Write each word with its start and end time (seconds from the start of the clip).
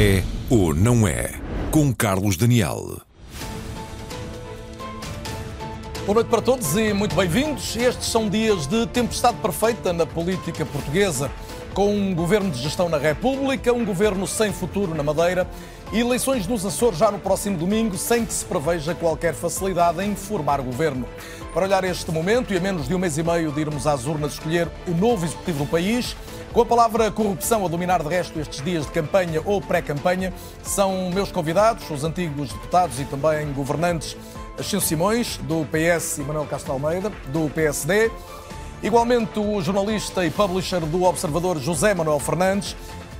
É 0.00 0.22
ou 0.48 0.72
não 0.72 1.08
é? 1.08 1.32
Com 1.72 1.92
Carlos 1.92 2.36
Daniel. 2.36 3.00
Boa 6.06 6.14
noite 6.14 6.28
para 6.28 6.40
todos 6.40 6.76
e 6.76 6.92
muito 6.92 7.16
bem-vindos. 7.16 7.74
Estes 7.74 8.06
são 8.06 8.28
dias 8.28 8.68
de 8.68 8.86
tempestade 8.86 9.38
perfeita 9.38 9.92
na 9.92 10.06
política 10.06 10.64
portuguesa, 10.64 11.28
com 11.78 11.94
um 11.94 12.12
governo 12.12 12.50
de 12.50 12.60
gestão 12.60 12.88
na 12.88 12.98
República, 12.98 13.72
um 13.72 13.84
governo 13.84 14.26
sem 14.26 14.52
futuro 14.52 14.96
na 14.96 15.02
Madeira 15.04 15.46
e 15.92 16.00
eleições 16.00 16.44
nos 16.44 16.66
Açores 16.66 16.98
já 16.98 17.08
no 17.08 17.20
próximo 17.20 17.56
domingo, 17.56 17.96
sem 17.96 18.26
que 18.26 18.32
se 18.32 18.44
preveja 18.44 18.96
qualquer 18.96 19.32
facilidade 19.32 20.04
em 20.04 20.16
formar 20.16 20.60
governo. 20.60 21.06
Para 21.54 21.66
olhar 21.66 21.84
este 21.84 22.10
momento 22.10 22.52
e 22.52 22.56
a 22.56 22.60
menos 22.60 22.88
de 22.88 22.96
um 22.96 22.98
mês 22.98 23.16
e 23.16 23.22
meio 23.22 23.52
de 23.52 23.60
irmos 23.60 23.86
às 23.86 24.06
urnas 24.06 24.32
escolher 24.32 24.68
o 24.88 24.90
novo 24.90 25.24
executivo 25.24 25.64
do 25.64 25.70
país, 25.70 26.16
com 26.52 26.62
a 26.62 26.66
palavra 26.66 27.12
corrupção 27.12 27.64
a 27.64 27.68
dominar 27.68 28.02
de 28.02 28.08
resto 28.08 28.40
estes 28.40 28.60
dias 28.60 28.84
de 28.84 28.90
campanha 28.90 29.40
ou 29.44 29.60
pré-campanha, 29.60 30.34
são 30.64 31.12
meus 31.12 31.30
convidados, 31.30 31.88
os 31.88 32.02
antigos 32.02 32.52
deputados 32.52 32.98
e 32.98 33.04
também 33.04 33.52
governantes 33.52 34.16
Ascenso 34.58 34.84
Simões, 34.84 35.36
do 35.44 35.64
PS, 35.66 36.18
e 36.18 36.22
Manuel 36.22 36.46
Castro 36.46 36.72
Almeida, 36.72 37.12
do 37.28 37.48
PSD. 37.50 38.10
Igualmente 38.82 39.40
o 39.40 39.60
jornalista 39.60 40.24
e 40.24 40.30
publisher 40.30 40.80
do 40.80 41.02
Observador 41.02 41.58
José 41.58 41.94
Manuel 41.94 42.20
Fernandes 42.20 42.76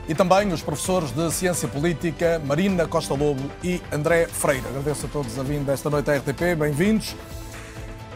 e 0.08 0.14
também 0.14 0.52
os 0.52 0.62
professores 0.62 1.10
de 1.10 1.32
Ciência 1.32 1.66
Política 1.66 2.40
Marina 2.44 2.86
Costa 2.86 3.12
Lobo 3.12 3.42
e 3.62 3.82
André 3.90 4.28
Freire. 4.28 4.64
Agradeço 4.68 5.06
a 5.06 5.08
todos 5.08 5.36
a 5.36 5.42
vinda 5.42 5.72
esta 5.72 5.90
noite 5.90 6.08
à 6.10 6.16
RTP, 6.16 6.54
bem-vindos. 6.56 7.16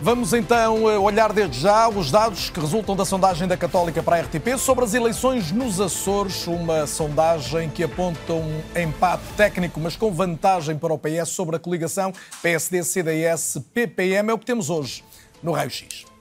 Vamos 0.01 0.33
então 0.33 0.89
eh, 0.91 0.99
olhar 0.99 1.33
desde 1.33 1.61
já 1.61 1.89
os 1.89 2.11
dados 2.11 2.49
que 2.49 2.59
resultam 2.59 2.95
da 2.97 3.05
sondagem 3.05 3.47
da 3.47 3.57
Católica 3.57 4.03
para 4.03 4.17
a 4.17 4.21
RTP 4.21 4.57
sobre 4.57 4.85
as 4.85 4.95
eleições 4.95 5.51
nos 5.53 5.81
Açores, 5.81 6.47
uma 6.47 6.87
sondagem 6.87 7.69
que 7.71 7.83
aponta 7.85 8.33
um 8.33 8.63
empate 8.75 9.23
técnico, 9.37 9.81
mas 9.81 9.97
com 9.97 10.13
vantagem 10.13 10.77
para 10.77 10.93
o 10.95 10.99
PS 10.99 11.29
sobre 11.29 11.57
a 11.57 11.59
coligação 11.59 12.13
PSD-CDS-PPM. 12.43 14.31
É 14.31 14.35
o 14.35 14.39
que 14.39 14.47
temos 14.47 14.71
hoje 14.71 15.05
no 15.43 15.53
Raio 15.53 15.71
X. 15.71 16.12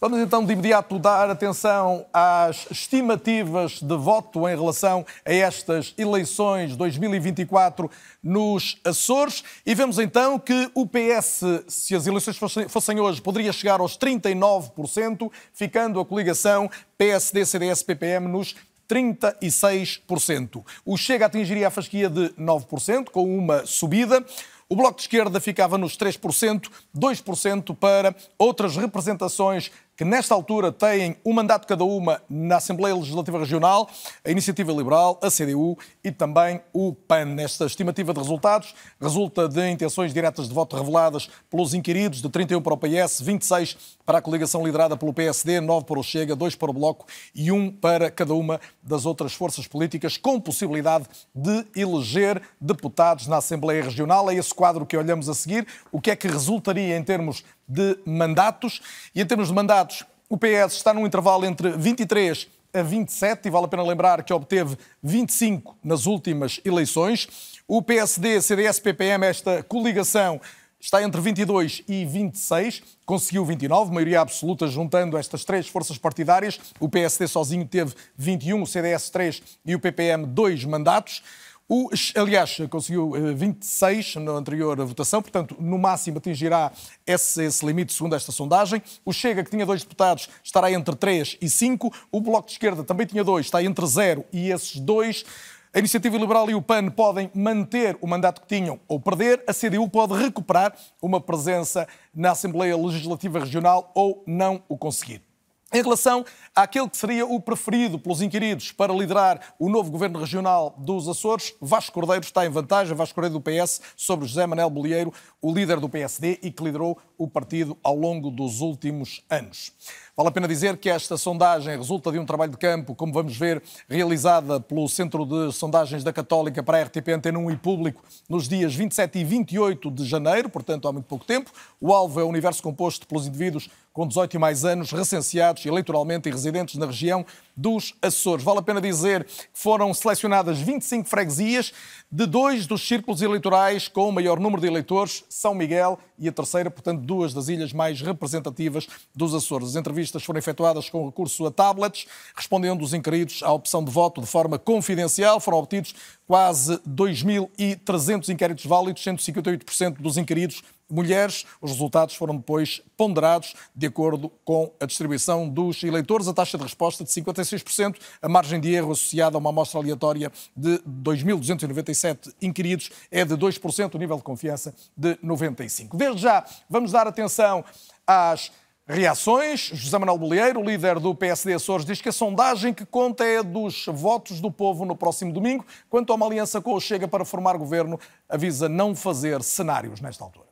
Vamos 0.00 0.20
então 0.20 0.46
de 0.46 0.52
imediato 0.52 0.96
dar 0.96 1.28
atenção 1.28 2.06
às 2.12 2.70
estimativas 2.70 3.82
de 3.82 3.96
voto 3.96 4.48
em 4.48 4.54
relação 4.54 5.04
a 5.24 5.32
estas 5.32 5.92
eleições 5.98 6.76
2024 6.76 7.90
nos 8.22 8.78
Açores 8.84 9.42
e 9.66 9.74
vemos 9.74 9.98
então 9.98 10.38
que 10.38 10.70
o 10.72 10.86
PS, 10.86 11.42
se 11.66 11.96
as 11.96 12.06
eleições 12.06 12.38
fossem 12.68 13.00
hoje, 13.00 13.20
poderia 13.20 13.52
chegar 13.52 13.80
aos 13.80 13.98
39%, 13.98 15.32
ficando 15.52 15.98
a 15.98 16.06
coligação 16.06 16.70
PSD-CDS-PPM 16.96 18.28
nos 18.28 18.54
36%. 18.88 20.64
O 20.86 20.96
Chega 20.96 21.26
atingiria 21.26 21.66
a 21.66 21.72
fasquia 21.72 22.08
de 22.08 22.28
9%, 22.38 23.10
com 23.10 23.36
uma 23.36 23.66
subida. 23.66 24.24
O 24.70 24.76
Bloco 24.76 24.96
de 24.96 25.02
Esquerda 25.02 25.40
ficava 25.40 25.78
nos 25.78 25.96
3%, 25.96 26.68
2% 26.96 27.74
para 27.74 28.14
outras 28.38 28.76
representações 28.76 29.72
que 29.98 30.04
nesta 30.04 30.32
altura 30.32 30.70
têm 30.70 31.16
um 31.26 31.32
mandato 31.32 31.66
cada 31.66 31.82
uma 31.82 32.22
na 32.30 32.58
Assembleia 32.58 32.94
Legislativa 32.94 33.36
Regional, 33.36 33.90
a 34.24 34.30
Iniciativa 34.30 34.70
Liberal, 34.70 35.18
a 35.20 35.28
CDU 35.28 35.76
e 36.04 36.12
também 36.12 36.60
o 36.72 36.94
PAN. 36.94 37.24
Nesta 37.24 37.66
estimativa 37.66 38.14
de 38.14 38.20
resultados, 38.20 38.76
resulta 39.00 39.48
de 39.48 39.68
intenções 39.68 40.14
diretas 40.14 40.46
de 40.48 40.54
voto 40.54 40.76
reveladas 40.76 41.28
pelos 41.50 41.74
inquiridos, 41.74 42.22
de 42.22 42.28
31 42.28 42.62
para 42.62 42.74
o 42.74 42.76
PS, 42.76 43.20
26 43.22 43.98
para 44.06 44.18
a 44.18 44.22
coligação 44.22 44.64
liderada 44.64 44.96
pelo 44.96 45.12
PSD, 45.12 45.60
9 45.60 45.84
para 45.84 45.98
o 45.98 46.02
Chega, 46.04 46.36
2 46.36 46.54
para 46.54 46.70
o 46.70 46.72
Bloco 46.72 47.04
e 47.34 47.50
1 47.50 47.72
para 47.72 48.08
cada 48.08 48.34
uma 48.34 48.60
das 48.80 49.04
outras 49.04 49.34
forças 49.34 49.66
políticas, 49.66 50.16
com 50.16 50.40
possibilidade 50.40 51.06
de 51.34 51.66
eleger 51.74 52.40
deputados 52.60 53.26
na 53.26 53.38
Assembleia 53.38 53.82
Regional. 53.82 54.30
É 54.30 54.34
esse 54.36 54.54
quadro 54.54 54.86
que 54.86 54.96
olhamos 54.96 55.28
a 55.28 55.34
seguir. 55.34 55.66
O 55.90 56.00
que 56.00 56.12
é 56.12 56.14
que 56.14 56.28
resultaria 56.28 56.96
em 56.96 57.02
termos 57.02 57.42
de 57.68 57.98
mandatos. 58.04 58.80
E 59.14 59.20
em 59.20 59.26
termos 59.26 59.48
de 59.48 59.54
mandatos, 59.54 60.04
o 60.28 60.36
PS 60.36 60.74
está 60.74 60.94
num 60.94 61.06
intervalo 61.06 61.44
entre 61.44 61.70
23 61.70 62.48
a 62.72 62.82
27, 62.82 63.46
e 63.46 63.50
vale 63.50 63.64
a 63.64 63.68
pena 63.68 63.82
lembrar 63.82 64.22
que 64.22 64.32
obteve 64.32 64.76
25 65.02 65.76
nas 65.82 66.06
últimas 66.06 66.60
eleições. 66.64 67.28
O 67.66 67.82
PSD, 67.82 68.40
CDS, 68.40 68.78
PPM, 68.78 69.24
esta 69.24 69.62
coligação 69.62 70.40
está 70.80 71.02
entre 71.02 71.20
22 71.20 71.82
e 71.88 72.04
26, 72.04 72.82
conseguiu 73.04 73.44
29, 73.44 73.92
maioria 73.92 74.20
absoluta 74.20 74.68
juntando 74.68 75.16
estas 75.16 75.44
três 75.44 75.66
forças 75.66 75.98
partidárias. 75.98 76.60
O 76.78 76.88
PSD 76.88 77.26
sozinho 77.26 77.66
teve 77.66 77.94
21, 78.16 78.62
o 78.62 78.66
CDS 78.66 79.10
3 79.10 79.42
e 79.66 79.74
o 79.74 79.80
PPM 79.80 80.24
2 80.26 80.64
mandatos. 80.64 81.22
O, 81.70 81.90
aliás, 82.16 82.56
conseguiu 82.70 83.12
26 83.34 84.16
eh, 84.16 84.20
na 84.20 84.32
anterior 84.32 84.82
votação, 84.86 85.20
portanto, 85.20 85.54
no 85.60 85.76
máximo 85.76 86.16
atingirá 86.16 86.72
esse, 87.06 87.44
esse, 87.44 87.66
limite, 87.66 87.92
segundo 87.92 88.16
esta 88.16 88.32
sondagem. 88.32 88.82
O 89.04 89.12
Chega, 89.12 89.44
que 89.44 89.50
tinha 89.50 89.66
dois 89.66 89.82
deputados, 89.82 90.30
estará 90.42 90.72
entre 90.72 90.96
3 90.96 91.36
e 91.42 91.50
5. 91.50 91.92
O 92.10 92.22
Bloco 92.22 92.46
de 92.46 92.52
Esquerda 92.52 92.82
também 92.82 93.06
tinha 93.06 93.22
dois, 93.22 93.44
está 93.44 93.62
entre 93.62 93.86
0 93.86 94.24
e 94.32 94.50
esses 94.50 94.76
dois. 94.76 95.26
A 95.74 95.78
Iniciativa 95.78 96.16
Liberal 96.16 96.48
e 96.48 96.54
o 96.54 96.62
PAN 96.62 96.88
podem 96.88 97.30
manter 97.34 97.98
o 98.00 98.06
mandato 98.06 98.40
que 98.40 98.46
tinham 98.46 98.80
ou 98.88 98.98
perder. 98.98 99.44
A 99.46 99.52
CDU 99.52 99.86
pode 99.90 100.14
recuperar 100.14 100.74
uma 101.02 101.20
presença 101.20 101.86
na 102.14 102.30
Assembleia 102.30 102.78
Legislativa 102.78 103.40
Regional 103.40 103.92
ou 103.94 104.24
não 104.26 104.62
o 104.70 104.78
conseguir. 104.78 105.27
Em 105.70 105.82
relação 105.82 106.24
àquele 106.56 106.88
que 106.88 106.96
seria 106.96 107.26
o 107.26 107.38
preferido 107.38 107.98
pelos 107.98 108.22
inquiridos 108.22 108.72
para 108.72 108.90
liderar 108.90 109.54
o 109.58 109.68
novo 109.68 109.90
governo 109.90 110.18
regional 110.18 110.74
dos 110.78 111.06
Açores, 111.06 111.52
Vasco 111.60 111.92
Cordeiro 111.92 112.24
está 112.24 112.46
em 112.46 112.48
vantagem, 112.48 112.96
Vasco 112.96 113.14
Cordeiro 113.14 113.38
do 113.38 113.42
PS, 113.42 113.82
sobre 113.94 114.26
José 114.26 114.46
Manuel 114.46 114.70
Bolieiro, 114.70 115.12
o 115.42 115.52
líder 115.52 115.78
do 115.78 115.86
PSD 115.86 116.38
e 116.42 116.50
que 116.50 116.64
liderou 116.64 116.96
o 117.18 117.28
partido 117.28 117.76
ao 117.82 117.94
longo 117.94 118.30
dos 118.30 118.62
últimos 118.62 119.22
anos. 119.28 119.72
Vale 120.18 120.30
a 120.30 120.32
pena 120.32 120.48
dizer 120.48 120.76
que 120.78 120.90
esta 120.90 121.16
sondagem 121.16 121.78
resulta 121.78 122.10
de 122.10 122.18
um 122.18 122.26
trabalho 122.26 122.50
de 122.50 122.58
campo, 122.58 122.92
como 122.92 123.12
vamos 123.12 123.36
ver, 123.36 123.62
realizada 123.88 124.58
pelo 124.58 124.88
Centro 124.88 125.24
de 125.24 125.52
Sondagens 125.52 126.02
da 126.02 126.12
Católica 126.12 126.60
para 126.60 126.78
a 126.78 126.82
RTP 126.82 127.10
Antena 127.10 127.38
1 127.38 127.52
e 127.52 127.56
Público 127.56 128.02
nos 128.28 128.48
dias 128.48 128.74
27 128.74 129.16
e 129.16 129.22
28 129.22 129.88
de 129.92 130.04
janeiro, 130.04 130.50
portanto 130.50 130.88
há 130.88 130.92
muito 130.92 131.04
pouco 131.04 131.24
tempo. 131.24 131.52
O 131.80 131.94
alvo 131.94 132.18
é 132.18 132.24
o 132.24 132.26
universo 132.26 132.60
composto 132.60 133.06
pelos 133.06 133.28
indivíduos 133.28 133.70
com 133.92 134.08
18 134.08 134.34
e 134.34 134.38
mais 134.40 134.64
anos, 134.64 134.90
recenseados 134.90 135.64
eleitoralmente 135.64 136.28
e 136.28 136.32
residentes 136.32 136.74
na 136.74 136.86
região 136.86 137.24
dos 137.58 137.92
Açores. 138.00 138.44
Vale 138.44 138.60
a 138.60 138.62
pena 138.62 138.80
dizer 138.80 139.24
que 139.24 139.32
foram 139.52 139.92
selecionadas 139.92 140.60
25 140.60 141.08
freguesias 141.08 141.72
de 142.10 142.24
dois 142.24 142.68
dos 142.68 142.86
círculos 142.86 143.20
eleitorais 143.20 143.88
com 143.88 144.08
o 144.08 144.12
maior 144.12 144.38
número 144.38 144.62
de 144.62 144.68
eleitores, 144.68 145.24
São 145.28 145.56
Miguel 145.56 145.98
e 146.16 146.28
a 146.28 146.32
terceira, 146.32 146.70
portanto, 146.70 147.02
duas 147.02 147.34
das 147.34 147.48
ilhas 147.48 147.72
mais 147.72 148.00
representativas 148.00 148.86
dos 149.12 149.34
Açores. 149.34 149.70
As 149.70 149.76
entrevistas 149.76 150.22
foram 150.22 150.38
efetuadas 150.38 150.88
com 150.88 151.04
recurso 151.04 151.46
a 151.46 151.50
tablets, 151.50 152.06
respondendo 152.34 152.80
os 152.80 152.94
inquiridos 152.94 153.42
à 153.42 153.52
opção 153.52 153.82
de 153.82 153.90
voto 153.90 154.20
de 154.20 154.26
forma 154.28 154.56
confidencial. 154.56 155.40
Foram 155.40 155.58
obtidos 155.58 155.96
quase 156.28 156.76
2.300 156.80 158.28
inquéritos 158.28 158.66
válidos, 158.66 159.02
158% 159.02 159.96
dos 159.98 160.18
inquiridos 160.18 160.62
mulheres. 160.90 161.46
Os 161.58 161.72
resultados 161.72 162.14
foram 162.14 162.36
depois 162.36 162.82
ponderados 162.98 163.54
de 163.74 163.86
acordo 163.86 164.30
com 164.44 164.70
a 164.78 164.84
distribuição 164.84 165.48
dos 165.48 165.82
eleitores. 165.82 166.28
A 166.28 166.34
taxa 166.34 166.58
de 166.58 166.64
resposta 166.64 167.02
de 167.02 167.10
56%, 167.10 167.96
a 168.20 168.28
margem 168.28 168.60
de 168.60 168.70
erro 168.74 168.92
associada 168.92 169.36
a 169.36 169.40
uma 169.40 169.48
amostra 169.48 169.80
aleatória 169.80 170.30
de 170.54 170.78
2.297 170.80 172.34
inquiridos 172.42 172.90
é 173.10 173.24
de 173.24 173.34
2%, 173.34 173.94
o 173.94 173.98
nível 173.98 174.18
de 174.18 174.22
confiança 174.22 174.74
de 174.94 175.16
95%. 175.16 175.96
Desde 175.96 176.20
já, 176.20 176.44
vamos 176.68 176.92
dar 176.92 177.06
atenção 177.06 177.64
às 178.06 178.52
reações. 178.88 179.70
José 179.74 179.98
Manuel 179.98 180.18
Bolieiro, 180.18 180.62
líder 180.62 180.98
do 180.98 181.14
PSD 181.14 181.52
Açores, 181.52 181.84
diz 181.84 182.00
que 182.00 182.08
a 182.08 182.12
sondagem 182.12 182.72
que 182.72 182.86
conta 182.86 183.24
é 183.24 183.42
dos 183.42 183.84
votos 183.86 184.40
do 184.40 184.50
povo 184.50 184.86
no 184.86 184.96
próximo 184.96 185.32
domingo. 185.32 185.64
Quanto 185.90 186.12
a 186.12 186.16
uma 186.16 186.26
aliança 186.26 186.60
com 186.60 186.72
o 186.72 186.80
Chega 186.80 187.06
para 187.06 187.24
formar 187.24 187.58
governo, 187.58 188.00
avisa 188.28 188.68
não 188.68 188.96
fazer 188.96 189.42
cenários 189.42 190.00
nesta 190.00 190.24
altura. 190.24 190.48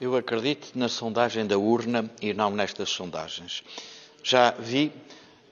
Eu 0.00 0.16
acredito 0.16 0.72
na 0.74 0.88
sondagem 0.88 1.46
da 1.46 1.58
urna 1.58 2.08
e 2.22 2.32
não 2.32 2.50
nestas 2.50 2.90
sondagens. 2.90 3.62
Já 4.22 4.52
vi 4.52 4.92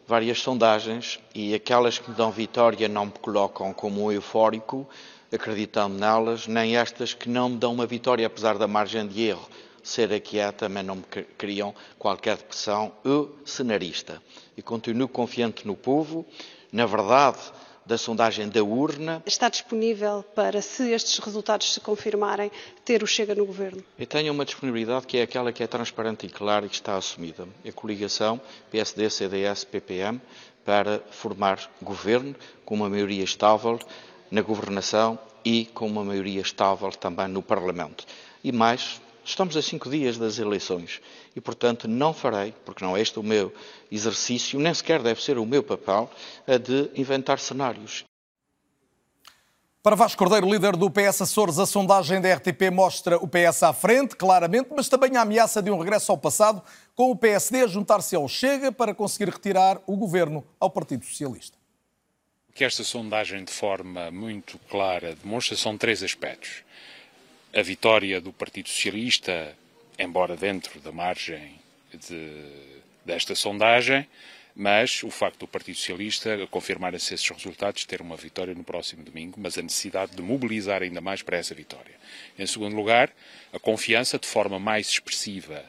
várias 0.07 0.41
sondagens 0.41 1.21
e 1.35 1.55
aquelas 1.55 1.99
que 1.99 2.11
me 2.11 2.17
dão 2.17 2.31
vitória 2.31 2.89
não 2.89 3.07
me 3.07 3.13
colocam 3.13 3.73
como 3.73 4.05
um 4.05 4.13
eufórico, 4.13 4.87
acreditando 5.33 5.97
nelas, 5.97 6.47
nem 6.47 6.77
estas 6.77 7.15
que 7.15 7.29
não 7.29 7.51
me 7.51 7.57
dão 7.57 7.73
uma 7.73 7.87
vitória, 7.87 8.27
apesar 8.27 8.59
da 8.59 8.69
margem 8.69 9.07
de 9.07 9.23
erro 9.23 9.49
ser 9.83 10.13
a 10.13 10.21
que 10.21 10.39
é, 10.39 10.51
também 10.53 10.83
não 10.83 10.97
me 10.97 11.05
criam 11.37 11.75
qualquer 11.99 12.37
depressão 12.37 12.93
eu 13.05 13.37
cenarista. 13.45 14.23
E 14.57 14.63
continuo 14.63 15.09
confiante 15.09 15.67
no 15.67 15.75
povo. 15.75 16.27
Na 16.73 16.87
verdade, 16.87 17.39
da 17.85 17.99
sondagem 17.99 18.49
da 18.49 18.63
urna. 18.63 19.23
Está 19.27 19.49
disponível 19.49 20.25
para, 20.35 20.63
se 20.63 20.91
estes 20.91 21.19
resultados 21.19 21.73
se 21.73 21.81
confirmarem, 21.81 22.51
ter 22.85 23.03
o 23.03 23.07
Chega 23.07 23.35
no 23.35 23.45
governo? 23.45 23.83
Eu 23.99 24.07
tenho 24.07 24.33
uma 24.33 24.45
disponibilidade 24.45 25.07
que 25.07 25.19
é 25.19 25.23
aquela 25.23 25.53
que 25.53 25.63
é 25.63 25.67
transparente 25.67 26.27
e 26.27 26.29
clara 26.29 26.67
e 26.67 26.69
que 26.69 26.75
está 26.75 26.97
assumida. 26.97 27.47
A 27.67 27.73
coligação 27.73 28.41
PSD, 28.71 29.11
CDS, 29.11 29.65
PPM 29.65 30.21
para 30.65 31.03
formar 31.11 31.71
governo 31.81 32.37
com 32.65 32.75
uma 32.75 32.89
maioria 32.89 33.25
estável 33.25 33.79
na 34.31 34.41
governação 34.43 35.19
e 35.45 35.67
com 35.67 35.87
uma 35.87 36.05
maioria 36.05 36.41
estável 36.41 36.91
também 36.91 37.27
no 37.27 37.43
Parlamento. 37.43 38.07
E 38.45 38.53
mais, 38.53 39.01
estamos 39.25 39.57
a 39.57 39.63
cinco 39.63 39.91
dias 39.91 40.19
das 40.19 40.39
eleições 40.39 41.01
e, 41.35 41.41
portanto, 41.41 41.89
não 41.89 42.13
farei, 42.13 42.55
porque 42.65 42.85
não 42.85 42.97
é 42.97 43.01
este 43.01 43.19
o 43.19 43.23
meu 43.23 43.53
exercício, 43.91 44.59
nem 44.59 44.73
sequer 44.73 45.03
deve 45.03 45.23
ser 45.23 45.39
o 45.39 45.47
meu 45.47 45.63
papel, 45.63 46.11
a 46.47 46.57
de 46.57 46.91
inventar 46.95 47.39
cenários. 47.39 48.05
Para 49.83 49.97
Vasco 49.97 50.17
Cordeiro, 50.17 50.49
líder 50.49 50.77
do 50.77 50.89
PS 50.89 51.23
Açores, 51.23 51.59
a 51.59 51.67
sondagem 51.67 52.21
da 52.21 52.33
RTP 52.33 52.71
mostra 52.73 53.17
o 53.17 53.27
PS 53.27 53.65
à 53.65 53.73
frente, 53.73 54.15
claramente, 54.15 54.71
mas 54.73 54.89
também 54.89 55.17
a 55.17 55.23
ameaça 55.23 55.61
de 55.61 55.73
um 55.73 55.79
regresso 55.79 56.13
ao 56.13 56.19
passado, 56.19 56.63
com 56.95 57.11
o 57.11 57.17
PSD 57.17 57.63
a 57.63 57.67
juntar-se 57.67 58.15
ao 58.15 58.29
Chega 58.29 58.71
para 58.71 58.95
conseguir 58.95 59.29
retirar 59.29 59.81
o 59.85 59.97
governo 59.97 60.45
ao 60.61 60.71
Partido 60.71 61.05
Socialista. 61.05 61.59
O 62.49 62.53
que 62.53 62.65
esta 62.65 62.85
sondagem, 62.85 63.45
de 63.45 63.51
forma 63.51 64.09
muito 64.13 64.57
clara, 64.71 65.17
demonstra 65.17 65.57
são 65.57 65.77
três 65.77 66.01
aspectos. 66.01 66.63
A 67.55 67.61
vitória 67.61 68.19
do 68.19 68.33
Partido 68.33 68.71
Socialista, 68.71 69.55
embora 69.99 70.35
dentro 70.35 70.81
da 70.81 70.91
margem 70.91 71.53
de, 71.93 72.31
desta 73.05 73.35
sondagem, 73.35 74.09
mas 74.57 75.03
o 75.03 75.11
facto 75.11 75.41
do 75.41 75.47
Partido 75.47 75.77
Socialista 75.77 76.47
confirmar-se 76.51 77.13
esses 77.13 77.29
resultados, 77.29 77.85
ter 77.85 78.01
uma 78.01 78.17
vitória 78.17 78.55
no 78.55 78.65
próximo 78.65 79.03
domingo, 79.03 79.39
mas 79.39 79.59
a 79.59 79.63
necessidade 79.63 80.17
de 80.17 80.23
mobilizar 80.23 80.83
ainda 80.83 81.03
mais 81.03 81.21
para 81.21 81.37
essa 81.37 81.55
vitória. 81.55 81.95
Em 82.39 82.47
segundo 82.47 82.75
lugar, 82.75 83.13
a 83.53 83.59
confiança 83.59 84.19
de 84.19 84.27
forma 84.27 84.59
mais 84.59 84.89
expressiva 84.89 85.63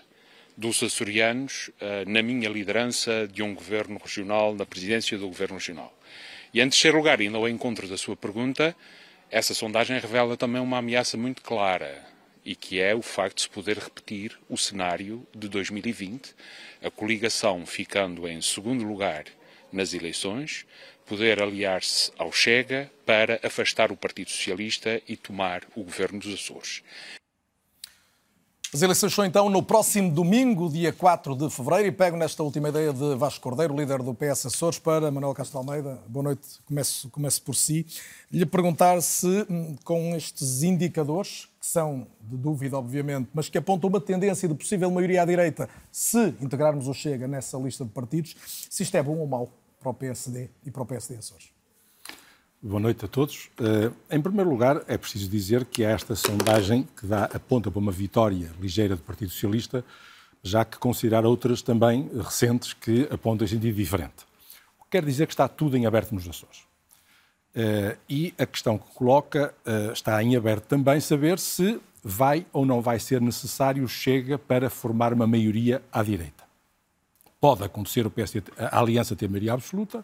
dos 0.55 0.81
açorianos 0.81 1.67
uh, 1.67 2.09
na 2.09 2.21
minha 2.21 2.47
liderança 2.47 3.27
de 3.27 3.43
um 3.43 3.53
governo 3.53 3.99
regional, 4.01 4.55
na 4.55 4.65
presidência 4.65 5.17
do 5.17 5.27
governo 5.27 5.55
regional. 5.55 5.93
E 6.53 6.61
em 6.61 6.69
terceiro 6.69 6.95
lugar, 6.95 7.19
indo 7.19 7.35
ao 7.35 7.49
encontro 7.49 7.89
da 7.89 7.97
sua 7.97 8.15
pergunta, 8.15 8.73
essa 9.33 9.55
sondagem 9.55 9.97
revela 9.99 10.37
também 10.37 10.61
uma 10.61 10.77
ameaça 10.77 11.17
muito 11.17 11.41
clara 11.41 12.05
e 12.45 12.55
que 12.55 12.79
é 12.79 12.93
o 12.93 13.01
facto 13.01 13.37
de 13.37 13.41
se 13.41 13.49
poder 13.49 13.79
repetir 13.79 14.37
o 14.47 14.55
cenário 14.55 15.25
de 15.35 15.49
2020, 15.49 16.35
a 16.83 16.91
coligação 16.91 17.65
ficando 17.65 18.27
em 18.27 18.39
segundo 18.41 18.83
lugar 18.83 19.25
nas 19.71 19.95
eleições, 19.95 20.67
poder 21.07 21.41
aliar-se 21.41 22.11
ao 22.15 22.31
Chega 22.31 22.91
para 23.07 23.39
afastar 23.41 23.91
o 23.91 23.97
Partido 23.97 24.29
Socialista 24.29 25.01
e 25.07 25.17
tomar 25.17 25.63
o 25.75 25.83
governo 25.83 26.19
dos 26.19 26.35
Açores. 26.35 26.83
As 28.73 28.81
eleições 28.81 29.13
são 29.13 29.23
então 29.23 29.51
no 29.51 29.61
próximo 29.61 30.09
domingo, 30.09 30.67
dia 30.67 30.91
4 30.91 31.35
de 31.35 31.47
fevereiro, 31.51 31.89
e 31.89 31.91
pego 31.91 32.17
nesta 32.17 32.41
última 32.41 32.69
ideia 32.69 32.91
de 32.91 33.13
Vasco 33.13 33.39
Cordeiro, 33.39 33.75
líder 33.75 34.01
do 34.01 34.15
PS 34.15 34.47
Açores, 34.47 34.79
para 34.79 35.11
Manuel 35.11 35.35
Castro 35.35 35.59
Almeida. 35.59 36.01
Boa 36.07 36.23
noite, 36.23 36.41
começo, 36.65 37.07
começo 37.11 37.39
por 37.43 37.53
si. 37.53 37.85
Lhe 38.31 38.47
perguntar 38.47 38.99
se, 39.03 39.45
hum, 39.47 39.75
com 39.83 40.15
estes 40.15 40.63
indicadores, 40.63 41.47
que 41.59 41.67
são 41.67 42.07
de 42.19 42.35
dúvida, 42.35 42.75
obviamente, 42.75 43.29
mas 43.31 43.47
que 43.47 43.59
apontam 43.59 43.91
uma 43.91 44.01
tendência 44.01 44.49
de 44.49 44.55
possível 44.55 44.89
maioria 44.89 45.21
à 45.21 45.25
direita, 45.25 45.69
se 45.91 46.33
integrarmos 46.41 46.87
o 46.87 46.95
Chega 46.95 47.27
nessa 47.27 47.59
lista 47.59 47.85
de 47.85 47.91
partidos, 47.91 48.35
se 48.71 48.81
isto 48.81 48.97
é 48.97 49.03
bom 49.03 49.19
ou 49.19 49.27
mau 49.27 49.51
para 49.79 49.91
o 49.91 49.93
PSD 49.93 50.49
e 50.65 50.71
para 50.71 50.81
o 50.81 50.85
PSD 50.87 51.17
Açores. 51.17 51.62
Boa 52.65 52.79
noite 52.79 53.03
a 53.03 53.09
todos. 53.09 53.49
Uh, 53.59 53.93
em 54.09 54.21
primeiro 54.21 54.49
lugar, 54.49 54.83
é 54.87 54.97
preciso 54.97 55.29
dizer 55.29 55.65
que 55.65 55.83
há 55.83 55.89
esta 55.89 56.15
sondagem 56.15 56.87
que 56.95 57.05
dá, 57.05 57.25
aponta 57.25 57.69
para 57.69 57.77
uma 57.77 57.91
vitória 57.91 58.49
ligeira 58.57 58.95
do 58.95 59.01
Partido 59.01 59.31
Socialista, 59.31 59.83
já 60.41 60.63
que 60.63 60.77
considerar 60.77 61.25
outras 61.25 61.61
também 61.61 62.09
recentes 62.23 62.71
que 62.71 63.05
apontam 63.11 63.43
em 63.43 63.49
sentido 63.49 63.75
diferente. 63.75 64.23
O 64.79 64.85
que 64.85 64.91
quer 64.91 65.03
dizer 65.03 65.27
que 65.27 65.33
está 65.33 65.45
tudo 65.49 65.75
em 65.75 65.85
aberto 65.85 66.15
nos 66.15 66.25
Açores. 66.25 66.59
Uh, 67.53 67.99
e 68.07 68.33
a 68.37 68.45
questão 68.45 68.77
que 68.77 68.93
coloca 68.95 69.53
uh, 69.67 69.91
está 69.91 70.23
em 70.23 70.37
aberto 70.37 70.63
também 70.63 71.01
saber 71.01 71.39
se 71.39 71.81
vai 72.01 72.45
ou 72.53 72.65
não 72.65 72.79
vai 72.79 72.97
ser 72.97 73.19
necessário 73.19 73.85
Chega 73.89 74.39
para 74.39 74.69
formar 74.69 75.11
uma 75.11 75.27
maioria 75.27 75.83
à 75.91 76.01
direita. 76.01 76.45
Pode 77.41 77.61
acontecer 77.61 78.07
o 78.07 78.09
PSD, 78.09 78.41
a 78.57 78.79
aliança 78.79 79.17
ter 79.17 79.27
maioria 79.27 79.51
absoluta, 79.51 80.01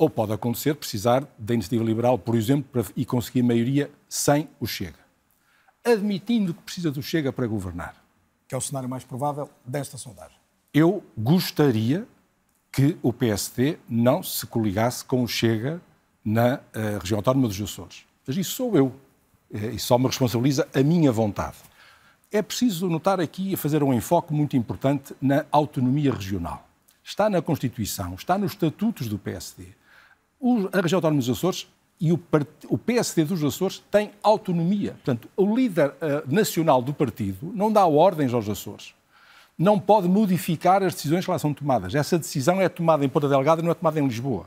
ou 0.00 0.08
pode 0.08 0.32
acontecer 0.32 0.74
precisar 0.74 1.28
da 1.38 1.52
iniciativa 1.52 1.84
liberal, 1.84 2.18
por 2.18 2.34
exemplo, 2.34 2.64
para, 2.72 2.90
e 2.96 3.04
conseguir 3.04 3.42
maioria 3.42 3.90
sem 4.08 4.48
o 4.58 4.66
Chega. 4.66 4.98
Admitindo 5.84 6.54
que 6.54 6.62
precisa 6.62 6.90
do 6.90 7.02
Chega 7.02 7.30
para 7.30 7.46
governar. 7.46 8.02
Que 8.48 8.54
é 8.54 8.58
o 8.58 8.62
cenário 8.62 8.88
mais 8.88 9.04
provável 9.04 9.50
desta 9.62 9.98
sondagem. 9.98 10.38
Eu 10.72 11.04
gostaria 11.18 12.08
que 12.72 12.96
o 13.02 13.12
PSD 13.12 13.78
não 13.86 14.22
se 14.22 14.46
coligasse 14.46 15.04
com 15.04 15.22
o 15.22 15.28
Chega 15.28 15.82
na 16.24 16.54
uh, 16.54 16.98
região 16.98 17.18
autónoma 17.18 17.46
dos 17.46 17.60
Açores. 17.60 18.06
Mas 18.26 18.38
isso 18.38 18.52
sou 18.52 18.74
eu. 18.78 18.94
Eh, 19.52 19.72
e 19.72 19.78
só 19.78 19.98
me 19.98 20.06
responsabiliza 20.06 20.66
a 20.74 20.82
minha 20.82 21.12
vontade. 21.12 21.58
É 22.32 22.40
preciso 22.40 22.88
notar 22.88 23.20
aqui 23.20 23.52
e 23.52 23.56
fazer 23.56 23.82
um 23.82 23.92
enfoque 23.92 24.32
muito 24.32 24.56
importante 24.56 25.14
na 25.20 25.44
autonomia 25.52 26.10
regional. 26.10 26.66
Está 27.04 27.28
na 27.28 27.42
Constituição, 27.42 28.14
está 28.14 28.38
nos 28.38 28.52
estatutos 28.52 29.06
do 29.06 29.18
PSD 29.18 29.78
a 30.72 30.80
região 30.80 30.98
autónoma 30.98 31.20
dos 31.20 31.28
Açores 31.28 31.68
e 32.00 32.12
o, 32.12 32.78
PSD 32.78 33.24
dos 33.24 33.44
Açores 33.44 33.82
tem 33.90 34.10
autonomia. 34.22 34.92
Portanto, 34.92 35.28
o 35.36 35.54
líder 35.54 35.90
uh, 35.90 36.34
nacional 36.34 36.80
do 36.80 36.94
partido 36.94 37.52
não 37.54 37.70
dá 37.70 37.84
ordens 37.84 38.32
aos 38.32 38.48
Açores. 38.48 38.94
Não 39.58 39.78
pode 39.78 40.08
modificar 40.08 40.82
as 40.82 40.94
decisões 40.94 41.26
que 41.26 41.30
lá 41.30 41.38
são 41.38 41.52
tomadas. 41.52 41.94
Essa 41.94 42.18
decisão 42.18 42.58
é 42.58 42.68
tomada 42.70 43.04
em 43.04 43.08
Ponta 43.08 43.28
Delgada, 43.28 43.60
não 43.60 43.70
é 43.70 43.74
tomada 43.74 44.00
em 44.00 44.06
Lisboa. 44.06 44.46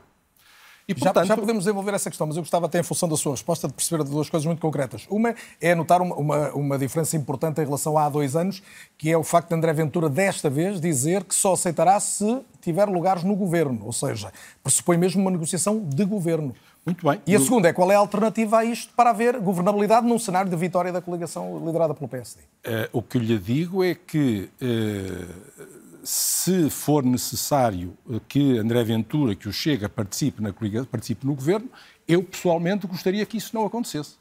E, 0.86 0.94
portanto... 0.94 1.16
já, 1.16 1.24
já, 1.24 1.36
podemos 1.36 1.64
desenvolver 1.64 1.94
essa 1.94 2.10
questão, 2.10 2.26
mas 2.26 2.36
eu 2.36 2.42
gostava 2.42 2.66
até, 2.66 2.80
em 2.80 2.82
função 2.82 3.08
da 3.08 3.16
sua 3.16 3.32
resposta, 3.32 3.66
de 3.66 3.72
perceber 3.72 4.04
duas 4.04 4.28
coisas 4.28 4.46
muito 4.46 4.60
concretas. 4.60 5.06
Uma 5.08 5.34
é 5.60 5.74
notar 5.74 6.02
uma, 6.02 6.14
uma, 6.14 6.50
uma, 6.50 6.78
diferença 6.78 7.16
importante 7.16 7.60
em 7.60 7.64
relação 7.64 7.96
a 7.96 8.04
há 8.04 8.08
dois 8.08 8.36
anos, 8.36 8.62
que 8.98 9.10
é 9.10 9.16
o 9.16 9.24
facto 9.24 9.48
de 9.48 9.54
André 9.54 9.72
Ventura, 9.72 10.10
desta 10.10 10.50
vez, 10.50 10.80
dizer 10.80 11.24
que 11.24 11.34
só 11.34 11.54
aceitará 11.54 11.98
se 12.00 12.40
tiver 12.60 12.86
lugares 12.86 13.24
no 13.24 13.34
governo. 13.34 13.80
Ou 13.84 13.92
seja, 13.92 14.30
pressupõe 14.62 14.98
mesmo 14.98 15.22
uma 15.22 15.30
negociação 15.30 15.80
de 15.80 16.04
governo. 16.04 16.54
Muito 16.84 17.06
bem. 17.06 17.18
E 17.26 17.34
a 17.34 17.40
segunda 17.40 17.68
é 17.68 17.72
qual 17.72 17.90
é 17.90 17.94
a 17.94 17.98
alternativa 17.98 18.58
a 18.58 18.64
isto 18.64 18.92
para 18.94 19.08
haver 19.08 19.40
governabilidade 19.40 20.06
num 20.06 20.18
cenário 20.18 20.50
de 20.50 20.56
vitória 20.56 20.92
da 20.92 21.00
coligação 21.00 21.64
liderada 21.64 21.94
pelo 21.94 22.08
PSD? 22.08 22.42
Uh, 22.42 22.44
eh, 22.64 22.88
o 22.92 23.00
que 23.00 23.18
lhe 23.18 23.38
digo 23.38 23.82
é 23.82 23.94
que. 23.94 24.50
Uh 24.60 25.83
se 26.04 26.68
for 26.68 27.02
necessário 27.02 27.96
que 28.28 28.58
André 28.58 28.84
Ventura, 28.84 29.34
que 29.34 29.48
o 29.48 29.52
Chega, 29.52 29.88
participe, 29.88 30.42
na, 30.42 30.52
participe 30.90 31.26
no 31.26 31.34
governo, 31.34 31.68
eu 32.06 32.22
pessoalmente 32.22 32.86
gostaria 32.86 33.24
que 33.24 33.38
isso 33.38 33.54
não 33.54 33.64
acontecesse. 33.64 34.16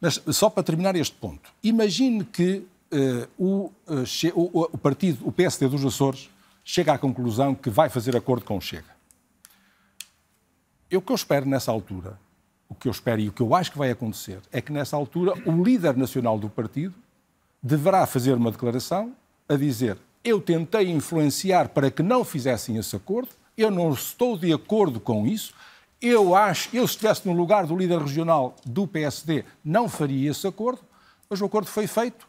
Mas 0.00 0.20
só 0.32 0.50
para 0.50 0.64
terminar 0.64 0.96
este 0.96 1.14
ponto, 1.14 1.50
imagine 1.62 2.24
que 2.24 2.66
uh, 2.92 3.28
o, 3.38 3.72
o, 4.34 4.68
o, 4.72 4.78
partido, 4.78 5.26
o 5.26 5.32
PSD 5.32 5.68
dos 5.68 5.84
Açores, 5.84 6.28
chega 6.64 6.92
à 6.92 6.98
conclusão 6.98 7.54
que 7.54 7.70
vai 7.70 7.88
fazer 7.88 8.16
acordo 8.16 8.44
com 8.44 8.56
o 8.56 8.60
Chega. 8.60 8.96
Eu, 10.90 10.98
o 10.98 11.02
que 11.02 11.12
eu 11.12 11.16
espero 11.16 11.46
nessa 11.46 11.70
altura, 11.70 12.18
o 12.68 12.74
que 12.74 12.88
eu 12.88 12.92
espero 12.92 13.20
e 13.20 13.28
o 13.28 13.32
que 13.32 13.40
eu 13.40 13.54
acho 13.54 13.70
que 13.70 13.78
vai 13.78 13.90
acontecer, 13.90 14.40
é 14.50 14.60
que 14.60 14.72
nessa 14.72 14.96
altura 14.96 15.34
o 15.46 15.62
líder 15.62 15.96
nacional 15.96 16.38
do 16.38 16.50
partido 16.50 16.94
deverá 17.62 18.04
fazer 18.06 18.34
uma 18.34 18.50
declaração 18.50 19.14
a 19.48 19.54
dizer 19.54 19.96
eu 20.26 20.40
tentei 20.40 20.90
influenciar 20.90 21.68
para 21.68 21.88
que 21.88 22.02
não 22.02 22.24
fizessem 22.24 22.76
esse 22.76 22.96
acordo, 22.96 23.28
eu 23.56 23.70
não 23.70 23.92
estou 23.92 24.36
de 24.36 24.52
acordo 24.52 24.98
com 24.98 25.24
isso. 25.24 25.54
Eu 26.02 26.34
acho, 26.34 26.68
eu 26.74 26.86
se 26.86 26.94
estivesse 26.94 27.26
no 27.26 27.32
lugar 27.32 27.64
do 27.64 27.76
líder 27.76 28.00
regional 28.00 28.56
do 28.64 28.88
PSD, 28.88 29.44
não 29.64 29.88
faria 29.88 30.32
esse 30.32 30.46
acordo, 30.46 30.80
mas 31.30 31.40
o 31.40 31.44
acordo 31.44 31.68
foi 31.68 31.86
feito 31.86 32.28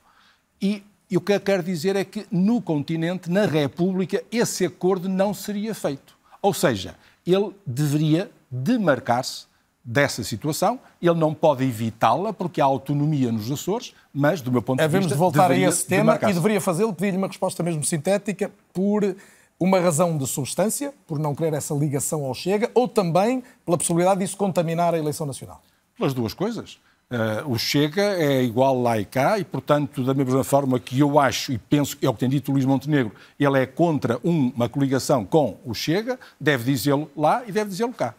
e, 0.61 0.83
e 1.09 1.17
o 1.17 1.21
que 1.21 1.33
eu 1.33 1.41
quero 1.41 1.63
dizer 1.63 1.95
é 1.95 2.05
que 2.05 2.27
no 2.31 2.61
continente, 2.61 3.31
na 3.31 3.45
República, 3.45 4.23
esse 4.31 4.63
acordo 4.63 5.09
não 5.09 5.33
seria 5.33 5.73
feito. 5.73 6.15
Ou 6.39 6.53
seja, 6.53 6.95
ele 7.25 7.51
deveria 7.65 8.31
demarcar-se 8.49 9.47
dessa 9.87 10.21
situação. 10.21 10.77
Ele 11.01 11.15
não 11.15 11.33
pode 11.33 11.63
evitá-la 11.63 12.33
porque 12.33 12.59
há 12.59 12.65
autonomia 12.65 13.31
nos 13.31 13.49
Açores, 13.49 13.93
mas, 14.13 14.41
do 14.41 14.51
meu 14.51 14.61
ponto 14.61 14.79
de 14.79 14.83
Havemos 14.83 15.05
vista. 15.05 15.15
Havemos 15.15 15.33
de 15.33 15.37
voltar 15.39 15.51
a 15.51 15.57
esse 15.57 15.85
tema 15.85 16.19
e 16.21 16.33
deveria 16.33 16.59
fazê-lo, 16.59 16.93
pedir-lhe 16.93 17.17
uma 17.17 17.27
resposta 17.27 17.63
mesmo 17.63 17.83
sintética, 17.85 18.51
por 18.73 19.15
uma 19.57 19.79
razão 19.79 20.17
de 20.17 20.27
substância, 20.27 20.93
por 21.07 21.17
não 21.17 21.33
querer 21.33 21.53
essa 21.53 21.73
ligação 21.73 22.25
ao 22.25 22.33
Chega, 22.33 22.69
ou 22.73 22.87
também 22.87 23.41
pela 23.65 23.77
possibilidade 23.77 24.19
disso 24.19 24.35
contaminar 24.35 24.93
a 24.93 24.99
eleição 24.99 25.25
nacional? 25.25 25.63
Pelas 25.97 26.13
duas 26.13 26.33
coisas. 26.33 26.77
Uh, 27.09 27.49
o 27.49 27.57
Chega 27.57 28.01
é 28.01 28.43
igual 28.43 28.79
lá 28.79 28.99
e 28.99 29.05
cá, 29.05 29.39
e, 29.39 29.45
portanto, 29.45 30.03
da 30.03 30.13
mesma 30.13 30.43
forma 30.43 30.77
que 30.77 30.99
eu 30.99 31.17
acho 31.17 31.53
e 31.53 31.57
penso, 31.57 31.97
é 32.01 32.09
o 32.09 32.13
que 32.13 32.19
tem 32.19 32.29
dito 32.29 32.51
o 32.51 32.53
Luís 32.53 32.65
Montenegro, 32.65 33.13
ele 33.39 33.57
é 33.57 33.65
contra 33.65 34.19
uma 34.21 34.67
coligação 34.67 35.23
com 35.23 35.57
o 35.65 35.73
Chega, 35.73 36.19
deve 36.39 36.65
dizê-lo 36.65 37.09
lá 37.15 37.43
e 37.47 37.51
deve 37.51 37.69
dizê-lo 37.69 37.93
cá. 37.93 38.13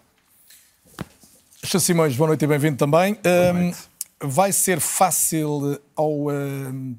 Sr. 1.62 1.80
Simões, 1.80 2.16
boa 2.16 2.28
noite 2.28 2.44
e 2.44 2.46
bem-vindo 2.46 2.76
também. 2.76 3.18
Um, 3.26 4.28
vai 4.28 4.52
ser 4.52 4.78
fácil 4.78 5.80
ao 5.96 6.26
uh, 6.26 6.32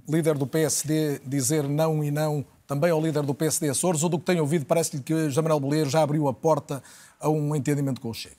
líder 0.07 0.37
do 0.37 0.45
PSD 0.45 1.21
dizer 1.25 1.63
não 1.63 2.03
e 2.03 2.11
não 2.11 2.45
também 2.67 2.91
ao 2.91 3.01
líder 3.01 3.23
do 3.23 3.33
PSD 3.33 3.69
Açores, 3.69 4.03
ou 4.03 4.09
do 4.09 4.19
que 4.19 4.25
tenho 4.25 4.41
ouvido, 4.41 4.65
parece-lhe 4.65 5.01
que 5.01 5.13
José 5.29 5.41
Manuel 5.41 5.61
Boleiro 5.61 5.89
já 5.89 6.03
abriu 6.03 6.27
a 6.27 6.33
porta 6.33 6.83
a 7.19 7.29
um 7.29 7.55
entendimento 7.55 8.01
com 8.01 8.09
o 8.09 8.13
Chega? 8.13 8.35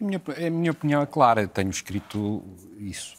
A 0.00 0.04
minha, 0.04 0.22
a 0.46 0.50
minha 0.50 0.70
opinião 0.70 1.02
é 1.02 1.06
clara, 1.06 1.48
tenho 1.48 1.70
escrito 1.70 2.44
isso. 2.78 3.14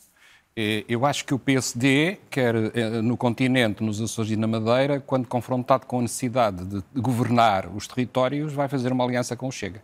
É, 0.55 0.85
eu 0.87 1.05
acho 1.05 1.25
que 1.25 1.33
o 1.33 1.39
PSD, 1.39 2.19
quer 2.29 2.55
eh, 2.55 3.01
no 3.01 3.17
continente, 3.17 3.83
nos 3.83 3.99
Açores 3.99 4.31
e 4.31 4.37
na 4.37 4.47
Madeira, 4.47 5.01
quando 5.01 5.27
confrontado 5.27 5.85
com 5.85 5.99
a 5.99 6.03
necessidade 6.03 6.63
de 6.63 6.81
governar 6.95 7.67
os 7.75 7.87
territórios, 7.87 8.53
vai 8.53 8.69
fazer 8.69 8.93
uma 8.93 9.03
aliança 9.03 9.35
com 9.35 9.47
o 9.47 9.51
Chega. 9.51 9.81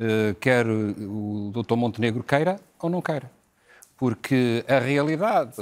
Eh, 0.00 0.36
quer 0.38 0.64
o 0.66 1.50
Dr. 1.52 1.74
Montenegro 1.74 2.22
queira 2.22 2.60
ou 2.80 2.88
não 2.88 3.02
queira. 3.02 3.30
Porque 3.96 4.64
a 4.68 4.78
realidade 4.78 5.56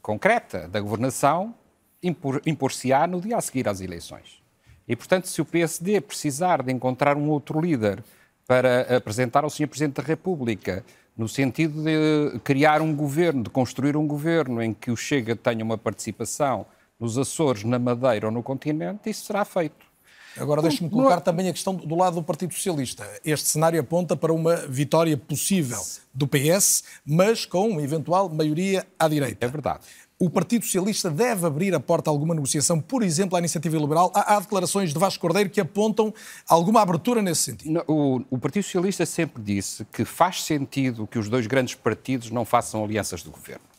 concreta 0.00 0.66
da 0.66 0.80
governação 0.80 1.54
impor-se-á 2.02 3.06
no 3.06 3.20
dia 3.20 3.36
a 3.36 3.40
seguir 3.40 3.68
às 3.68 3.80
eleições. 3.80 4.42
E, 4.88 4.96
portanto, 4.96 5.28
se 5.28 5.40
o 5.40 5.44
PSD 5.44 6.00
precisar 6.00 6.62
de 6.62 6.72
encontrar 6.72 7.16
um 7.16 7.28
outro 7.28 7.60
líder 7.60 8.02
para 8.46 8.96
apresentar 8.96 9.44
ao 9.44 9.50
Sr. 9.50 9.68
Presidente 9.68 9.96
da 9.96 10.02
República, 10.02 10.84
no 11.16 11.28
sentido 11.28 11.84
de 11.84 12.38
criar 12.40 12.80
um 12.80 12.96
governo, 12.96 13.44
de 13.44 13.50
construir 13.50 13.96
um 13.96 14.06
governo 14.06 14.62
em 14.62 14.72
que 14.72 14.90
o 14.90 14.96
Chega 14.96 15.36
tenha 15.36 15.62
uma 15.62 15.78
participação 15.78 16.66
nos 16.98 17.18
Açores, 17.18 17.62
na 17.62 17.78
Madeira 17.78 18.26
ou 18.26 18.32
no 18.32 18.42
continente, 18.42 19.10
isso 19.10 19.26
será 19.26 19.44
feito. 19.44 19.91
Agora 20.36 20.62
deixe-me 20.62 20.88
colocar 20.88 21.20
também 21.20 21.48
a 21.48 21.52
questão 21.52 21.74
do 21.74 21.94
lado 21.94 22.14
do 22.14 22.22
Partido 22.22 22.54
Socialista. 22.54 23.08
Este 23.24 23.48
cenário 23.48 23.80
aponta 23.80 24.16
para 24.16 24.32
uma 24.32 24.56
vitória 24.68 25.16
possível 25.16 25.80
do 26.12 26.26
PS, 26.26 26.84
mas 27.04 27.44
com 27.44 27.68
uma 27.68 27.82
eventual 27.82 28.28
maioria 28.28 28.86
à 28.98 29.08
direita. 29.08 29.44
É 29.44 29.48
verdade 29.48 29.84
o 30.22 30.30
Partido 30.30 30.64
Socialista 30.64 31.10
deve 31.10 31.44
abrir 31.44 31.74
a 31.74 31.80
porta 31.80 32.08
a 32.08 32.12
alguma 32.12 32.32
negociação, 32.32 32.80
por 32.80 33.02
exemplo, 33.02 33.34
à 33.34 33.40
iniciativa 33.40 33.76
liberal? 33.76 34.12
Há, 34.14 34.36
há 34.36 34.40
declarações 34.40 34.92
de 34.92 34.98
Vasco 34.98 35.20
Cordeiro 35.20 35.50
que 35.50 35.60
apontam 35.60 36.14
alguma 36.48 36.80
abertura 36.80 37.20
nesse 37.20 37.42
sentido. 37.42 37.82
O, 37.88 38.22
o, 38.30 38.38
Partido 38.38 38.62
Socialista 38.62 39.04
sempre 39.04 39.42
disse 39.42 39.84
que 39.86 40.04
faz 40.04 40.44
sentido 40.44 41.08
que 41.08 41.18
os 41.18 41.28
dois 41.28 41.48
grandes 41.48 41.74
partidos 41.74 42.30
não 42.30 42.44
façam 42.44 42.84
alianças 42.84 43.24
de 43.24 43.30
governo. 43.30 43.71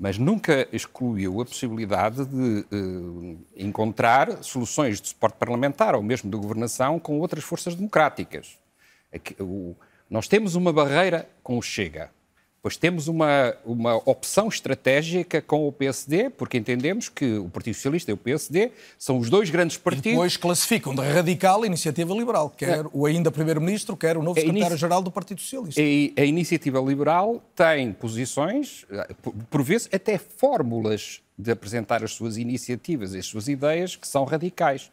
Mas 0.00 0.16
nunca 0.16 0.66
excluiu 0.72 1.42
a 1.42 1.44
possibilidade 1.44 2.24
de 2.24 2.66
uh, 2.74 3.38
encontrar 3.54 4.42
soluções 4.42 4.98
de 4.98 5.08
suporte 5.08 5.36
parlamentar 5.36 5.94
ou 5.94 6.02
mesmo 6.02 6.30
de 6.30 6.36
governação 6.38 6.98
com 6.98 7.20
outras 7.20 7.44
forças 7.44 7.74
democráticas. 7.74 8.58
Aqui, 9.12 9.36
o, 9.38 9.76
nós 10.08 10.26
temos 10.26 10.54
uma 10.54 10.72
barreira 10.72 11.28
com 11.42 11.58
o 11.58 11.62
Chega 11.62 12.10
Pois 12.62 12.76
temos 12.76 13.08
uma, 13.08 13.54
uma 13.64 13.96
opção 14.08 14.48
estratégica 14.48 15.40
com 15.40 15.66
o 15.66 15.72
PSD, 15.72 16.28
porque 16.28 16.58
entendemos 16.58 17.08
que 17.08 17.38
o 17.38 17.48
Partido 17.48 17.74
Socialista 17.74 18.10
e 18.10 18.14
o 18.14 18.18
PSD 18.18 18.70
são 18.98 19.18
os 19.18 19.30
dois 19.30 19.48
grandes 19.48 19.78
partidos. 19.78 20.06
E 20.06 20.10
depois 20.10 20.36
classificam 20.36 20.94
de 20.94 21.00
radical 21.00 21.62
a 21.62 21.66
iniciativa 21.66 22.12
liberal, 22.12 22.50
quer 22.50 22.80
é. 22.80 22.88
o 22.92 23.06
ainda 23.06 23.30
Primeiro-Ministro, 23.30 23.96
quer 23.96 24.18
o 24.18 24.22
novo 24.22 24.38
secretário-geral 24.38 25.02
do 25.02 25.10
Partido 25.10 25.40
Socialista. 25.40 25.80
E 25.80 26.12
a 26.18 26.24
iniciativa 26.24 26.78
liberal 26.80 27.42
tem 27.56 27.92
posições, 27.92 28.84
por 29.48 29.62
vezes 29.62 29.88
até 29.90 30.18
fórmulas 30.18 31.22
de 31.38 31.50
apresentar 31.50 32.04
as 32.04 32.12
suas 32.12 32.36
iniciativas, 32.36 33.14
as 33.14 33.24
suas 33.24 33.48
ideias, 33.48 33.96
que 33.96 34.06
são 34.06 34.24
radicais. 34.24 34.90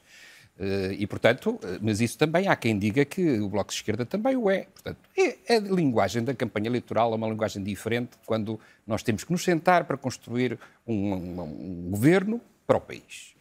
Eh, 0.60 0.96
e, 1.00 1.08
portanto, 1.08 1.60
eh, 1.64 1.78
mas 1.82 2.02
isso 2.02 2.18
também 2.18 2.48
há 2.48 2.56
quem 2.56 2.78
diga 2.78 3.06
que 3.06 3.40
o 3.40 3.48
Bloco 3.48 3.70
de 3.70 3.76
Esquerda 3.76 4.06
também 4.06 4.36
o 4.36 4.50
é. 4.50 4.68
Portanto, 4.74 4.98
é, 5.16 5.56
a 5.56 5.60
linguagem 5.60 6.24
da 6.24 6.34
campanha 6.34 6.68
eleitoral 6.68 7.14
é 7.14 7.16
uma 7.16 7.28
linguagem 7.28 7.64
diferente 7.64 8.12
quando 8.26 8.60
nós 8.86 9.04
temos 9.04 9.24
que 9.24 9.32
nos 9.32 9.44
sentar 9.44 9.86
para 9.86 9.98
construir 9.98 10.58
um, 10.86 11.14
um, 11.14 11.42
um 11.42 11.92
governo 11.92 12.42
para 12.66 12.78
o 12.78 12.82
país. 12.82 13.36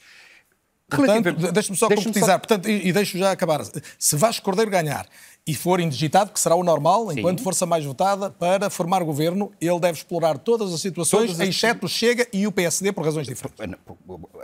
Portanto, 0.88 1.52
deixe-me 1.52 1.76
só 1.76 1.88
deixe 1.88 2.04
concretizar, 2.04 2.34
só... 2.34 2.38
Portanto, 2.38 2.68
e, 2.68 2.88
e 2.88 2.92
deixo 2.92 3.18
já 3.18 3.32
acabar. 3.32 3.60
Se 3.98 4.16
Vasco 4.16 4.44
Cordeiro 4.44 4.70
ganhar 4.70 5.06
e 5.44 5.52
for 5.52 5.80
indigitado, 5.80 6.32
que 6.32 6.38
será 6.38 6.54
o 6.54 6.62
normal, 6.62 7.10
Sim. 7.10 7.18
enquanto 7.18 7.42
força 7.42 7.66
mais 7.66 7.84
votada, 7.84 8.30
para 8.30 8.70
formar 8.70 9.02
governo, 9.02 9.52
ele 9.60 9.80
deve 9.80 9.98
explorar 9.98 10.38
todas 10.38 10.72
as 10.72 10.80
situações, 10.80 11.30
todas 11.30 11.40
as... 11.40 11.48
exceto 11.48 11.86
o 11.86 11.88
Chega 11.88 12.26
e 12.32 12.46
o 12.46 12.52
PSD, 12.52 12.92
por 12.92 13.04
razões 13.04 13.26
diferentes. 13.26 13.58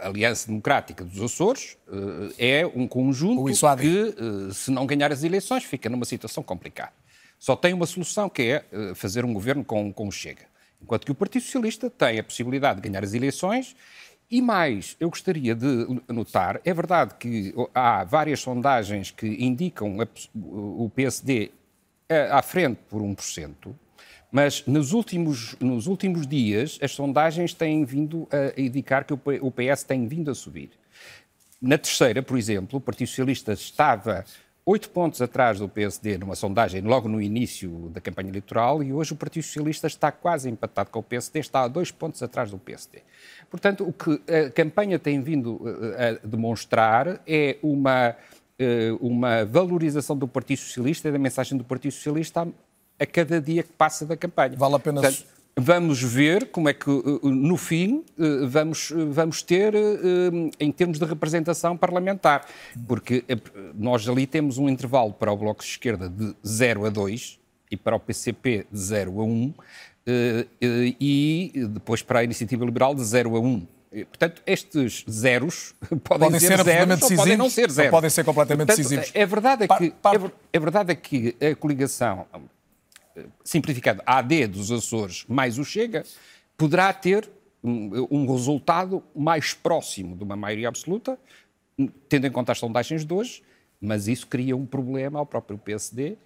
A 0.00 0.06
Aliança 0.08 0.49
Democrática 0.49 1.04
dos 1.04 1.20
Açores 1.20 1.76
eh, 2.38 2.61
é 2.61 2.66
um 2.66 2.88
conjunto 2.88 3.44
que, 3.44 4.14
eh, 4.16 4.52
se 4.52 4.70
não 4.70 4.84
ganhar 4.84 5.12
as 5.12 5.22
eleições, 5.22 5.62
fica 5.62 5.88
numa 5.88 6.04
situação 6.04 6.42
complicada. 6.42 6.92
Só 7.38 7.54
tem 7.54 7.72
uma 7.72 7.87
solução, 7.87 8.28
que 8.28 8.42
é 8.42 8.64
eh, 8.72 8.94
fazer 8.94 9.25
um 9.25 9.32
governo 9.32 9.64
com, 9.64 9.92
com 9.92 10.08
o 10.08 10.12
Chega. 10.12 10.42
Enquanto 10.80 11.04
que 11.04 11.12
o 11.12 11.14
Partido 11.14 11.42
Socialista 11.42 11.88
tem 11.88 12.18
a 12.18 12.25
possibilidade 12.25 12.80
de 12.80 12.88
ganhar 12.88 13.04
as 13.04 13.14
eleições 13.14 13.76
e 14.32 14.40
mais, 14.40 14.96
eu 14.98 15.10
gostaria 15.10 15.54
de 15.54 15.86
notar, 16.08 16.58
é 16.64 16.72
verdade 16.72 17.16
que 17.20 17.54
há 17.74 18.02
várias 18.02 18.40
sondagens 18.40 19.10
que 19.10 19.26
indicam 19.26 19.98
o 20.34 20.90
PSD 20.96 21.50
à 22.30 22.40
frente 22.40 22.78
por 22.88 23.02
1%, 23.02 23.74
mas 24.30 24.64
nos 24.66 24.94
últimos, 24.94 25.54
nos 25.60 25.86
últimos 25.86 26.26
dias 26.26 26.78
as 26.80 26.92
sondagens 26.92 27.52
têm 27.52 27.84
vindo 27.84 28.26
a 28.32 28.58
indicar 28.58 29.04
que 29.04 29.12
o 29.12 29.50
PS 29.50 29.82
tem 29.82 30.08
vindo 30.08 30.30
a 30.30 30.34
subir. 30.34 30.70
Na 31.60 31.76
terceira, 31.76 32.22
por 32.22 32.38
exemplo, 32.38 32.78
o 32.78 32.80
Partido 32.80 33.08
Socialista 33.08 33.52
estava 33.52 34.24
oito 34.64 34.90
pontos 34.90 35.21
atrás 35.21 35.59
do 35.59 35.69
PSD 35.69 36.19
numa 36.19 36.37
sondagem 36.37 36.81
logo 36.83 37.09
no 37.09 37.21
início 37.21 37.90
da 37.92 38.00
campanha 38.00 38.28
eleitoral 38.28 38.83
e 38.83 38.92
hoje 38.92 39.12
o 39.12 39.16
Partido 39.16 39.42
Socialista 39.42 39.87
está 39.87 40.12
quase 40.12 40.49
empatado 40.49 40.90
com 40.90 41.00
o 41.00 41.02
PSD, 41.02 41.40
está 41.40 41.62
a 41.62 41.69
dois 41.69 41.90
pontos 41.90 42.23
atrás 42.23 42.50
do 42.50 42.59
PSD. 42.59 43.02
Portanto, 43.50 43.85
o 43.85 43.92
que 43.92 44.21
a 44.33 44.50
campanha 44.50 44.99
tem 44.99 45.21
vindo 45.21 45.61
eh, 45.97 46.21
a 46.23 46.26
demonstrar 46.26 47.21
é 47.26 47.59
uma, 47.62 48.16
eh, 48.59 48.97
uma 49.00 49.45
valorização 49.45 50.16
do 50.16 50.28
Partido 50.28 50.59
Socialista 50.59 51.09
e 51.09 51.12
da 51.12 51.19
mensagem 51.19 51.59
do 51.59 51.64
Partido 51.64 51.92
Socialista 51.92 52.47
a, 52.99 53.07
cada 53.07 53.40
dia 53.40 53.64
que 53.64 53.73
passa 53.73 54.07
da 54.07 54.16
campanha. 54.16 54.57
Vale 54.57 54.76
a 54.76 54.78
pena. 54.78 55.00
Portanto, 55.00 55.26
Vamos 55.54 56.02
ver 56.02 56.50
como 56.50 56.68
é 56.68 56.73
que, 56.73 56.90
eh, 56.90 57.18
no 57.23 57.56
fim, 57.56 58.04
vamos, 58.49 58.92
vamos 59.11 59.42
ter 59.42 59.75
em 60.59 60.73
termos 60.73 60.99
de 60.99 61.04
representação 61.04 61.76
parlamentar. 61.76 62.47
Porque 62.88 63.25
nós 63.75 64.09
ali 64.09 64.26
temos 64.26 64.56
um 64.56 64.68
intervalo 64.68 65.12
para 65.12 65.30
o 65.30 65.37
Bloco 65.37 65.62
de 65.62 65.68
Esquerda 65.68 66.09
de 66.09 66.35
0 66.47 66.87
a 66.87 66.90
2 66.90 67.38
e 67.71 67.76
para 67.76 67.97
o 67.97 68.00
PCP 68.00 68.66
de 68.73 68.78
0 68.78 69.21
a 69.21 69.25
1 69.25 69.54
e 71.00 71.52
depois 71.68 72.02
para 72.02 72.21
a 72.21 72.25
Iniciativa 72.25 72.64
Liberal 72.64 72.94
de 72.94 73.04
0 73.04 73.37
a 73.37 73.40
1. 73.40 73.66
Portanto, 74.06 74.42
estes 74.47 75.04
zeros 75.09 75.75
podem, 76.02 76.30
podem 76.30 76.40
ser, 76.40 76.56
ser 76.56 76.64
zeros 76.64 77.02
ou 77.02 77.16
podem 77.16 77.37
não 77.37 77.50
ser 77.50 77.71
zeros. 77.71 77.90
podem 77.90 78.11
ser 78.11 78.25
completamente 78.25 78.68
Portanto, 78.68 78.88
decisivos. 78.88 79.11
É 79.14 79.26
verdade, 79.26 79.64
é 79.64 79.68
que, 79.68 79.90
par, 79.90 80.18
par... 80.18 80.30
É, 80.30 80.56
é, 80.56 80.59
verdade 80.59 80.92
é 80.92 80.94
que 80.94 81.37
a 81.40 81.54
coligação, 81.54 82.26
simplificado, 83.45 84.02
AD 84.07 84.47
dos 84.47 84.71
Açores 84.71 85.25
mais 85.28 85.59
o 85.59 85.64
Chega, 85.64 86.04
poderá 86.57 86.92
ter 86.92 87.28
um, 87.62 88.07
um 88.11 88.33
resultado 88.33 89.02
mais 89.14 89.54
próximo 89.54 90.16
de 90.16 90.25
uma 90.25 90.37
maioria 90.37 90.69
absoluta, 90.69 91.19
tendo 92.09 92.26
em 92.26 92.31
conta 92.31 92.52
as 92.52 92.59
sondagens 92.59 93.04
de 93.04 93.12
hoje, 93.14 93.42
mas 93.81 94.09
isso 94.09 94.26
cria 94.26 94.57
um 94.57 94.66
problema 94.66 95.19
ao 95.19 95.26
próprio 95.26 95.59
PSD, 95.59 96.16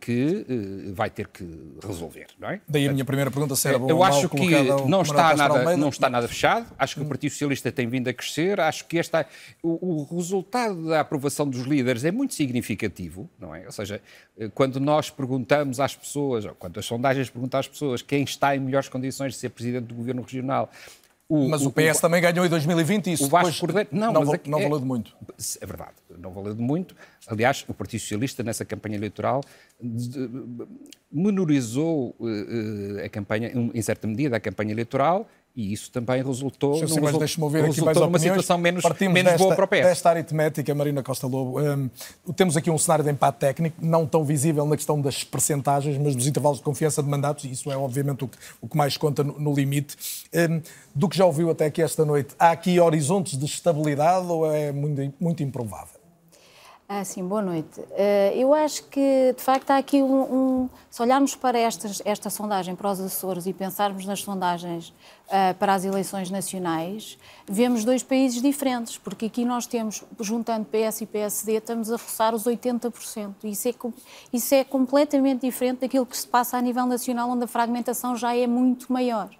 que 0.00 0.46
eh, 0.48 0.92
vai 0.92 1.10
ter 1.10 1.26
que 1.26 1.44
resolver, 1.84 2.26
não 2.38 2.48
é? 2.48 2.60
Daí 2.68 2.88
a 2.88 2.92
minha 2.92 3.04
primeira 3.04 3.30
pergunta 3.30 3.56
se 3.56 3.68
era 3.68 3.78
bom 3.78 3.90
Eu 3.90 4.04
acho 4.04 4.28
que 4.28 4.62
não 4.88 5.02
está, 5.02 5.34
nada, 5.34 5.76
não 5.76 5.88
está 5.88 6.08
nada 6.08 6.28
fechado, 6.28 6.66
acho 6.78 6.94
que 6.94 7.02
o 7.02 7.04
Partido 7.04 7.32
Socialista 7.32 7.72
tem 7.72 7.88
vindo 7.88 8.08
a 8.08 8.12
crescer, 8.12 8.60
acho 8.60 8.86
que 8.86 8.98
esta, 8.98 9.26
o, 9.62 10.04
o 10.12 10.16
resultado 10.16 10.88
da 10.88 11.00
aprovação 11.00 11.48
dos 11.48 11.62
líderes 11.62 12.04
é 12.04 12.12
muito 12.12 12.34
significativo, 12.34 13.28
não 13.38 13.54
é? 13.54 13.66
Ou 13.66 13.72
seja, 13.72 14.00
eh, 14.38 14.48
quando 14.54 14.78
nós 14.78 15.10
perguntamos 15.10 15.80
às 15.80 15.96
pessoas, 15.96 16.44
ou 16.44 16.54
quando 16.54 16.78
as 16.78 16.86
sondagens 16.86 17.28
perguntam 17.28 17.58
às 17.58 17.66
pessoas 17.66 18.00
quem 18.00 18.22
está 18.22 18.54
em 18.54 18.60
melhores 18.60 18.88
condições 18.88 19.32
de 19.32 19.38
ser 19.38 19.48
Presidente 19.50 19.86
do 19.86 19.94
Governo 19.94 20.22
Regional, 20.22 20.70
o, 21.28 21.48
mas 21.48 21.62
o, 21.62 21.68
o 21.68 21.72
PS 21.72 21.98
o, 21.98 22.00
também 22.02 22.20
ganhou 22.20 22.44
em 22.44 22.48
2020 22.48 23.12
isso. 23.12 23.24
O 23.24 23.28
Vasco 23.28 23.58
Cordeiro. 23.58 23.88
Não, 23.90 24.12
não, 24.12 24.24
mas 24.24 24.40
não 24.46 24.58
é, 24.58 24.62
valeu 24.62 24.78
de 24.78 24.84
muito. 24.84 25.16
É 25.60 25.66
verdade, 25.66 25.94
não 26.18 26.30
valeu 26.30 26.54
de 26.54 26.62
muito. 26.62 26.94
Aliás, 27.26 27.64
o 27.66 27.72
Partido 27.72 28.00
Socialista, 28.00 28.42
nessa 28.42 28.64
campanha 28.64 28.96
eleitoral, 28.96 29.42
menorizou 31.10 32.14
uh, 32.20 33.04
a 33.04 33.08
campanha, 33.08 33.52
em 33.72 33.82
certa 33.82 34.06
medida, 34.06 34.36
a 34.36 34.40
campanha 34.40 34.72
eleitoral 34.72 35.26
e 35.56 35.72
isso 35.72 35.88
também 35.92 36.20
resultou, 36.20 36.72
num, 36.72 36.80
result... 36.80 37.00
resultou 37.00 38.06
numa 38.06 38.18
situação 38.18 38.58
menos, 38.58 38.82
menos 39.00 39.22
desta, 39.22 39.38
boa 39.38 39.54
para 39.54 39.64
o 39.64 39.68
PS. 39.68 39.82
Desta 39.82 40.10
aritmética, 40.10 40.74
Marina 40.74 41.00
Costa 41.00 41.28
Lobo, 41.28 41.60
um, 41.60 41.88
temos 42.34 42.56
aqui 42.56 42.72
um 42.72 42.78
cenário 42.78 43.04
de 43.04 43.10
empate 43.12 43.38
técnico, 43.38 43.76
não 43.80 44.04
tão 44.04 44.24
visível 44.24 44.66
na 44.66 44.74
questão 44.74 45.00
das 45.00 45.22
percentagens, 45.22 45.96
mas 45.96 46.16
dos 46.16 46.26
intervalos 46.26 46.58
de 46.58 46.64
confiança 46.64 47.00
de 47.00 47.08
mandatos, 47.08 47.44
e 47.44 47.52
isso 47.52 47.70
é 47.70 47.76
obviamente 47.76 48.24
o 48.24 48.28
que, 48.28 48.36
o 48.60 48.68
que 48.68 48.76
mais 48.76 48.96
conta 48.96 49.22
no, 49.22 49.38
no 49.38 49.54
limite. 49.54 49.96
Um, 50.34 50.60
do 50.92 51.08
que 51.08 51.16
já 51.16 51.24
ouviu 51.24 51.48
até 51.50 51.66
aqui 51.66 51.82
esta 51.82 52.04
noite, 52.04 52.34
há 52.36 52.50
aqui 52.50 52.80
horizontes 52.80 53.38
de 53.38 53.44
estabilidade 53.44 54.26
ou 54.26 54.50
é 54.50 54.72
muito, 54.72 55.14
muito 55.20 55.42
improvável? 55.44 56.04
Ah, 56.86 57.02
sim, 57.02 57.26
boa 57.26 57.40
noite. 57.40 57.80
Uh, 57.80 58.34
eu 58.34 58.52
acho 58.52 58.84
que, 58.84 59.32
de 59.34 59.42
facto, 59.42 59.70
há 59.70 59.78
aqui 59.78 60.02
um, 60.02 60.22
um. 60.22 60.70
se 60.90 61.00
olharmos 61.00 61.34
para 61.34 61.58
estas, 61.58 62.02
esta 62.04 62.28
sondagem 62.28 62.76
para 62.76 62.90
os 62.90 63.00
Açores 63.00 63.46
e 63.46 63.54
pensarmos 63.54 64.04
nas 64.04 64.20
sondagens 64.20 64.92
uh, 65.28 65.54
para 65.58 65.74
as 65.74 65.84
eleições 65.84 66.30
nacionais, 66.30 67.18
vemos 67.46 67.84
dois 67.84 68.02
países 68.02 68.40
diferentes, 68.40 68.96
porque 68.98 69.26
aqui 69.26 69.44
nós 69.44 69.66
temos, 69.66 70.02
juntando 70.20 70.66
PS 70.66 71.02
e 71.02 71.06
PSD, 71.06 71.56
estamos 71.56 71.90
a 71.90 71.96
roçar 71.96 72.34
os 72.34 72.44
80%. 72.44 73.34
Isso 73.44 73.68
é, 73.68 73.74
isso 74.32 74.54
é 74.54 74.64
completamente 74.64 75.42
diferente 75.42 75.80
daquilo 75.80 76.06
que 76.06 76.16
se 76.16 76.26
passa 76.26 76.56
a 76.56 76.60
nível 76.60 76.86
nacional, 76.86 77.30
onde 77.30 77.44
a 77.44 77.48
fragmentação 77.48 78.16
já 78.16 78.34
é 78.36 78.46
muito 78.46 78.92
maior. 78.92 79.30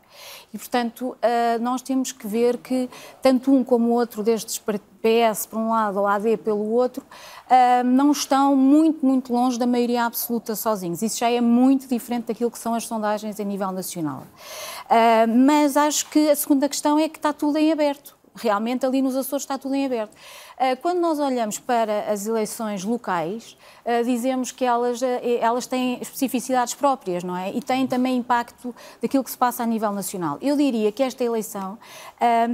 E, 0.52 0.59
portanto, 0.59 1.16
nós 1.61 1.83
temos 1.83 2.12
que 2.12 2.26
ver 2.26 2.59
que 2.59 2.88
tanto 3.21 3.52
um 3.52 3.64
como 3.64 3.88
o 3.88 3.92
outro 3.92 4.23
destes 4.23 4.59
PS 4.59 5.47
por 5.47 5.59
um 5.59 5.71
lado 5.71 5.99
ou 5.99 6.06
AD 6.06 6.38
pelo 6.38 6.71
outro, 6.71 7.04
não 7.85 8.12
estão 8.12 8.56
muito, 8.56 9.04
muito 9.04 9.33
longe 9.33 9.59
da 9.59 9.66
maioria 9.66 10.04
absoluta 10.04 10.54
sozinhos. 10.54 11.02
Isso 11.02 11.18
já 11.18 11.30
é 11.30 11.40
muito 11.40 11.87
diferente 11.88 12.26
daquilo 12.26 12.50
que 12.50 12.59
são 12.59 12.75
as 12.75 12.87
sondagens 12.87 13.38
a 13.38 13.44
nível 13.44 13.71
nacional. 13.73 14.23
Mas 15.28 15.76
acho 15.76 16.09
que 16.09 16.30
a 16.30 16.37
segunda 16.37 16.68
questão 16.68 16.99
é 16.99 17.09
que 17.09 17.18
está 17.18 17.33
tudo 17.33 17.59
em 17.59 17.73
aberto. 17.73 18.16
Realmente 18.37 18.85
ali 18.85 19.00
nos 19.00 19.14
Açores 19.14 19.42
está 19.44 19.56
tudo 19.59 19.75
em 19.75 19.87
aberto. 19.87 20.16
Ah, 20.56 20.76
quando 20.76 21.00
nós 21.00 21.18
olhamos 21.18 21.58
para 21.58 22.12
as 22.12 22.26
eleições 22.26 22.84
locais, 22.84 23.56
ah, 23.84 24.02
dizemos 24.02 24.52
que 24.52 24.64
elas, 24.64 25.02
ah, 25.02 25.06
elas 25.40 25.66
têm 25.66 25.99
especificidades 26.00 26.75
próprias, 26.75 27.25
não 27.25 27.37
é? 27.37 27.50
E 27.52 27.61
têm 27.61 27.87
também 27.87 28.16
impacto 28.16 28.75
daquilo 29.02 29.25
que 29.25 29.30
se 29.30 29.38
passa 29.38 29.64
a 29.64 29.66
nível 29.66 29.92
nacional. 29.92 30.38
Eu 30.40 30.56
diria 30.56 30.92
que 30.92 31.02
esta 31.02 31.25
eleição 31.25 31.78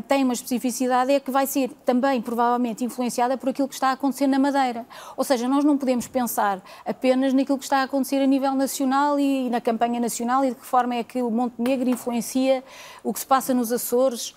tem 0.09 0.25
uma 0.25 0.33
especificidade 0.33 1.12
é 1.12 1.21
que 1.21 1.30
vai 1.30 1.47
ser 1.47 1.71
também 1.85 2.21
provavelmente 2.21 2.85
influenciada 2.85 3.37
por 3.37 3.50
aquilo 3.50 3.69
que 3.69 3.75
está 3.75 3.88
a 3.88 3.92
acontecer 3.92 4.26
na 4.26 4.38
Madeira. 4.38 4.85
Ou 5.16 5.23
seja, 5.23 5.47
nós 5.47 5.64
não 5.64 5.78
podemos 5.78 6.09
pensar 6.09 6.61
apenas 6.85 7.33
naquilo 7.33 7.57
que 7.57 7.64
está 7.64 7.78
a 7.78 7.83
acontecer 7.85 8.16
a 8.16 8.26
nível 8.26 8.52
nacional 8.54 9.19
e 9.21 9.49
na 9.49 9.61
campanha 9.61 10.00
nacional 10.00 10.45
e 10.45 10.50
de 10.50 10.57
que 10.57 10.66
forma 10.66 10.97
é 10.97 11.04
que 11.04 11.23
o 11.23 11.30
Montenegro 11.30 11.88
influencia 11.88 12.64
o 13.04 13.12
que 13.12 13.21
se 13.21 13.26
passa 13.26 13.54
nos 13.54 13.71
Açores, 13.71 14.35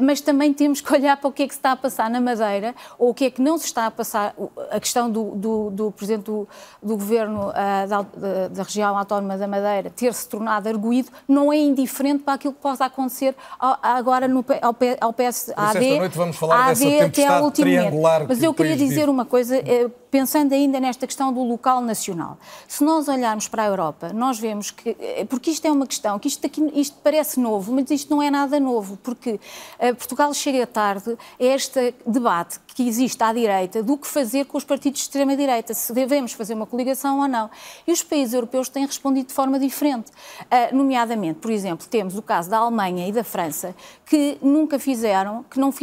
mas 0.00 0.20
também 0.20 0.52
temos 0.52 0.80
que 0.80 0.92
olhar 0.92 1.16
para 1.16 1.28
o 1.28 1.32
que 1.32 1.42
é 1.42 1.48
que 1.48 1.54
se 1.54 1.58
está 1.58 1.72
a 1.72 1.76
passar 1.76 2.10
na 2.10 2.20
Madeira 2.20 2.74
ou 3.04 3.10
o 3.10 3.14
que 3.14 3.26
é 3.26 3.30
que 3.30 3.42
não 3.42 3.58
se 3.58 3.66
está 3.66 3.86
a 3.86 3.90
passar, 3.90 4.34
a 4.70 4.80
questão 4.80 5.10
do, 5.10 5.32
do, 5.34 5.70
do 5.70 5.90
Presidente 5.92 6.24
do, 6.24 6.48
do 6.82 6.96
Governo 6.96 7.50
uh, 7.50 7.52
da, 7.52 8.02
da, 8.02 8.48
da, 8.48 8.62
região 8.62 8.96
autónoma 8.96 9.36
da 9.36 9.46
Madeira 9.46 9.90
ter 9.90 10.14
se 10.14 10.26
tornado 10.26 10.68
arguído, 10.68 11.10
não 11.28 11.52
é 11.52 11.58
indiferente 11.58 12.22
para 12.22 12.34
aquilo 12.34 12.54
que 12.54 12.60
possa 12.60 12.86
acontecer 12.86 13.34
ao, 13.58 13.78
agora 13.82 14.26
no, 14.26 14.42
ao, 14.62 14.74
ao 15.00 15.12
PS, 15.12 15.52
AD, 15.54 15.78
esta 15.78 15.98
noite 15.98 16.16
vamos 16.16 16.36
falar 16.36 16.70
AD 16.70 16.84
dessa 16.84 17.04
até 17.04 17.26
ao 17.26 17.44
último 17.44 17.66
triangular 17.66 18.24
Mas 18.26 18.42
eu 18.42 18.54
queria 18.54 18.76
dizer 18.76 19.00
vive. 19.00 19.10
uma 19.10 19.26
coisa, 19.26 19.56
eh, 19.56 19.90
pensando 20.14 20.52
ainda 20.52 20.78
nesta 20.78 21.08
questão 21.08 21.32
do 21.32 21.42
local 21.42 21.80
nacional. 21.80 22.38
Se 22.68 22.84
nós 22.84 23.08
olharmos 23.08 23.48
para 23.48 23.64
a 23.64 23.66
Europa, 23.66 24.12
nós 24.12 24.38
vemos 24.38 24.70
que, 24.70 24.96
eh, 25.00 25.26
porque 25.28 25.50
isto 25.50 25.66
é 25.66 25.72
uma 25.72 25.88
questão, 25.88 26.20
que 26.20 26.28
isto, 26.28 26.46
aqui, 26.46 26.70
isto 26.72 26.96
parece 27.02 27.40
novo, 27.40 27.72
mas 27.72 27.90
isto 27.90 28.14
não 28.14 28.22
é 28.22 28.30
nada 28.30 28.60
novo, 28.60 28.96
porque 29.02 29.32
uh, 29.32 29.94
Portugal 29.96 30.32
chega 30.32 30.68
tarde 30.68 31.18
a 31.40 31.44
este 31.44 31.92
debate 32.06 32.60
que 32.76 32.86
existe 32.86 33.20
à 33.24 33.32
direita 33.32 33.82
do 33.82 33.98
que 33.98 34.06
fazer 34.06 34.44
com 34.44 34.56
os 34.56 34.62
partidos 34.62 35.00
de 35.00 35.06
extrema-direita, 35.06 35.74
se 35.74 35.92
devemos 35.92 36.32
fazer 36.32 36.54
uma 36.54 36.66
coligação 36.66 37.18
ou 37.18 37.26
não. 37.26 37.50
E 37.84 37.90
os 37.90 38.04
países 38.04 38.34
europeus 38.34 38.68
têm 38.68 38.86
respondido 38.86 39.26
de 39.26 39.34
forma 39.34 39.58
diferente. 39.58 40.12
Uh, 40.42 40.76
nomeadamente, 40.76 41.40
por 41.40 41.50
exemplo, 41.50 41.88
temos 41.90 42.16
o 42.16 42.22
caso 42.22 42.48
da 42.48 42.58
Alemanha 42.58 43.08
e 43.08 43.10
da 43.10 43.24
França, 43.24 43.74
que 44.06 44.38
nunca 44.40 44.78
fizeram, 44.78 45.44
que 45.50 45.58
não 45.58 45.74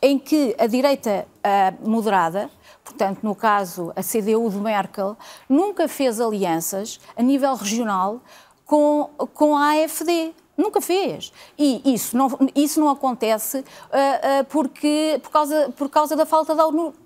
em 0.00 0.18
que 0.18 0.56
a 0.58 0.66
direita 0.66 1.26
uh, 1.44 1.86
moderada, 1.90 2.50
portanto, 2.84 3.20
no 3.22 3.34
caso 3.34 3.92
a 3.96 4.02
CDU 4.02 4.48
de 4.50 4.58
Merkel, 4.58 5.16
nunca 5.48 5.88
fez 5.88 6.20
alianças 6.20 7.00
a 7.16 7.22
nível 7.22 7.54
regional 7.54 8.20
com, 8.66 9.10
com 9.32 9.56
a 9.56 9.70
AFD. 9.70 10.34
Nunca 10.56 10.80
fez. 10.80 11.32
E 11.58 11.82
isso 11.84 12.16
não, 12.16 12.30
isso 12.54 12.78
não 12.78 12.88
acontece 12.88 13.58
uh, 13.58 13.62
uh, 13.62 14.44
porque, 14.48 15.18
por, 15.22 15.30
causa, 15.30 15.72
por 15.76 15.88
causa 15.88 16.14
da 16.14 16.24
falta 16.24 16.54
de 16.54 16.60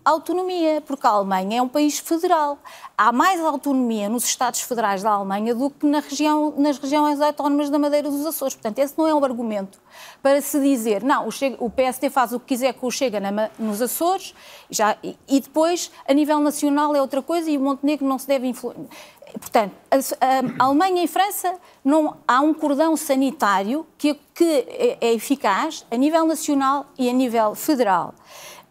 autonomia, 0.05 0.83
porque 0.87 1.07
a 1.07 1.11
Alemanha 1.11 1.59
é 1.59 1.63
um 1.63 1.69
país 1.69 1.99
federal. 1.99 2.59
Há 2.97 3.11
mais 3.11 3.41
autonomia 3.41 4.09
nos 4.09 4.25
Estados 4.25 4.61
Federais 4.61 5.03
da 5.03 5.13
Alemanha 5.13 5.55
do 5.55 5.71
que 5.71 5.87
na 5.87 6.01
região, 6.01 6.53
nas 6.59 6.79
regiões 6.79 7.21
autónomas 7.23 7.71
da 7.71 7.79
Madeira 7.79 8.11
dos 8.11 8.27
Açores. 8.27 8.55
Portanto, 8.55 8.81
esse 8.81 8.99
não 8.99 9.07
é 9.07 9.15
um 9.15 9.25
argumento 9.25 9.79
para 10.23 10.41
se 10.43 10.61
dizer, 10.61 11.03
não, 11.03 11.27
o, 11.27 11.31
Chega, 11.31 11.57
o 11.59 11.71
PSD 11.71 12.11
faz 12.11 12.33
o 12.33 12.41
que 12.41 12.47
quiser 12.47 12.75
com 12.75 12.87
o 12.87 12.91
Chega 12.91 13.19
na, 13.19 13.51
nos 13.59 13.81
Açores, 13.81 14.35
já, 14.69 14.97
e, 15.03 15.17
e 15.27 15.41
depois, 15.41 15.91
a 16.07 16.13
nível 16.13 16.39
nacional, 16.41 16.95
é 16.95 17.01
outra 17.01 17.23
coisa 17.23 17.51
e 17.51 17.57
o 17.57 17.61
Montenegro 17.61 18.07
não 18.07 18.19
se 18.19 18.27
deve 18.27 18.47
influenciar. 18.47 18.89
Portanto, 19.33 19.73
a, 19.91 19.97
a, 20.27 20.67
Alemanha 20.67 21.03
e 21.03 21.09
França 21.09 21.55
não 21.85 22.17
há 22.27 22.41
um 22.41 22.55
cordão 22.55 22.97
sanitário 22.97 23.87
que, 23.97 24.15
que 24.35 24.67
é, 24.69 24.99
é 25.01 25.15
eficaz 25.15 25.85
a 25.91 25.97
nível 25.97 26.27
nacional 26.27 26.87
e 26.99 27.09
a 27.09 27.13
nível 27.13 27.55
federal 27.55 28.15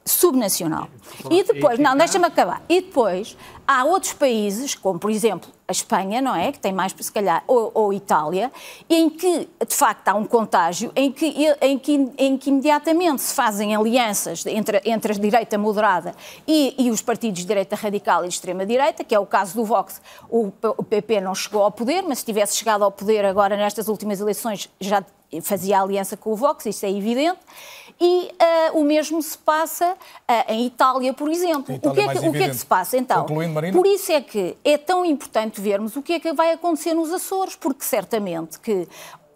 subnacional. 0.05 0.87
E 1.29 1.43
depois, 1.43 1.77
não, 1.77 1.95
deixa-me 1.95 2.25
acabar. 2.25 2.63
E 2.69 2.81
depois, 2.81 3.37
há 3.67 3.83
outros 3.83 4.13
países, 4.13 4.73
como 4.73 4.97
por 4.97 5.11
exemplo 5.11 5.51
a 5.67 5.71
Espanha, 5.71 6.21
não 6.21 6.33
é? 6.33 6.51
Que 6.51 6.59
tem 6.59 6.71
mais, 6.71 6.95
se 6.97 7.11
calhar, 7.11 7.43
ou, 7.45 7.71
ou 7.73 7.93
Itália, 7.93 8.49
em 8.89 9.09
que 9.09 9.49
de 9.67 9.75
facto 9.75 10.07
há 10.07 10.13
um 10.13 10.23
contágio, 10.23 10.93
em 10.95 11.11
que, 11.11 11.25
em 11.61 11.77
que, 11.77 12.11
em 12.17 12.37
que 12.37 12.49
imediatamente 12.49 13.21
se 13.21 13.35
fazem 13.35 13.75
alianças 13.75 14.45
entre, 14.45 14.81
entre 14.85 15.11
a 15.11 15.15
direita 15.15 15.57
moderada 15.57 16.15
e, 16.47 16.73
e 16.77 16.89
os 16.89 17.01
partidos 17.01 17.41
de 17.41 17.47
direita 17.47 17.75
radical 17.75 18.23
e 18.23 18.29
de 18.29 18.33
extrema-direita, 18.33 19.03
que 19.03 19.13
é 19.13 19.19
o 19.19 19.25
caso 19.25 19.55
do 19.55 19.65
Vox. 19.65 20.01
O, 20.29 20.51
o 20.77 20.83
PP 20.83 21.19
não 21.19 21.35
chegou 21.35 21.61
ao 21.63 21.71
poder, 21.71 22.01
mas 22.03 22.19
se 22.19 22.25
tivesse 22.25 22.55
chegado 22.55 22.83
ao 22.83 22.91
poder 22.91 23.25
agora 23.25 23.57
nestas 23.57 23.89
últimas 23.89 24.21
eleições 24.21 24.69
já 24.79 25.03
fazia 25.41 25.81
aliança 25.81 26.15
com 26.15 26.31
o 26.31 26.35
Vox, 26.35 26.65
isso 26.65 26.85
é 26.85 26.89
evidente. 26.89 27.39
E 27.99 28.31
uh, 28.73 28.79
o 28.79 28.83
mesmo 28.83 29.21
se 29.21 29.37
passa 29.37 29.93
uh, 29.93 30.51
em 30.51 30.65
Itália, 30.67 31.13
por 31.13 31.29
exemplo. 31.29 31.75
Itália 31.75 31.91
o, 31.91 31.93
que 31.93 32.17
é 32.17 32.21
que, 32.21 32.29
o 32.29 32.31
que 32.31 32.43
é 32.43 32.49
que 32.49 32.55
se 32.55 32.65
passa 32.65 32.97
então? 32.97 33.25
Por 33.25 33.87
isso 33.87 34.11
é 34.11 34.21
que 34.21 34.55
é 34.63 34.77
tão 34.77 35.03
importante 35.03 35.59
vermos 35.59 35.95
o 35.95 36.01
que 36.01 36.13
é 36.13 36.19
que 36.19 36.31
vai 36.33 36.51
acontecer 36.51 36.93
nos 36.93 37.11
Açores, 37.11 37.55
porque 37.55 37.83
certamente 37.83 38.59
que 38.59 38.87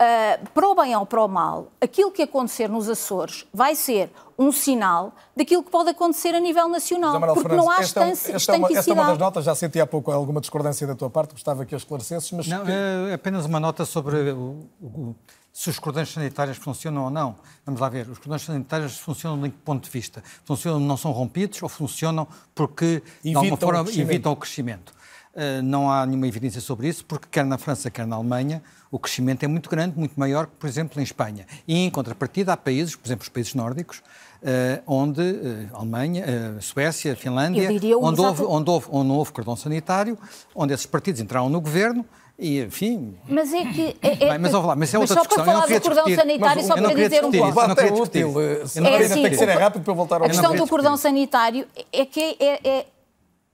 Uh, 0.01 0.49
para 0.49 0.67
o 0.67 0.73
bem 0.73 0.95
ou 0.95 1.05
para 1.05 1.23
o 1.23 1.27
mal, 1.27 1.67
aquilo 1.79 2.09
que 2.09 2.23
acontecer 2.23 2.67
nos 2.67 2.89
Açores 2.89 3.45
vai 3.53 3.75
ser 3.75 4.09
um 4.35 4.51
sinal 4.51 5.13
daquilo 5.37 5.61
que 5.61 5.69
pode 5.69 5.91
acontecer 5.91 6.33
a 6.33 6.39
nível 6.39 6.67
nacional, 6.67 7.19
porque 7.19 7.41
Fernandes, 7.41 7.65
não 7.65 7.69
há 7.69 7.81
esta, 7.81 8.03
esta, 8.05 8.31
esta, 8.31 8.55
é 8.55 8.57
uma, 8.57 8.67
esta 8.71 8.89
é 8.89 8.93
uma 8.95 9.05
das 9.05 9.17
notas, 9.19 9.45
já 9.45 9.53
senti 9.53 9.79
há 9.79 9.85
pouco 9.85 10.09
alguma 10.09 10.41
discordância 10.41 10.87
da 10.87 10.95
tua 10.95 11.07
parte, 11.07 11.33
gostava 11.33 11.67
que 11.67 11.75
a 11.75 11.77
esclarecesses, 11.77 12.31
mas... 12.31 12.47
Não, 12.47 12.67
é 12.67 13.13
apenas 13.13 13.45
uma 13.45 13.59
nota 13.59 13.85
sobre 13.85 14.31
o, 14.31 14.67
o 14.81 15.15
se 15.53 15.69
os 15.69 15.77
cordões 15.79 16.09
sanitários 16.09 16.57
funcionam 16.57 17.03
ou 17.03 17.09
não. 17.09 17.35
Vamos 17.65 17.81
lá 17.81 17.89
ver, 17.89 18.07
os 18.09 18.17
cordões 18.17 18.43
sanitários 18.43 18.97
funcionam 18.97 19.41
de 19.41 19.49
que 19.49 19.57
ponto 19.57 19.83
de 19.83 19.89
vista? 19.89 20.23
Funcionam, 20.45 20.79
não 20.79 20.97
são 20.97 21.11
rompidos 21.11 21.61
ou 21.61 21.69
funcionam 21.69 22.27
porque, 22.55 23.03
evitam 23.23 23.31
de 23.31 23.35
alguma 23.35 23.57
forma, 23.57 23.83
o 23.83 23.99
evitam 23.99 24.31
o 24.31 24.35
crescimento? 24.35 24.93
Uh, 25.33 25.61
não 25.63 25.89
há 25.89 26.05
nenhuma 26.05 26.27
evidência 26.27 26.59
sobre 26.59 26.89
isso, 26.89 27.05
porque 27.05 27.25
quer 27.31 27.45
na 27.45 27.57
França, 27.57 27.89
quer 27.89 28.05
na 28.05 28.17
Alemanha, 28.17 28.61
o 28.89 28.99
crescimento 28.99 29.43
é 29.43 29.47
muito 29.47 29.69
grande, 29.69 29.97
muito 29.97 30.19
maior 30.19 30.45
que, 30.45 30.55
por 30.57 30.67
exemplo, 30.67 30.99
em 30.99 31.03
Espanha. 31.03 31.45
E, 31.65 31.73
em 31.73 31.89
contrapartida, 31.89 32.51
há 32.51 32.57
países, 32.57 32.97
por 32.97 33.07
exemplo, 33.07 33.23
os 33.23 33.29
países 33.29 33.53
nórdicos, 33.53 33.99
uh, 33.99 34.83
onde, 34.85 35.21
uh, 35.21 35.69
Alemanha, 35.73 36.25
Suécia, 36.59 37.15
Finlândia, 37.15 37.69
onde 38.01 38.19
houve, 38.19 38.43
onde, 38.43 38.69
houve, 38.69 38.87
onde 38.91 39.07
não 39.07 39.15
houve 39.15 39.31
cordão 39.31 39.55
sanitário, 39.55 40.17
onde 40.53 40.73
esses 40.73 40.85
partidos 40.85 41.21
entraram 41.21 41.49
no 41.49 41.61
governo, 41.61 42.05
e, 42.41 42.59
enfim. 42.59 43.15
Mas 43.29 43.53
é 43.53 43.63
que. 43.65 43.95
É, 44.01 44.25
é, 44.25 44.37
mas, 44.39 44.51
lá, 44.51 44.75
mas 44.75 44.91
é 44.91 44.97
outra 44.97 45.15
mas 45.15 45.23
só 45.23 45.29
questão. 45.29 45.45
para 45.45 45.45
falar 45.45 45.67
do 45.67 45.81
cordão 45.81 46.05
discutir, 46.05 46.15
sanitário, 46.15 46.63
só 46.63 46.73
para 46.73 46.93
dizer 46.95 47.23
um 47.23 47.31
ponto. 47.31 47.67
Não 47.67 47.75
queria 47.75 47.91
discutir. 47.91 48.25
É 48.25 48.61
assim, 48.63 49.21
tem 49.21 49.29
que 49.29 49.37
ser 49.37 49.45
rápido 49.45 49.83
para 49.83 49.93
voltar 49.93 50.15
ao 50.17 50.25
A 50.25 50.29
questão 50.29 50.55
do 50.55 50.67
cordão 50.67 50.97
sanitário 50.97 51.67
é 51.93 52.03
que 52.03 52.35
é, 52.39 52.85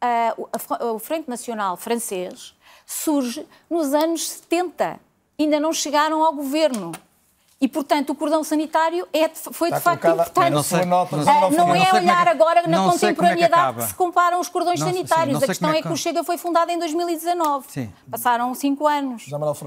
é 0.02 0.34
uh, 0.34 0.94
o 0.96 1.00
Frente 1.00 1.30
Nacional 1.30 1.76
francês 1.76 2.56
surge 2.86 3.46
nos 3.70 3.94
anos 3.94 4.30
70. 4.30 4.98
Ainda 5.38 5.60
não 5.60 5.74
chegaram 5.74 6.24
ao 6.24 6.34
governo. 6.34 6.94
E, 7.60 7.68
portanto, 7.68 8.12
o 8.12 8.16
cordão 8.16 8.44
sanitário 8.44 9.08
é, 9.12 9.28
foi 9.30 9.72
de 9.72 9.80
facto 9.80 10.08
importante. 10.08 10.52
Não, 10.52 10.62
sei, 10.62 10.86
não, 10.86 11.08
não, 11.10 11.50
não 11.50 11.76
é 11.76 11.92
olhar 11.92 12.28
agora 12.28 12.68
na 12.68 12.92
contemporaneidade 12.92 13.78
que, 13.78 13.82
que, 13.82 13.90
se 13.90 13.96
comparam 13.96 14.40
os 14.40 14.48
cordões 14.48 14.80
sanitários. 14.80 15.40
Sim, 15.40 15.44
a 15.44 15.48
questão 15.48 15.70
é, 15.70 15.74
que... 15.74 15.80
é, 15.80 15.82
que 15.82 15.88
o 15.92 15.98
Chega 15.98 16.24
foi 16.24 16.38
fundado 16.38 16.72
em 16.72 16.78
2019. 16.78 17.66
Sim. 17.68 17.92
Passaram 18.12 18.54
cinco 18.54 18.86
anos. 18.86 19.26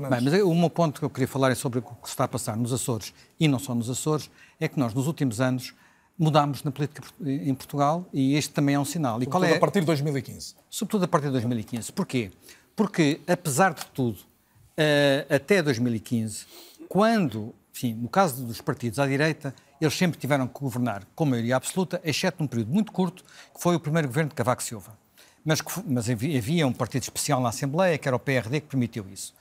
Bem, 0.09 0.21
mas 0.23 0.35
o 0.41 0.55
meu 0.55 0.71
ponto 0.71 1.01
que 1.01 1.05
eu 1.05 1.11
queria 1.11 1.27
falar 1.27 1.51
é 1.51 1.57
sobre 1.57 1.81
o 1.81 1.83
que 1.83 1.89
se 2.05 2.11
está 2.11 2.25
a 2.25 2.29
passar 2.29 2.57
nos 2.57 2.73
Açores, 2.73 3.13
e 3.41 3.49
não 3.49 3.59
só 3.59 3.75
nos 3.75 3.91
Açores, 3.91 4.31
é 4.61 4.69
que 4.69 4.79
nós, 4.79 4.95
nos 4.95 5.09
últimos 5.09 5.41
anos, 5.41 5.75
mudámos 6.17 6.63
na 6.63 6.71
política 6.71 7.03
em 7.25 7.55
Portugal 7.55 8.07
e 8.13 8.37
este 8.37 8.53
também 8.53 8.77
é 8.77 8.79
um 8.79 8.85
sinal. 8.85 9.21
E 9.21 9.25
Sobretudo 9.25 9.31
qual 9.31 9.45
é? 9.45 9.57
a 9.57 9.59
partir 9.59 9.81
de 9.81 9.87
2015. 9.87 10.55
Sobretudo 10.69 11.05
a 11.07 11.09
partir 11.09 11.27
de 11.27 11.33
2015. 11.33 11.91
Porquê? 11.91 12.31
Porque, 12.77 13.21
apesar 13.27 13.75
de 13.75 13.85
tudo, 13.87 14.19
uh, 14.19 15.35
até 15.35 15.61
2015, 15.61 16.47
quando 16.89 17.53
Sim, 17.73 17.95
no 17.95 18.09
caso 18.09 18.45
dos 18.45 18.61
partidos 18.61 18.99
à 18.99 19.07
direita, 19.07 19.55
eles 19.81 19.97
sempre 19.97 20.19
tiveram 20.19 20.47
que 20.47 20.59
governar 20.61 21.05
com 21.15 21.25
maioria 21.25 21.57
absoluta, 21.57 22.01
exceto 22.05 22.43
num 22.43 22.47
período 22.47 22.73
muito 22.73 22.93
curto, 22.93 23.25
que 23.55 23.61
foi 23.61 23.77
o 23.77 23.81
primeiro 23.81 24.09
governo 24.09 24.29
de 24.29 24.35
Cavaco 24.35 24.63
Silva. 24.63 24.99
mas, 25.45 25.61
mas 25.87 26.09
havia 26.11 26.67
um 26.67 26.73
partido 26.73 27.03
especial 27.03 27.41
na 27.41 27.49
Assembleia, 27.49 27.97
que 27.97 28.09
era 28.09 28.17
o 28.17 28.21
PRD, 28.21 28.61
que 28.61 28.67
permitiu 28.67 29.07
isso. 29.09 29.35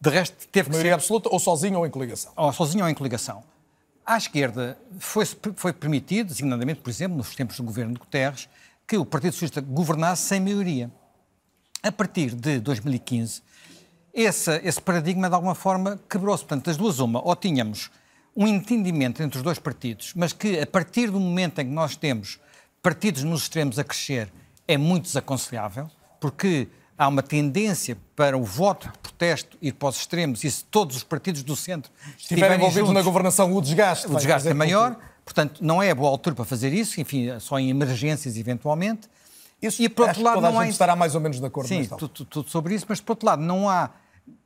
De 0.00 0.08
resto, 0.08 0.48
teve 0.48 0.68
que 0.68 0.72
maioria 0.72 0.92
ser... 0.92 0.94
absoluta 0.94 1.28
ou 1.30 1.38
sozinho 1.38 1.78
ou 1.78 1.86
em 1.86 1.90
coligação? 1.90 2.32
Ou 2.36 2.52
sozinho 2.52 2.84
ou 2.84 2.90
em 2.90 2.94
coligação. 2.94 3.44
À 4.06 4.16
esquerda 4.16 4.78
foi, 4.98 5.26
foi 5.54 5.72
permitido, 5.72 6.28
designadamente, 6.28 6.80
por 6.80 6.88
exemplo, 6.88 7.16
nos 7.16 7.34
tempos 7.34 7.56
do 7.56 7.62
governo 7.62 7.92
de 7.92 8.00
Guterres, 8.00 8.48
que 8.86 8.96
o 8.96 9.04
Partido 9.04 9.32
Socialista 9.32 9.60
governasse 9.60 10.22
sem 10.26 10.40
maioria. 10.40 10.90
A 11.82 11.92
partir 11.92 12.34
de 12.34 12.58
2015, 12.60 13.42
esse, 14.12 14.50
esse 14.64 14.80
paradigma, 14.80 15.28
de 15.28 15.34
alguma 15.34 15.54
forma, 15.54 16.00
quebrou-se. 16.08 16.44
Portanto, 16.44 16.66
das 16.66 16.76
duas, 16.76 16.98
uma, 16.98 17.24
ou 17.24 17.34
tínhamos 17.36 17.90
um 18.36 18.46
entendimento 18.46 19.22
entre 19.22 19.38
os 19.38 19.42
dois 19.42 19.58
partidos, 19.58 20.12
mas 20.14 20.32
que, 20.32 20.58
a 20.58 20.66
partir 20.66 21.10
do 21.10 21.18
momento 21.18 21.60
em 21.60 21.66
que 21.66 21.72
nós 21.72 21.96
temos 21.96 22.38
partidos 22.82 23.22
nos 23.22 23.42
extremos 23.42 23.78
a 23.78 23.84
crescer, 23.84 24.32
é 24.66 24.78
muito 24.78 25.04
desaconselhável, 25.04 25.90
porque 26.20 26.68
há 26.96 27.08
uma 27.08 27.22
tendência 27.22 27.96
para 28.14 28.36
o 28.36 28.44
voto 28.44 28.88
de 28.88 28.98
protesto 28.98 29.56
ir 29.60 29.72
para 29.72 29.88
os 29.88 29.96
extremos 29.96 30.44
e 30.44 30.50
se 30.50 30.64
todos 30.64 30.96
os 30.96 31.02
partidos 31.02 31.42
do 31.42 31.56
centro 31.56 31.90
estiverem 32.16 32.56
envolvidos 32.56 32.90
na 32.92 33.02
governação, 33.02 33.54
o 33.54 33.60
desgaste, 33.60 34.06
o 34.06 34.14
desgaste 34.14 34.48
é 34.48 34.54
maior. 34.54 34.96
Portanto, 35.24 35.64
não 35.64 35.82
é 35.82 35.90
a 35.90 35.94
boa 35.94 36.10
altura 36.10 36.36
para 36.36 36.44
fazer 36.44 36.72
isso, 36.72 37.00
enfim, 37.00 37.28
só 37.38 37.58
em 37.58 37.70
emergências 37.70 38.36
eventualmente. 38.36 39.08
Isso, 39.60 39.82
e 39.82 39.88
por 39.88 40.06
outro 40.08 40.22
lado, 40.22 40.40
não 40.40 40.58
há. 40.58 40.68
estará 40.68 40.96
mais 40.96 41.14
ou 41.14 41.20
menos 41.20 41.38
de 41.38 41.46
acordo 41.46 41.68
Sim, 41.68 41.84
tudo, 41.84 42.24
tudo 42.24 42.48
sobre 42.48 42.74
isso, 42.74 42.86
mas 42.88 43.00
por 43.00 43.12
outro 43.12 43.26
lado, 43.26 43.42
não 43.42 43.68
há 43.68 43.90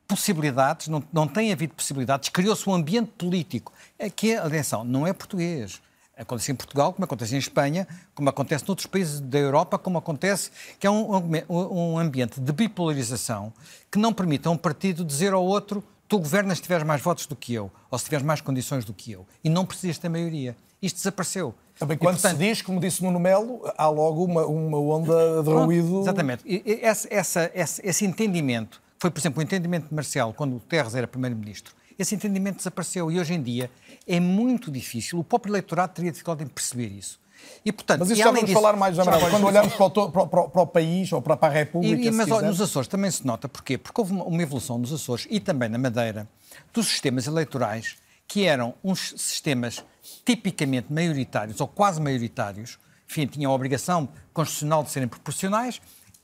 possibilidades, 0.07 0.87
não, 0.87 1.03
não 1.11 1.27
tem 1.27 1.51
havido 1.51 1.73
possibilidades, 1.73 2.29
criou-se 2.29 2.69
um 2.69 2.73
ambiente 2.73 3.11
político. 3.17 3.71
É 3.97 4.09
que, 4.09 4.35
atenção, 4.35 4.83
não 4.83 5.07
é 5.07 5.13
português. 5.13 5.81
Acontece 6.17 6.51
em 6.51 6.55
Portugal, 6.55 6.93
como 6.93 7.03
acontece 7.03 7.35
em 7.35 7.37
Espanha, 7.37 7.85
como 8.13 8.29
acontece 8.29 8.65
noutros 8.65 8.87
países 8.87 9.19
da 9.19 9.37
Europa, 9.37 9.77
como 9.77 9.97
acontece, 9.97 10.49
que 10.79 10.87
é 10.87 10.89
um, 10.89 11.09
um 11.49 11.97
ambiente 11.99 12.39
de 12.39 12.53
bipolarização 12.53 13.51
que 13.91 13.99
não 13.99 14.13
permite 14.13 14.47
a 14.47 14.51
um 14.51 14.57
partido 14.57 15.03
dizer 15.03 15.33
ao 15.33 15.43
outro 15.43 15.83
tu 16.07 16.19
governas 16.19 16.57
se 16.57 16.63
tiveres 16.63 16.85
mais 16.85 17.01
votos 17.01 17.25
do 17.25 17.35
que 17.35 17.53
eu, 17.53 17.71
ou 17.89 17.97
se 17.97 18.05
tiveres 18.05 18.25
mais 18.25 18.39
condições 18.39 18.85
do 18.85 18.93
que 18.93 19.11
eu. 19.11 19.25
E 19.43 19.49
não 19.49 19.65
precisas 19.65 19.97
ter 19.97 20.07
maioria. 20.07 20.55
Isto 20.81 20.97
desapareceu. 20.97 21.55
Também 21.77 21.97
quando 21.97 22.17
e, 22.17 22.21
portanto, 22.21 22.39
se 22.39 22.43
diz, 22.43 22.61
como 22.61 22.79
disse 22.79 23.03
Nuno 23.03 23.19
Melo, 23.19 23.61
há 23.77 23.87
logo 23.87 24.23
uma, 24.23 24.45
uma 24.45 24.77
onda 24.79 25.43
de 25.43 25.49
ruído. 25.49 26.01
Exatamente. 26.01 26.43
E, 26.45 26.79
esse, 26.81 27.07
essa, 27.11 27.51
esse, 27.53 27.81
esse 27.85 28.05
entendimento, 28.05 28.81
foi, 28.97 29.11
por 29.11 29.19
exemplo, 29.19 29.39
o 29.39 29.43
entendimento 29.43 29.89
de 29.89 29.93
Marcelo, 29.93 30.33
quando 30.33 30.55
o 30.55 30.59
Terres 30.59 30.95
era 30.95 31.07
Primeiro-Ministro, 31.07 31.73
esse 31.97 32.15
entendimento 32.15 32.57
desapareceu 32.57 33.11
e 33.11 33.19
hoje 33.19 33.33
em 33.33 33.41
dia 33.41 33.69
é 34.07 34.19
muito 34.19 34.71
difícil. 34.71 35.19
O 35.19 35.23
próprio 35.23 35.51
eleitorado 35.51 35.93
teria 35.93 36.11
dificuldade 36.11 36.43
em 36.43 36.51
perceber 36.51 36.87
isso. 36.87 37.19
E, 37.63 37.71
portanto, 37.71 37.99
Mas 37.99 38.09
isso 38.09 38.19
já 38.19 38.25
vamos 38.25 38.41
disso, 38.41 38.53
falar 38.53 38.75
mais, 38.75 38.97
Amaral, 38.97 39.29
quando 39.29 39.45
olhamos 39.45 39.73
para 39.73 39.85
o, 39.85 40.11
para, 40.11 40.21
o, 40.23 40.49
para 40.49 40.61
o, 40.61 40.67
país 40.67 41.11
ou 41.11 41.21
para, 41.21 41.37
a 41.39 41.49
República. 41.49 42.01
E, 42.01 42.11
mas 42.11 42.27
nos 42.27 42.61
Açores 42.61 42.87
também 42.87 43.11
se 43.11 43.25
nota, 43.25 43.47
porquê? 43.47 43.77
Porque 43.77 43.99
houve 43.99 44.13
uma, 44.13 44.23
uma 44.23 44.41
evolução 44.41 44.77
nos 44.77 44.91
Açores 44.93 45.27
e 45.29 45.39
também 45.39 45.69
na 45.69 45.77
Madeira 45.77 46.27
dos 46.73 46.87
sistemas 46.87 47.27
eleitorais 47.27 47.97
que 48.27 48.45
eram 48.45 48.73
uns 48.83 49.13
sistemas 49.17 49.83
tipicamente 50.23 50.91
maioritários 50.91 51.59
ou 51.59 51.67
quase 51.67 52.01
maioritários, 52.01 52.77
enfim, 53.09 53.25
tinham 53.25 53.51
a 53.51 53.55
obrigação 53.55 54.09
constitucional 54.33 54.83
de 54.83 54.91
serem 54.91 55.07
proporcionais, 55.07 55.81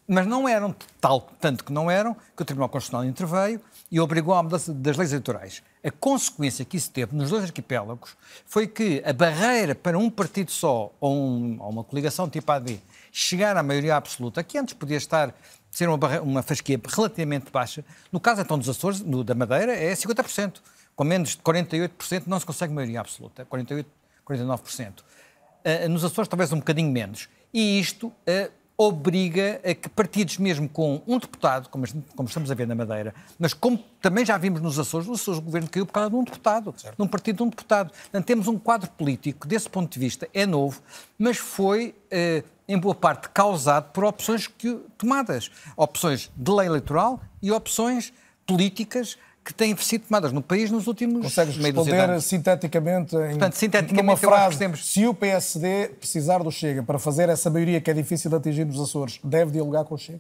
mas 0.08 0.26
não 0.28 0.48
eram 0.48 0.76
tal, 1.00 1.22
tanto 1.40 1.64
que 1.64 1.72
não 1.72 1.90
eram, 1.90 2.16
que 2.36 2.42
o 2.42 2.46
Tribunal 2.46 2.70
Constitucional 2.70 3.08
interveio 3.08 3.62
e 3.90 4.00
obrigou 4.00 4.34
à 4.34 4.44
mudança 4.44 4.74
das 4.74 4.98
leis 4.98 5.12
eleitorais. 5.12 5.64
A 5.84 5.92
consequência 5.92 6.66
que 6.66 6.78
isso 6.78 6.92
teve 6.92 7.16
nos 7.16 7.30
dois 7.30 7.44
arquipélagos 7.44 8.16
foi 8.46 8.68
que 8.68 9.02
a 9.06 9.14
barreira 9.14 9.74
para 9.74 9.98
um 9.98 10.10
partido 10.10 10.52
só 10.52 10.92
ou, 11.00 11.16
um, 11.16 11.58
ou 11.62 11.70
uma 11.70 11.84
coligação 11.84 12.30
tipo 12.30 12.52
AD 12.52 12.82
chegar 13.12 13.56
à 13.58 13.64
maioria 13.64 13.96
absoluta, 13.96 14.44
que 14.44 14.58
antes 14.58 14.74
podia 14.74 14.98
estar 14.98 15.34
ser 15.70 15.88
uma, 15.88 15.98
barreira, 15.98 16.24
uma 16.24 16.44
fasquia 16.44 16.80
relativamente 16.86 17.52
baixa, 17.52 17.84
no 18.12 18.20
caso 18.20 18.42
então 18.42 18.58
dos 18.58 18.68
Açores, 18.68 19.00
no, 19.00 19.24
da 19.24 19.34
Madeira, 19.34 19.74
é 19.74 19.94
50%. 19.94 20.56
Com 21.02 21.06
menos 21.06 21.30
de 21.30 21.38
48% 21.38 22.28
não 22.28 22.40
se 22.40 22.46
consegue 22.46 22.72
maioria 22.72 23.00
absoluta, 23.00 23.44
48%, 23.44 23.86
49%. 24.24 25.00
Uh, 25.00 25.90
nos 25.90 26.06
Açores 26.06 26.28
talvez 26.28 26.54
um 26.54 26.60
bocadinho 26.60 26.92
menos. 26.92 27.28
E 27.52 27.80
isto 27.80 28.10
uh, 28.10 28.52
obriga 28.78 29.60
a 29.66 29.74
que 29.74 29.90
partidos, 29.90 30.38
mesmo 30.38 30.70
com 30.70 31.02
um 31.08 31.18
deputado, 31.18 31.70
como, 31.70 31.88
como, 32.16 32.30
estamos 32.30 32.52
a 32.52 32.54
ver 32.54 32.68
na 32.68 32.76
Madeira, 32.76 33.16
mas 33.40 33.52
como 33.52 33.84
também 34.00 34.24
já 34.24 34.38
vimos 34.38 34.62
nos 34.62 34.78
Açores, 34.78 35.08
nos 35.08 35.22
Açores 35.22 35.40
o 35.40 35.42
governo 35.42 35.68
caiu 35.72 35.88
por 35.88 35.92
causa 35.94 36.12
de 36.12 36.16
um 36.18 36.24
deputado, 36.24 36.72
certo. 36.78 36.96
de 36.96 37.02
um 37.02 37.08
partido 37.08 37.38
de 37.38 37.44
um 37.46 37.50
deputado. 37.50 37.90
Portanto, 37.90 38.24
temos 38.24 38.48
um 38.48 38.60
quadro 38.60 38.88
político 38.92 39.40
que, 39.40 39.48
desse 39.48 39.68
ponto 39.68 39.92
de 39.92 40.00
vista, 40.00 40.30
é 40.32 40.46
novo, 40.46 40.84
mas 41.18 41.36
foi, 41.38 41.96
eh, 42.12 42.44
em 42.68 42.78
boa 42.78 42.94
parte, 42.94 43.28
causado 43.30 43.92
por 43.92 44.06
opções 44.06 44.46
que, 44.46 44.76
tomadas. 45.00 45.50
Opções 45.76 46.30
de 46.38 46.52
lei 46.52 46.68
eleitoral 46.68 47.20
e 47.42 47.52
opções 47.52 48.14
políticas 48.46 49.18
que 49.44 49.54
têm 49.54 49.76
sido 49.78 50.06
tomadas 50.08 50.32
no 50.32 50.42
país 50.42 50.70
nos 50.70 50.88
últimos 50.88 51.24
Consegues 51.24 51.58
responder 51.58 52.22
sinteticamente, 52.22 53.16
em, 53.16 53.30
Portanto, 53.32 53.54
sinteticamente 53.56 54.04
numa 54.04 54.18
frase, 54.18 54.58
temos... 54.58 54.86
se 54.86 55.08
o 55.08 55.14
PSD 55.14 55.90
precisar 56.00 56.44
do 56.44 56.52
Chega 56.52 56.84
para 56.84 57.00
fazer 57.00 57.28
essa 57.30 57.50
maioria 57.50 57.82
que 57.82 57.90
é 57.90 57.94
difícil 57.94 58.30
de 58.30 58.38
atingir 58.38 58.66
nos 58.66 58.80
Açores, 58.80 59.20
deve 59.24 59.52
dialogar 59.52 59.84
com 59.84 59.96
o 59.96 59.98
Chega? 59.98 60.20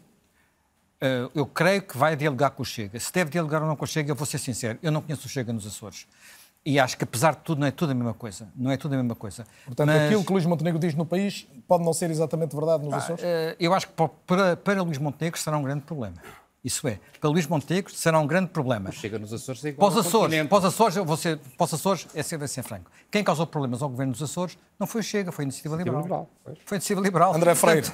Uh, 1.01 1.31
eu 1.33 1.45
creio 1.45 1.81
que 1.81 1.97
vai 1.97 2.15
dialogar 2.15 2.51
com 2.51 2.63
o 2.63 2.65
Chega. 2.65 2.99
Se 2.99 3.11
deve 3.11 3.31
dialogar 3.31 3.61
ou 3.61 3.67
não 3.67 3.75
com 3.75 3.85
o 3.85 3.87
Chega, 3.87 4.11
eu 4.11 4.15
vou 4.15 4.25
ser 4.25 4.37
sincero, 4.37 4.77
eu 4.81 4.91
não 4.91 5.01
conheço 5.01 5.27
o 5.27 5.29
Chega 5.29 5.53
nos 5.53 5.65
Açores. 5.65 6.07
E 6.63 6.79
acho 6.79 6.95
que, 6.95 7.03
apesar 7.03 7.33
de 7.33 7.41
tudo, 7.41 7.59
não 7.59 7.65
é 7.65 7.71
tudo 7.71 7.91
a 7.91 7.95
mesma 7.95 8.13
coisa. 8.13 8.47
Não 8.55 8.69
é 8.69 8.77
tudo 8.77 8.93
a 8.93 8.97
mesma 8.97 9.15
coisa. 9.15 9.47
Portanto, 9.65 9.87
Mas... 9.87 10.03
aquilo 10.03 10.23
que 10.23 10.31
Luís 10.31 10.45
Montenegro 10.45 10.79
diz 10.79 10.93
no 10.93 11.07
país 11.07 11.47
pode 11.67 11.83
não 11.83 11.91
ser 11.91 12.11
exatamente 12.11 12.55
verdade 12.55 12.83
nos 12.83 12.93
Açores? 12.93 13.23
Uh, 13.23 13.55
eu 13.59 13.73
acho 13.73 13.87
que 13.87 13.93
para, 14.27 14.55
para 14.55 14.83
Luís 14.83 14.99
Montenegro 14.99 15.39
será 15.39 15.57
um 15.57 15.63
grande 15.63 15.81
problema. 15.81 16.15
Isso 16.63 16.87
é, 16.87 16.99
para 17.19 17.27
Luís 17.27 17.47
Montenegro 17.47 17.91
será 17.91 18.19
um 18.19 18.27
grande 18.27 18.49
problema. 18.49 18.91
Chega 18.91 19.17
nos 19.17 19.33
Açores 19.33 19.65
é 19.65 19.69
igual 19.69 19.89
para 19.89 19.99
os 19.99 20.05
Açores, 20.05 20.47
para 20.47 20.57
os 20.59 20.65
Açores, 20.65 20.95
para 21.57 21.65
os 21.65 21.73
Açores 21.73 22.07
é 22.13 22.21
ser, 22.21 22.39
é 22.39 22.45
ser 22.45 22.61
franco. 22.61 22.91
Quem 23.09 23.23
causou 23.23 23.47
problemas 23.47 23.81
ao 23.81 23.89
governo 23.89 24.11
dos 24.13 24.21
Açores 24.21 24.55
não 24.79 24.85
foi 24.85 25.01
o 25.01 25.03
Chega, 25.03 25.31
foi 25.31 25.41
a 25.41 25.45
Iniciativa 25.45 25.75
Liberal. 25.75 26.01
liberal 26.03 26.29
foi 26.63 26.75
a 26.75 26.77
Iniciativa 26.77 27.01
Liberal. 27.01 27.35
André 27.35 27.55
Freire, 27.55 27.87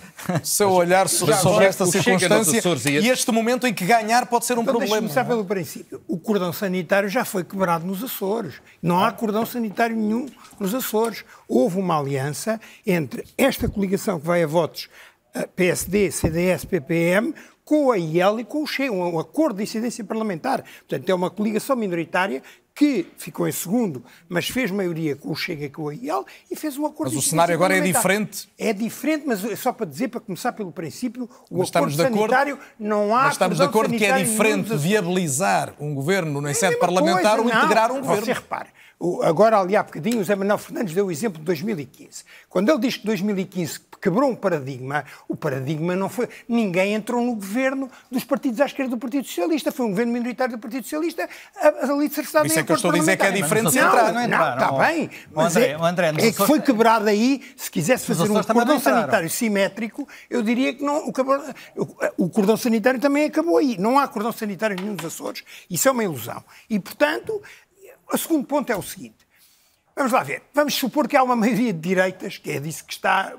seu 0.44 0.70
olhar 0.72 1.08
sobre, 1.10 1.36
sobre 1.36 1.64
esta 1.64 1.86
circunstância 1.86 2.90
e 2.90 3.08
este 3.08 3.32
momento 3.32 3.66
em 3.66 3.74
que 3.74 3.86
ganhar 3.86 4.26
pode 4.26 4.46
ser 4.46 4.58
um 4.58 4.64
então, 4.64 4.74
problema. 4.74 4.98
começar 4.98 5.24
pelo 5.24 5.46
princípio. 5.46 6.04
O 6.06 6.20
cordão 6.20 6.52
sanitário 6.52 7.08
já 7.08 7.24
foi 7.24 7.46
quebrado 7.46 7.86
nos 7.86 8.04
Açores. 8.04 8.56
Não 8.82 9.02
há 9.02 9.14
cordão 9.14 9.46
sanitário 9.46 9.96
nenhum 9.96 10.26
nos 10.60 10.76
Açores. 10.76 11.24
Houve 11.48 11.80
uma 11.80 11.98
aliança 11.98 12.60
entre 12.86 13.24
esta 13.38 13.70
coligação 13.70 14.20
que 14.20 14.28
vai 14.28 14.44
a 14.44 14.48
votos 14.48 14.90
PSD, 15.56 16.12
CDS, 16.12 16.66
PPM, 16.66 17.34
com 17.68 17.92
a 17.92 17.98
IEL 17.98 18.40
e 18.40 18.46
com 18.46 18.64
o 18.64 18.66
Chega, 18.66 18.94
um 18.94 19.20
acordo 19.20 19.58
de 19.58 19.64
incidência 19.64 20.02
parlamentar. 20.02 20.64
Portanto, 20.88 21.10
é 21.10 21.14
uma 21.14 21.30
coligação 21.30 21.76
minoritária 21.76 22.42
que 22.74 23.08
ficou 23.18 23.46
em 23.46 23.52
segundo, 23.52 24.02
mas 24.30 24.48
fez 24.48 24.72
maioria 24.72 25.18
com 25.18 25.32
o 25.32 25.36
Chega 25.36 25.66
e 25.66 25.70
com 25.70 25.90
a 25.90 25.94
IEL 25.94 26.26
e 26.50 26.56
fez 26.56 26.78
um 26.78 26.86
acordo 26.86 27.14
Mas 27.14 27.26
o 27.26 27.30
cenário 27.30 27.54
agora 27.54 27.76
é 27.76 27.82
diferente? 27.82 28.48
É 28.58 28.72
diferente, 28.72 29.26
mas 29.28 29.44
é 29.44 29.56
só 29.58 29.74
para 29.74 29.86
dizer, 29.86 30.08
para 30.08 30.22
começar 30.22 30.54
pelo 30.54 30.72
princípio, 30.72 31.30
o 31.52 31.58
mas 31.58 31.70
acordo 31.70 31.94
sanitário 31.98 32.54
acordo, 32.54 32.72
não 32.80 33.14
há... 33.14 33.24
Mas 33.24 33.34
estamos 33.34 33.58
de 33.58 33.64
acordo 33.64 33.98
que 33.98 34.06
é 34.06 34.18
diferente 34.18 34.74
viabilizar 34.78 35.74
um 35.78 35.94
governo 35.94 36.40
na 36.40 36.52
é 36.52 36.54
sede 36.54 36.78
parlamentar 36.78 37.38
ou 37.38 37.50
integrar 37.50 37.92
um 37.92 38.00
governo. 38.00 38.26
Você 38.28 38.32
repare, 38.32 38.70
Agora, 39.24 39.60
ali 39.60 39.76
há 39.76 39.84
bocadinho, 39.84 40.20
o 40.20 40.24
Zé 40.24 40.36
Manuel 40.36 40.58
Fernandes 40.58 40.94
deu 40.94 41.06
o 41.06 41.12
exemplo 41.12 41.38
de 41.38 41.46
2015. 41.46 42.24
Quando 42.50 42.70
ele 42.70 42.80
diz 42.80 42.98
que 42.98 43.06
2015 43.06 43.82
quebrou 44.02 44.30
um 44.30 44.36
paradigma, 44.36 45.06
o 45.28 45.36
paradigma 45.36 45.96
não 45.96 46.10
foi. 46.10 46.28
Ninguém 46.48 46.96
entrou 46.96 47.24
no 47.24 47.36
governo 47.36 47.92
dos 48.12 48.24
partidos 48.24 48.60
à 48.60 48.66
esquerda 48.66 48.92
do 48.92 48.98
Partido 48.98 49.28
Socialista. 49.28 49.72
Foi 49.72 49.86
um 49.86 49.90
governo 49.90 50.14
minoritário 50.14 50.58
do 50.58 50.60
Partido 50.60 50.84
Socialista 50.84 51.30
ali 51.62 52.10
cercado 52.10 52.48
Isso 52.48 52.60
é 52.60 52.64
que 52.64 52.72
eu 52.72 52.76
estou 52.76 52.90
a 52.90 52.94
dizer 52.96 53.18
que 53.18 53.26
é 53.26 53.32
diferente 53.32 53.72
de 53.72 53.78
entrar. 53.78 54.12
Não, 54.12 54.28
não, 54.28 54.54
está 54.54 54.72
bem. 54.72 55.10
Mas 55.32 55.56
André, 55.56 55.70
é, 55.70 55.76
André, 55.76 56.08
é 56.18 56.32
que 56.32 56.46
foi 56.46 56.60
quebrado 56.60 57.08
aí. 57.08 57.44
Se 57.56 57.70
quisesse 57.70 58.06
fazer 58.08 58.32
um 58.32 58.44
cordão 58.44 58.80
sanitário 58.80 59.30
simétrico, 59.30 60.08
eu 60.28 60.42
diria 60.42 60.74
que 60.74 60.84
não, 60.84 61.08
o, 61.08 62.26
o 62.26 62.30
cordão 62.30 62.58
sanitário 62.58 63.00
também 63.00 63.26
acabou 63.26 63.58
aí. 63.58 63.78
Não 63.78 64.00
há 64.00 64.08
cordão 64.08 64.32
sanitário 64.32 64.76
nenhum 64.76 64.94
nos 64.94 65.06
Açores. 65.06 65.44
Isso 65.70 65.88
é 65.88 65.92
uma 65.92 66.04
ilusão. 66.04 66.44
E, 66.70 66.80
portanto, 66.80 67.42
o 68.12 68.18
segundo 68.18 68.46
ponto 68.46 68.72
é 68.72 68.76
o 68.76 68.82
seguinte. 68.82 69.28
Vamos 69.96 70.12
lá 70.12 70.22
ver. 70.22 70.44
Vamos 70.54 70.76
supor 70.76 71.08
que 71.08 71.18
há 71.18 71.24
uma 71.24 71.36
maioria 71.36 71.74
de 71.74 71.80
direitas, 71.80 72.38
que 72.38 72.52
é 72.52 72.60
disso 72.60 72.86
que 72.86 72.94
está. 72.94 73.34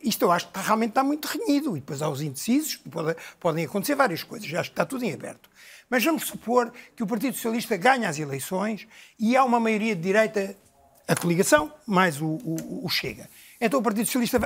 Isto 0.00 0.26
eu 0.26 0.30
acho 0.30 0.48
que 0.48 0.60
realmente 0.60 0.90
está 0.90 1.02
muito 1.02 1.26
renhido. 1.26 1.76
E 1.76 1.80
depois 1.80 2.00
há 2.00 2.08
os 2.08 2.22
indecisos, 2.22 2.76
pode, 2.76 3.16
podem 3.40 3.64
acontecer 3.64 3.96
várias 3.96 4.22
coisas. 4.22 4.46
Já 4.46 4.60
está 4.60 4.86
tudo 4.86 5.04
em 5.04 5.12
aberto. 5.12 5.50
Mas 5.90 6.04
vamos 6.04 6.24
supor 6.24 6.72
que 6.94 7.02
o 7.02 7.06
Partido 7.06 7.34
Socialista 7.34 7.76
ganha 7.76 8.08
as 8.08 8.18
eleições 8.18 8.86
e 9.18 9.36
há 9.36 9.44
uma 9.44 9.58
maioria 9.58 9.96
de 9.96 10.02
direita, 10.02 10.56
a 11.08 11.16
coligação, 11.16 11.72
mais 11.84 12.20
o, 12.20 12.26
o, 12.26 12.86
o 12.86 12.88
Chega. 12.88 13.28
Então 13.60 13.80
o 13.80 13.82
Partido 13.82 14.06
Socialista 14.06 14.38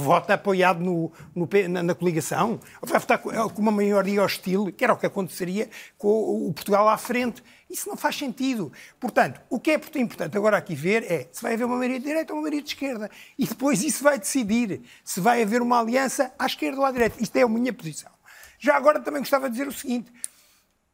vota 0.00 0.34
apoiado 0.34 0.80
no, 0.80 1.12
no 1.34 1.48
na, 1.68 1.82
na, 1.82 1.94
coligação, 1.94 2.58
vai 2.82 2.98
votar 2.98 3.18
com, 3.18 3.30
com 3.30 3.62
uma 3.62 3.70
maioria 3.70 4.22
hostil, 4.22 4.72
que 4.72 4.82
era 4.82 4.92
o 4.92 4.96
que 4.96 5.06
aconteceria 5.06 5.68
com 5.98 6.08
o, 6.08 6.48
o 6.48 6.52
Portugal 6.52 6.88
à 6.88 6.96
frente. 6.96 7.42
Isso 7.68 7.88
não 7.88 7.96
faz 7.96 8.16
sentido. 8.16 8.72
Portanto, 8.98 9.40
o 9.50 9.58
que 9.58 9.70
é 9.70 9.74
importante 9.74 10.36
agora 10.36 10.56
aqui 10.56 10.74
ver 10.74 11.10
é 11.10 11.28
se 11.32 11.42
vai 11.42 11.54
haver 11.54 11.64
uma 11.64 11.76
maioria 11.76 11.98
de 11.98 12.06
direita 12.06 12.32
ou 12.32 12.38
uma 12.38 12.42
maioria 12.42 12.62
de 12.62 12.68
esquerda. 12.68 13.10
E 13.38 13.46
depois 13.46 13.82
isso 13.82 14.02
vai 14.02 14.18
decidir 14.18 14.82
se 15.04 15.20
vai 15.20 15.42
haver 15.42 15.60
uma 15.60 15.80
aliança 15.80 16.32
à 16.38 16.46
esquerda 16.46 16.78
ou 16.78 16.84
à 16.84 16.90
direita. 16.90 17.22
Isto 17.22 17.36
é 17.36 17.42
a 17.42 17.48
minha 17.48 17.72
posição. 17.72 18.10
Já 18.58 18.76
agora 18.76 19.00
também 19.00 19.20
gostava 19.20 19.48
de 19.48 19.52
dizer 19.52 19.68
o 19.68 19.72
seguinte: 19.72 20.10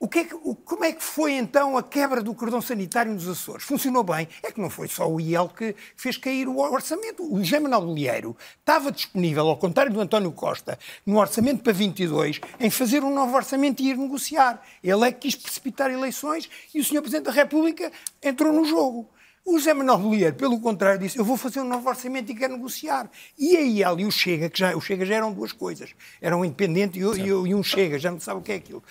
o 0.03 0.09
que 0.09 0.21
é 0.21 0.25
que, 0.25 0.35
o, 0.35 0.55
como 0.55 0.83
é 0.83 0.93
que 0.93 1.03
foi 1.03 1.35
então 1.35 1.77
a 1.77 1.83
quebra 1.83 2.23
do 2.23 2.35
cordão 2.35 2.63
sanitário 2.63 3.13
nos 3.13 3.29
Açores? 3.29 3.65
Funcionou 3.65 4.03
bem? 4.03 4.27
É 4.43 4.51
que 4.51 4.59
não 4.59 4.71
foi 4.71 4.89
só 4.89 5.07
o 5.07 5.21
IEL 5.21 5.51
que 5.51 5.77
fez 5.95 6.17
cair 6.17 6.49
o 6.49 6.57
orçamento. 6.57 7.23
O 7.23 7.45
José 7.45 7.61
Manuel 7.61 7.83
Bolieiro 7.83 8.35
estava 8.59 8.91
disponível, 8.91 9.47
ao 9.47 9.59
contrário 9.59 9.93
do 9.93 10.01
António 10.01 10.33
Costa, 10.33 10.79
no 11.05 11.19
orçamento 11.19 11.63
para 11.63 11.75
22, 11.75 12.41
em 12.59 12.71
fazer 12.71 13.05
um 13.05 13.15
novo 13.15 13.37
orçamento 13.37 13.83
e 13.83 13.91
ir 13.91 13.99
negociar. 13.99 14.63
Ele 14.83 15.07
é 15.07 15.13
que 15.13 15.29
quis 15.29 15.37
precipitar 15.37 15.91
eleições 15.91 16.49
e 16.75 16.81
o 16.81 16.85
Sr. 16.85 17.03
Presidente 17.03 17.27
da 17.27 17.33
República 17.33 17.93
entrou 18.23 18.55
no 18.55 18.65
jogo. 18.65 19.07
O 19.45 19.59
José 19.59 19.75
Manuel 19.75 19.99
Bolieiro, 19.99 20.35
pelo 20.35 20.59
contrário, 20.61 20.99
disse: 20.99 21.19
Eu 21.19 21.25
vou 21.27 21.37
fazer 21.37 21.61
um 21.61 21.69
novo 21.69 21.87
orçamento 21.87 22.33
e 22.33 22.35
quero 22.35 22.55
negociar. 22.55 23.11
E 23.39 23.55
a 23.57 23.61
IEL 23.61 24.01
e 24.01 24.07
o 24.07 24.11
Chega, 24.11 24.49
que 24.49 24.59
já, 24.59 24.75
o 24.75 24.81
Chega 24.81 25.05
já 25.05 25.17
eram 25.17 25.33
duas 25.33 25.53
coisas: 25.53 25.91
era 26.23 26.37
um 26.37 26.45
independente 26.45 26.99
e, 26.99 27.03
e, 27.03 27.27
e 27.27 27.55
um 27.55 27.63
Chega, 27.63 27.99
já 27.99 28.11
não 28.11 28.21
sabe 28.21 28.41
o 28.41 28.43
que 28.43 28.53
é 28.53 28.57
aquilo. 28.57 28.83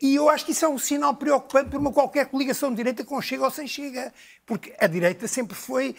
E 0.00 0.14
eu 0.14 0.28
acho 0.30 0.46
que 0.46 0.52
isso 0.52 0.64
é 0.64 0.68
um 0.68 0.78
sinal 0.78 1.14
preocupante 1.14 1.68
para 1.68 1.78
uma 1.78 1.92
qualquer 1.92 2.26
coligação 2.26 2.70
de 2.70 2.76
direita 2.76 3.04
com 3.04 3.20
chega 3.20 3.44
ou 3.44 3.50
sem 3.50 3.66
chega. 3.66 4.12
Porque 4.46 4.74
a 4.78 4.86
direita 4.86 5.28
sempre 5.28 5.54
foi. 5.54 5.94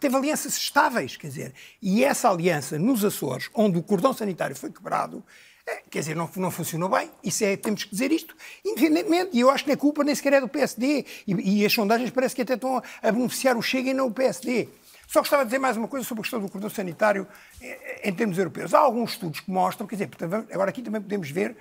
teve 0.00 0.16
alianças 0.16 0.56
estáveis, 0.56 1.16
quer 1.16 1.28
dizer. 1.28 1.54
E 1.80 2.02
essa 2.02 2.28
aliança 2.28 2.78
nos 2.78 3.04
Açores, 3.04 3.48
onde 3.54 3.78
o 3.78 3.82
cordão 3.82 4.12
sanitário 4.12 4.56
foi 4.56 4.72
quebrado, 4.72 5.24
é, 5.64 5.82
quer 5.88 6.00
dizer, 6.00 6.16
não, 6.16 6.28
não 6.36 6.50
funcionou 6.50 6.88
bem. 6.88 7.10
Isso 7.22 7.44
é, 7.44 7.56
temos 7.56 7.84
que 7.84 7.90
dizer 7.90 8.10
isto, 8.10 8.34
independentemente. 8.64 9.30
E 9.36 9.40
eu 9.40 9.50
acho 9.50 9.64
que 9.64 9.70
a 9.70 9.76
culpa 9.76 10.02
nem 10.02 10.14
sequer 10.14 10.32
é 10.32 10.40
do 10.40 10.48
PSD. 10.48 11.04
E, 11.26 11.60
e 11.60 11.66
as 11.66 11.72
sondagens 11.72 12.10
parece 12.10 12.34
que 12.34 12.42
até 12.42 12.54
estão 12.54 12.82
a 13.02 13.12
beneficiar 13.12 13.56
o 13.56 13.62
Chega 13.62 13.90
e 13.90 13.94
não 13.94 14.08
o 14.08 14.12
PSD. 14.12 14.68
Só 15.06 15.20
gostava 15.20 15.44
de 15.44 15.48
dizer 15.48 15.58
mais 15.58 15.76
uma 15.76 15.88
coisa 15.88 16.06
sobre 16.06 16.20
a 16.20 16.24
questão 16.24 16.40
do 16.40 16.50
cordão 16.50 16.68
sanitário 16.68 17.26
eh, 17.62 18.08
em 18.08 18.12
termos 18.12 18.36
europeus. 18.36 18.74
Há 18.74 18.78
alguns 18.78 19.12
estudos 19.12 19.40
que 19.40 19.50
mostram, 19.50 19.86
quer 19.86 19.96
dizer, 19.96 20.10
agora 20.52 20.68
aqui 20.68 20.82
também 20.82 21.00
podemos 21.00 21.30
ver 21.30 21.56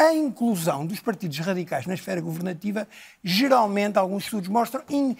a 0.00 0.14
inclusão 0.14 0.86
dos 0.86 0.98
partidos 0.98 1.38
radicais 1.40 1.86
na 1.86 1.92
esfera 1.92 2.22
governativa, 2.22 2.88
geralmente, 3.22 3.98
alguns 3.98 4.24
estudos 4.24 4.48
mostram, 4.48 4.82
in, 4.88 5.14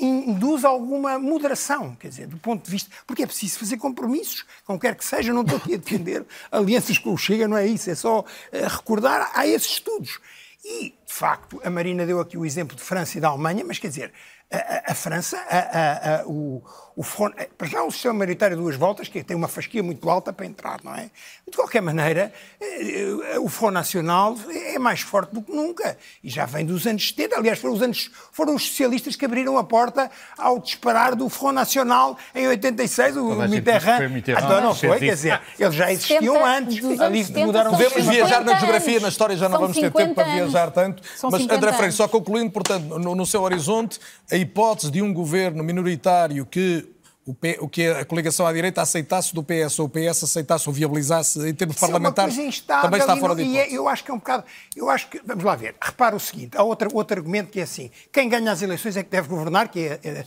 induz 0.00 0.64
alguma 0.64 1.18
moderação, 1.18 1.94
quer 1.96 2.08
dizer, 2.08 2.26
do 2.28 2.38
ponto 2.38 2.64
de 2.64 2.70
vista. 2.70 2.90
Porque 3.06 3.24
é 3.24 3.26
preciso 3.26 3.58
fazer 3.58 3.76
compromissos, 3.76 4.46
como 4.64 4.78
quer 4.78 4.94
que 4.94 5.04
seja, 5.04 5.34
não 5.34 5.42
estou 5.42 5.58
aqui 5.58 5.74
a 5.74 5.76
defender 5.76 6.24
alianças 6.50 6.96
com 6.96 7.12
o 7.12 7.18
Chega, 7.18 7.46
não 7.46 7.58
é 7.58 7.66
isso, 7.66 7.90
é 7.90 7.94
só 7.94 8.20
uh, 8.20 8.24
recordar 8.68 9.30
a 9.34 9.46
esses 9.46 9.72
estudos. 9.72 10.18
E, 10.64 10.94
de 11.06 11.12
facto, 11.12 11.60
a 11.62 11.68
Marina 11.68 12.06
deu 12.06 12.18
aqui 12.18 12.38
o 12.38 12.46
exemplo 12.46 12.74
de 12.74 12.82
França 12.82 13.18
e 13.18 13.20
da 13.20 13.28
Alemanha, 13.28 13.62
mas 13.66 13.78
quer 13.78 13.88
dizer, 13.88 14.12
a, 14.50 14.92
a, 14.92 14.94
França, 14.94 15.36
a, 15.38 16.24
o, 16.26 16.62
o 16.96 17.02
eh, 17.36 17.48
para 17.56 17.66
já 17.66 17.82
o 17.82 17.90
sistema 17.90 18.14
maritário 18.14 18.56
de 18.56 18.62
duas 18.62 18.76
voltas, 18.76 19.08
que 19.08 19.22
tem 19.22 19.36
uma 19.36 19.48
fasquia 19.48 19.82
muito 19.82 20.08
alta 20.08 20.32
para 20.32 20.44
entrar, 20.44 20.80
não 20.84 20.94
é? 20.94 21.10
De 21.48 21.56
qualquer 21.56 21.80
maneira, 21.80 22.32
eh, 22.60 23.38
o 23.38 23.48
Front 23.48 23.72
Nacional 23.72 24.36
é 24.50 24.78
mais 24.78 25.00
forte 25.00 25.32
do 25.32 25.42
que 25.42 25.52
nunca. 25.52 25.96
E 26.22 26.28
já 26.28 26.44
vem 26.44 26.66
dos 26.66 26.86
anos 26.86 27.08
70. 27.08 27.36
Aliás, 27.36 27.58
foram 27.58 27.74
os, 27.74 27.82
anos, 27.82 28.10
foram 28.30 28.54
os 28.54 28.68
socialistas 28.68 29.16
que 29.16 29.24
abriram 29.24 29.56
a 29.56 29.64
porta 29.64 30.10
ao 30.36 30.58
disparar 30.58 31.14
do 31.16 31.28
Front 31.28 31.54
Nacional 31.54 32.16
em 32.34 32.46
86, 32.46 33.16
o 33.16 33.34
Mitterrand. 33.48 34.08
Mitterrand. 34.08 34.44
Então 34.44 34.60
não 34.60 34.74
foi, 34.74 34.98
quer 34.98 35.14
dizer, 35.14 35.40
eles 35.58 35.74
já 35.74 35.90
existiam 35.90 36.44
antes. 36.44 37.00
Ali 37.00 37.24
mudaram 37.44 37.70
Podemos 37.70 38.06
viajar 38.06 38.44
na 38.44 38.58
geografia, 38.58 39.00
na 39.00 39.08
história, 39.08 39.36
já 39.36 39.48
não 39.48 39.58
vamos 39.58 39.76
ter 39.76 39.90
tempo 39.90 40.14
para 40.14 40.24
viajar 40.24 40.70
tanto. 40.70 41.02
Mas, 41.30 41.42
André 41.48 41.72
Freire, 41.72 41.92
só 41.92 42.06
concluindo, 42.06 42.50
portanto, 42.50 42.98
no, 42.98 43.14
no 43.14 43.26
seu 43.26 43.42
horizonte, 43.42 43.98
a 44.30 44.36
hipótese 44.36 44.90
de 44.90 45.00
um 45.00 45.12
governo 45.12 45.64
minoritário 45.64 46.44
que 46.46 46.81
o, 47.24 47.32
P, 47.34 47.56
o, 47.60 47.68
que 47.68 47.86
a 47.86 48.04
coligação 48.04 48.46
à 48.46 48.52
direita 48.52 48.82
aceitasse 48.82 49.32
do 49.34 49.42
PS 49.42 49.78
ou 49.78 49.86
o 49.86 49.88
PS 49.88 50.24
aceitasse 50.24 50.68
ou 50.68 50.74
viabilizasse 50.74 51.48
em 51.48 51.54
termos 51.54 51.76
Isso 51.76 51.86
parlamentares 51.86 52.36
é 52.36 52.80
também 52.80 53.00
está 53.00 53.16
fora 53.16 53.34
de 53.34 53.42
hipótese. 53.42 53.58
É, 53.58 53.76
eu 53.76 53.88
acho 53.88 54.04
que 54.04 54.10
é 54.10 54.14
um 54.14 54.18
bocado. 54.18 54.44
Eu 54.74 54.90
acho 54.90 55.08
que. 55.08 55.20
Vamos 55.24 55.44
lá 55.44 55.54
ver. 55.54 55.76
Repara 55.80 56.16
o 56.16 56.20
seguinte: 56.20 56.56
há 56.56 56.62
outro, 56.62 56.90
outro 56.92 57.18
argumento 57.18 57.50
que 57.50 57.60
é 57.60 57.62
assim: 57.62 57.90
quem 58.12 58.28
ganha 58.28 58.50
as 58.50 58.60
eleições 58.60 58.96
é 58.96 59.02
que 59.02 59.10
deve 59.10 59.28
governar, 59.28 59.68
que 59.68 59.80
é. 59.80 60.00
é 60.02 60.24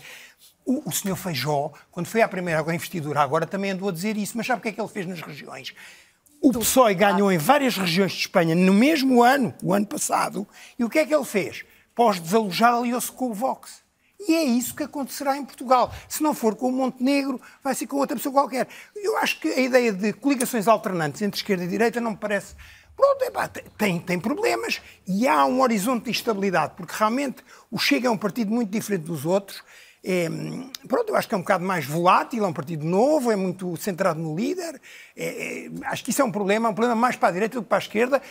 o, 0.66 0.90
o 0.90 0.92
senhor 0.92 1.16
Feijó, 1.16 1.72
quando 1.92 2.08
foi 2.08 2.22
à 2.24 2.28
primeira 2.28 2.62
investidura, 2.74 3.22
agora 3.22 3.46
também 3.46 3.72
andou 3.72 3.90
a 3.90 3.92
dizer 3.92 4.18
isso, 4.18 4.36
mas 4.36 4.48
sabe 4.48 4.60
o 4.60 4.62
que 4.64 4.70
é 4.70 4.72
que 4.72 4.82
ele 4.82 4.90
fez 4.90 5.06
nas 5.06 5.22
regiões? 5.22 5.74
O 6.42 6.52
PSOE 6.52 6.96
ganhou 6.96 7.32
em 7.32 7.38
várias 7.38 7.78
regiões 7.78 8.14
de 8.14 8.20
Espanha 8.22 8.56
no 8.56 8.74
mesmo 8.74 9.22
ano, 9.22 9.54
o 9.64 9.74
ano 9.74 9.86
passado, 9.86 10.48
e 10.78 10.84
o 10.84 10.90
que 10.90 11.00
é 11.00 11.06
que 11.06 11.14
ele 11.14 11.24
fez? 11.24 11.64
Pós-desalojar, 11.94 12.74
aliou-se 12.74 13.12
com 13.12 13.30
o 13.30 13.34
Vox. 13.34 13.85
E 14.19 14.34
é 14.34 14.43
isso 14.43 14.75
que 14.75 14.84
acontecerá 14.84 15.38
em 15.38 15.45
Portugal. 15.45 15.93
Se 16.08 16.23
não 16.23 16.34
for 16.34 16.56
com 16.56 16.69
o 16.69 16.71
Montenegro, 16.71 17.39
vai 17.63 17.75
ser 17.75 17.88
com 17.88 17.97
outra 17.97 18.15
pessoa 18.15 18.34
qualquer. 18.34 18.67
Eu 18.95 19.17
acho 19.17 19.39
que 19.39 19.47
a 19.49 19.60
ideia 19.60 19.91
de 19.91 20.13
coligações 20.13 20.67
alternantes 20.67 21.21
entre 21.21 21.39
esquerda 21.39 21.63
e 21.63 21.67
direita 21.67 21.99
não 21.99 22.12
me 22.12 22.17
parece. 22.17 22.56
Pronto, 22.95 23.23
é 23.23 23.62
tem, 23.78 23.99
tem 23.99 24.19
problemas 24.19 24.82
e 25.06 25.28
há 25.28 25.45
um 25.45 25.62
horizonte 25.62 26.06
de 26.06 26.12
instabilidade, 26.12 26.73
porque 26.78 26.93
realmente 26.97 27.43
o 27.69 27.78
Chega 27.78 28.08
é 28.08 28.12
um 28.12 28.17
partido 28.17 28.51
muito 28.51 28.69
diferente 28.69 29.04
dos 29.04 29.25
outros. 29.25 29.62
É, 30.01 30.30
pronto, 30.88 31.10
eu 31.10 31.15
acho 31.15 31.28
que 31.28 31.34
é 31.34 31.38
um 31.38 31.41
bocado 31.41 31.65
mais 31.65 31.86
volátil, 31.86 32.45
é 32.45 32.47
um 32.47 32.54
partido 32.54 32.86
novo, 32.86 33.32
é 33.32 33.36
muito 33.36 33.75
centrado 33.75 34.19
no 34.19 34.36
líder. 34.36 34.80
É, 35.15 35.65
é, 35.65 35.69
acho 35.88 36.04
que 36.06 36.12
isso 36.12 36.21
é 36.21 36.25
um 36.25 36.32
problema, 36.32 36.69
é 36.69 36.71
um 36.71 36.75
problema 36.75 36.95
mais 36.95 37.15
para 37.17 37.30
a 37.30 37.32
direita 37.32 37.56
do 37.56 37.63
que 37.63 37.69
para 37.69 37.80
a 37.80 37.80
esquerda, 37.80 38.21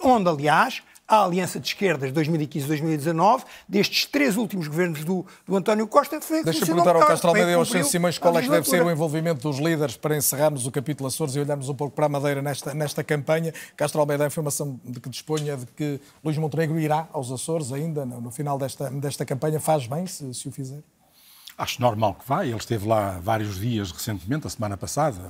onde, 0.00 0.28
aliás, 0.28 0.82
a 1.06 1.24
aliança 1.24 1.60
de 1.60 1.66
esquerdas 1.66 2.10
2015-2019, 2.12 3.44
destes 3.68 4.06
três 4.06 4.36
últimos 4.36 4.68
governos 4.68 5.04
do, 5.04 5.26
do 5.46 5.56
António 5.56 5.86
Costa, 5.86 6.20
foi 6.20 6.42
Deixa-me 6.42 6.66
perguntar 6.66 6.96
ao 6.96 7.06
Castro 7.06 7.28
Almeida 7.28 7.50
e 7.50 7.54
ao 7.54 7.64
Santos 7.64 7.90
Simões 7.90 8.18
qual 8.18 8.36
é 8.38 8.42
que 8.42 8.48
deve 8.48 8.68
ser 8.68 8.82
o 8.82 8.90
envolvimento 8.90 9.42
dos 9.42 9.58
líderes 9.58 9.96
para 9.96 10.16
encerrarmos 10.16 10.66
o 10.66 10.70
capítulo 10.70 11.06
Açores 11.06 11.36
e 11.36 11.40
olharmos 11.40 11.68
um 11.68 11.74
pouco 11.74 11.94
para 11.94 12.06
a 12.06 12.08
Madeira 12.08 12.40
nesta, 12.40 12.72
nesta 12.72 13.04
campanha. 13.04 13.52
Castro 13.76 14.00
Almeida, 14.00 14.24
a 14.24 14.26
informação 14.26 14.80
de 14.82 14.98
que 14.98 15.10
disponha 15.10 15.56
de 15.56 15.66
que 15.66 16.00
Luís 16.24 16.38
Montenegro 16.38 16.78
irá 16.80 17.06
aos 17.12 17.30
Açores 17.30 17.72
ainda 17.72 18.06
no, 18.06 18.20
no 18.22 18.30
final 18.30 18.58
desta, 18.58 18.88
desta 18.90 19.26
campanha, 19.26 19.60
faz 19.60 19.86
bem 19.86 20.06
se, 20.06 20.32
se 20.32 20.48
o 20.48 20.52
fizer? 20.52 20.82
Acho 21.56 21.80
normal 21.80 22.14
que 22.14 22.26
vá. 22.26 22.44
Ele 22.44 22.56
esteve 22.56 22.86
lá 22.86 23.18
vários 23.22 23.60
dias 23.60 23.92
recentemente, 23.92 24.46
a 24.46 24.50
semana 24.50 24.76
passada, 24.76 25.20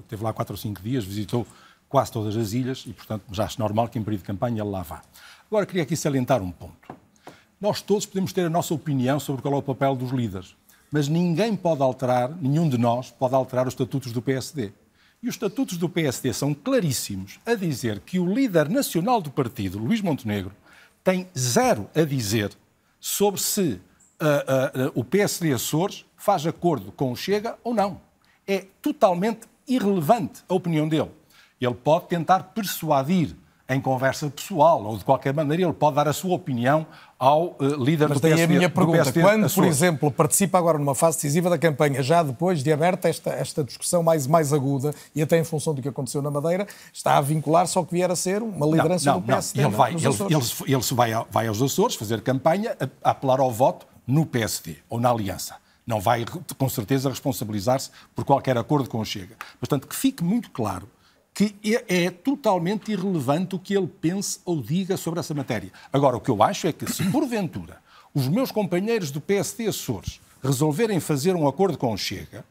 esteve 0.00 0.22
lá 0.22 0.32
quatro 0.32 0.54
ou 0.54 0.58
cinco 0.58 0.80
dias, 0.80 1.04
visitou 1.04 1.46
quase 1.94 2.10
todas 2.10 2.36
as 2.36 2.52
ilhas 2.52 2.82
e, 2.88 2.92
portanto, 2.92 3.22
já 3.30 3.44
acho 3.44 3.60
normal 3.60 3.86
que 3.86 3.96
em 3.96 4.02
período 4.02 4.22
de 4.22 4.26
campanha 4.26 4.60
ele 4.60 4.68
lá 4.68 4.82
vá. 4.82 5.00
Agora, 5.46 5.64
queria 5.64 5.84
aqui 5.84 5.96
salientar 5.96 6.42
um 6.42 6.50
ponto. 6.50 6.92
Nós 7.60 7.80
todos 7.80 8.04
podemos 8.04 8.32
ter 8.32 8.46
a 8.46 8.50
nossa 8.50 8.74
opinião 8.74 9.20
sobre 9.20 9.40
qual 9.40 9.54
é 9.54 9.58
o 9.58 9.62
papel 9.62 9.94
dos 9.94 10.10
líderes, 10.10 10.56
mas 10.90 11.06
ninguém 11.06 11.54
pode 11.54 11.82
alterar, 11.82 12.36
nenhum 12.42 12.68
de 12.68 12.76
nós 12.76 13.12
pode 13.12 13.36
alterar 13.36 13.68
os 13.68 13.74
estatutos 13.74 14.10
do 14.10 14.20
PSD. 14.20 14.72
E 15.22 15.28
os 15.28 15.36
estatutos 15.36 15.78
do 15.78 15.88
PSD 15.88 16.32
são 16.32 16.52
claríssimos 16.52 17.38
a 17.46 17.54
dizer 17.54 18.00
que 18.00 18.18
o 18.18 18.26
líder 18.26 18.68
nacional 18.68 19.20
do 19.20 19.30
partido, 19.30 19.78
Luís 19.78 20.00
Montenegro, 20.00 20.50
tem 21.04 21.28
zero 21.38 21.88
a 21.94 22.02
dizer 22.02 22.50
sobre 22.98 23.40
se 23.40 23.60
uh, 23.60 23.76
uh, 24.82 24.88
uh, 24.88 24.92
o 24.96 25.04
PSD 25.04 25.52
Açores 25.52 26.04
faz 26.16 26.44
acordo 26.44 26.90
com 26.90 27.12
o 27.12 27.16
Chega 27.16 27.56
ou 27.62 27.72
não. 27.72 28.00
É 28.48 28.66
totalmente 28.82 29.42
irrelevante 29.68 30.42
a 30.48 30.54
opinião 30.54 30.88
dele. 30.88 31.10
Ele 31.64 31.74
pode 31.74 32.06
tentar 32.06 32.52
persuadir 32.54 33.36
em 33.68 33.80
conversa 33.80 34.28
pessoal 34.28 34.84
ou 34.84 34.98
de 34.98 35.04
qualquer 35.04 35.32
maneira 35.32 35.62
ele 35.62 35.72
pode 35.72 35.96
dar 35.96 36.06
a 36.06 36.12
sua 36.12 36.34
opinião 36.34 36.86
ao 37.18 37.56
uh, 37.58 37.82
líder 37.82 38.08
Mas 38.08 38.18
do 38.18 38.20
PSD. 38.20 38.42
A 38.42 38.46
minha 38.46 38.68
pergunta, 38.68 38.98
PSD, 38.98 39.22
quando, 39.22 39.54
por 39.54 39.64
exemplo, 39.64 40.10
participa 40.10 40.58
agora 40.58 40.78
numa 40.78 40.94
fase 40.94 41.16
decisiva 41.16 41.48
da 41.48 41.56
campanha, 41.56 42.02
já 42.02 42.22
depois 42.22 42.62
de 42.62 42.70
aberta 42.70 43.08
esta, 43.08 43.30
esta 43.30 43.64
discussão 43.64 44.02
mais, 44.02 44.26
mais 44.26 44.52
aguda 44.52 44.94
e 45.14 45.22
até 45.22 45.38
em 45.38 45.44
função 45.44 45.72
do 45.74 45.80
que 45.80 45.88
aconteceu 45.88 46.20
na 46.20 46.30
Madeira, 46.30 46.66
está 46.92 47.16
a 47.16 47.20
vincular 47.22 47.66
só 47.66 47.82
que 47.82 47.92
vier 47.92 48.10
a 48.10 48.16
ser 48.16 48.42
uma 48.42 48.66
liderança 48.66 49.06
não, 49.06 49.14
não, 49.14 49.20
do 49.20 49.26
PSD 49.26 49.62
não. 49.62 49.68
Ele, 49.70 49.76
vai, 49.76 49.94
ele, 49.94 50.06
ele, 50.06 50.74
ele, 50.74 50.84
vai, 50.92 51.26
vai 51.30 51.46
aos 51.46 51.62
Açores 51.62 51.96
fazer 51.96 52.20
campanha 52.20 52.76
a, 52.78 53.08
a 53.08 53.10
apelar 53.12 53.40
ao 53.40 53.50
voto 53.50 53.86
no 54.06 54.26
PSD 54.26 54.76
ou 54.90 55.00
na 55.00 55.10
Aliança 55.10 55.56
não 55.86 56.00
vai, 56.00 56.24
com 56.56 56.68
certeza, 56.68 57.10
responsabilizar-se 57.10 57.90
por 58.14 58.24
qualquer 58.24 58.56
acordo 58.56 58.88
com 58.88 59.00
o 59.00 59.04
Chega. 59.04 59.36
Portanto, 59.60 59.86
que 59.86 59.94
fique 59.94 60.24
muito 60.24 60.50
claro 60.50 60.88
que 61.34 61.56
é, 61.64 62.04
é, 62.04 62.10
totalmente 62.10 62.92
irrelevante 62.92 63.56
o 63.56 63.58
que 63.58 63.76
ele 63.76 63.88
pense 63.88 64.38
ou 64.44 64.62
diga 64.62 64.96
sobre 64.96 65.18
essa 65.18 65.34
matéria. 65.34 65.72
Agora, 65.92 66.16
o 66.16 66.20
que 66.20 66.30
eu 66.30 66.40
acho 66.42 66.68
é 66.68 66.72
que, 66.72 66.90
se 66.90 67.04
porventura 67.10 67.82
os 68.14 68.28
meus 68.28 68.52
companheiros 68.52 69.10
do 69.10 69.20
PSD 69.20 69.66
Açores 69.66 70.20
resolverem 70.40 71.00
fazer 71.00 71.34
um 71.34 71.48
acordo 71.48 71.76
com 71.76 71.92
o 71.92 71.98
Chega, 71.98 72.44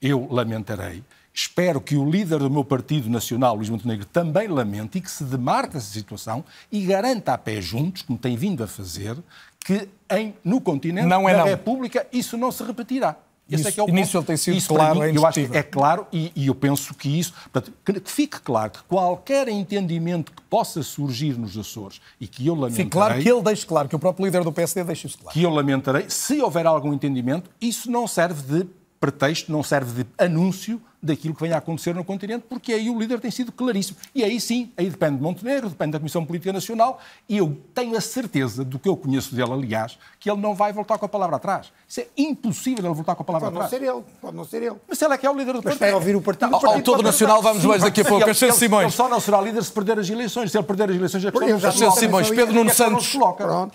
eu 0.00 0.28
lamentarei. 0.30 1.02
Espero 1.32 1.80
que 1.80 1.96
o 1.96 2.08
líder 2.08 2.38
do 2.38 2.50
meu 2.50 2.64
partido 2.64 3.08
nacional, 3.08 3.56
Luís 3.56 3.70
Montenegro, 3.70 4.04
também 4.04 4.48
lamente 4.48 4.98
e 4.98 5.00
que 5.00 5.10
se 5.10 5.24
demarque 5.24 5.76
essa 5.76 5.90
situação 5.90 6.44
e 6.70 6.84
garanta 6.84 7.32
a 7.32 7.38
pé 7.38 7.60
juntos, 7.60 8.02
como 8.02 8.18
tem 8.18 8.36
vindo 8.36 8.62
a 8.62 8.66
fazer, 8.66 9.16
que 9.64 9.88
em, 10.10 10.34
no 10.44 10.60
continente 10.60 11.06
não 11.06 11.28
é 11.28 11.32
da 11.32 11.38
não. 11.40 11.46
República 11.46 12.06
isso 12.12 12.36
não 12.36 12.52
se 12.52 12.62
repetirá. 12.62 13.16
Esse 13.48 13.60
isso, 13.60 13.68
é 13.68 13.72
que 13.72 13.80
é 13.80 13.82
o 13.84 13.88
início 13.88 14.22
tem 14.24 14.36
sido 14.36 14.56
isso, 14.56 14.68
claro, 14.68 14.98
mim, 14.98 15.06
é 15.06 15.16
eu 15.16 15.24
acho 15.24 15.46
que 15.46 15.56
é 15.56 15.62
claro 15.62 16.06
e, 16.12 16.32
e, 16.34 16.48
eu 16.48 16.54
penso 16.54 16.92
que 16.94 17.08
isso, 17.08 17.32
portanto, 17.32 17.72
que, 17.84 18.00
que, 18.00 18.10
fique 18.10 18.40
claro 18.40 18.72
que 18.72 18.82
qualquer 18.84 19.48
entendimento 19.48 20.32
que 20.32 20.42
possa 20.42 20.82
surgir 20.82 21.38
nos 21.38 21.56
Açores 21.56 22.00
e 22.20 22.26
que 22.26 22.44
eu 22.44 22.54
lamentarei... 22.54 22.84
Fique 22.84 22.90
claro 22.90 23.22
que 23.22 23.30
ele 23.30 23.42
deixe 23.42 23.64
claro, 23.64 23.88
que 23.88 23.94
o 23.94 23.98
próprio 24.00 24.26
líder 24.26 24.42
do 24.42 24.50
PSD 24.50 24.82
deixe 24.82 25.06
isso 25.06 25.18
claro. 25.18 25.32
Que 25.32 25.44
eu 25.44 25.50
lamentarei, 25.50 26.06
se 26.08 26.40
houver 26.40 26.66
algum 26.66 26.92
entendimento, 26.92 27.48
isso 27.60 27.88
não 27.88 28.08
serve 28.08 28.42
de 28.42 28.68
pretexto, 28.98 29.52
não 29.52 29.62
serve 29.62 30.02
de 30.02 30.10
anúncio 30.18 30.80
daquilo 31.02 31.34
que 31.34 31.40
venha 31.40 31.54
a 31.54 31.58
acontecer 31.58 31.94
no 31.94 32.04
continente, 32.04 32.44
porque 32.48 32.72
aí 32.72 32.90
o 32.90 32.98
líder 32.98 33.20
tem 33.20 33.30
sido 33.30 33.52
claríssimo. 33.52 33.98
E 34.14 34.24
aí 34.24 34.40
sim, 34.40 34.70
aí 34.76 34.88
depende 34.88 35.16
de 35.16 35.22
Montenegro, 35.22 35.68
depende 35.68 35.92
da 35.92 35.98
Comissão 35.98 36.24
Política 36.24 36.52
Nacional, 36.52 37.00
e 37.28 37.36
eu 37.36 37.56
tenho 37.74 37.96
a 37.96 38.00
certeza, 38.00 38.64
do 38.64 38.78
que 38.78 38.88
eu 38.88 38.96
conheço 38.96 39.34
dele, 39.34 39.52
aliás, 39.52 39.98
que 40.18 40.30
ele 40.30 40.40
não 40.40 40.54
vai 40.54 40.72
voltar 40.72 40.98
com 40.98 41.06
a 41.06 41.08
palavra 41.08 41.36
atrás. 41.36 41.72
Isso 41.88 42.00
é 42.00 42.06
impossível 42.16 42.84
ele 42.84 42.94
voltar 42.94 43.14
com 43.14 43.22
a 43.22 43.24
palavra 43.24 43.50
pode 43.50 43.64
atrás. 43.64 43.70
Pode 43.70 43.84
não 43.84 43.90
ser 43.90 43.96
ele, 43.96 44.18
pode 44.20 44.36
não 44.36 44.44
ser 44.44 44.62
ele. 44.62 44.76
Mas 44.88 45.00
ele 45.00 45.14
é 45.14 45.18
que 45.18 45.26
é 45.26 45.30
o 45.30 45.36
líder 45.36 45.52
do 45.52 45.62
partido. 45.62 45.80
Mas 45.80 45.94
ouvir 45.94 46.16
o 46.16 46.22
partido. 46.22 46.54
Ao, 46.54 46.66
ao 46.66 46.82
todo 46.82 47.02
nacional 47.02 47.40
vamos 47.40 47.64
mais 47.64 47.82
daqui 47.82 48.00
a 48.00 48.04
pouco. 48.04 48.28
Ele, 48.28 48.52
Simões. 48.52 48.84
Ele 48.84 48.92
só 48.92 49.08
não 49.08 49.20
será 49.20 49.40
líder 49.40 49.62
se 49.62 49.72
perder 49.72 49.98
as 49.98 50.08
eleições. 50.08 50.50
Se 50.50 50.58
ele 50.58 50.66
perder 50.66 50.90
as 50.90 50.96
eleições, 50.96 51.24
é 51.24 51.58
já 51.58 51.90
Simões, 51.92 52.28
Pedro 52.28 52.54
Nuno 52.54 52.70
Santos, 52.70 53.16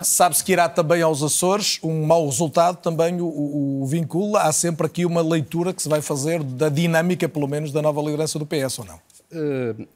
sabe-se 0.01 0.43
que 0.43 0.51
irá 0.51 0.67
também 0.67 1.01
aos 1.01 1.23
Açores, 1.23 1.79
um 1.83 2.05
mau 2.05 2.25
resultado 2.25 2.77
também 2.77 3.21
o, 3.21 3.81
o 3.81 3.85
vincula. 3.85 4.41
Há 4.41 4.51
sempre 4.51 4.85
aqui 4.85 5.05
uma 5.05 5.21
leitura 5.21 5.73
que 5.73 5.81
se 5.81 5.89
vai 5.89 6.01
fazer 6.01 6.43
da 6.43 6.69
dinâmica, 6.69 7.10
pelo 7.27 7.47
menos, 7.47 7.71
da 7.71 7.81
nova 7.81 8.01
liderança 8.01 8.37
do 8.37 8.45
PS 8.45 8.79
ou 8.79 8.85
não? 8.85 8.99
Uh, 9.31 9.87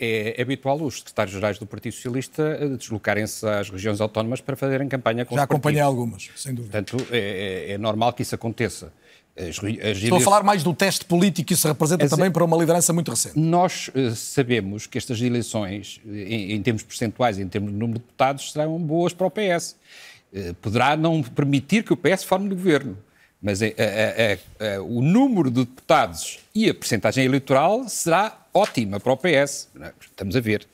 é 0.00 0.40
habitual 0.40 0.80
os 0.80 0.98
secretários-gerais 0.98 1.58
do 1.58 1.66
Partido 1.66 1.92
Socialista 1.92 2.42
eh, 2.58 2.68
deslocarem-se 2.68 3.46
às 3.46 3.68
regiões 3.68 4.00
autónomas 4.00 4.40
para 4.40 4.56
fazerem 4.56 4.88
campanha 4.88 5.26
com 5.26 5.34
Já 5.34 5.42
acompanhei 5.42 5.82
algumas, 5.82 6.30
sem 6.36 6.54
dúvida. 6.54 6.82
Portanto, 6.82 7.06
é, 7.12 7.68
é, 7.68 7.72
é 7.72 7.78
normal 7.78 8.14
que 8.14 8.22
isso 8.22 8.34
aconteça. 8.34 8.90
As, 9.36 9.58
as 9.58 9.98
Estou 9.98 10.16
a 10.16 10.20
falar 10.22 10.42
mais 10.42 10.62
do 10.62 10.72
teste 10.72 11.04
político 11.04 11.48
que 11.48 11.54
isso 11.54 11.68
representa 11.68 12.06
as, 12.06 12.10
também 12.10 12.30
para 12.30 12.42
uma 12.42 12.56
liderança 12.56 12.94
muito 12.94 13.10
recente. 13.10 13.38
Nós 13.38 13.88
uh, 13.88 14.14
sabemos 14.16 14.86
que 14.86 14.96
estas 14.96 15.20
eleições, 15.20 16.00
em, 16.06 16.52
em, 16.52 16.62
termos 16.62 16.82
percentuais, 16.82 17.38
em 17.38 17.46
termos 17.46 17.70
de 17.70 17.76
número 17.76 17.98
de 17.98 18.04
deputados, 18.04 18.52
serão 18.52 18.78
boas 18.78 19.12
para 19.12 19.26
o 19.26 19.30
PS. 19.30 19.76
Poderá 20.62 20.96
não 20.96 21.22
permitir 21.22 21.82
que 21.82 21.92
o 21.92 21.96
PS 21.96 22.22
forme 22.24 22.46
o 22.46 22.50
governo 22.50 22.96
mas 23.42 23.62
é, 23.62 23.74
é, 23.78 24.38
é, 24.58 24.80
o 24.80 25.00
número 25.00 25.50
de 25.50 25.64
deputados 25.64 26.40
e 26.54 26.68
a 26.68 26.74
percentagem 26.74 27.24
eleitoral 27.24 27.88
será 27.88 28.36
ótima 28.52 29.00
para 29.00 29.12
o 29.12 29.16
PS. 29.16 29.68
Estamos 30.00 30.36
a 30.36 30.40
ver. 30.40 30.66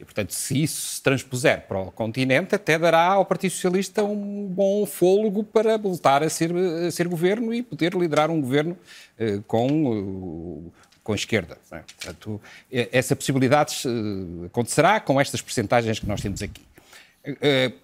E, 0.00 0.04
portanto, 0.04 0.32
se 0.32 0.62
isso 0.62 0.96
se 0.96 1.02
transpuser 1.02 1.66
para 1.68 1.78
o 1.78 1.90
continente, 1.92 2.54
até 2.54 2.78
dará 2.78 3.04
ao 3.12 3.24
Partido 3.24 3.52
Socialista 3.52 4.02
um 4.02 4.46
bom 4.46 4.84
fôlego 4.86 5.44
para 5.44 5.76
voltar 5.76 6.22
a 6.22 6.28
ser, 6.28 6.50
a 6.54 6.90
ser 6.90 7.06
governo 7.06 7.54
e 7.54 7.62
poder 7.62 7.94
liderar 7.94 8.30
um 8.30 8.40
governo 8.40 8.76
uh, 9.20 9.42
com, 9.42 9.68
uh, 9.68 10.72
com 11.02 11.12
a 11.12 11.14
esquerda. 11.14 11.58
É? 11.70 11.78
Portanto, 11.78 12.40
essa 12.70 13.14
possibilidade 13.14 13.82
uh, 13.86 14.46
acontecerá 14.46 14.98
com 14.98 15.20
estas 15.20 15.40
percentagens 15.40 16.00
que 16.00 16.06
nós 16.06 16.20
temos 16.20 16.42
aqui. 16.42 16.62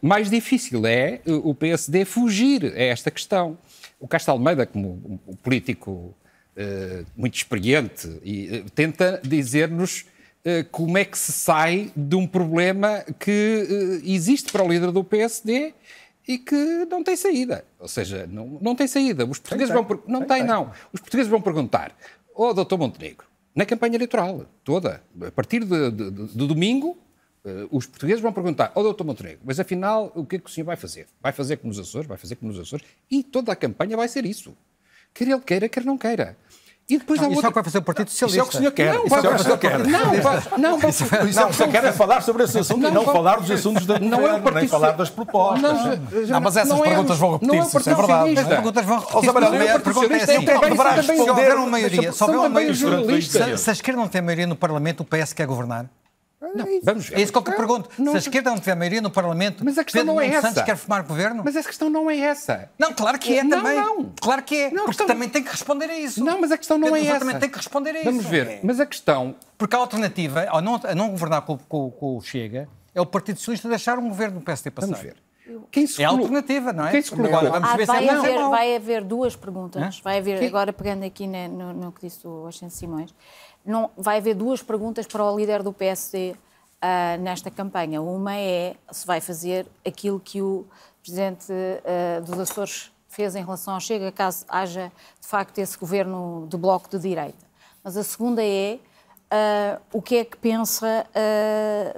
Mais 0.02 0.30
difícil 0.30 0.86
é 0.86 1.20
o 1.26 1.54
PSD 1.54 2.04
fugir 2.04 2.64
a 2.64 2.82
esta 2.82 3.10
questão. 3.10 3.56
O 3.98 4.06
Castro 4.06 4.32
Almeida, 4.32 4.66
como 4.66 5.20
um 5.26 5.36
político 5.36 5.90
uh, 5.90 7.06
muito 7.16 7.34
experiente, 7.36 8.08
tenta 8.74 9.20
dizer-nos 9.22 10.04
como 10.70 10.96
é 10.96 11.04
que 11.04 11.18
se 11.18 11.32
sai 11.32 11.92
de 11.94 12.16
um 12.16 12.26
problema 12.26 13.04
que 13.18 14.00
existe 14.02 14.50
para 14.50 14.64
o 14.64 14.68
líder 14.68 14.90
do 14.90 15.04
PSD 15.04 15.74
e 16.26 16.38
que 16.38 16.86
não 16.88 17.02
tem 17.02 17.16
saída. 17.16 17.64
Ou 17.78 17.88
seja, 17.88 18.26
não, 18.30 18.58
não 18.60 18.74
tem 18.74 18.86
saída. 18.86 19.24
Os 19.24 19.38
portugueses 19.38 19.74
tem, 19.74 19.84
vão... 19.84 20.02
Não 20.06 20.20
tem, 20.20 20.38
tem, 20.38 20.46
não. 20.46 20.70
Os 20.92 21.00
portugueses 21.00 21.30
vão 21.30 21.40
perguntar, 21.40 21.92
ó 22.34 22.50
oh, 22.50 22.54
doutor 22.54 22.78
Montenegro, 22.78 23.26
na 23.54 23.66
campanha 23.66 23.96
eleitoral 23.96 24.46
toda, 24.62 25.02
a 25.26 25.30
partir 25.32 25.64
de, 25.64 25.90
de, 25.90 26.10
de, 26.10 26.26
de 26.28 26.46
domingo, 26.46 26.96
os 27.70 27.86
portugueses 27.86 28.20
vão 28.20 28.32
perguntar 28.32 28.70
ao 28.74 28.82
oh, 28.82 28.84
doutor 28.84 29.04
Montenegro, 29.04 29.40
mas 29.44 29.58
afinal, 29.58 30.12
o 30.14 30.26
que 30.26 30.36
é 30.36 30.38
que 30.38 30.46
o 30.46 30.52
senhor 30.52 30.66
vai 30.66 30.76
fazer? 30.76 31.06
Vai 31.22 31.32
fazer 31.32 31.56
como 31.56 31.68
nos 31.68 31.78
Açores? 31.78 32.06
Vai 32.06 32.18
fazer 32.18 32.36
como 32.36 32.52
nos 32.52 32.60
Açores? 32.60 32.84
E 33.10 33.22
toda 33.22 33.52
a 33.52 33.56
campanha 33.56 33.96
vai 33.96 34.08
ser 34.08 34.26
isso. 34.26 34.54
Quer 35.14 35.28
ele 35.28 35.40
queira, 35.40 35.68
quer 35.68 35.84
não 35.84 35.96
queira. 35.96 36.36
E 36.88 36.98
depois 36.98 37.20
não, 37.20 37.26
há 37.26 37.28
outra... 37.28 37.38
Isso 37.38 37.46
é 37.46 37.48
o 37.48 37.52
que 37.52 37.54
vai 37.54 37.64
fazer 37.64 37.78
o 37.78 37.82
Partido 37.82 38.10
Socialista. 38.10 38.36
Isso 38.36 38.40
é 38.40 38.42
o 38.42 38.50
que 38.50 38.56
o 38.56 38.58
senhor 38.58 38.72
quer. 38.72 38.94
Não, 38.94 39.06
isso 39.06 39.14
é 39.14 39.18
o 39.18 39.22
que 39.22 39.40
o 39.40 39.44
senhor 39.44 39.58
quer. 39.58 39.78
Não, 39.78 39.88
não, 39.88 40.78
não, 40.78 40.88
isso, 40.88 41.04
é 41.04 41.24
isso 41.24 41.40
é 41.40 41.44
o 41.44 41.46
que 41.46 41.52
o 41.52 41.56
senhor 41.56 41.70
quer 41.70 41.84
é 41.84 41.92
falar 41.92 42.20
sobre 42.20 42.42
esse 42.42 42.58
assunto 42.58 42.80
não, 42.80 42.90
e 42.90 42.92
não 42.92 43.04
falar 43.04 43.36
dos 43.36 43.50
assuntos 43.50 43.86
da 43.86 43.98
não 44.00 44.26
é 44.26 44.50
nem 44.52 44.66
falar 44.66 44.90
das 44.92 45.08
propostas. 45.08 45.62
Não, 45.62 45.96
não 46.26 46.40
mas 46.40 46.56
essas 46.56 46.80
perguntas 46.80 47.16
vão 47.16 47.32
repetir-se, 47.34 47.76
isso 47.78 47.90
é 47.90 47.94
verdade. 47.94 48.38
As 48.38 48.48
perguntas 48.48 48.84
vão 48.84 48.98
repetir-se. 48.98 49.28
A 49.70 49.80
pergunta 49.80 50.14
é 50.14 50.22
assim, 50.22 50.44
deverá 50.44 50.90
responder 50.90 51.54
uma 51.54 51.66
maioria. 51.66 52.12
Houver 52.20 52.36
uma 52.36 52.48
maioria, 52.48 53.56
se 53.56 53.70
a 53.70 53.72
esquerda 53.72 54.00
não 54.00 54.08
tem 54.08 54.20
maioria 54.20 54.48
no 54.48 54.56
Parlamento, 54.56 55.02
o 55.02 55.04
PS 55.04 55.32
quer 55.32 55.46
governar? 55.46 55.86
Não, 56.40 56.64
vamos 56.82 57.08
ver. 57.08 57.18
É 57.18 57.22
isso 57.22 57.30
que 57.30 57.36
eu 57.36 57.42
pergunto. 57.42 57.90
Não, 57.98 58.12
Se 58.12 58.16
a 58.16 58.20
esquerda 58.20 58.50
não 58.50 58.58
tiver 58.58 58.74
maioria 58.74 59.02
no 59.02 59.10
Parlamento, 59.10 59.62
mas 59.62 59.76
a 59.76 59.84
questão 59.84 60.00
Pedro 60.00 60.14
não 60.14 60.20
é 60.20 60.26
essa. 60.28 60.48
Santos 60.48 60.62
quer 60.62 60.76
formar 60.76 61.02
governo? 61.02 61.42
Mas 61.44 61.54
a 61.54 61.62
questão 61.62 61.90
não 61.90 62.10
é 62.10 62.18
essa. 62.18 62.70
Não, 62.78 62.94
claro 62.94 63.18
que 63.18 63.36
é 63.36 63.44
não, 63.44 63.58
também. 63.58 63.76
Não, 63.76 64.12
Claro 64.20 64.42
que 64.42 64.54
é. 64.56 64.70
Não, 64.70 64.84
porque 64.84 64.86
questão... 64.86 65.06
também 65.06 65.28
tem 65.28 65.42
que 65.42 65.50
responder 65.50 65.90
a 65.90 65.98
isso. 65.98 66.24
Não, 66.24 66.40
mas 66.40 66.50
a 66.50 66.56
questão 66.56 66.78
não 66.78 66.96
é 66.96 67.04
essa. 67.04 67.18
também 67.20 67.38
tem 67.38 67.50
que 67.50 67.56
responder 67.56 67.90
a 67.90 67.98
isso. 68.00 68.04
Vamos 68.04 68.24
ver. 68.24 68.46
É. 68.46 68.60
Mas 68.62 68.80
a 68.80 68.86
questão... 68.86 69.34
Porque 69.58 69.76
a 69.76 69.78
alternativa, 69.78 70.46
ao 70.48 70.62
não, 70.62 70.80
a 70.82 70.94
não 70.94 71.10
governar 71.10 71.42
com, 71.42 71.58
com, 71.58 71.90
com 71.90 72.16
o 72.16 72.22
Chega, 72.22 72.66
é 72.94 73.00
o 73.00 73.06
Partido 73.06 73.38
Socialista 73.38 73.68
deixar 73.68 73.98
um 73.98 74.08
governo 74.08 74.38
do 74.38 74.44
PSD 74.44 74.70
passar. 74.70 74.86
Vamos 74.86 75.02
ver. 75.02 75.16
Quem 75.70 75.86
se 75.86 76.02
é 76.02 76.06
a 76.06 76.10
alternativa, 76.10 76.72
não 76.72 76.86
é? 76.86 76.90
Quem 76.90 77.02
se 77.02 77.12
agora, 77.14 77.50
vamos 77.50 77.70
ah, 77.70 77.76
ver 77.76 77.86
vai, 77.86 77.98
se 77.98 78.04
é 78.04 78.10
haver, 78.10 78.48
vai 78.48 78.76
haver 78.76 79.04
duas 79.04 79.34
perguntas. 79.34 80.00
Vai 80.00 80.18
haver, 80.18 80.42
agora 80.44 80.72
pegando 80.72 81.04
aqui 81.04 81.26
no, 81.26 81.72
no 81.72 81.92
que 81.92 82.02
disse 82.02 82.26
o 82.26 82.46
Ascenso 82.46 82.76
Simões, 82.76 83.12
não, 83.64 83.90
vai 83.96 84.18
haver 84.18 84.34
duas 84.34 84.62
perguntas 84.62 85.06
para 85.06 85.24
o 85.24 85.36
líder 85.36 85.62
do 85.62 85.72
PSD 85.72 86.32
uh, 86.32 87.20
nesta 87.20 87.50
campanha. 87.50 88.00
Uma 88.00 88.34
é 88.36 88.76
se 88.90 89.06
vai 89.06 89.20
fazer 89.20 89.66
aquilo 89.86 90.18
que 90.18 90.40
o 90.40 90.66
Presidente 91.02 91.52
uh, 91.52 92.22
dos 92.24 92.38
Açores 92.38 92.90
fez 93.08 93.34
em 93.34 93.44
relação 93.44 93.74
ao 93.74 93.80
Chega, 93.80 94.12
caso 94.12 94.44
haja 94.48 94.92
de 95.20 95.26
facto 95.26 95.58
esse 95.58 95.76
governo 95.76 96.46
de 96.48 96.56
bloco 96.56 96.88
de 96.88 96.98
direita. 96.98 97.44
Mas 97.82 97.96
a 97.96 98.04
segunda 98.04 98.42
é 98.44 98.78
uh, 99.32 99.80
o 99.92 100.00
que 100.00 100.16
é 100.16 100.24
que 100.24 100.36
pensa 100.36 101.06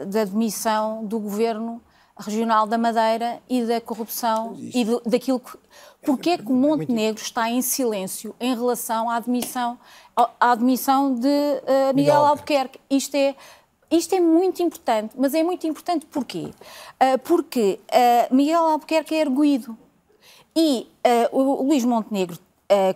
da 0.07 0.25
demissão 0.25 1.05
do 1.05 1.19
governo 1.19 1.83
regional 2.17 2.67
da 2.67 2.79
Madeira 2.79 3.41
e 3.49 3.65
da 3.65 3.81
corrupção 3.81 4.57
e 4.57 4.85
do, 4.85 5.03
daquilo 5.05 5.41
que. 5.41 5.59
Porquê 6.05 6.31
é 6.31 6.39
que 6.39 6.51
o 6.51 6.55
Montenegro 6.55 7.23
está 7.23 7.49
em 7.49 7.63
silêncio 7.63 8.35
em 8.41 8.55
relação 8.57 9.09
à 9.09 9.17
admissão, 9.17 9.79
à 10.17 10.53
admissão 10.53 11.15
de 11.15 11.29
uh, 11.29 11.95
Miguel 11.95 12.25
Albuquerque? 12.25 12.79
Isto 12.91 13.17
é 13.17 13.35
isto 13.91 14.15
é 14.15 14.21
muito 14.21 14.63
importante, 14.63 15.15
mas 15.19 15.35
é 15.35 15.43
muito 15.43 15.67
importante 15.67 16.07
porquê? 16.07 16.47
Uh, 16.47 17.19
porque 17.25 17.79
uh, 17.91 18.35
Miguel 18.35 18.65
Albuquerque 18.65 19.15
é 19.15 19.21
erguido 19.21 19.77
e 20.57 20.87
o 21.33 21.63
Luís 21.63 21.83
Montenegro, 21.83 22.39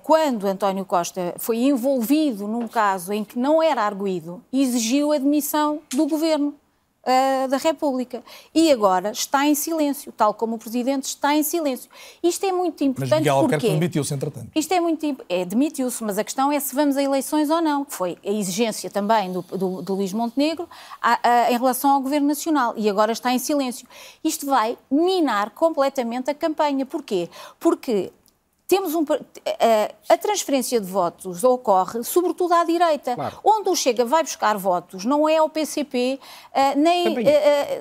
quando 0.03 0.47
António 0.47 0.85
Costa 0.85 1.35
foi 1.39 1.57
envolvido 1.57 2.47
num 2.47 2.69
caso 2.69 3.15
em 3.15 3.25
que 3.25 3.39
não 3.39 3.63
era 3.63 3.83
arguído, 3.83 4.45
exigiu 4.53 5.11
a 5.11 5.17
demissão 5.17 5.81
do 5.91 6.07
governo 6.07 6.55
uh, 7.07 7.49
da 7.49 7.57
República. 7.57 8.23
E 8.55 8.71
agora 8.73 9.13
está 9.13 9.47
em 9.47 9.55
silêncio, 9.55 10.13
tal 10.13 10.35
como 10.35 10.57
o 10.57 10.59
Presidente 10.59 11.05
está 11.05 11.35
em 11.35 11.43
silêncio. 11.43 11.89
Isto 12.23 12.45
é 12.45 12.53
muito 12.53 12.83
importante 12.83 13.11
mas 13.11 13.21
Miguel 13.21 13.49
porque... 13.49 13.71
demitiu-se, 13.71 14.13
entretanto. 14.13 14.49
Isto 14.55 14.75
é 14.75 14.81
muito... 14.81 15.17
É, 15.29 15.45
demitiu-se, 15.45 16.03
mas 16.03 16.19
a 16.19 16.25
questão 16.25 16.51
é 16.51 16.59
se 16.59 16.75
vamos 16.75 16.97
a 16.97 17.03
eleições 17.03 17.49
ou 17.51 17.63
não, 17.63 17.85
que 17.85 17.95
foi 17.95 18.19
a 18.25 18.31
exigência 18.31 18.91
também 18.91 19.33
do, 19.33 19.43
do, 19.43 19.83
do 19.83 19.95
Luís 19.95 20.13
Montenegro 20.13 20.69
a, 21.01 21.19
a, 21.23 21.53
em 21.53 21.59
relação 21.59 21.91
ao 21.91 22.01
Governo 22.01 22.27
Nacional. 22.27 22.75
E 22.77 22.89
agora 22.91 23.13
está 23.13 23.33
em 23.33 23.39
silêncio. 23.39 23.87
Isto 24.25 24.47
vai 24.47 24.77
minar 24.91 25.51
completamente 25.51 26.31
a 26.31 26.35
campanha. 26.35 26.85
Porquê? 26.85 27.29
Porque 27.61 28.13
temos 28.69 28.95
um, 28.95 29.05
eh, 29.45 29.95
a 30.09 30.17
transferência 30.19 30.81
de 30.81 30.87
votos 30.87 31.45
ocorre 31.45 32.03
sobretudo 32.03 32.53
à 32.53 32.65
direita, 32.65 33.15
claro. 33.15 33.39
onde 33.45 33.69
o 33.69 33.77
Chega 33.77 34.05
vai 34.05 34.25
buscar 34.25 34.57
votos, 34.57 35.05
não 35.05 35.29
é 35.29 35.37
ao 35.37 35.49
PCP, 35.49 36.19
eh, 36.53 36.75
nem 36.75 37.09
uh, 37.09 37.23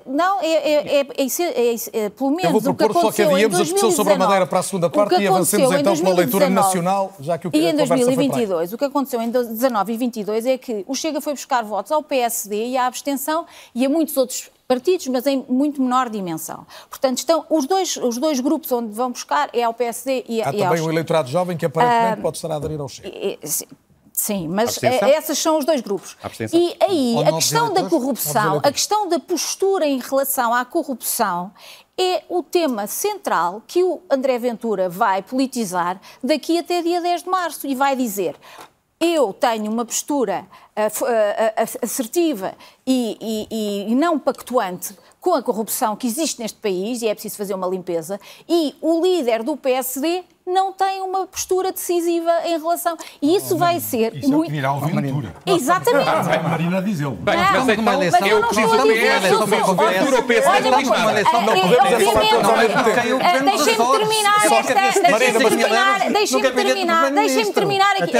não 0.05 0.39
é, 0.41 0.45
é, 0.45 0.99
é, 0.99 1.75
é, 1.93 2.09
pelo 2.09 2.29
menos 2.29 2.45
Eu 2.45 2.51
vou 2.51 2.61
propor 2.61 2.91
o 2.91 2.93
que 2.93 3.01
só 3.01 3.11
que 3.11 3.21
adiemos 3.23 3.59
a 3.59 3.63
discussão 3.63 3.91
sobre 3.91 4.13
a 4.13 4.17
Madeira 4.17 4.45
para 4.45 4.59
a 4.59 4.63
segunda 4.63 4.89
parte 4.89 5.15
e 5.15 5.27
avancemos 5.27 5.71
então 5.71 5.97
pela 5.97 6.15
leitura 6.15 6.49
nacional, 6.49 7.13
já 7.19 7.37
que 7.37 7.47
o 7.47 7.51
que 7.51 7.57
E 7.57 7.67
em 7.67 7.75
2022, 7.75 8.73
o 8.73 8.77
que 8.77 8.85
aconteceu 8.85 9.21
em 9.21 9.29
19 9.29 9.93
e 9.93 9.97
22 9.97 10.45
é 10.45 10.57
que 10.57 10.85
o 10.87 10.93
Chega 10.93 11.19
foi 11.19 11.33
buscar 11.33 11.63
votos 11.63 11.91
ao 11.91 12.03
PSD 12.03 12.67
e 12.67 12.77
à 12.77 12.85
abstenção 12.85 13.45
e 13.73 13.85
a 13.85 13.89
muitos 13.89 14.15
outros 14.17 14.51
partidos, 14.67 15.07
mas 15.07 15.25
em 15.27 15.45
muito 15.47 15.81
menor 15.81 16.09
dimensão. 16.09 16.65
Portanto, 16.89 17.19
estão 17.19 17.45
os 17.49 17.65
dois, 17.65 17.97
os 17.97 18.17
dois 18.17 18.39
grupos 18.39 18.71
onde 18.71 18.93
vão 18.93 19.11
buscar 19.11 19.49
é 19.53 19.63
ao 19.63 19.73
PSD 19.73 20.25
e, 20.27 20.41
Há 20.41 20.53
e 20.53 20.57
também 20.57 20.81
o 20.81 20.85
um 20.85 20.91
eleitorado 20.91 21.29
jovem 21.29 21.55
que 21.55 21.65
aparentemente 21.65 22.19
uh, 22.19 22.21
pode 22.21 22.37
estar 22.37 22.51
a 22.51 22.55
aderir 22.55 22.79
ao 22.79 22.89
Chega. 22.89 23.09
Sim, 24.15 24.47
mas 24.47 24.81
é, 24.81 25.17
esses 25.17 25.37
são 25.37 25.57
os 25.57 25.65
dois 25.65 25.81
grupos. 25.81 26.15
E 26.53 26.77
aí, 26.79 27.17
a 27.27 27.33
questão 27.33 27.73
da 27.73 27.89
corrupção, 27.89 28.61
a 28.63 28.71
questão 28.71 29.09
da 29.09 29.19
postura 29.19 29.85
em 29.85 29.99
relação 29.99 30.53
à 30.53 30.63
corrupção 30.63 31.51
é 31.97 32.23
o 32.29 32.41
tema 32.41 32.87
central 32.87 33.61
que 33.67 33.83
o 33.83 34.01
André 34.09 34.39
Ventura 34.39 34.87
vai 34.87 35.21
politizar 35.21 35.99
daqui 36.23 36.57
até 36.57 36.81
dia 36.81 37.01
10 37.01 37.23
de 37.23 37.29
março 37.29 37.67
e 37.67 37.75
vai 37.75 37.93
dizer 37.95 38.35
eu 38.99 39.33
tenho 39.33 39.71
uma 39.71 39.85
postura 39.85 40.47
assertiva 41.81 42.55
e, 42.85 43.17
e, 43.51 43.91
e, 43.91 43.95
não 43.95 44.17
pactuante 44.17 44.95
com 45.25 45.33
a 45.33 45.41
corrupção 45.41 45.95
que 45.95 46.05
existe 46.05 46.39
neste 46.39 46.59
país 46.59 47.01
e 47.01 47.07
é 47.07 47.13
preciso 47.15 47.35
fazer 47.35 47.55
uma 47.55 47.65
limpeza, 47.65 48.19
e 48.47 48.75
o 48.79 49.01
líder 49.01 49.41
do 49.41 49.57
PSD 49.57 50.23
não 50.45 50.71
tem 50.71 51.01
uma 51.01 51.25
postura 51.25 51.71
decisiva 51.71 52.31
em 52.45 52.59
relação. 52.59 52.95
E 53.19 53.35
isso 53.35 53.55
oh, 53.55 53.57
vai 53.57 53.79
ser. 53.79 54.15
Isso 54.15 54.29
muito... 54.29 54.43
é 54.43 54.45
o 54.45 54.49
que 54.49 54.51
dirá 54.51 54.73
o 54.73 54.79
Ventura. 54.79 55.33
Exatamente. 55.43 56.07
Ah, 56.07 56.19
a 56.19 56.43
Marina 56.43 56.79
diz-lo. 56.83 57.13
Bem, 57.13 57.35
mas, 57.35 57.67
então, 57.67 57.83
mas 57.83 58.13
eu 58.21 58.39
não 58.39 58.51
estou 58.51 58.73
a 58.73 58.83
dizer. 58.83 59.19
Ventura, 59.19 60.19
o 60.19 60.23
PSD 60.23 60.69
não 60.69 61.09
eleição. 61.09 61.41
Não 61.41 61.53
Deixem-me 63.45 63.97
terminar 63.97 64.45
esta. 64.45 64.73
Deixem-me 66.11 66.51
terminar. 66.51 67.11
Deixem-me 67.11 67.51
terminar 67.51 67.95
aqui. 67.95 68.13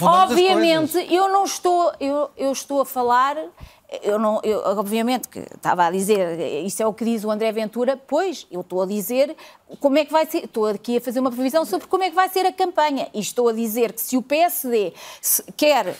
Obviamente, 0.00 1.12
eu 1.12 1.28
não 1.28 1.42
estou. 1.44 1.92
Eu 1.98 2.52
estou 2.52 2.82
a 2.82 2.86
falar 2.86 3.36
eu 4.02 4.18
não, 4.18 4.40
eu, 4.42 4.58
obviamente 4.64 5.28
que 5.28 5.38
estava 5.38 5.86
a 5.86 5.90
dizer, 5.90 6.40
isso 6.64 6.82
é 6.82 6.86
o 6.86 6.92
que 6.92 7.04
diz 7.04 7.24
o 7.24 7.30
André 7.30 7.52
Ventura, 7.52 7.96
pois, 7.96 8.46
eu 8.50 8.60
estou 8.60 8.82
a 8.82 8.86
dizer 8.86 9.36
como 9.80 9.98
é 9.98 10.04
que 10.04 10.12
vai 10.12 10.24
ser, 10.26 10.44
estou 10.44 10.66
aqui 10.66 10.98
a 10.98 11.00
fazer 11.00 11.18
uma 11.18 11.30
previsão 11.30 11.64
sobre 11.64 11.88
como 11.88 12.04
é 12.04 12.08
que 12.08 12.14
vai 12.14 12.28
ser 12.28 12.46
a 12.46 12.52
campanha. 12.52 13.08
E 13.12 13.20
estou 13.20 13.48
a 13.48 13.52
dizer 13.52 13.92
que 13.92 14.00
se 14.00 14.16
o 14.16 14.22
PSD 14.22 14.92
quer 15.56 15.94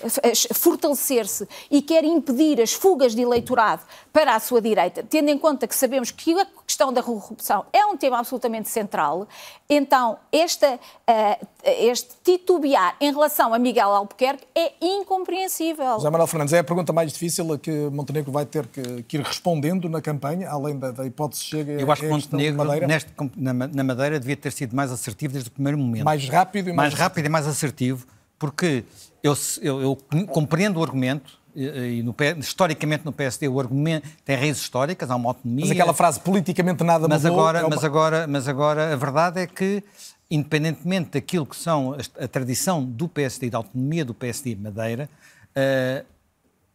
fortalecer-se 0.54 1.48
e 1.70 1.82
quer 1.82 2.04
impedir 2.04 2.60
as 2.60 2.72
fugas 2.72 3.14
de 3.14 3.22
eleitorado 3.22 3.82
para 4.12 4.34
a 4.34 4.40
sua 4.40 4.60
direita, 4.60 5.02
tendo 5.02 5.30
em 5.30 5.38
conta 5.38 5.66
que 5.66 5.74
sabemos 5.74 6.10
que 6.10 6.38
a 6.40 6.46
questão 6.66 6.92
da 6.92 7.02
corrupção 7.02 7.66
é 7.72 7.84
um 7.84 7.96
tema 7.96 8.18
absolutamente 8.18 8.68
central, 8.68 9.26
então 9.68 10.16
esta, 10.32 10.74
uh, 10.74 11.46
este 11.64 12.14
titubear 12.22 12.96
em 13.00 13.12
relação 13.12 13.52
a 13.52 13.58
Miguel 13.58 13.90
Albuquerque 13.90 14.44
é 14.54 14.72
incompreensível. 14.80 15.94
José 15.94 16.10
Manuel 16.10 16.26
Fernandes, 16.26 16.54
é 16.54 16.60
a 16.60 16.64
pergunta 16.64 16.92
mais 16.92 17.12
difícil 17.12 17.52
a 17.52 17.58
que 17.58 17.70
Montenegro 17.90 18.30
vai 18.30 18.46
ter 18.46 18.66
que, 18.66 19.02
que 19.02 19.16
ir 19.16 19.22
respondendo 19.22 19.88
na 19.88 20.00
campanha, 20.00 20.48
além 20.48 20.78
da, 20.78 20.92
da 20.92 21.04
hipótese 21.04 21.42
chega 21.42 21.72
Eu 21.72 21.90
acho 21.90 22.02
que 22.02 22.08
Montenegro, 22.08 22.64
neste, 22.86 23.10
na, 23.36 23.55
na 23.56 23.84
Madeira, 23.84 24.20
devia 24.20 24.36
ter 24.36 24.52
sido 24.52 24.74
mais 24.74 24.92
assertivo 24.92 25.32
desde 25.32 25.48
o 25.48 25.52
primeiro 25.52 25.78
momento. 25.78 26.04
Mais 26.04 26.28
rápido 26.28 26.70
e 26.70 26.72
mais, 26.72 26.92
mais 26.92 27.00
rápido 27.00 27.26
e 27.26 27.28
mais 27.28 27.46
assertivo, 27.46 28.06
porque 28.38 28.84
eu, 29.22 29.36
eu, 29.62 29.80
eu 29.82 29.96
compreendo 30.26 30.80
o 30.80 30.82
argumento, 30.82 31.38
e 31.54 32.02
no, 32.02 32.14
historicamente 32.38 33.04
no 33.04 33.12
PSD 33.12 33.48
o 33.48 33.58
argumento 33.58 34.06
tem 34.24 34.36
raízes 34.36 34.62
históricas, 34.62 35.10
há 35.10 35.16
uma 35.16 35.30
autonomia. 35.30 35.64
Mas 35.64 35.70
aquela 35.70 35.94
frase 35.94 36.20
politicamente 36.20 36.84
nada 36.84 37.08
mas 37.08 37.22
mudou. 37.22 37.38
Agora, 37.38 37.58
é 37.58 37.62
uma... 37.62 37.70
mas, 37.70 37.84
agora, 37.84 38.26
mas 38.26 38.48
agora 38.48 38.92
a 38.92 38.96
verdade 38.96 39.40
é 39.40 39.46
que, 39.46 39.82
independentemente 40.30 41.12
daquilo 41.12 41.46
que 41.46 41.56
são 41.56 41.94
a, 41.94 42.24
a 42.24 42.28
tradição 42.28 42.84
do 42.84 43.08
PSD 43.08 43.46
e 43.46 43.50
da 43.50 43.58
autonomia 43.58 44.04
do 44.04 44.12
PSD 44.12 44.54
Madeira, 44.54 45.08
uh, 45.56 46.04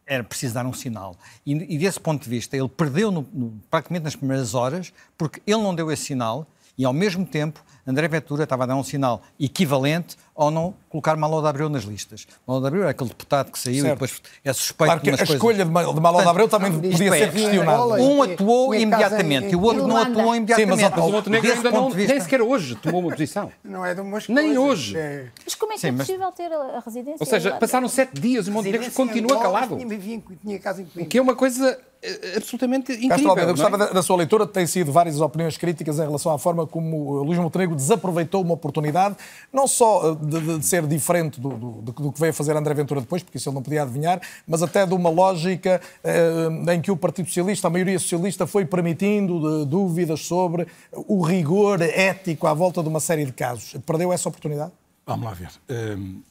era 0.05 0.23
preciso 0.23 0.55
dar 0.55 0.65
um 0.65 0.73
sinal. 0.73 1.15
E, 1.45 1.53
e, 1.53 1.77
desse 1.77 1.99
ponto 1.99 2.23
de 2.23 2.29
vista, 2.29 2.57
ele 2.57 2.67
perdeu 2.67 3.11
no, 3.11 3.25
no, 3.31 3.53
praticamente 3.69 4.03
nas 4.03 4.15
primeiras 4.15 4.55
horas, 4.55 4.91
porque 5.17 5.41
ele 5.45 5.61
não 5.61 5.73
deu 5.75 5.91
esse 5.91 6.05
sinal 6.05 6.47
e, 6.77 6.85
ao 6.85 6.93
mesmo 6.93 7.25
tempo, 7.25 7.63
André 7.85 8.07
Ventura 8.07 8.43
estava 8.43 8.63
a 8.63 8.67
dar 8.67 8.75
um 8.75 8.83
sinal 8.83 9.21
equivalente 9.39 10.15
ao 10.35 10.49
não 10.49 10.73
colocar 10.89 11.15
Malo 11.15 11.41
de 11.41 11.47
Abreu 11.47 11.69
nas 11.69 11.83
listas. 11.83 12.27
Malo 12.47 12.61
de 12.61 12.67
Abreu 12.67 12.87
é 12.87 12.89
aquele 12.89 13.09
deputado 13.09 13.51
que 13.51 13.59
saiu 13.59 13.83
certo. 13.83 13.87
e 13.87 13.93
depois 13.93 14.21
é 14.43 14.53
suspeito 14.53 14.85
claro 14.85 14.99
que 14.99 15.07
de 15.07 15.13
a 15.13 15.17
coisas. 15.17 15.35
escolha 15.35 15.65
de 15.65 15.71
Malo 15.71 16.21
de 16.21 16.27
Abreu 16.27 16.47
também 16.47 16.71
podia 16.71 17.11
ser 17.11 17.31
questionada. 17.31 17.81
Um 18.01 18.23
atuou 18.23 18.73
imediatamente 18.73 19.51
e 19.51 19.55
o 19.55 19.61
outro 19.61 19.87
não 19.87 19.97
atuou 19.97 20.35
imediatamente. 20.35 20.79
Sim, 20.79 20.89
mas, 20.89 21.05
o 21.05 21.11
Montenegro 21.11 21.51
ainda 21.51 21.71
não, 21.71 21.89
nem 21.89 22.19
sequer 22.19 22.41
hoje 22.41 22.75
tomou 22.75 23.01
uma 23.01 23.11
posição. 23.11 23.51
Não 23.63 23.85
é 23.85 23.93
de 23.93 24.01
umas 24.01 24.27
Nem 24.27 24.57
hoje. 24.57 24.97
É... 24.97 25.27
Mas 25.43 25.55
como 25.55 25.73
é 25.73 25.75
que 25.75 25.81
Sim, 25.81 25.87
é 25.87 25.93
possível 25.93 26.27
mas... 26.27 26.35
ter 26.35 26.51
a 26.51 26.81
residência? 26.83 27.17
Ou 27.19 27.25
seja, 27.25 27.51
passaram 27.57 27.87
sete 27.87 28.19
dias 28.19 28.47
e 28.47 28.49
o 28.49 28.53
Montenegro 28.53 28.91
continua 28.91 29.39
calado. 29.39 29.75
O 29.75 31.05
que 31.05 31.17
é 31.17 31.21
uma 31.21 31.35
coisa 31.35 31.77
eh, 32.03 32.33
absolutamente 32.35 32.91
incrível. 32.93 33.09
Castro 33.09 33.29
Almeida, 33.29 33.51
eu 33.51 33.53
gostava 33.53 33.77
da, 33.77 33.85
da, 33.91 34.01
sua 34.01 34.17
leitura. 34.17 34.47
Tem 34.47 34.65
sido 34.65 34.91
várias 34.91 35.21
opiniões 35.21 35.55
críticas 35.55 35.99
em 35.99 36.01
relação 36.01 36.33
à 36.33 36.39
forma 36.39 36.65
como 36.65 37.21
Luís 37.21 37.37
Montenegro 37.37 37.70
desaproveitou 37.75 38.41
uma 38.41 38.53
oportunidade, 38.53 39.15
não 39.51 39.67
só 39.67 40.11
eh, 40.11 40.15
de, 40.21 40.59
de 40.59 40.65
ser 40.65 40.85
diferente 40.87 41.39
do, 41.39 41.49
do, 41.49 41.71
do, 41.81 42.11
que 42.11 42.19
veio 42.19 42.33
fazer 42.33 42.55
André 42.55 42.73
Ventura 42.73 43.01
depois, 43.01 43.23
porque 43.23 43.37
isso 43.37 43.49
ele 43.49 43.55
não 43.55 43.63
podia 43.63 43.83
adivinhar, 43.83 44.21
mas 44.47 44.61
até 44.61 44.85
de 44.85 44.93
uma 44.93 45.09
lógica 45.09 45.81
eh, 46.03 46.73
em 46.73 46.81
que 46.81 46.91
o 46.91 46.97
Partido 46.97 47.27
Socialista, 47.27 47.67
a 47.67 47.69
maioria 47.71 47.99
socialista, 47.99 48.47
foi 48.47 48.65
permitindo 48.65 49.65
dúvidas 49.65 50.21
sobre 50.21 50.67
o 50.91 51.21
rigor 51.21 51.81
ético 51.81 52.47
à 52.47 52.53
volta 52.53 52.81
de 52.81 52.89
uma 52.89 52.99
série 52.99 53.25
de 53.25 53.33
casos. 53.33 53.75
Perdeu 53.85 54.11
essa 54.11 54.29
oportunidade? 54.29 54.71
Vamos 55.05 55.25
lá 55.25 55.33
ver. 55.33 55.51
Ehm, 55.69 56.21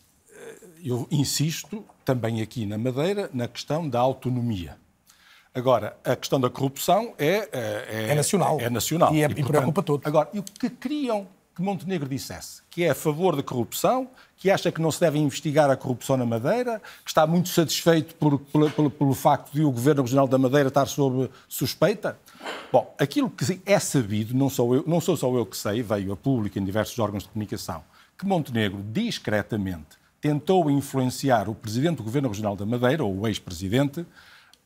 eu 0.84 1.06
insisto 1.10 1.84
também 2.04 2.40
aqui 2.40 2.66
na 2.66 2.78
Madeira 2.78 3.30
na 3.32 3.46
questão 3.46 3.88
da 3.88 4.00
autonomia. 4.00 4.76
Agora, 5.54 5.96
a 6.04 6.14
questão 6.14 6.40
da 6.40 6.48
corrupção 6.48 7.14
é, 7.18 7.48
é, 7.52 8.06
é 8.10 8.14
nacional. 8.14 8.60
É 8.60 8.70
nacional. 8.70 9.14
E, 9.14 9.22
é, 9.22 9.24
e, 9.24 9.28
portanto, 9.28 9.48
preocupa 9.48 9.82
todos. 9.82 10.06
Agora, 10.06 10.28
e 10.32 10.38
o 10.38 10.42
que 10.42 10.70
queriam 10.70 11.26
que 11.54 11.62
Montenegro 11.62 12.08
dissesse? 12.08 12.62
Que 12.70 12.84
é 12.84 12.90
a 12.90 12.94
favor 12.94 13.34
da 13.34 13.42
corrupção, 13.42 14.08
que 14.36 14.50
acha 14.50 14.70
que 14.70 14.80
não 14.80 14.90
se 14.90 15.00
deve 15.00 15.18
investigar 15.18 15.68
a 15.68 15.76
corrupção 15.76 16.16
na 16.16 16.24
Madeira, 16.24 16.80
que 17.04 17.10
está 17.10 17.26
muito 17.26 17.48
satisfeito 17.48 18.14
por, 18.14 18.38
pelo, 18.38 18.70
pelo, 18.70 18.90
pelo 18.90 19.14
facto 19.14 19.52
de 19.52 19.62
o 19.62 19.70
Governo 19.70 20.02
Regional 20.02 20.28
da 20.28 20.38
Madeira 20.38 20.68
estar 20.68 20.86
sob 20.86 21.28
suspeita? 21.48 22.16
Bom, 22.72 22.94
aquilo 22.98 23.28
que 23.28 23.60
é 23.66 23.78
sabido, 23.78 24.34
não 24.34 24.48
sou, 24.48 24.76
eu, 24.76 24.84
não 24.86 25.00
sou 25.00 25.16
só 25.16 25.34
eu 25.34 25.44
que 25.44 25.56
sei, 25.56 25.82
veio 25.82 26.12
a 26.12 26.16
público 26.16 26.58
em 26.58 26.64
diversos 26.64 26.98
órgãos 26.98 27.24
de 27.24 27.28
comunicação, 27.28 27.82
que 28.16 28.24
Montenegro 28.24 28.80
discretamente 28.82 29.98
tentou 30.20 30.70
influenciar 30.70 31.48
o 31.48 31.54
Presidente 31.54 31.96
do 31.96 32.04
Governo 32.04 32.28
Regional 32.28 32.54
da 32.54 32.64
Madeira, 32.64 33.04
ou 33.04 33.20
o 33.20 33.26
ex-presidente, 33.26 34.06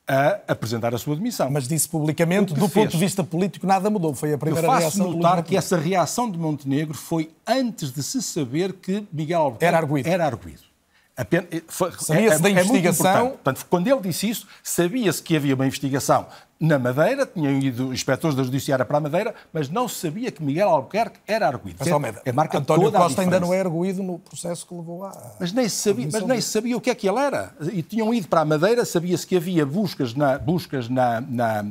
a 0.06 0.40
apresentar 0.48 0.94
a 0.94 0.98
sua 0.98 1.16
demissão. 1.16 1.50
Mas 1.50 1.66
disse 1.66 1.88
publicamente, 1.88 2.52
do 2.52 2.68
fez. 2.68 2.72
ponto 2.72 2.90
de 2.92 2.98
vista 2.98 3.24
político, 3.24 3.66
nada 3.66 3.88
mudou. 3.88 4.14
Foi 4.14 4.32
a 4.32 4.38
primeira 4.38 4.66
Eu 4.66 4.70
faço 4.72 4.98
reação. 4.98 5.12
notar 5.12 5.42
que 5.42 5.56
essa 5.56 5.76
reação 5.76 6.30
de 6.30 6.38
Montenegro 6.38 6.94
foi 6.94 7.30
antes 7.46 7.90
de 7.90 8.02
se 8.02 8.22
saber 8.22 8.74
que 8.74 9.06
Miguel 9.12 9.40
Albuquerque 9.40 9.64
era 9.66 9.78
arguído. 9.78 10.08
Era 10.08 10.26
arguído. 10.26 10.73
Sabia-se 11.16 12.36
é, 12.36 12.38
da 12.38 12.48
é 12.48 12.52
investigação. 12.52 13.30
Portanto, 13.30 13.66
quando 13.70 13.86
ele 13.86 14.00
disse 14.00 14.28
isso, 14.28 14.48
sabia-se 14.62 15.22
que 15.22 15.36
havia 15.36 15.54
uma 15.54 15.66
investigação 15.66 16.26
na 16.58 16.78
Madeira, 16.78 17.26
tinham 17.26 17.52
ido 17.58 17.92
inspectores 17.92 18.36
da 18.36 18.42
Judiciária 18.42 18.84
para 18.84 18.98
a 18.98 19.00
Madeira, 19.00 19.34
mas 19.52 19.68
não 19.68 19.86
se 19.86 19.96
sabia 19.96 20.30
que 20.30 20.42
Miguel 20.42 20.68
Albuquerque 20.68 21.20
era 21.26 21.46
arguído. 21.46 21.76
Mas, 21.78 21.92
Almeida, 21.92 22.22
é, 22.24 22.32
marca 22.32 22.58
António 22.58 22.90
Costa 22.90 23.22
ainda 23.22 23.38
não 23.38 23.52
é 23.52 23.60
arguído 23.60 24.02
no 24.02 24.18
processo 24.18 24.66
que 24.66 24.74
levou 24.74 25.00
lá. 25.00 25.34
Mas 25.38 25.52
nem 25.52 25.68
se 25.68 25.76
sabia, 25.76 26.08
mas 26.10 26.22
nem 26.22 26.40
sabia 26.40 26.76
o 26.76 26.80
que 26.80 26.90
é 26.90 26.94
que 26.94 27.08
ele 27.08 27.18
era. 27.18 27.54
E 27.72 27.82
tinham 27.82 28.12
ido 28.14 28.28
para 28.28 28.40
a 28.40 28.44
Madeira, 28.44 28.84
sabia-se 28.84 29.26
que 29.26 29.36
havia 29.36 29.66
buscas, 29.66 30.14
na, 30.14 30.38
buscas 30.38 30.88
na, 30.88 31.20
na, 31.20 31.64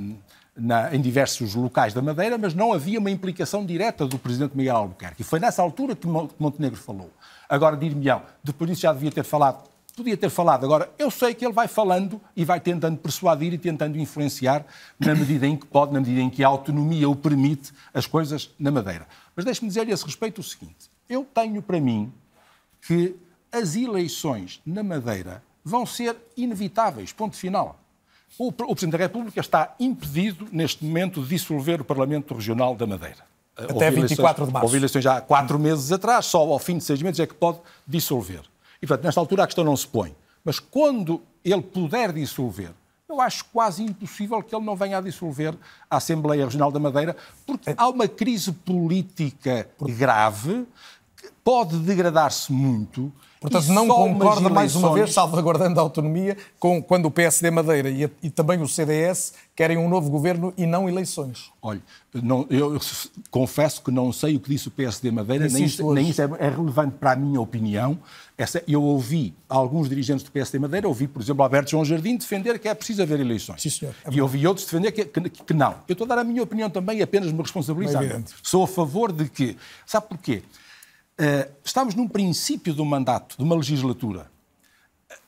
na, 0.55 0.95
em 0.95 1.01
diversos 1.01 1.55
locais 1.55 1.93
da 1.93 2.01
Madeira, 2.01 2.37
mas 2.37 2.53
não 2.53 2.71
havia 2.71 2.99
uma 2.99 3.09
implicação 3.09 3.65
direta 3.65 4.05
do 4.05 4.19
presidente 4.19 4.55
Miguel 4.55 4.75
Albuquerque. 4.75 5.21
E 5.21 5.23
foi 5.23 5.39
nessa 5.39 5.61
altura 5.61 5.95
que 5.95 6.07
Montenegro 6.07 6.79
falou. 6.79 7.09
Agora, 7.53 7.77
dir-me-ão, 7.77 8.23
depois 8.43 8.67
disso 8.67 8.81
já 8.81 8.91
devia 8.91 9.11
ter 9.11 9.23
falado 9.23 9.63
podia 9.95 10.17
ter 10.17 10.31
falado. 10.31 10.65
Agora, 10.65 10.91
eu 10.97 11.11
sei 11.11 11.35
que 11.35 11.45
ele 11.45 11.53
vai 11.53 11.67
falando 11.67 12.19
e 12.35 12.43
vai 12.43 12.59
tentando 12.59 12.97
persuadir 12.97 13.53
e 13.53 13.59
tentando 13.59 13.95
influenciar 13.95 14.65
na 14.99 15.13
medida 15.13 15.45
em 15.45 15.55
que 15.55 15.67
pode, 15.67 15.93
na 15.93 15.99
medida 15.99 16.19
em 16.19 16.31
que 16.31 16.43
a 16.43 16.47
autonomia 16.47 17.07
o 17.07 17.15
permite, 17.15 17.71
as 17.93 18.07
coisas 18.07 18.49
na 18.57 18.71
Madeira. 18.71 19.07
Mas 19.35 19.45
deixe-me 19.45 19.67
dizer-lhe 19.67 19.91
a 19.91 19.93
esse 19.93 20.03
respeito 20.03 20.41
o 20.41 20.43
seguinte: 20.43 20.89
eu 21.07 21.23
tenho 21.23 21.61
para 21.61 21.79
mim 21.79 22.11
que 22.81 23.15
as 23.51 23.75
eleições 23.75 24.59
na 24.65 24.81
Madeira 24.81 25.43
vão 25.63 25.85
ser 25.85 26.17
inevitáveis, 26.35 27.13
ponto 27.13 27.35
final. 27.35 27.79
O 28.35 28.51
Presidente 28.51 28.93
da 28.93 28.97
República 28.97 29.39
está 29.39 29.75
impedido, 29.79 30.47
neste 30.51 30.83
momento, 30.83 31.21
de 31.21 31.29
dissolver 31.29 31.81
o 31.81 31.85
Parlamento 31.85 32.33
Regional 32.33 32.75
da 32.75 32.87
Madeira. 32.87 33.32
Até 33.55 33.91
24 33.91 34.47
de 34.47 34.51
março. 34.51 34.65
Houve 34.65 34.77
eleições 34.77 35.03
já 35.03 35.17
há 35.17 35.21
quatro 35.21 35.59
meses 35.59 35.91
atrás, 35.91 36.25
só 36.25 36.39
ao 36.39 36.59
fim 36.59 36.77
de 36.77 36.83
seis 36.83 37.01
meses 37.01 37.19
é 37.19 37.27
que 37.27 37.33
pode 37.33 37.59
dissolver. 37.85 38.41
E, 38.81 38.87
portanto, 38.87 39.05
nesta 39.05 39.19
altura 39.19 39.43
a 39.43 39.45
questão 39.45 39.63
não 39.63 39.77
se 39.77 39.87
põe. 39.87 40.15
Mas 40.43 40.59
quando 40.59 41.21
ele 41.43 41.61
puder 41.61 42.11
dissolver, 42.11 42.71
eu 43.07 43.21
acho 43.21 43.45
quase 43.45 43.83
impossível 43.83 44.41
que 44.41 44.55
ele 44.55 44.65
não 44.65 44.75
venha 44.75 44.97
a 44.97 45.01
dissolver 45.01 45.53
a 45.89 45.97
Assembleia 45.97 46.45
Regional 46.45 46.71
da 46.71 46.79
Madeira, 46.79 47.15
porque 47.45 47.73
há 47.77 47.87
uma 47.87 48.07
crise 48.07 48.51
política 48.51 49.69
grave 49.79 50.65
pode 51.43 51.77
degradar-se 51.77 52.51
muito. 52.51 53.11
Portanto, 53.43 53.67
não 53.73 53.87
concorda 53.89 54.47
mais 54.47 54.73
uma 54.73 54.93
vez, 54.93 55.11
salvaguardando 55.13 55.77
a 55.77 55.83
autonomia, 55.83 56.37
com 56.57 56.81
quando 56.81 57.07
o 57.07 57.11
PSD 57.11 57.51
Madeira 57.51 57.89
e, 57.89 58.09
e, 58.23 58.29
também 58.29 58.61
o 58.61 58.67
CDS 58.69 59.33
querem 59.53 59.77
um 59.77 59.89
novo 59.89 60.09
governo 60.09 60.53
e 60.57 60.65
não 60.65 60.87
eleições. 60.87 61.51
Olha, 61.61 61.81
não, 62.13 62.47
eu, 62.49 62.75
eu, 62.75 62.79
confesso 63.29 63.81
que 63.81 63.91
não 63.91 64.13
sei 64.13 64.37
o 64.37 64.39
que 64.39 64.49
disse 64.49 64.69
o 64.69 64.71
PSD 64.71 65.11
Madeira, 65.11 65.45
nem 65.49 65.65
isso, 65.65 65.93
nem 65.93 66.09
isso, 66.09 66.21
é, 66.21 66.29
é, 66.39 66.49
relevante 66.49 66.95
para 66.97 67.11
a 67.11 67.15
minha 67.17 67.41
opinião. 67.41 67.99
Essa, 68.37 68.63
eu 68.65 68.81
ouvi 68.81 69.33
alguns 69.49 69.89
dirigentes 69.89 70.23
do 70.23 70.31
PSD 70.31 70.57
Madeira, 70.57 70.87
ouvi, 70.87 71.05
por 71.05 71.21
exemplo, 71.21 71.43
Alberto 71.43 71.71
João 71.71 71.83
Jardim 71.83 72.15
defender 72.15 72.57
que 72.57 72.69
é 72.69 72.73
preciso 72.73 73.01
haver 73.01 73.19
eleições. 73.19 73.61
Sim, 73.61 73.69
senhor. 73.69 73.93
É 74.05 74.09
e 74.09 74.21
ouvi 74.21 74.47
outros 74.47 74.65
defender 74.65 74.93
que, 74.93 75.03
que, 75.03 75.29
que, 75.29 75.53
não. 75.53 75.75
Eu 75.85 75.93
estou 75.93 76.05
a 76.05 76.07
dar 76.07 76.19
a 76.19 76.23
minha 76.23 76.41
opinião 76.41 76.69
também 76.69 77.01
apenas 77.01 77.29
me 77.33 77.41
responsabilizar. 77.41 78.01
É 78.03 78.23
Sou 78.41 78.63
a 78.63 78.67
favor 78.67 79.11
de 79.11 79.27
que. 79.27 79.57
Sabe 79.85 80.07
porquê? 80.07 80.43
Uh, 81.20 81.51
estamos 81.64 81.93
num 81.93 82.07
princípio 82.07 82.74
do 82.74 82.84
mandato, 82.84 83.38
de 83.38 83.43
uma 83.43 83.55
legislatura. 83.55 84.32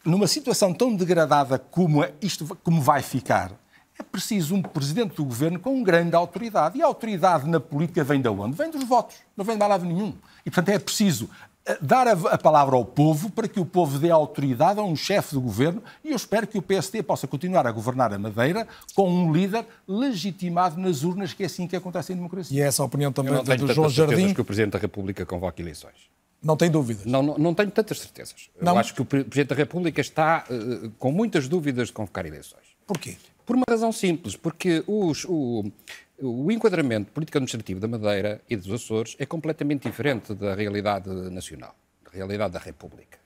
Numa 0.03 0.27
situação 0.27 0.73
tão 0.73 0.95
degradada 0.95 1.59
como 1.59 2.03
isto 2.21 2.57
como 2.63 2.81
vai 2.81 3.01
ficar, 3.01 3.51
é 3.97 4.03
preciso 4.03 4.55
um 4.55 4.61
presidente 4.61 5.15
do 5.15 5.23
governo 5.23 5.59
com 5.59 5.81
grande 5.83 6.15
autoridade. 6.15 6.77
E 6.77 6.81
a 6.81 6.85
autoridade 6.85 7.47
na 7.47 7.59
política 7.59 8.03
vem 8.03 8.21
de 8.21 8.27
onde? 8.27 8.57
Vem 8.57 8.69
dos 8.69 8.83
votos, 8.83 9.17
não 9.37 9.45
vem 9.45 9.57
de 9.57 9.65
lado 9.65 9.85
nenhum. 9.85 10.13
E, 10.45 10.51
portanto, 10.51 10.69
é 10.69 10.79
preciso 10.79 11.29
eh, 11.31 11.49
dar 11.81 12.07
a, 12.07 12.37
palavra 12.37 12.75
ao 12.75 12.85
povo 12.85 13.29
para 13.31 13.47
que 13.47 13.59
o 13.59 13.65
povo 13.65 13.97
dê 13.97 14.11
autoridade 14.11 14.79
a 14.79 14.83
um 14.83 14.95
chefe 14.95 15.35
de 15.35 15.41
governo 15.41 15.81
e 16.03 16.11
eu 16.11 16.15
espero 16.15 16.45
que 16.45 16.57
o 16.57 16.61
PSD 16.61 17.01
possa 17.01 17.27
continuar 17.27 17.65
a 17.65 17.71
governar 17.71 18.13
a 18.13 18.19
Madeira 18.19 18.67
com 18.93 19.09
um 19.09 19.33
líder 19.33 19.65
legitimado 19.87 20.79
nas 20.79 21.03
urnas, 21.03 21.33
que 21.33 21.43
é 21.43 21.45
assim 21.47 21.67
que 21.67 21.75
acontece 21.75 22.13
em 22.13 22.15
democracia. 22.15 22.57
E 22.57 22.61
é 22.61 22.67
essa 22.67 22.83
a 22.83 22.85
opinião 22.85 23.11
também 23.11 23.33
do 23.57 23.73
João 23.73 23.89
Jardim. 23.89 24.33
que 24.33 24.41
o 24.41 24.45
Presidente 24.45 24.73
da 24.73 24.79
República 24.79 25.25
convoque 25.25 25.61
eleições. 25.61 26.15
Não 26.41 26.55
tem 26.55 26.69
dúvidas? 26.69 27.05
Não, 27.05 27.23
não, 27.23 27.37
não 27.39 27.53
tenho 27.55 27.71
tantas 27.71 27.99
certezas. 27.99 28.49
Não. 28.61 28.73
Eu 28.73 28.77
acho 28.77 28.93
que 28.93 29.01
o 29.01 29.05
Presidente 29.05 29.47
da 29.47 29.55
República 29.55 29.99
está 29.99 30.45
uh, 30.47 30.91
com 30.99 31.11
muitas 31.11 31.47
dúvidas 31.47 31.87
de 31.87 31.93
convocar 31.93 32.25
eleições. 32.25 32.63
Porquê? 32.85 33.17
Por 33.43 33.55
uma 33.55 33.65
razão 33.67 33.91
simples, 33.91 34.35
porque 34.35 34.83
os, 34.85 35.25
o, 35.25 35.71
o 36.19 36.51
enquadramento 36.51 37.11
político-administrativo 37.11 37.79
da 37.79 37.87
Madeira 37.87 38.41
e 38.49 38.55
dos 38.55 38.71
Açores 38.71 39.15
é 39.19 39.25
completamente 39.25 39.83
diferente 39.83 40.33
da 40.33 40.55
realidade 40.55 41.09
nacional, 41.29 41.75
da 42.03 42.11
realidade 42.11 42.53
da 42.53 42.59
República. 42.59 43.19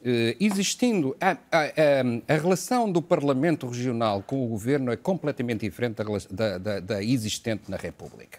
Uh, 0.00 0.32
existindo 0.40 1.14
a, 1.20 1.32
a, 1.52 1.60
a, 1.60 2.34
a, 2.34 2.38
relação 2.38 2.90
do 2.90 3.02
Parlamento 3.02 3.68
Regional 3.68 4.22
com 4.22 4.42
o 4.46 4.48
Governo 4.48 4.90
é 4.90 4.96
completamente 4.96 5.60
diferente 5.60 6.00
da, 6.30 6.56
da, 6.56 6.80
da, 6.80 7.04
existente 7.04 7.70
na 7.70 7.76
República. 7.76 8.38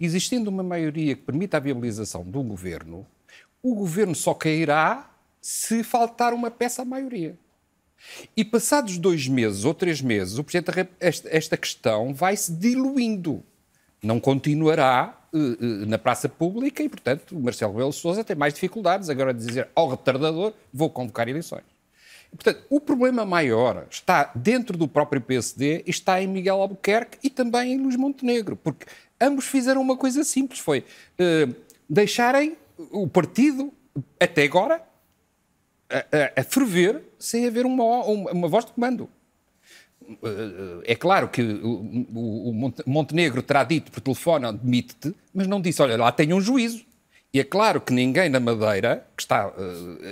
Existindo 0.00 0.48
uma 0.50 0.62
maioria 0.62 1.16
que 1.16 1.22
permita 1.22 1.56
a 1.56 1.60
viabilização 1.60 2.22
do 2.22 2.40
Governo, 2.44 3.04
o 3.60 3.74
Governo 3.74 4.14
só 4.14 4.34
cairá 4.34 5.10
se 5.40 5.82
faltar 5.82 6.32
uma 6.32 6.50
peça 6.50 6.82
à 6.82 6.84
maioria. 6.84 7.36
E 8.36 8.44
passados 8.44 8.98
dois 8.98 9.28
meses 9.28 9.64
ou 9.64 9.74
três 9.74 10.00
meses, 10.00 10.38
o 10.38 10.44
Presidente 10.44 10.88
esta, 10.98 11.28
esta 11.30 11.56
questão 11.56 12.14
vai 12.14 12.36
se 12.36 12.52
diluindo. 12.52 13.42
Não 14.02 14.18
continuará 14.18 15.18
uh, 15.32 15.38
uh, 15.38 15.86
na 15.86 15.98
praça 15.98 16.28
pública 16.28 16.82
e, 16.82 16.88
portanto, 16.88 17.36
o 17.36 17.40
Marcelo 17.40 17.72
Rebelo 17.72 17.92
Sousa 17.92 18.24
tem 18.24 18.34
mais 18.34 18.54
dificuldades 18.54 19.10
agora 19.10 19.34
de 19.34 19.44
dizer 19.44 19.68
ao 19.74 19.88
retardador 19.88 20.54
vou 20.72 20.88
convocar 20.88 21.28
eleições. 21.28 21.64
Portanto, 22.30 22.64
o 22.70 22.80
problema 22.80 23.24
maior 23.24 23.86
está 23.90 24.30
dentro 24.34 24.78
do 24.78 24.86
próprio 24.86 25.20
PSD 25.20 25.82
e 25.86 25.90
está 25.90 26.22
em 26.22 26.28
Miguel 26.28 26.62
Albuquerque 26.62 27.18
e 27.22 27.28
também 27.28 27.72
em 27.72 27.78
Luís 27.78 27.96
Montenegro, 27.96 28.56
porque 28.56 28.86
ambos 29.20 29.46
fizeram 29.46 29.80
uma 29.80 29.96
coisa 29.96 30.22
simples, 30.22 30.60
foi 30.60 30.80
uh, 30.80 31.54
deixarem 31.88 32.56
o 32.90 33.06
partido, 33.08 33.72
até 34.18 34.44
agora, 34.44 34.80
a, 35.90 36.40
a, 36.40 36.44
ferver 36.44 37.02
sem 37.18 37.46
haver 37.46 37.66
uma, 37.66 38.04
uma, 38.04 38.48
voz 38.48 38.64
de 38.64 38.72
comando. 38.72 39.08
É 40.84 40.94
claro 40.94 41.28
que 41.28 41.42
o, 41.42 42.50
o 42.50 42.72
Montenegro 42.86 43.42
terá 43.42 43.62
dito 43.64 43.92
por 43.92 44.00
telefone, 44.00 44.46
admite-te, 44.46 45.14
mas 45.32 45.46
não 45.46 45.60
disse, 45.60 45.82
olha, 45.82 45.96
lá 45.96 46.10
tem 46.10 46.32
um 46.32 46.40
juízo. 46.40 46.84
E 47.32 47.38
é 47.38 47.44
claro 47.44 47.80
que 47.80 47.92
ninguém 47.92 48.28
na 48.28 48.40
Madeira, 48.40 49.06
que 49.16 49.22
está 49.22 49.52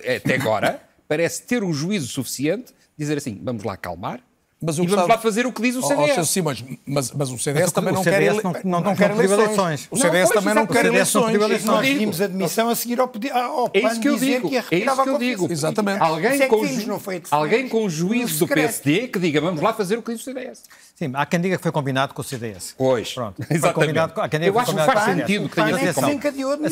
eh, 0.05 0.17
até 0.17 0.37
agora, 0.37 0.81
parece 1.09 1.43
ter 1.43 1.65
um 1.65 1.73
juízo 1.73 2.07
suficiente, 2.07 2.73
dizer 2.97 3.19
assim, 3.19 3.41
vamos 3.43 3.65
lá 3.65 3.73
acalmar, 3.73 4.21
mas 4.61 4.77
e 4.77 4.87
vamos 4.87 5.09
lá 5.09 5.19
fazer 5.19 5.47
o 5.47 5.53
que 5.53 5.63
diz 5.63 5.77
o 5.77 5.83
CDS. 5.83 6.19
Oh, 6.19 6.25
sim, 6.25 6.43
mas, 6.43 6.65
mas, 6.85 7.13
mas 7.13 7.31
o 7.31 7.39
CDS 7.39 7.65
mas 7.65 7.73
também 7.73 7.95
não 7.95 8.03
quer, 8.03 8.23
ele... 8.23 8.43
não, 8.43 8.53
não, 8.65 8.81
não 8.81 8.97
quer 8.97 9.11
eleições. 9.13 9.39
eleições. 9.39 9.89
O 9.89 9.97
CDS 9.97 10.31
também 10.31 10.55
não 10.55 10.67
quer 10.67 10.87
eleições. 10.87 11.65
Nós 11.65 11.87
pedimos 11.87 12.21
admissão 12.21 12.69
a 12.69 12.75
seguir 12.75 12.99
ao, 12.99 13.09
ao 13.35 13.71
é 13.73 13.79
isso 13.79 14.01
que 14.01 14.09
eu 14.09 14.19
digo. 14.19 14.51
É 14.71 14.79
isso 14.79 15.03
que 15.03 15.09
eu 15.09 15.19
digo. 15.19 15.53
Exatamente. 15.53 16.03
Alguém 16.03 16.49
com, 16.49 16.67
ju... 16.67 17.01
alguém 17.31 17.69
com 17.69 17.89
juízo 17.89 18.47
do 18.47 18.53
PSD 18.53 19.09
que 19.09 19.19
diga 19.21 19.41
vamos 19.41 19.61
lá 19.61 19.73
fazer 19.73 19.97
o 19.97 20.03
que 20.03 20.13
diz 20.13 20.23
o 20.23 20.25
CDS. 20.25 20.65
Sim, 20.95 21.13
há 21.15 21.25
quem 21.25 21.41
diga 21.41 21.57
que 21.57 21.63
foi 21.63 21.71
combinado 21.71 22.13
com 22.13 22.21
o 22.21 22.25
CDS. 22.25 22.75
Pois. 22.77 23.15
Pronto. 23.15 23.41
Exatamente. 23.49 23.99
Há 23.99 24.29
quem 24.29 24.41
diga 24.41 24.53
eu 24.53 24.59
acho 24.59 24.75
que 24.75 24.83
faz 24.83 25.05
sentido 25.05 25.49
que 25.49 25.55
tenha 25.55 25.93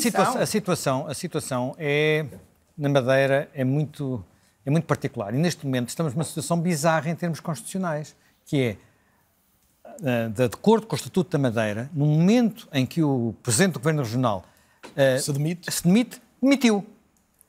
sido 0.01 0.19
a 0.19 0.47
situação, 0.47 1.07
a 1.07 1.15
situação 1.15 1.75
é, 1.79 2.25
na 2.77 2.89
Madeira, 2.89 3.49
é 3.55 3.63
muito, 3.63 4.25
é 4.67 4.71
muito 4.71 4.85
particular. 4.85 5.33
E 5.33 5.39
neste 5.39 5.65
momento 5.65 5.89
estamos 5.89 6.13
numa 6.13 6.25
situação 6.25 6.61
bizarra 6.61 7.09
em 7.09 7.15
termos 7.15 7.39
constitucionais 7.39 8.17
que 8.45 8.77
é, 10.05 10.27
uh, 10.27 10.31
de 10.31 10.45
acordo 10.45 10.87
com 10.87 10.95
o 10.95 10.99
Estatuto 10.99 11.31
da 11.31 11.39
Madeira, 11.39 11.89
no 11.95 12.05
momento 12.05 12.69
em 12.73 12.85
que 12.85 13.03
o 13.03 13.35
Presidente 13.43 13.75
do 13.75 13.79
Governo 13.79 14.03
Regional 14.03 14.45
uh, 14.85 15.21
se, 15.21 15.33
demite. 15.33 15.73
se 15.73 15.85
demite, 15.85 16.21
demitiu. 16.43 16.85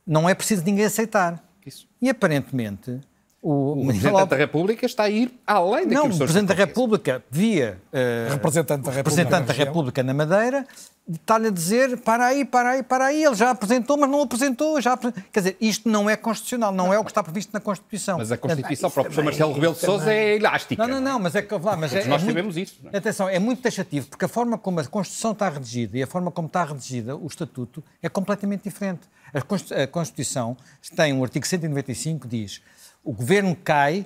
Não 0.06 0.30
é 0.30 0.34
preciso 0.34 0.64
ninguém 0.64 0.86
aceitar. 0.86 1.44
Isso. 1.66 1.88
E 2.02 2.10
aparentemente 2.10 3.02
o, 3.42 3.82
o 3.82 3.88
Presidente 3.88 4.26
da 4.26 4.36
República 4.36 4.86
está 4.86 5.04
a 5.04 5.10
ir 5.10 5.32
além 5.46 5.88
daquilo 5.88 6.10
Não, 6.10 6.16
o 6.16 6.18
Presidente 6.18 6.48
da 6.48 6.54
República, 6.54 7.24
via 7.30 7.80
uh, 7.94 8.34
representante 8.34 8.84
da 8.84 8.92
República, 8.92 8.98
representante 8.98 9.48
da 9.48 9.54
República 9.54 10.04
na 10.04 10.14
Madeira, 10.14 10.66
está-lhe 11.08 11.48
a 11.48 11.52
dizer 11.52 11.98
para 12.00 12.26
aí, 12.26 12.44
para 12.44 12.72
aí, 12.72 12.84
para 12.84 13.06
aí. 13.06 13.24
Ele 13.24 13.36
já 13.36 13.52
apresentou, 13.52 13.96
mas 13.96 14.10
não 14.10 14.22
apresentou. 14.22 14.82
Já 14.82 14.98
Quer 14.98 15.40
dizer, 15.40 15.58
isto 15.62 15.88
não 15.88 16.10
é 16.10 16.18
constitucional, 16.18 16.72
não, 16.72 16.88
não 16.88 16.94
é 16.94 17.00
o 17.00 17.04
que 17.04 17.12
está 17.12 17.24
previsto 17.24 17.52
na 17.54 17.60
Constituição. 17.60 18.18
Mas 18.18 18.32
a 18.32 18.38
Constituição 18.38 18.90
para 18.90 19.02
o 19.02 19.04
professor 19.06 19.24
Marcelo 19.24 19.54
Rebelo 19.54 19.74
de 19.74 19.80
Sousa 19.80 20.12
é 20.12 20.36
elástica. 20.36 20.88
Não, 20.88 20.96
não, 20.96 21.12
não, 21.14 21.20
mas 21.20 21.36
é 21.36 21.42
que 21.42 21.54
lá, 21.54 21.78
mas 21.78 21.94
é, 21.94 22.06
nós 22.06 22.24
é 22.24 22.26
sabemos 22.26 22.56
muito, 22.56 22.68
isso. 22.68 22.80
É? 22.92 22.98
Atenção, 22.98 23.30
é 23.30 23.40
muito 23.40 23.62
taxativo, 23.62 24.08
porque 24.08 24.26
a 24.26 24.28
forma 24.28 24.58
como 24.58 24.80
a 24.80 24.86
Constituição 24.86 25.32
está 25.32 25.48
redigida 25.50 25.98
e 25.98 26.04
a 26.04 26.08
forma 26.08 26.32
como 26.32 26.48
está 26.48 26.64
redigida 26.64 27.16
o 27.16 27.28
Estatuto 27.28 27.84
é 28.02 28.10
completamente 28.10 28.64
diferente. 28.64 29.02
A 29.34 29.88
Constituição 29.88 30.58
tem 30.96 31.14
um 31.14 31.24
artigo 31.24 31.46
195 31.46 32.22
que 32.22 32.28
diz 32.28 32.62
o 33.08 33.14
governo 33.14 33.56
cai 33.64 34.06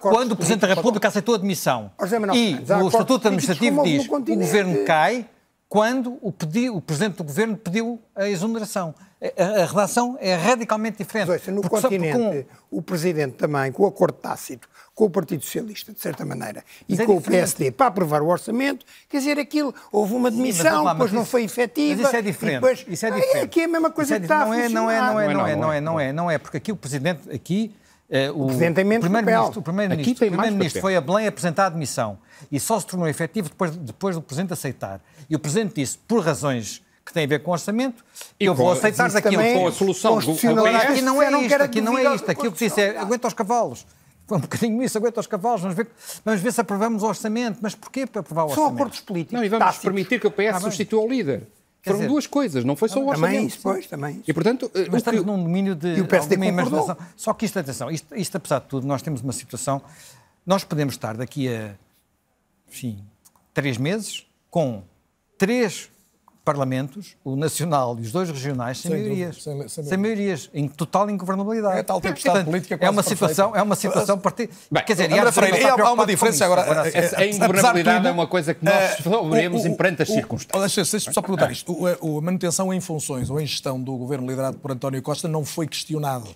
quando 0.00 0.32
o 0.32 0.36
Presidente 0.36 0.62
da 0.62 0.74
República 0.74 1.08
aceitou 1.08 1.34
a 1.34 1.38
admissão. 1.38 1.90
E 2.34 2.54
o 2.82 2.88
Estatuto 2.88 3.28
Administrativo 3.28 3.84
diz 3.84 4.06
que 4.06 4.14
o 4.14 4.36
governo 4.36 4.84
cai 4.86 5.26
quando 5.68 6.18
o, 6.22 6.32
pedi, 6.32 6.70
o 6.70 6.80
Presidente 6.80 7.16
do 7.16 7.24
Governo 7.24 7.54
pediu 7.54 8.00
a 8.16 8.26
exoneração. 8.26 8.94
A, 9.20 9.62
a 9.62 9.66
redação 9.66 10.16
é 10.18 10.34
radicalmente 10.34 10.96
diferente. 10.96 11.30
Seja, 11.32 11.52
no 11.52 11.60
Porque 11.60 11.76
continente, 11.82 12.46
o 12.70 12.80
Presidente 12.80 13.34
também, 13.34 13.70
com 13.70 13.82
o 13.82 13.86
acordo 13.86 14.14
tácito, 14.14 14.66
com 14.94 15.04
o 15.04 15.10
Partido 15.10 15.44
Socialista, 15.44 15.92
de 15.92 16.00
certa 16.00 16.24
maneira, 16.24 16.64
e 16.88 16.94
é 16.94 17.04
com 17.04 17.18
diferente. 17.18 17.26
o 17.26 17.30
PSD 17.30 17.70
para 17.72 17.88
aprovar 17.88 18.22
o 18.22 18.28
orçamento, 18.28 18.86
quer 19.08 19.18
dizer, 19.18 19.38
aquilo, 19.38 19.74
houve 19.92 20.14
uma 20.14 20.30
demissão, 20.30 20.86
Sim, 20.86 20.92
depois 20.92 21.12
não 21.12 21.26
foi 21.26 21.44
efetiva. 21.44 22.02
Mas 22.02 22.08
isso 22.08 22.16
é 22.16 22.22
diferente. 22.22 22.54
Depois, 22.54 22.86
isso 22.88 23.06
é 23.06 23.10
diferente. 23.10 23.36
É 23.36 23.42
aqui 23.42 23.60
é 23.60 23.64
a 23.64 23.68
mesma 23.68 23.90
coisa 23.90 24.14
é 24.14 24.18
que 24.18 24.24
está 24.24 24.46
não 24.46 24.54
é, 24.54 24.68
não 24.68 24.90
é, 24.90 25.00
não 25.00 25.20
é, 25.20 25.34
não 25.34 25.46
é, 25.46 25.56
não 25.56 25.72
é, 25.72 25.80
não 25.80 26.00
é, 26.00 26.12
não 26.12 26.30
é, 26.30 26.38
porque 26.38 26.56
aqui 26.56 26.72
o 26.72 26.76
Presidente, 26.76 27.30
aqui 27.30 27.74
o, 28.34 28.42
o 28.42 28.46
Presidente 28.46 28.76
tem 28.76 28.84
menos 28.84 29.04
Primeiro-Ministro 29.04 29.62
primeiro 29.62 29.94
primeiro 29.96 30.80
foi 30.80 30.96
a 30.96 31.00
Belém 31.00 31.26
apresentar 31.26 31.64
a 31.64 31.66
admissão 31.66 32.18
e 32.50 32.58
só 32.58 32.80
se 32.80 32.86
tornou 32.86 33.06
efetivo 33.06 33.48
depois, 33.48 33.76
depois 33.76 34.16
do 34.16 34.22
Presidente 34.22 34.52
aceitar. 34.52 35.00
E 35.28 35.36
o 35.36 35.38
Presidente 35.38 35.74
disse, 35.74 35.98
por 35.98 36.24
razões 36.24 36.82
que 37.04 37.12
têm 37.12 37.24
a 37.24 37.26
ver 37.26 37.42
com 37.42 37.50
o 37.50 37.54
orçamento, 37.54 38.04
e 38.38 38.44
eu 38.44 38.54
vou 38.54 38.70
aceitar 38.70 39.10
daquilo. 39.10 39.42
Com 39.42 39.66
a 39.66 39.72
solução 39.72 40.18
do 40.18 40.32
Aqui 40.32 41.02
não 41.02 41.22
é 41.22 41.42
isto, 41.42 41.62
aqui 41.62 41.80
não 41.80 41.98
é 41.98 42.14
isto. 42.14 42.30
Aquilo 42.30 42.52
que 42.52 42.66
disse 42.66 42.80
é, 42.80 42.98
aguenta 42.98 43.28
os 43.28 43.34
cavalos. 43.34 43.86
Foi 44.26 44.36
um 44.36 44.40
bocadinho 44.42 44.82
isso, 44.82 44.98
aguenta 44.98 45.20
os 45.20 45.26
cavalos, 45.26 45.62
vamos 45.62 45.74
ver, 45.74 45.88
vamos 46.22 46.42
ver 46.42 46.52
se 46.52 46.60
aprovamos 46.60 47.02
o 47.02 47.06
orçamento. 47.06 47.60
Mas 47.62 47.74
porquê 47.74 48.06
para 48.06 48.20
aprovar 48.20 48.42
o 48.42 48.48
orçamento? 48.48 48.68
São 48.68 48.74
acordos 48.74 49.00
políticos. 49.00 49.38
Não, 49.38 49.44
e 49.44 49.48
vamos 49.48 49.64
táticos. 49.64 49.84
permitir 49.84 50.20
que 50.20 50.26
o 50.26 50.30
PS 50.30 50.56
ah, 50.56 50.60
substitua 50.60 51.02
o 51.02 51.08
líder. 51.08 51.48
Foram 51.82 51.98
dizer, 51.98 52.08
duas 52.08 52.26
coisas, 52.26 52.64
não 52.64 52.76
foi 52.76 52.88
só 52.88 53.00
o 53.00 53.08
orçamento. 53.08 53.32
Também 53.32 53.46
isso, 53.46 53.58
pois, 53.62 53.86
também 53.86 54.16
isso. 54.16 54.30
E, 54.30 54.34
portanto, 54.34 54.70
Mas 54.90 54.96
estamos 54.96 55.20
que... 55.20 55.26
num 55.26 55.42
domínio 55.42 55.74
de 55.74 55.96
e 55.96 56.00
o 56.00 56.06
PSD 56.06 56.34
alguma 56.34 56.50
imaginação. 56.50 56.96
Só 57.16 57.32
que 57.32 57.46
isto, 57.46 57.58
atenção, 57.58 57.90
isto, 57.90 58.14
isto, 58.16 58.36
apesar 58.36 58.58
de 58.60 58.66
tudo, 58.66 58.86
nós 58.86 59.02
temos 59.02 59.20
uma 59.20 59.32
situação... 59.32 59.80
Nós 60.44 60.64
podemos 60.64 60.94
estar 60.94 61.16
daqui 61.16 61.46
a, 61.48 61.74
enfim, 62.68 63.04
três 63.52 63.76
meses 63.76 64.26
com 64.50 64.82
três 65.36 65.90
parlamentos, 66.48 67.14
o 67.22 67.36
nacional 67.36 67.94
e 67.98 68.02
os 68.02 68.10
dois 68.10 68.30
regionais, 68.30 68.78
sem, 68.78 68.90
sem 68.90 69.00
maiorias. 69.00 69.42
Sem, 69.42 69.68
sem, 69.68 69.84
sem, 69.84 69.98
maiorias, 69.98 70.48
em 70.54 70.66
total 70.66 71.10
ingovernabilidade. 71.10 71.78
É 71.78 71.82
tal 71.82 72.00
tempestade 72.00 72.46
política 72.46 72.78
é 72.80 72.88
uma 72.88 73.02
situação, 73.02 73.54
é 73.54 73.60
uma 73.60 73.76
situação 73.76 74.18
partida. 74.18 74.50
Quer 74.86 74.94
dizer, 74.94 75.12
André 75.12 75.30
Freire, 75.30 75.62
há 75.66 75.92
uma 75.92 76.06
diferença 76.06 76.46
agora. 76.46 76.62
agora 76.62 76.90
a 77.18 77.26
ingovernabilidade 77.26 78.06
é 78.06 78.10
uma 78.10 78.26
coisa 78.26 78.54
que 78.54 78.64
nós 78.64 78.96
sofremos 78.96 79.66
em 79.66 79.74
perante 79.74 80.02
as 80.02 80.08
circunstâncias. 80.08 80.90
Deixa-me 80.90 81.14
só 81.14 81.20
perguntar 81.20 81.52
isto. 81.52 81.76
A 81.86 82.20
manutenção 82.22 82.72
em 82.72 82.80
funções 82.80 83.28
ou 83.28 83.38
em 83.38 83.46
gestão 83.46 83.78
do 83.78 83.94
governo 83.98 84.26
liderado 84.26 84.56
por 84.56 84.72
António 84.72 85.02
Costa 85.02 85.28
não 85.28 85.44
foi 85.44 85.66
questionado 85.66 86.34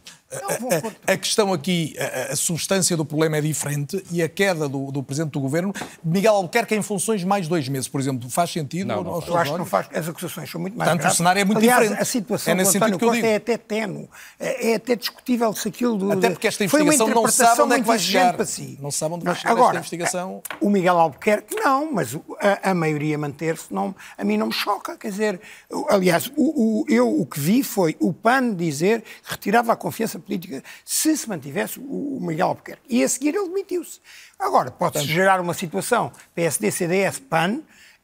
a, 1.07 1.13
a, 1.13 1.17
questão 1.17 1.53
aqui, 1.53 1.95
a, 1.99 2.33
a, 2.33 2.37
substância 2.37 2.97
do 2.97 3.05
problema 3.05 3.37
é 3.37 3.41
diferente 3.41 4.03
e 4.11 4.23
a 4.23 4.29
queda 4.29 4.69
do, 4.69 4.91
do 4.91 5.03
Presidente 5.03 5.33
do 5.33 5.41
Governo, 5.41 5.73
Miguel 6.03 6.35
Albuquerque 6.35 6.75
em 6.75 6.83
funções 6.83 7.23
mais 7.23 7.49
dois 7.49 7.69
meses, 7.69 7.89
por 7.89 8.01
exemplo, 8.01 8.29
faz 8.31 8.51
sentido? 8.51 8.89
Não, 8.89 9.05
não, 9.05 9.21
eu 9.21 9.37
acho 9.37 9.53
que 9.53 9.59
não 9.59 9.67
faz, 9.67 9.89
as 9.95 10.09
acusações 10.09 10.51
são 10.51 10.61
muito 10.61 10.77
mais 10.77 10.89
Portanto, 10.89 11.01
graves. 11.03 11.15
o 11.15 11.19
cenário 11.19 11.41
é 11.41 11.45
muito 11.45 11.59
Aliás, 11.59 11.81
diferente. 11.83 12.03
a 12.03 12.05
situação 12.05 12.53
é 12.53 12.57
do 12.57 12.69
António 12.69 12.99
Costa 12.99 13.27
é 13.27 13.37
até 13.37 13.57
teno, 13.59 14.09
é, 14.41 14.71
é, 14.71 14.75
até 14.77 14.97
discutível 14.97 15.53
se 15.55 15.69
aquilo... 15.69 15.97
Do, 15.97 16.13
até 16.13 16.31
porque 16.31 16.47
esta 16.47 16.65
investigação 16.65 17.09
não 17.09 17.29
sabe 17.29 17.63
onde 17.63 17.75
é 17.75 17.81
que 17.81 17.87
vai 17.87 17.99
chegar. 17.99 18.35
Para 18.35 18.47
si. 18.47 18.79
Não 18.81 18.91
sabe 18.91 19.15
onde 19.15 19.25
vai 19.25 19.35
chegar 19.35 19.51
Agora, 19.51 19.79
esta 19.79 19.79
investigação. 19.79 20.43
O 20.61 20.71
Miguel 20.71 20.99
Albuquerque 20.99 21.55
não, 21.57 21.93
mas 21.93 22.17
a, 22.41 22.71
a 22.71 22.75
maioria 22.75 23.19
manter-se, 23.19 23.69
a 24.17 24.25
mim 24.25 24.37
não 24.37 24.47
me 24.47 24.53
choca, 24.53 24.97
quer 24.97 25.11
dizer, 25.11 25.41
aliás, 25.89 26.33
o, 26.37 26.83
o, 26.83 26.85
eu 26.89 27.21
o 27.21 27.27
que 27.27 27.39
vi 27.39 27.63
foi 27.63 27.97
o 28.01 28.13
PAN 28.13 28.55
dizer 28.55 29.03
que 29.23 29.33
retirava 29.33 29.73
a 29.73 29.77
confiança 29.77 30.19
política 30.23 30.63
se 30.85 31.17
se 31.17 31.29
mantivesse 31.29 31.79
o 31.81 32.19
Miguel 32.21 32.49
Albuquerque. 32.49 32.83
E 32.89 33.03
a 33.03 33.09
seguir 33.09 33.35
ele 33.35 33.49
demitiu-se. 33.49 34.01
Agora, 34.39 34.71
pode-se 34.71 35.05
gerar 35.05 35.41
uma 35.41 35.55
situação 35.55 36.11
PSD, 36.35 36.71
CDS, 36.71 37.19
PAN, 37.19 37.63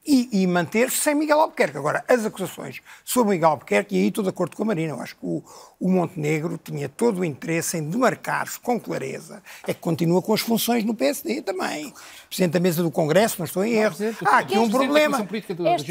e, 0.08 0.42
e 0.42 0.46
manter-se 0.46 0.96
sem 0.96 1.14
Miguel 1.14 1.40
Albuquerque. 1.40 1.76
Agora, 1.76 2.02
as 2.08 2.24
acusações 2.24 2.80
sobre 3.04 3.34
Miguel 3.34 3.50
Albuquerque, 3.50 3.94
e 3.94 4.00
aí 4.00 4.08
estou 4.08 4.24
de 4.24 4.30
acordo 4.30 4.56
com 4.56 4.62
a 4.62 4.66
Marina, 4.66 4.94
eu 4.94 5.00
acho 5.00 5.14
que 5.16 5.26
o, 5.26 5.44
o 5.80 5.88
Montenegro 5.88 6.58
tinha 6.62 6.88
todo 6.88 7.20
o 7.20 7.24
interesse 7.24 7.78
em 7.78 7.88
demarcar-se 7.88 8.58
com 8.58 8.80
clareza, 8.80 9.40
é 9.66 9.72
que 9.72 9.80
continua 9.80 10.20
com 10.20 10.34
as 10.34 10.40
funções 10.40 10.84
no 10.84 10.92
PSD 10.92 11.40
também. 11.42 11.92
Presidente 12.28 12.52
da 12.52 12.60
mesa 12.60 12.82
do 12.82 12.90
Congresso, 12.90 13.36
não 13.38 13.46
estou 13.46 13.64
em 13.64 13.74
erro. 13.74 13.96
Há 14.26 14.38
aqui 14.38 14.58
um 14.58 14.68
problema. 14.68 15.26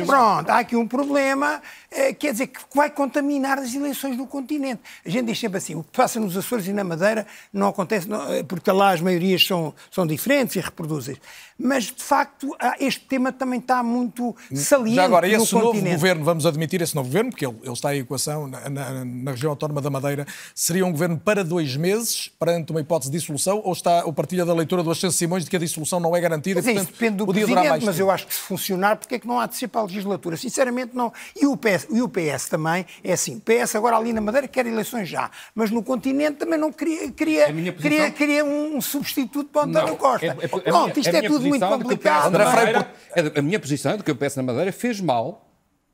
Pronto, 0.06 0.50
há 0.50 0.60
aqui 0.60 0.76
um 0.76 0.88
problema, 0.88 1.62
eh, 1.90 2.14
quer 2.14 2.34
dizer, 2.34 2.48
que 2.48 2.60
vai 2.76 2.90
contaminar 2.90 3.58
as 3.60 3.74
eleições 3.74 4.18
no 4.18 4.28
continente. 4.28 4.82
A 5.06 5.10
gente 5.10 5.28
diz 5.28 5.40
sempre 5.40 5.58
assim, 5.58 5.76
o 5.76 5.84
que 5.84 5.96
passa 5.96 6.20
nos 6.20 6.36
Açores 6.36 6.68
e 6.68 6.74
na 6.74 6.84
Madeira 6.84 7.26
não 7.54 7.70
acontece, 7.70 8.10
não, 8.10 8.32
eh, 8.34 8.44
porque 8.44 8.70
lá 8.72 8.92
as 8.92 9.00
maiorias 9.02 9.46
são, 9.46 9.74
são 9.90 10.06
diferentes 10.06 10.56
e 10.58 10.60
reproduzem. 10.60 11.18
Mas, 11.58 11.86
de 11.86 12.04
facto, 12.04 12.56
este 12.80 13.06
tema 13.06 13.32
também 13.32 13.60
está 13.60 13.82
muito 13.82 14.36
saliente 14.54 14.96
Já 14.96 15.06
agora, 15.06 15.28
esse 15.28 15.54
no 15.54 15.60
novo 15.60 15.72
continente. 15.72 15.96
governo, 15.96 16.24
vamos 16.24 16.46
admitir 16.46 16.82
esse 16.82 16.94
novo 16.96 17.08
governo, 17.08 17.32
porque 17.32 17.46
ele, 17.46 17.58
ele 17.64 17.74
está 17.74 17.96
em 17.96 18.00
equação 18.00 18.48
na, 18.48 18.70
na, 18.70 19.06
na 19.06 19.32
região 19.32 19.52
autónoma 19.52 19.77
da 19.82 19.90
Madeira, 19.90 20.26
seria 20.54 20.86
um 20.86 20.92
governo 20.92 21.18
para 21.18 21.44
dois 21.44 21.76
meses, 21.76 22.30
perante 22.40 22.72
uma 22.72 22.82
hipótese 22.82 23.12
de 23.12 23.18
dissolução, 23.18 23.62
ou 23.64 23.74
está 23.74 24.06
o 24.06 24.14
partilha 24.14 24.46
da 24.46 24.54
leitura 24.54 24.84
do 24.84 24.92
Ascenso 24.92 25.18
Simões 25.18 25.44
de 25.44 25.50
que 25.50 25.56
a 25.56 25.60
dissolução 25.60 26.00
não 26.00 26.16
é 26.16 26.22
garantida? 26.22 26.62
Mas, 26.62 26.68
e, 26.68 26.74
portanto, 26.74 26.92
depende 26.94 27.18
do 27.18 27.28
presidente, 27.28 27.86
mas 27.86 28.00
eu 28.00 28.12
acho 28.12 28.28
que 28.28 28.34
se 28.34 28.40
funcionar, 28.40 28.98
porque 28.98 29.16
é 29.16 29.20
que 29.20 29.28
não 29.28 29.40
há 29.40 29.46
de 29.46 29.56
ser 29.56 29.68
para 29.68 29.82
a 29.82 29.84
legislatura? 29.86 30.38
Sinceramente, 30.38 30.96
não. 30.96 31.12
E 31.36 31.46
o 31.46 31.56
PS, 31.56 31.88
e 31.92 32.02
o 32.02 32.10
PS 32.10 32.50
também 32.50 32.86
é 33.04 33.14
assim. 33.14 33.38
O 33.38 33.42
PS 33.42 33.76
agora 33.76 33.98
ali 33.98 34.14
na 34.14 34.22
Madeira 34.22 34.48
quer 34.48 34.66
eleições 34.66 35.08
já, 35.08 35.30
mas 35.54 35.72
no 35.72 35.84
continente 35.84 36.38
também 36.38 36.60
não 36.60 36.72
queria, 36.72 37.12
queria, 37.12 37.48
posição... 37.48 37.74
queria, 37.74 38.12
queria 38.12 38.46
um 38.46 38.80
substituto 38.82 39.50
para 39.50 39.62
o 39.62 39.70
António 39.70 39.90
não, 39.90 39.96
Costa. 39.96 40.26
É, 40.26 40.46
é, 40.46 40.48
Pronto, 40.48 41.00
isto 41.00 41.16
é 41.16 41.22
tudo 41.22 41.46
muito 41.46 41.66
complicado. 41.66 42.32
Madeira, 42.32 42.92
é, 43.16 43.40
a 43.40 43.42
minha 43.42 43.60
posição 43.60 43.94
é 43.94 43.98
de 43.98 44.04
que 44.04 44.12
o 44.12 44.16
PS 44.16 44.36
na 44.36 44.44
Madeira 44.44 44.72
fez 44.72 45.00
mal 45.00 45.47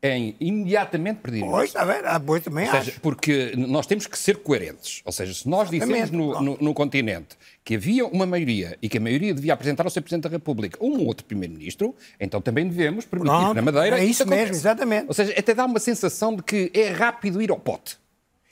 em 0.04 0.36
imediatamente 0.38 1.22
pedir 1.22 1.39
Pois, 1.39 1.70
está 1.70 1.86
bem, 1.86 2.01
ah, 2.04 2.20
pois 2.20 2.43
também 2.43 2.66
Ou 2.66 2.72
seja, 2.72 2.91
acho. 2.91 2.99
porque 2.99 3.54
nós 3.56 3.88
temos 3.88 4.06
que 4.06 4.20
ser 4.20 4.38
coerentes. 4.38 5.01
Ou 5.06 5.14
seja, 5.14 5.34
se 5.34 5.47
nós 5.47 5.70
dissemos 5.70 6.12
no, 6.12 6.41
no, 6.41 6.58
no, 6.60 6.74
continente 6.74 7.38
que 7.64 7.76
havia 7.76 8.06
uma 8.06 8.26
maioria 8.26 8.78
e 8.82 8.89
que 8.89 8.97
a 8.97 9.01
maioria 9.01 9.34
devia 9.34 9.54
apresentar 9.54 9.86
ao 9.86 9.89
Sr. 9.89 10.01
Presidente 10.01 10.24
da 10.24 10.30
República 10.30 10.78
um 10.84 11.06
outro 11.06 11.26
Primeiro-Ministro, 11.26 11.95
então 12.20 12.41
também 12.41 12.68
devemos 12.68 13.06
permitir 13.06 13.32
Pronto, 13.32 13.54
na 13.54 13.62
Madeira... 13.62 13.97
É 13.97 14.04
isso 14.04 14.28
mesmo, 14.28 14.54
exatamente. 14.54 15.08
Ou 15.08 15.14
seja, 15.14 15.34
até 15.38 15.54
dá 15.54 15.64
uma 15.66 15.80
sensação 15.80 16.36
de 16.36 16.43
que 16.43 16.70
é 16.74 16.89
rápido 16.89 17.41
ir 17.41 17.49
ao 17.49 17.58
pote. 17.58 17.97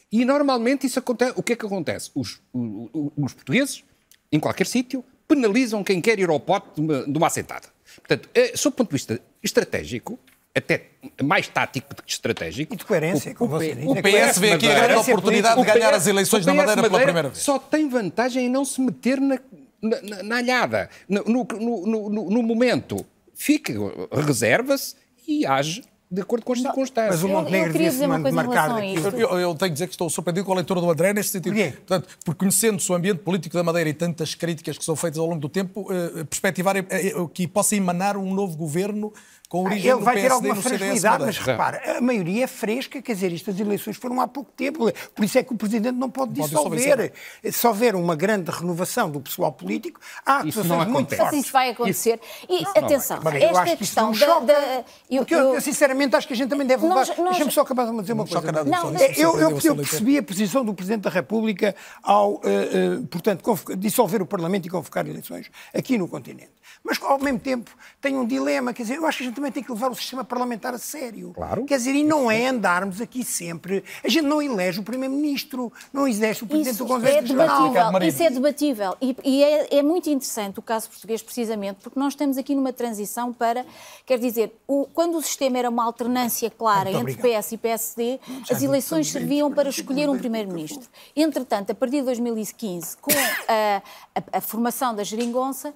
E 0.10 0.24
normalmente 0.24 0.88
isso 0.88 1.00
acontece... 1.00 1.34
O 1.36 1.44
que 1.44 1.52
é 1.52 1.56
que 1.58 1.66
acontece? 1.66 2.12
Os, 2.16 2.42
os, 2.54 3.12
os 3.18 3.34
portugueses, 3.34 3.84
em 4.32 4.40
qualquer 4.40 4.66
sítio, 4.66 5.04
penalizam 5.28 5.84
quem 5.84 6.00
quer 6.00 6.18
ir 6.18 6.30
ao 6.30 6.40
pote 6.40 6.68
de 6.76 6.82
uma, 6.82 7.04
de 7.04 7.18
uma 7.18 7.28
assentada. 7.28 7.68
Portanto, 7.98 8.30
é, 8.34 8.56
sob 8.56 8.74
o 8.74 8.78
ponto 8.78 8.90
de 8.90 8.94
vista 8.94 9.20
estratégico, 9.44 10.18
até 10.56 10.90
mais 11.24 11.48
tático 11.48 11.96
do 11.96 12.04
que 12.04 12.12
estratégico. 12.12 12.74
E 12.74 12.78
de 12.78 12.86
coerência, 12.86 13.36
o, 13.40 13.46
o, 13.46 13.48
o, 13.48 13.92
o 13.92 13.96
PS 13.96 14.38
vê 14.38 14.54
aqui 14.54 14.68
a 14.68 14.88
grande 14.88 15.12
oportunidade 15.12 15.62
de 15.62 15.66
ganhar 15.66 15.94
as 15.94 16.08
eleições 16.08 16.46
na 16.46 16.54
Madeira, 16.54 16.82
pela 16.82 17.00
primeira 17.02 17.30
vez. 17.30 17.44
Só 17.44 17.58
tem 17.58 17.88
vantagem 17.88 18.46
em 18.46 18.50
não 18.50 18.66
se 18.66 18.82
meter 18.82 19.20
na, 19.20 19.40
na, 19.82 20.24
na 20.24 20.38
alhada, 20.38 20.90
no, 21.08 21.24
no, 21.24 22.10
no, 22.10 22.30
no 22.30 22.44
momento. 22.44 23.06
Fica, 23.34 23.74
reserva-se 24.12 24.96
e 25.28 25.46
age 25.46 25.84
de 26.12 26.22
acordo 26.22 26.44
com 26.44 26.52
as 26.52 26.60
circunstâncias. 26.60 27.22
Mas 27.22 27.24
o 27.24 27.30
Montenegro 27.30 27.72
devia-se 27.72 28.06
marcar 28.06 28.84
eu, 28.84 29.12
eu, 29.12 29.40
eu, 29.40 29.56
tenho 29.56 29.70
que 29.70 29.74
dizer 29.74 29.88
que 29.88 29.94
estou 29.94 30.10
surpreendido 30.10 30.46
com 30.46 30.52
a 30.52 30.56
leitura 30.56 30.82
do 30.82 30.92
André 30.92 31.14
neste 31.14 31.32
sentido. 31.32 31.56
Porquê? 31.56 31.72
Portanto, 31.72 32.10
por 32.26 32.36
conhecendo-se 32.36 32.92
o 32.92 32.96
ambiente 32.96 33.20
político 33.20 33.56
da 33.56 33.64
Madeira 33.64 33.90
e 33.90 33.94
tantas 33.94 34.36
críticas 34.36 34.78
que 34.78 34.84
são 34.84 34.94
feitas 34.98 35.18
ao 35.18 35.26
longo 35.26 35.40
do 35.40 35.48
tempo, 35.48 35.82
uh, 35.90 36.26
perspectivar 36.26 36.76
uh, 36.78 37.30
que 37.30 37.48
possa 37.48 37.78
emanar 37.78 38.18
um 38.18 38.34
novo 38.34 38.58
governo 38.58 39.14
com 39.52 39.66
origem 39.66 39.92
Ele 39.92 40.00
vai 40.00 40.16
ter 40.16 40.32
alguma 40.32 40.56
fragilidade, 40.56 41.26
mas 41.26 41.38
repara, 41.38 41.98
a 41.98 42.00
maioria 42.00 42.46
é 42.46 42.48
fresca, 42.48 43.02
quer 43.02 43.14
dizer, 43.14 43.34
estas 43.34 43.60
eleições 43.60 43.98
foram 43.98 44.22
há 44.22 44.26
pouco 44.26 44.50
tempo, 44.56 44.90
por 45.14 45.26
isso 45.26 45.38
é 45.38 45.44
que 45.44 45.54
o 45.54 45.58
Presidente 45.58 45.98
não 45.98 46.10
pode, 46.10 46.40
não 46.40 46.48
dissolver. 46.48 47.12
Pode 47.42 47.52
se 47.52 47.68
houver 47.68 47.94
uma 47.94 48.16
grande 48.16 48.50
renovação 48.50 49.12
do 49.12 49.20
pessoal 49.20 49.52
político, 49.52 50.00
há 50.26 50.38
atuações 50.38 50.88
muito 50.88 51.14
fortes. 51.14 51.40
Isso 51.40 51.52
vai 51.52 51.72
acontecer. 51.72 52.18
E, 52.48 52.64
não, 52.64 52.72
atenção, 52.72 53.20
não 53.20 53.32
esta 53.34 53.76
questão 53.76 54.14
da... 54.14 54.40
da 54.40 54.86
eu, 55.10 55.26
eu, 55.28 55.56
eu, 55.56 55.62
sinceramente, 55.62 56.16
acho 56.16 56.26
que 56.26 56.34
a 56.34 56.38
gente 56.38 56.50
também 56.50 56.66
deve 56.66 56.88
levar... 56.88 57.04
Deixa-me 57.04 57.52
só 57.52 57.60
acabar 57.60 57.88
de 57.88 58.00
dizer 58.00 58.14
uma 58.14 58.26
coisa. 58.26 58.64
Não, 58.64 58.94
eu, 59.18 59.38
eu, 59.38 59.60
eu 59.62 59.76
percebi 59.76 60.18
a 60.18 60.24
posição 60.24 60.64
do 60.64 60.74
Presidente 60.74 61.02
da 61.02 61.10
República 61.10 61.76
ao, 62.02 62.36
uh, 62.36 62.38
uh, 62.38 63.08
portanto, 63.08 63.44
dissolver 63.78 64.22
o 64.22 64.26
Parlamento 64.26 64.66
e 64.66 64.70
convocar 64.70 65.06
eleições 65.06 65.52
aqui 65.74 65.98
no 65.98 66.08
continente. 66.08 66.54
Mas, 66.84 66.98
ao 67.02 67.20
mesmo 67.20 67.40
tempo, 67.40 67.70
tem 68.00 68.16
um 68.16 68.26
dilema, 68.26 68.74
quer 68.74 68.84
dizer, 68.84 68.96
eu 68.96 69.06
acho 69.06 69.18
que 69.18 69.24
a 69.26 69.28
gente 69.28 69.41
também 69.42 69.52
tem 69.52 69.64
que 69.64 69.72
levar 69.72 69.90
o 69.90 69.96
sistema 69.96 70.24
parlamentar 70.24 70.74
a 70.76 70.78
sério. 70.78 71.32
Claro. 71.34 71.66
Quer 71.66 71.78
dizer, 71.78 71.96
e 71.96 72.04
não 72.04 72.30
é 72.30 72.48
andarmos 72.48 73.02
aqui 73.02 73.24
sempre. 73.24 73.84
A 74.04 74.08
gente 74.08 74.26
não 74.26 74.40
elege 74.40 74.80
o 74.80 74.84
Primeiro-Ministro, 74.84 75.74
não 75.92 76.08
elege 76.08 76.44
o 76.44 76.48
Presidente 76.48 76.76
isso 76.76 76.84
do 76.86 76.88
Conselho 76.88 77.18
é 77.18 77.22
debatível, 77.24 78.08
Isso 78.08 78.24
é 78.24 78.30
debatível. 78.30 78.96
E, 79.02 79.18
e 79.24 79.44
é, 79.44 79.78
é, 79.78 79.82
muito 79.82 80.10
interessante 80.10 80.60
o 80.60 80.62
caso 80.62 80.90
português, 80.90 81.24
precisamente, 81.24 81.80
porque 81.82 82.00
nós 82.00 82.14
estamos 82.14 82.38
aqui 82.38 82.54
numa 82.54 82.72
transição 82.72 83.34
para, 83.34 83.66
quer 84.06 84.20
dizer, 84.20 84.56
o, 84.68 84.86
quando 84.94 85.18
o 85.18 85.22
sistema 85.24 85.58
era 85.58 85.70
uma 85.70 85.84
alternância 85.84 86.50
clara 86.52 86.92
entre 86.92 87.16
PS 87.16 87.54
e 87.54 87.58
PSD, 87.58 88.20
Já 88.46 88.56
as 88.56 88.62
eleições 88.62 89.10
serviam 89.10 89.52
para 89.52 89.70
escolher 89.70 90.08
um 90.08 90.20
Primeiro-Ministro. 90.20 90.88
Entretanto, 91.16 91.72
a 91.72 91.76
partir 91.76 91.98
de 91.98 92.04
2015, 92.04 92.98
com 92.98 93.12
a, 93.12 93.82
a, 94.16 94.38
a 94.38 94.42
formação 94.42 94.94
da 94.94 95.04
geringonça, 95.04 95.74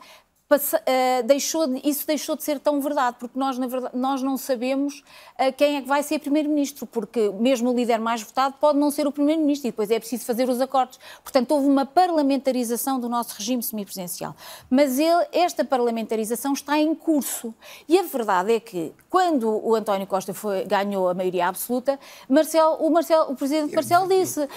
Passa, 0.47 0.77
uh, 0.77 1.23
deixou 1.25 1.65
de, 1.65 1.81
isso 1.89 2.05
deixou 2.05 2.35
de 2.35 2.43
ser 2.43 2.59
tão 2.59 2.79
verdade, 2.79 3.17
porque 3.19 3.37
nós, 3.37 3.57
na 3.57 3.65
verdade, 3.65 3.97
nós 3.97 4.21
não 4.21 4.37
sabemos 4.37 5.03
uh, 5.39 5.51
quem 5.57 5.77
é 5.77 5.81
que 5.81 5.87
vai 5.87 6.03
ser 6.03 6.19
Primeiro-Ministro, 6.19 6.85
porque 6.85 7.31
mesmo 7.39 7.71
o 7.71 7.75
líder 7.75 7.99
mais 7.99 8.21
votado 8.21 8.53
pode 8.61 8.77
não 8.77 8.91
ser 8.91 9.07
o 9.07 9.11
Primeiro-Ministro 9.11 9.67
e 9.67 9.71
depois 9.71 9.89
é 9.89 9.97
preciso 9.97 10.23
fazer 10.23 10.47
os 10.47 10.61
acordos. 10.61 10.99
Portanto, 11.23 11.49
houve 11.49 11.67
uma 11.67 11.83
parlamentarização 11.83 12.99
do 12.99 13.09
nosso 13.09 13.33
regime 13.35 13.63
semipresidencial. 13.63 14.35
Mas 14.69 14.99
ele, 14.99 15.25
esta 15.31 15.65
parlamentarização 15.65 16.53
está 16.53 16.77
em 16.77 16.93
curso. 16.93 17.51
E 17.89 17.97
a 17.97 18.03
verdade 18.03 18.53
é 18.53 18.59
que, 18.59 18.93
quando 19.09 19.49
o 19.49 19.73
António 19.73 20.05
Costa 20.05 20.31
foi, 20.31 20.63
ganhou 20.65 21.09
a 21.09 21.15
maioria 21.15 21.47
absoluta, 21.47 21.99
Marcelo, 22.29 22.75
o, 22.75 22.91
Marcelo, 22.91 23.31
o 23.31 23.35
Presidente 23.35 23.73
Marcelo 23.73 24.07
disse 24.07 24.41
uh, 24.41 24.47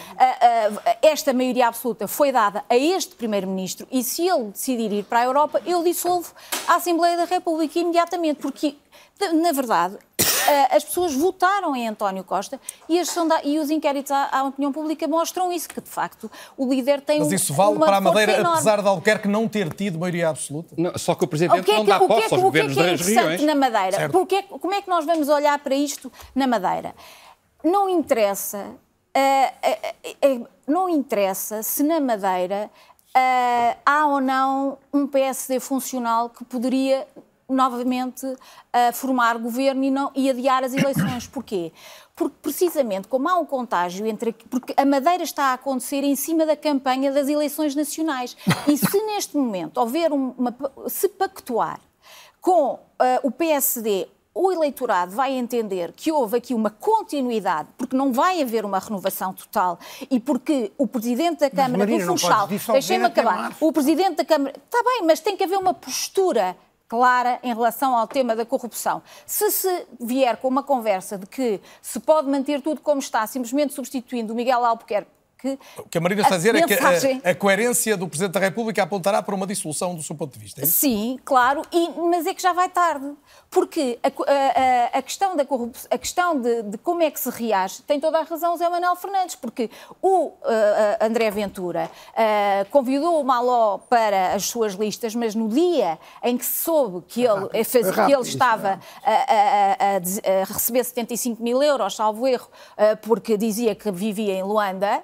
esta 1.01 1.32
maioria 1.32 1.68
absoluta 1.68 2.07
foi 2.07 2.30
dada 2.30 2.62
a 2.68 2.76
este 2.76 3.14
Primeiro-Ministro 3.14 3.86
e 3.91 4.05
se 4.05 4.28
ele 4.28 4.51
decidir 4.51 4.93
ir 4.93 5.05
para 5.05 5.20
a 5.20 5.24
Europa, 5.24 5.62
ele 5.79 5.93
dissolvo 5.93 6.33
a 6.66 6.76
Assembleia 6.76 7.16
da 7.16 7.24
República 7.24 7.79
imediatamente, 7.79 8.41
porque, 8.41 8.76
na 9.35 9.53
verdade, 9.53 9.97
eh, 10.49 10.76
as 10.76 10.85
pessoas 10.85 11.14
votaram 11.14 11.74
em 11.74 11.89
António 11.89 12.24
Costa 12.24 12.61
e, 12.89 13.01
e 13.45 13.59
os 13.59 13.70
inquéritos 13.70 14.11
à, 14.11 14.29
à, 14.33 14.45
opinião 14.45 14.72
pública 14.72 15.07
mostram 15.07 15.53
isso, 15.53 15.68
que 15.68 15.81
de 15.81 15.89
facto 15.89 16.31
o 16.57 16.68
líder 16.68 17.01
tem 17.01 17.20
Mas 17.20 17.33
isso 17.33 17.55
vale 17.55 17.79
para 17.79 17.97
a 17.97 18.01
Madeira, 18.01 18.33
enorme. 18.33 18.55
apesar 18.55 18.83
de 18.83 18.89
Albuquerque 18.89 19.29
não 19.29 19.49
ter 19.49 19.72
tido 19.72 19.99
maioria 19.99 20.29
absoluta? 20.29 20.74
Não, 20.76 20.97
só 20.99 21.14
que 21.14 21.24
o 21.24 21.29
Presidente 21.29 21.62
que 21.62 21.70
é 21.70 21.74
que, 21.74 21.79
não 21.81 21.85
dá 21.85 21.99
posse 21.99 22.24
é 22.24 22.29
que, 22.29 22.35
aos 22.35 22.43
governos 22.43 22.74
que 22.74 22.81
é 22.81 22.91
das 22.91 23.01
regiões. 23.01 23.43
na 23.43 23.55
Madeira? 23.55 24.09
Porque, 24.09 24.43
como 24.43 24.74
é 24.74 24.83
que 24.83 24.89
nós 24.89 25.05
vamos 25.05 25.29
olhar 25.29 25.59
para 25.59 25.74
isto 25.74 26.12
na 26.35 26.47
Madeira? 26.47 26.95
Não 27.64 27.89
interessa, 27.89 28.59
uh, 28.59 30.29
uh, 30.29 30.43
uh, 30.43 30.49
não 30.66 30.89
interessa 30.89 31.62
se 31.62 31.83
na 31.83 32.01
Madeira 32.01 32.70
uh, 33.16 33.78
há 33.84 34.06
ou 34.06 34.20
não 34.20 34.78
um 34.92 35.06
PSD 35.06 35.61
funcional 35.61 36.30
que 36.30 36.44
poderia 36.44 37.06
novamente 37.48 38.26
a 38.72 38.92
formar 38.92 39.38
governo 39.38 39.82
e, 39.82 39.90
não, 39.90 40.11
e 40.14 40.28
adiar 40.28 40.62
as 40.62 40.74
eleições. 40.74 41.26
Porquê? 41.28 41.72
Porque 42.14 42.36
precisamente 42.42 43.09
como 43.09 43.28
há 43.28 43.36
um 43.36 43.46
contágio 43.46 44.06
entre. 44.06 44.32
Porque 44.32 44.74
a 44.76 44.84
Madeira 44.84 45.22
está 45.22 45.46
a 45.46 45.52
acontecer 45.54 46.04
em 46.04 46.16
cima 46.16 46.44
da 46.44 46.56
campanha 46.56 47.12
das 47.12 47.28
eleições 47.28 47.74
nacionais. 47.74 48.36
E 48.66 48.76
se 48.76 49.00
neste 49.06 49.36
momento 49.36 49.78
houver 49.78 50.12
uma. 50.12 50.54
se 50.88 51.09
pactuar 51.09 51.80
com 52.40 52.74
uh, 52.74 52.80
o 53.22 53.30
PSD 53.30 54.09
o 54.39 54.53
eleitorado 54.53 55.16
vai 55.16 55.32
entender 55.32 55.91
que 55.91 56.12
houve 56.12 56.36
aqui 56.36 56.55
uma 56.55 56.70
continuidade, 56.70 57.70
porque 57.76 57.97
não 57.97 58.12
vai 58.12 58.41
haver 58.41 58.64
uma 58.64 58.78
renovação 58.78 59.34
total 59.34 59.80
e 60.09 60.20
porque 60.20 60.70
o 60.78 60.86
Presidente 60.86 61.41
da 61.41 61.51
Câmara 61.51 61.84
do 61.84 62.01
Funchal, 62.01 62.47
deixem-me 62.47 63.07
acabar, 63.07 63.57
o 63.61 63.72
Presidente 63.72 64.18
da 64.18 64.24
Câmara, 64.24 64.55
está 64.57 64.80
bem, 64.84 65.03
mas 65.05 65.18
tem 65.18 65.36
que 65.36 65.43
haver 65.43 65.59
uma 65.59 65.74
postura 65.74 66.57
clara 66.86 67.41
em 67.43 67.49
relação 67.49 67.97
ao 67.97 68.07
tema 68.07 68.36
da 68.36 68.47
corrupção. 68.47 69.03
Se 69.26 69.51
se 69.51 69.86
vier 69.99 70.36
com 70.36 70.47
uma 70.47 70.62
conversa 70.62 71.18
de 71.18 71.26
que 71.26 71.61
se 71.82 71.99
pode 71.99 72.28
manter 72.30 72.62
tudo 72.62 72.80
como 72.80 73.01
está, 73.01 73.26
simplesmente 73.26 73.74
substituindo 73.74 74.32
o 74.32 74.36
Miguel 74.36 74.64
Albuquerque 74.64 75.18
que. 75.39 75.59
O 75.78 75.89
que 75.89 75.99
a 75.99 76.01
Marina 76.01 76.22
está 76.22 76.34
a 76.34 76.39
dizer 76.39 76.53
mensagem... 76.53 77.16
é 77.16 77.20
que 77.20 77.28
a, 77.28 77.30
a, 77.30 77.34
coerência 77.34 77.97
do 77.97 78.09
Presidente 78.09 78.32
da 78.32 78.41
República 78.41 78.82
apontará 78.82 79.22
para 79.22 79.34
uma 79.34 79.47
dissolução 79.47 79.95
do 79.95 80.03
seu 80.03 80.16
ponto 80.16 80.32
de 80.32 80.39
vista. 80.39 80.62
É 80.62 80.66
Sim, 80.66 81.18
claro, 81.24 81.62
e, 81.72 81.91
mas 82.11 82.26
é 82.26 82.34
que 82.34 82.43
já 82.43 82.53
vai 82.53 82.68
tarde. 82.68 83.12
Porque 83.51 83.99
a, 84.03 84.09
a, 84.09 84.99
a 84.99 85.03
questão, 85.03 85.34
da 85.34 85.45
corrupção, 85.45 85.89
a 85.91 85.97
questão 85.97 86.39
de, 86.39 86.62
de, 86.64 86.78
como 86.78 87.03
é 87.03 87.11
que 87.11 87.18
se 87.18 87.30
reage 87.30 87.80
tem 87.82 87.99
toda 87.99 88.18
a 88.18 88.22
razão 88.22 88.53
o 88.53 88.57
Zé 88.57 88.68
Manuel 88.68 88.95
Fernandes, 88.97 89.36
porque 89.36 89.70
o 90.03 90.26
uh, 90.26 90.34
André 91.01 91.30
Ventura 91.30 91.91
uh, 92.11 92.70
convidou 92.70 93.20
o 93.20 93.24
Maló 93.24 93.78
para 93.78 94.34
as 94.34 94.45
suas 94.45 94.74
listas, 94.74 95.14
mas 95.14 95.34
no 95.34 95.49
dia 95.49 95.99
em 96.22 96.36
que 96.36 96.45
se 96.45 96.62
soube 96.64 97.03
que 97.09 97.24
ele, 97.24 97.64
fez, 97.64 97.86
rápido, 97.86 98.07
que 98.07 98.14
ele 98.14 98.28
estava 98.28 98.80
a, 99.03 99.76
a, 99.97 100.53
receber 100.53 100.84
75 100.84 101.43
mil 101.43 101.62
euros, 101.62 101.97
salvo 101.97 102.26
erro, 102.26 102.49
uh, 102.74 102.97
porque 103.01 103.36
dizia 103.36 103.74
que 103.74 103.91
vivia 103.91 104.34
em 104.34 104.43
Luanda, 104.43 105.03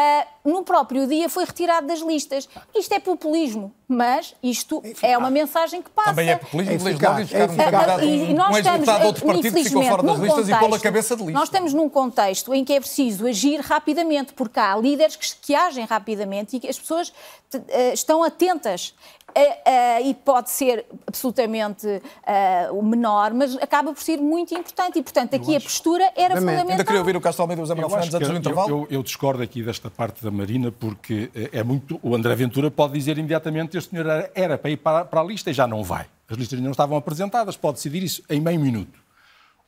uh, 0.00 0.50
no 0.50 0.64
próprio 0.64 1.06
dia 1.06 1.28
foi 1.28 1.44
retirado 1.44 1.86
das 1.86 2.00
listas. 2.00 2.48
Isto 2.74 2.94
é 2.94 2.98
populismo, 2.98 3.72
mas 3.86 4.34
isto 4.42 4.82
é, 5.02 5.12
é 5.12 5.18
uma 5.18 5.30
mensagem 5.30 5.82
que 5.82 5.90
passa. 5.90 6.10
Também 6.10 6.30
é 6.30 6.36
populismo, 6.36 6.88
é 6.88 6.92
eficaz, 6.92 7.32
é 7.32 7.44
eficaz. 7.44 8.02
E, 8.02 8.34
nós 8.34 8.54
um 8.54 8.58
estamos, 8.58 8.86
de 8.86 9.06
outro 9.06 9.26
partido 9.26 9.54
que 9.54 9.64
ficou 9.64 9.82
fora 9.82 10.02
das 10.02 10.18
listas 10.18 10.30
contexto, 10.30 10.56
e 10.56 10.60
pô-lo 10.60 10.74
a 10.74 10.80
cabeça 10.80 11.16
de 11.16 11.22
lista. 11.22 11.38
Nós 11.38 11.48
estamos 11.48 11.74
num 11.74 11.88
contexto 11.88 12.54
em 12.54 12.64
que 12.64 12.72
é 12.72 12.80
preciso 12.80 13.26
agir 13.26 13.60
rapidamente, 13.60 14.32
porque 14.32 14.58
há 14.58 14.76
líderes 14.76 15.16
que, 15.16 15.26
que 15.42 15.54
agem 15.54 15.84
rapidamente 15.84 16.56
e 16.56 16.60
que 16.60 16.68
as 16.68 16.78
pessoas 16.78 17.08
uh, 17.54 17.62
estão 17.92 18.22
atentas. 18.22 18.94
Uh, 19.30 20.08
e 20.08 20.14
pode 20.14 20.50
ser 20.50 20.84
absolutamente 21.06 21.86
uh, 21.86 22.82
menor, 22.82 23.32
mas 23.32 23.56
acaba 23.56 23.92
por 23.92 24.02
ser 24.02 24.18
muito 24.18 24.54
importante. 24.54 24.98
E, 24.98 25.02
portanto, 25.02 25.34
aqui 25.34 25.56
a 25.56 25.60
postura 25.60 26.04
era 26.16 26.34
Também. 26.34 26.40
fundamental. 26.40 26.70
Ainda 26.72 26.84
queria 26.84 27.00
ouvir 27.00 27.16
o 27.16 27.20
Castro 27.20 27.42
Almeida 27.42 27.62
e 27.62 27.64
o 27.64 27.66
Zé 27.66 27.74
Manuel 27.74 27.90
Fernandes 27.90 28.14
antes 28.14 28.28
do 28.28 28.36
intervalo. 28.36 28.70
Eu, 28.70 28.86
eu, 28.90 29.02
discordo 29.02 29.42
aqui 29.42 29.62
desta 29.62 29.90
parte 29.90 30.22
da 30.24 30.30
Marina, 30.30 30.72
porque 30.72 31.30
é 31.52 31.62
muito. 31.62 32.00
O 32.02 32.14
André 32.14 32.34
Ventura 32.34 32.70
pode 32.70 32.94
dizer 32.94 33.18
imediatamente 33.18 33.70
que 33.70 33.78
este 33.78 33.90
senhor 33.90 34.06
era, 34.06 34.30
era 34.34 34.58
para 34.58 34.70
ir 34.70 34.76
para, 34.76 35.04
para 35.04 35.20
a 35.20 35.24
lista 35.24 35.50
e 35.50 35.54
já 35.54 35.66
não 35.66 35.84
vai. 35.84 36.06
As 36.28 36.36
listas 36.36 36.56
ainda 36.56 36.66
não 36.66 36.72
estavam 36.72 36.96
apresentadas, 36.96 37.56
pode 37.56 37.74
decidir 37.76 38.02
isso 38.02 38.22
em 38.28 38.40
meio 38.40 38.60
minuto. 38.60 38.98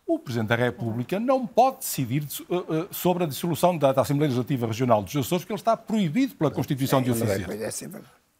O 0.06 0.18
Presidente 0.18 0.48
da 0.48 0.56
República 0.56 1.18
não 1.18 1.46
pode 1.46 1.78
decidir 1.78 2.26
sobre 2.90 3.24
a 3.24 3.26
dissolução 3.26 3.76
da, 3.78 3.92
da 3.92 4.02
Assembleia 4.02 4.28
Legislativa 4.28 4.66
Regional 4.66 5.02
dos 5.02 5.16
Açores, 5.16 5.44
porque 5.44 5.52
ele 5.52 5.60
está 5.60 5.76
proibido 5.76 6.34
pela 6.34 6.50
Constituição 6.50 7.00
de 7.00 7.10
o 7.10 7.14
fazer. 7.14 7.46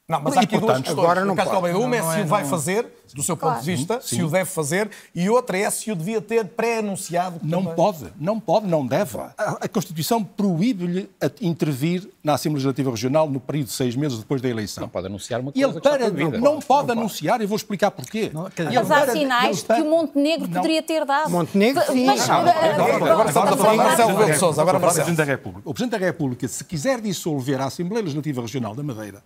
Não, 0.09 0.21
mas 0.21 0.37
há 0.37 0.41
aqui 0.41 0.59
duas 0.59 0.79
questões. 0.79 0.99
Agora 0.99 1.25
não 1.25 1.35
Castro 1.37 1.57
Almeida, 1.57 1.79
uma 1.79 1.97
é 1.97 2.03
se 2.03 2.21
o 2.21 2.27
vai 2.27 2.45
fazer, 2.45 2.87
do 3.15 3.23
seu 3.23 3.37
ponto 3.37 3.61
de 3.61 3.65
vista, 3.65 4.01
se 4.01 4.23
o 4.23 4.29
deve 4.29 4.51
fazer, 4.51 4.91
e 5.15 5.31
outra 5.31 5.57
é 5.57 5.71
se 5.71 5.93
o 5.93 5.97
devia 5.97 6.21
ter 6.21 6.45
pré-anunciado. 6.45 7.39
Não 7.43 7.65
pode, 7.65 8.13
não 8.19 8.41
pode, 8.41 8.67
não 8.67 8.85
deve. 8.87 9.17
A, 9.39 9.69
Constituição 9.69 10.23
proíbe-lhe 10.23 11.09
intervir 11.41 12.09
na 12.23 12.35
Assembleia 12.35 12.57
Legislativa 12.57 12.91
Regional 12.91 13.31
no 13.31 13.41
período 13.41 13.69
de 13.69 13.73
seis 13.73 13.95
meses 13.97 14.19
depois 14.19 14.43
da 14.43 14.49
eleição. 14.49 14.83
Não 14.83 14.89
pode 14.89 15.07
anunciar 15.07 15.41
uma 15.41 15.53
coisa 15.53 15.69
ele 15.69 15.81
para, 15.81 16.11
não, 16.11 16.31
não, 16.31 16.61
pode 16.61 16.91
anunciar, 16.91 17.41
e 17.41 17.47
vou 17.47 17.57
explicar 17.57 17.91
porquê. 17.91 18.31
Não, 18.35 18.51
mas 18.75 18.91
há 18.91 19.13
sinais 19.13 19.63
que 19.63 19.81
o 19.81 19.89
Montenegro 19.89 20.49
poderia 20.49 20.83
ter 20.83 21.05
dado. 21.05 21.31
Montenegro, 21.31 21.83
sim. 21.87 22.05
Mas, 22.05 22.29
agora 22.29 23.29
estamos 23.29 23.53
a 23.53 23.57
falar 23.57 23.71
de 23.71 23.77
Marcelo 23.77 24.11
Rebelo 24.11 24.33
de 24.33 24.39
Sousa. 24.39 24.63
Agora, 24.63 24.81
Presidente 24.81 25.17
da 25.17 25.25
República. 25.25 25.71
O 25.71 25.73
Presidente 25.73 25.99
da 25.99 26.07
República, 26.07 26.49
se 26.49 26.65
quiser 26.65 27.01
dissolver 27.01 27.61
a 27.61 27.67
Assembleia 27.67 28.03
Legislativa 28.03 28.41
Regional 28.43 28.75
da 28.75 28.83
Madeira, 28.83 29.23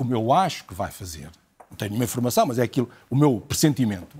como 0.00 0.14
eu 0.14 0.32
acho 0.32 0.64
que 0.64 0.72
vai 0.72 0.90
fazer, 0.90 1.30
não 1.70 1.76
tenho 1.76 1.90
nenhuma 1.90 2.04
informação, 2.04 2.46
mas 2.46 2.58
é 2.58 2.62
aquilo, 2.62 2.88
o 3.10 3.14
meu 3.14 3.38
pressentimento, 3.38 4.16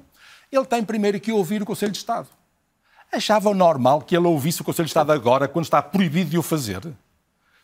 ele 0.52 0.66
tem 0.66 0.84
primeiro 0.84 1.18
que 1.18 1.32
ouvir 1.32 1.62
o 1.62 1.64
Conselho 1.64 1.90
de 1.90 1.96
Estado. 1.96 2.28
Achava 3.10 3.54
normal 3.54 4.02
que 4.02 4.14
ele 4.14 4.26
ouvisse 4.26 4.60
o 4.60 4.64
Conselho 4.64 4.84
de 4.84 4.90
Estado 4.90 5.10
agora, 5.10 5.48
quando 5.48 5.64
está 5.64 5.80
proibido 5.80 6.28
de 6.28 6.36
o 6.36 6.42
fazer? 6.42 6.82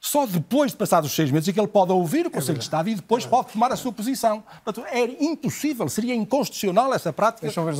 Só 0.00 0.24
depois 0.24 0.70
de 0.70 0.78
passados 0.78 1.10
os 1.10 1.14
seis 1.14 1.30
meses 1.30 1.46
é 1.50 1.52
que 1.52 1.60
ele 1.60 1.68
pode 1.68 1.92
ouvir 1.92 2.26
o 2.26 2.30
Conselho 2.30 2.56
é 2.56 2.58
de 2.58 2.64
Estado 2.64 2.88
e 2.88 2.94
depois 2.94 3.26
é 3.26 3.28
pode 3.28 3.52
tomar 3.52 3.70
a 3.70 3.76
sua 3.76 3.92
posição. 3.92 4.42
Portanto, 4.64 4.86
é 4.86 5.04
impossível, 5.22 5.86
seria 5.90 6.14
inconstitucional 6.14 6.94
essa 6.94 7.12
prática. 7.12 7.48
Deixa 7.48 7.60
eu, 7.60 7.66
ver, 7.66 7.74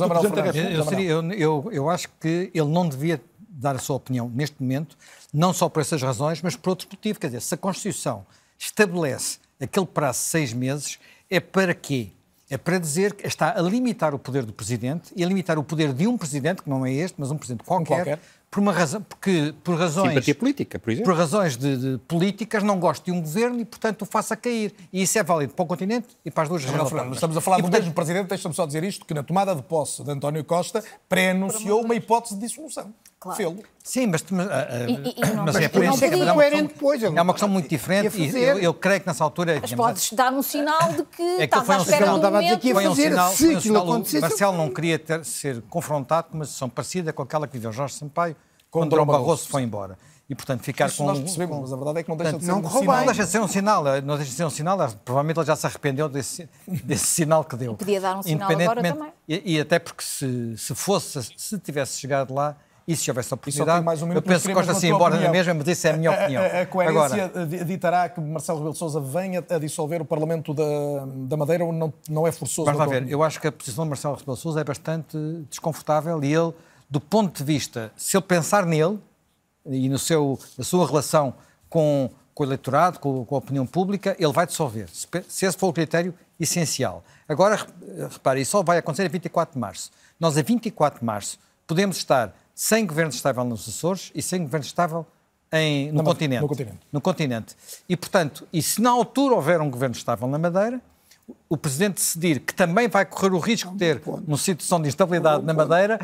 eu, 0.71 0.83
seria, 0.83 1.09
eu, 1.09 1.31
eu, 1.31 1.69
eu 1.71 1.89
acho 1.89 2.09
que 2.19 2.51
ele 2.53 2.69
não 2.69 2.87
devia 2.87 3.19
dar 3.49 3.75
a 3.75 3.79
sua 3.79 3.95
opinião 3.95 4.29
neste 4.29 4.61
momento, 4.61 4.95
não 5.33 5.51
só 5.51 5.67
por 5.67 5.81
essas 5.81 5.99
razões, 5.99 6.43
mas 6.43 6.55
por 6.55 6.69
outro 6.69 6.87
motivo. 6.91 7.19
Quer 7.19 7.27
dizer, 7.27 7.41
se 7.41 7.55
a 7.55 7.57
Constituição 7.57 8.23
estabelece 8.59 9.39
aquele 9.59 9.85
prazo 9.85 10.19
de 10.19 10.25
seis 10.25 10.53
meses 10.53 10.99
é 11.29 11.39
para 11.39 11.73
quê? 11.73 12.09
É 12.49 12.57
para 12.57 12.77
dizer 12.77 13.13
que 13.13 13.27
está 13.27 13.57
a 13.57 13.61
limitar 13.61 14.15
o 14.15 14.19
poder 14.19 14.45
do 14.45 14.53
Presidente 14.53 15.11
e 15.15 15.23
a 15.23 15.27
limitar 15.27 15.59
o 15.59 15.63
poder 15.63 15.91
de 15.91 16.07
um 16.07 16.17
Presidente, 16.17 16.61
que 16.61 16.69
não 16.69 16.85
é 16.85 16.93
este, 16.93 17.15
mas 17.17 17.29
um 17.29 17.37
Presidente 17.37 17.65
qualquer, 17.65 17.95
qualquer. 17.95 18.19
por 18.49 18.61
uma 18.61 18.71
razão, 18.71 19.01
porque 19.01 19.53
por 19.65 19.77
razões... 19.77 20.09
Simpatia 20.09 20.35
política, 20.35 20.79
por 20.79 20.91
exemplo. 20.91 21.11
Por 21.11 21.17
razões 21.17 21.57
de, 21.57 21.75
de, 21.75 21.97
políticas 22.07 22.63
não 22.63 22.79
gosto 22.79 23.03
de 23.03 23.11
um 23.11 23.19
governo 23.19 23.59
e, 23.59 23.65
portanto, 23.65 24.03
o 24.03 24.05
faça 24.05 24.37
cair. 24.37 24.73
E 24.93 25.01
isso 25.01 25.19
é 25.19 25.23
válido 25.23 25.53
para 25.53 25.63
o 25.63 25.67
continente 25.67 26.07
e 26.23 26.31
para 26.31 26.43
as 26.43 26.49
duas 26.49 26.63
regiões. 26.63 26.89
Estamos 27.11 27.35
a 27.35 27.41
falar 27.41 27.57
e, 27.57 27.61
do 27.61 27.63
portanto... 27.63 27.81
mesmo 27.81 27.93
Presidente, 27.93 28.27
deixa-me 28.27 28.55
só 28.55 28.65
dizer 28.65 28.83
isto, 28.85 29.05
que 29.05 29.13
na 29.13 29.23
tomada 29.23 29.53
de 29.53 29.63
posse 29.63 30.01
de 30.01 30.09
António 30.09 30.45
Costa 30.45 30.81
pré-anunciou 31.09 31.83
uma 31.83 31.95
hipótese 31.95 32.35
de 32.35 32.47
dissolução. 32.47 32.93
Claro. 33.19 33.63
Sim, 33.83 34.07
mas, 34.07 34.23
mas, 34.29 34.45
uh, 34.45 34.49
e, 34.87 35.09
e 35.09 35.35
mas 35.43 35.55
é 35.55 35.67
por 35.69 35.83
isso 35.83 35.97
que 35.97 36.05
é 36.05 36.09
uma, 36.09 36.43
questão, 36.43 37.17
é 37.17 37.21
uma 37.21 37.33
questão 37.33 37.49
muito 37.49 37.67
diferente 37.67 38.21
e 38.21 38.37
eu, 38.37 38.59
eu, 38.59 38.73
creio 38.73 39.01
que 39.01 39.07
nessa 39.07 39.23
altura... 39.23 39.57
Mas 39.59 39.73
podes 39.73 40.13
dar 40.13 40.31
um 40.31 40.43
sinal 40.43 40.93
de 40.93 41.03
que 41.03 41.23
é 41.23 41.37
que 41.37 41.43
estava 41.45 41.73
à 41.73 41.77
espera 41.77 42.13
um 42.13 42.21
momento... 42.21 42.59
Que 42.59 42.73
foi 42.73 42.87
um 42.87 42.93
sinal, 42.93 43.31
foi 43.31 43.55
um 43.55 43.59
sinal 43.59 43.87
o 43.87 44.21
Marcelo 44.21 44.57
não 44.57 44.69
queria 44.69 44.99
ter, 44.99 45.25
ser 45.25 45.61
confrontado 45.63 46.27
com 46.29 46.35
uma 46.35 46.45
situação 46.45 46.69
parecida 46.69 47.11
com 47.11 47.23
aquela 47.23 47.47
que 47.47 47.53
viveu 47.53 47.71
Jorge 47.71 47.95
Sampaio 47.95 48.35
quando 48.69 48.95
Dom 48.95 49.05
Barroso 49.05 49.47
foi 49.47 49.63
embora. 49.63 49.97
E, 50.29 50.35
portanto, 50.35 50.61
ficar 50.61 50.87
Isso 50.87 50.97
com... 50.97 51.05
nós 51.05 51.19
percebemos, 51.19 51.55
com... 51.55 51.61
mas 51.61 51.71
a 51.71 51.75
verdade 51.77 51.99
é 51.99 52.03
que 52.03 52.09
não 52.09 52.17
deixa 52.17 52.31
portanto, 52.33 52.41
de 52.41 52.45
ser 52.45 52.51
não 52.51 52.59
um 52.59 52.81
sinal. 52.81 52.97
Não 52.97 53.05
deixa 53.05 53.23
de 53.23 53.29
ser 53.29 53.39
um 53.39 53.47
sinal, 53.47 53.83
não 53.83 54.15
deixa 54.17 54.31
de 54.31 54.37
ser 54.37 54.45
um 54.45 54.49
sinal. 54.49 54.77
Provavelmente 55.05 55.39
ele 55.39 55.45
já 55.45 55.55
se 55.55 55.65
arrependeu 55.65 56.09
desse, 56.09 56.49
desse 56.67 57.05
sinal 57.05 57.45
que 57.45 57.55
deu. 57.55 57.75
podia 57.75 58.01
dar 58.01 58.17
um 58.17 58.23
sinal 58.23 58.51
agora 58.51 58.83
também. 58.83 59.13
E, 59.27 59.55
e 59.55 59.59
até 59.61 59.79
porque 59.79 60.03
se, 60.03 60.57
se 60.57 60.75
fosse, 60.75 61.23
se 61.37 61.57
tivesse 61.59 61.97
chegado 61.97 62.33
lá, 62.33 62.57
e 62.87 62.95
se 62.95 63.11
houvesse 63.11 63.33
oportunidade, 63.33 63.83
mais 63.83 64.01
um 64.01 64.13
eu 64.13 64.21
penso 64.21 64.47
que 64.47 64.53
Costa 64.53 64.73
se 64.73 64.87
embora 64.87 65.19
na 65.19 65.29
mesma, 65.29 65.53
mas 65.53 65.67
isso 65.67 65.87
é 65.87 65.91
a 65.91 65.97
minha 65.97 66.09
opinião. 66.09 66.41
A, 66.41 66.45
a, 66.45 66.61
a 66.61 66.65
coerência 66.65 67.25
Agora, 67.25 67.65
ditará 67.65 68.07
que 68.07 68.21
Marcelo 68.21 68.59
Rebelo 68.59 68.71
de 68.71 68.79
Sousa 68.79 69.01
venha 69.01 69.43
a 69.49 69.57
dissolver 69.57 70.01
o 70.01 70.05
Parlamento 70.05 70.53
da, 70.53 70.63
da 71.05 71.35
Madeira 71.35 71.65
ou 71.65 71.73
não, 71.73 71.93
não 72.07 72.25
é 72.25 72.31
forçoso? 72.31 72.65
Vamos 72.65 72.79
lá 72.79 72.85
ver, 72.85 73.09
eu 73.09 73.21
acho 73.21 73.41
que 73.41 73.47
a 73.47 73.51
posição 73.51 73.83
de 73.83 73.89
Marcelo 73.89 74.15
Rebelo 74.15 74.37
de 74.37 74.41
Sousa 74.41 74.61
é 74.61 74.63
bastante 74.63 75.17
desconfortável 75.49 76.23
e 76.23 76.33
ele, 76.33 76.53
do 76.89 77.01
ponto 77.01 77.37
de 77.37 77.43
vista, 77.43 77.91
se 77.97 78.15
ele 78.15 78.23
pensar 78.23 78.65
nele 78.65 78.97
e 79.65 79.89
no 79.89 79.99
seu, 79.99 80.39
na 80.57 80.63
sua 80.63 80.87
relação 80.87 81.33
com, 81.69 82.09
com 82.33 82.43
o 82.43 82.45
eleitorado, 82.45 82.99
com, 82.99 83.25
com, 83.25 83.35
a 83.35 83.37
opinião 83.39 83.67
pública, 83.67 84.15
ele 84.17 84.31
vai 84.31 84.47
dissolver, 84.47 84.87
se, 84.89 85.05
se 85.27 85.45
esse 85.45 85.57
for 85.57 85.67
o 85.67 85.73
critério 85.73 86.13
essencial. 86.39 87.03
Agora, 87.27 87.67
repare, 88.09 88.39
isso 88.39 88.51
só 88.51 88.63
vai 88.63 88.77
acontecer 88.77 89.03
a 89.03 89.09
24 89.09 89.55
de 89.55 89.59
março. 89.59 89.91
Nós, 90.17 90.37
a 90.37 90.41
24 90.41 91.01
de 91.01 91.05
março, 91.05 91.37
podemos 91.67 91.97
estar 91.97 92.33
sem 92.57 92.87
governo 92.87 93.11
estável 93.11 93.43
nos 93.43 93.69
Açores 93.69 94.11
e 94.15 94.21
sem 94.21 94.41
governo 94.41 94.65
estável 94.65 95.05
em, 95.51 95.91
no, 95.91 96.03
continente, 96.03 96.41
no, 96.41 96.47
continente. 96.47 96.79
no 96.91 96.99
continente. 96.99 97.55
E, 97.87 97.95
portanto, 97.95 98.47
e 98.51 98.63
se 98.63 98.81
na 98.81 98.89
altura 98.89 99.35
houver 99.35 99.61
um 99.61 99.69
governo 99.69 99.95
estável 99.95 100.27
na 100.27 100.39
Madeira, 100.39 100.81
o 101.47 101.55
Presidente 101.55 101.97
decidir 101.97 102.39
que 102.39 102.55
também 102.55 102.87
vai 102.87 103.05
correr 103.05 103.31
o 103.31 103.37
risco 103.37 103.71
de 103.73 103.77
ter 103.77 104.01
uma 104.27 104.37
situação 104.39 104.81
de 104.81 104.87
instabilidade 104.87 105.45
na 105.45 105.53
Madeira, 105.53 105.99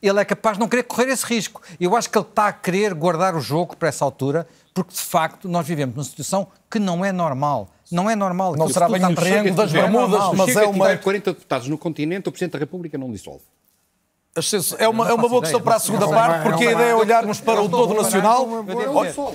ele 0.00 0.18
é 0.18 0.24
capaz 0.24 0.56
de 0.56 0.60
não 0.60 0.68
querer 0.68 0.84
correr 0.84 1.10
esse 1.10 1.26
risco. 1.26 1.60
Eu 1.78 1.94
acho 1.94 2.08
que 2.08 2.16
ele 2.16 2.26
está 2.26 2.48
a 2.48 2.52
querer 2.54 2.94
guardar 2.94 3.36
o 3.36 3.40
jogo 3.40 3.76
para 3.76 3.88
essa 3.88 4.02
altura, 4.02 4.48
porque 4.72 4.94
de 4.94 5.00
facto 5.00 5.46
nós 5.46 5.66
vivemos 5.66 5.94
numa 5.94 6.04
situação 6.04 6.46
que 6.70 6.78
não 6.78 7.04
é 7.04 7.12
normal. 7.12 7.68
Não 7.92 8.08
é 8.08 8.16
normal. 8.16 8.56
Não 8.56 8.68
será 8.70 8.88
bem 8.88 9.04
um 9.04 9.14
triângulo 9.14 9.54
das 9.54 9.70
Bermudas, 9.70 10.32
mas 10.34 10.56
é 10.56 10.66
uma... 10.66 10.88
Se 10.88 10.98
40 10.98 11.32
deputados 11.34 11.68
no 11.68 11.76
continente, 11.76 12.30
o 12.30 12.32
Presidente 12.32 12.52
da 12.52 12.58
República 12.58 12.96
não 12.96 13.12
dissolve. 13.12 13.42
É 14.78 14.88
uma, 14.88 15.08
é 15.08 15.12
uma 15.12 15.28
boa 15.28 15.42
questão 15.42 15.60
para 15.60 15.76
a 15.76 15.78
segunda 15.78 16.08
parte, 16.08 16.42
porque 16.42 16.66
a 16.66 16.72
ideia 16.72 16.90
é 16.90 16.94
olharmos 16.94 17.40
para 17.40 17.60
o 17.60 17.68
todo 17.68 17.94
nacional. 17.94 18.46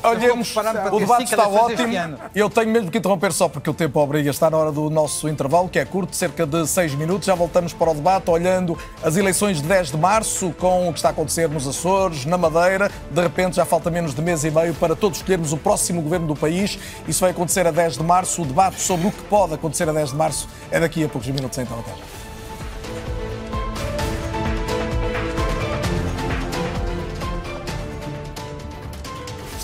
Olhemos, 0.04 0.56
o 0.92 1.00
debate 1.00 1.24
está 1.24 1.48
ótimo. 1.48 1.94
Eu 2.34 2.50
tenho 2.50 2.70
mesmo 2.70 2.92
que 2.92 2.98
interromper 2.98 3.32
só 3.32 3.48
porque 3.48 3.70
o 3.70 3.74
tempo 3.74 4.00
obriga. 4.00 4.30
Está 4.30 4.50
na 4.50 4.58
hora 4.58 4.72
do 4.72 4.90
nosso 4.90 5.28
intervalo, 5.30 5.70
que 5.70 5.80
é 5.80 5.86
curto, 5.86 6.16
cerca 6.16 6.46
de 6.46 6.68
seis 6.68 6.94
minutos. 6.96 7.26
Já 7.26 7.36
voltamos 7.36 7.74
para 7.74 7.92
o 7.92 7.94
debate, 7.94 8.30
olhando 8.30 8.78
as 9.04 9.16
eleições 9.16 9.62
de 9.62 9.68
10 9.68 9.92
de 9.92 9.98
março, 9.98 10.54
com 10.60 10.90
o 10.90 10.94
que 10.94 11.00
está 11.00 11.10
a 11.10 11.12
acontecer 11.12 11.50
nos 11.50 11.68
Açores, 11.68 12.26
na 12.26 12.38
Madeira. 12.38 12.90
De 13.12 13.22
repente, 13.22 13.56
já 13.56 13.66
falta 13.66 13.90
menos 13.90 14.14
de 14.14 14.22
mês 14.22 14.44
e 14.44 14.52
meio 14.52 14.74
para 14.74 14.96
todos 14.96 15.18
escolhermos 15.20 15.54
o 15.54 15.58
próximo 15.58 16.02
governo 16.02 16.28
do 16.28 16.36
país. 16.36 16.80
Isso 17.08 17.22
vai 17.22 17.32
acontecer 17.32 17.66
a 17.68 17.72
10 17.72 17.98
de 17.98 18.04
março. 18.04 18.42
O 18.42 18.46
debate 18.46 18.80
sobre 18.82 19.08
o 19.08 19.12
que 19.12 19.24
pode 19.24 19.54
acontecer 19.54 19.88
a 19.88 19.94
10 19.94 20.12
de 20.12 20.16
março 20.16 20.48
é 20.72 20.80
daqui 20.80 21.04
a 21.04 21.10
poucos 21.10 21.30
minutos, 21.30 21.58
então. 21.58 21.78
Até 21.80 21.92
já. 21.92 22.23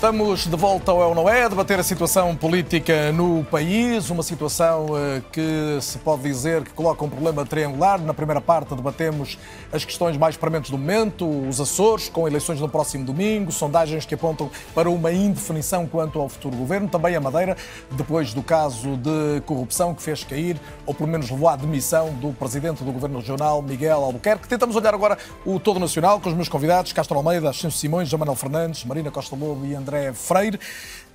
Estamos 0.00 0.46
de 0.46 0.56
volta 0.56 0.92
ao 0.92 1.02
É 1.02 1.04
ou 1.04 1.14
Não 1.14 1.28
É, 1.28 1.44
a 1.44 1.48
debater 1.48 1.78
a 1.78 1.82
situação 1.82 2.34
política 2.34 3.12
no 3.12 3.44
país, 3.44 4.08
uma 4.08 4.22
situação 4.22 4.86
eh, 4.96 5.20
que 5.30 5.78
se 5.82 5.98
pode 5.98 6.22
dizer 6.22 6.64
que 6.64 6.70
coloca 6.70 7.04
um 7.04 7.08
problema 7.10 7.44
triangular. 7.44 8.00
Na 8.00 8.14
primeira 8.14 8.40
parte 8.40 8.74
debatemos 8.74 9.38
as 9.70 9.84
questões 9.84 10.16
mais 10.16 10.38
prementes 10.38 10.70
do 10.70 10.78
momento, 10.78 11.28
os 11.46 11.60
Açores, 11.60 12.08
com 12.08 12.26
eleições 12.26 12.58
no 12.58 12.66
próximo 12.66 13.04
domingo, 13.04 13.52
sondagens 13.52 14.06
que 14.06 14.14
apontam 14.14 14.50
para 14.74 14.88
uma 14.88 15.12
indefinição 15.12 15.86
quanto 15.86 16.18
ao 16.18 16.30
futuro 16.30 16.56
governo, 16.56 16.88
também 16.88 17.14
a 17.14 17.20
Madeira, 17.20 17.54
depois 17.90 18.32
do 18.32 18.42
caso 18.42 18.96
de 18.96 19.42
corrupção 19.42 19.94
que 19.94 20.02
fez 20.02 20.24
cair, 20.24 20.58
ou 20.86 20.94
pelo 20.94 21.10
menos 21.10 21.28
levou 21.28 21.46
à 21.46 21.56
demissão 21.56 22.14
do 22.14 22.32
presidente 22.32 22.82
do 22.82 22.90
governo 22.90 23.18
regional, 23.18 23.60
Miguel 23.60 24.02
Albuquerque. 24.02 24.48
Tentamos 24.48 24.76
olhar 24.76 24.94
agora 24.94 25.18
o 25.44 25.60
todo 25.60 25.78
nacional 25.78 26.18
com 26.20 26.30
os 26.30 26.34
meus 26.34 26.48
convidados, 26.48 26.90
Castro 26.94 27.18
Almeida, 27.18 27.50
Ascenso 27.50 27.76
Simões, 27.76 28.08
João 28.08 28.20
Manuel 28.20 28.36
Fernandes, 28.36 28.82
Marina 28.86 29.10
Costa 29.10 29.36
Lobo 29.36 29.66
e 29.66 29.74
André 29.74 29.89
André 29.90 30.12
Freire. 30.12 30.60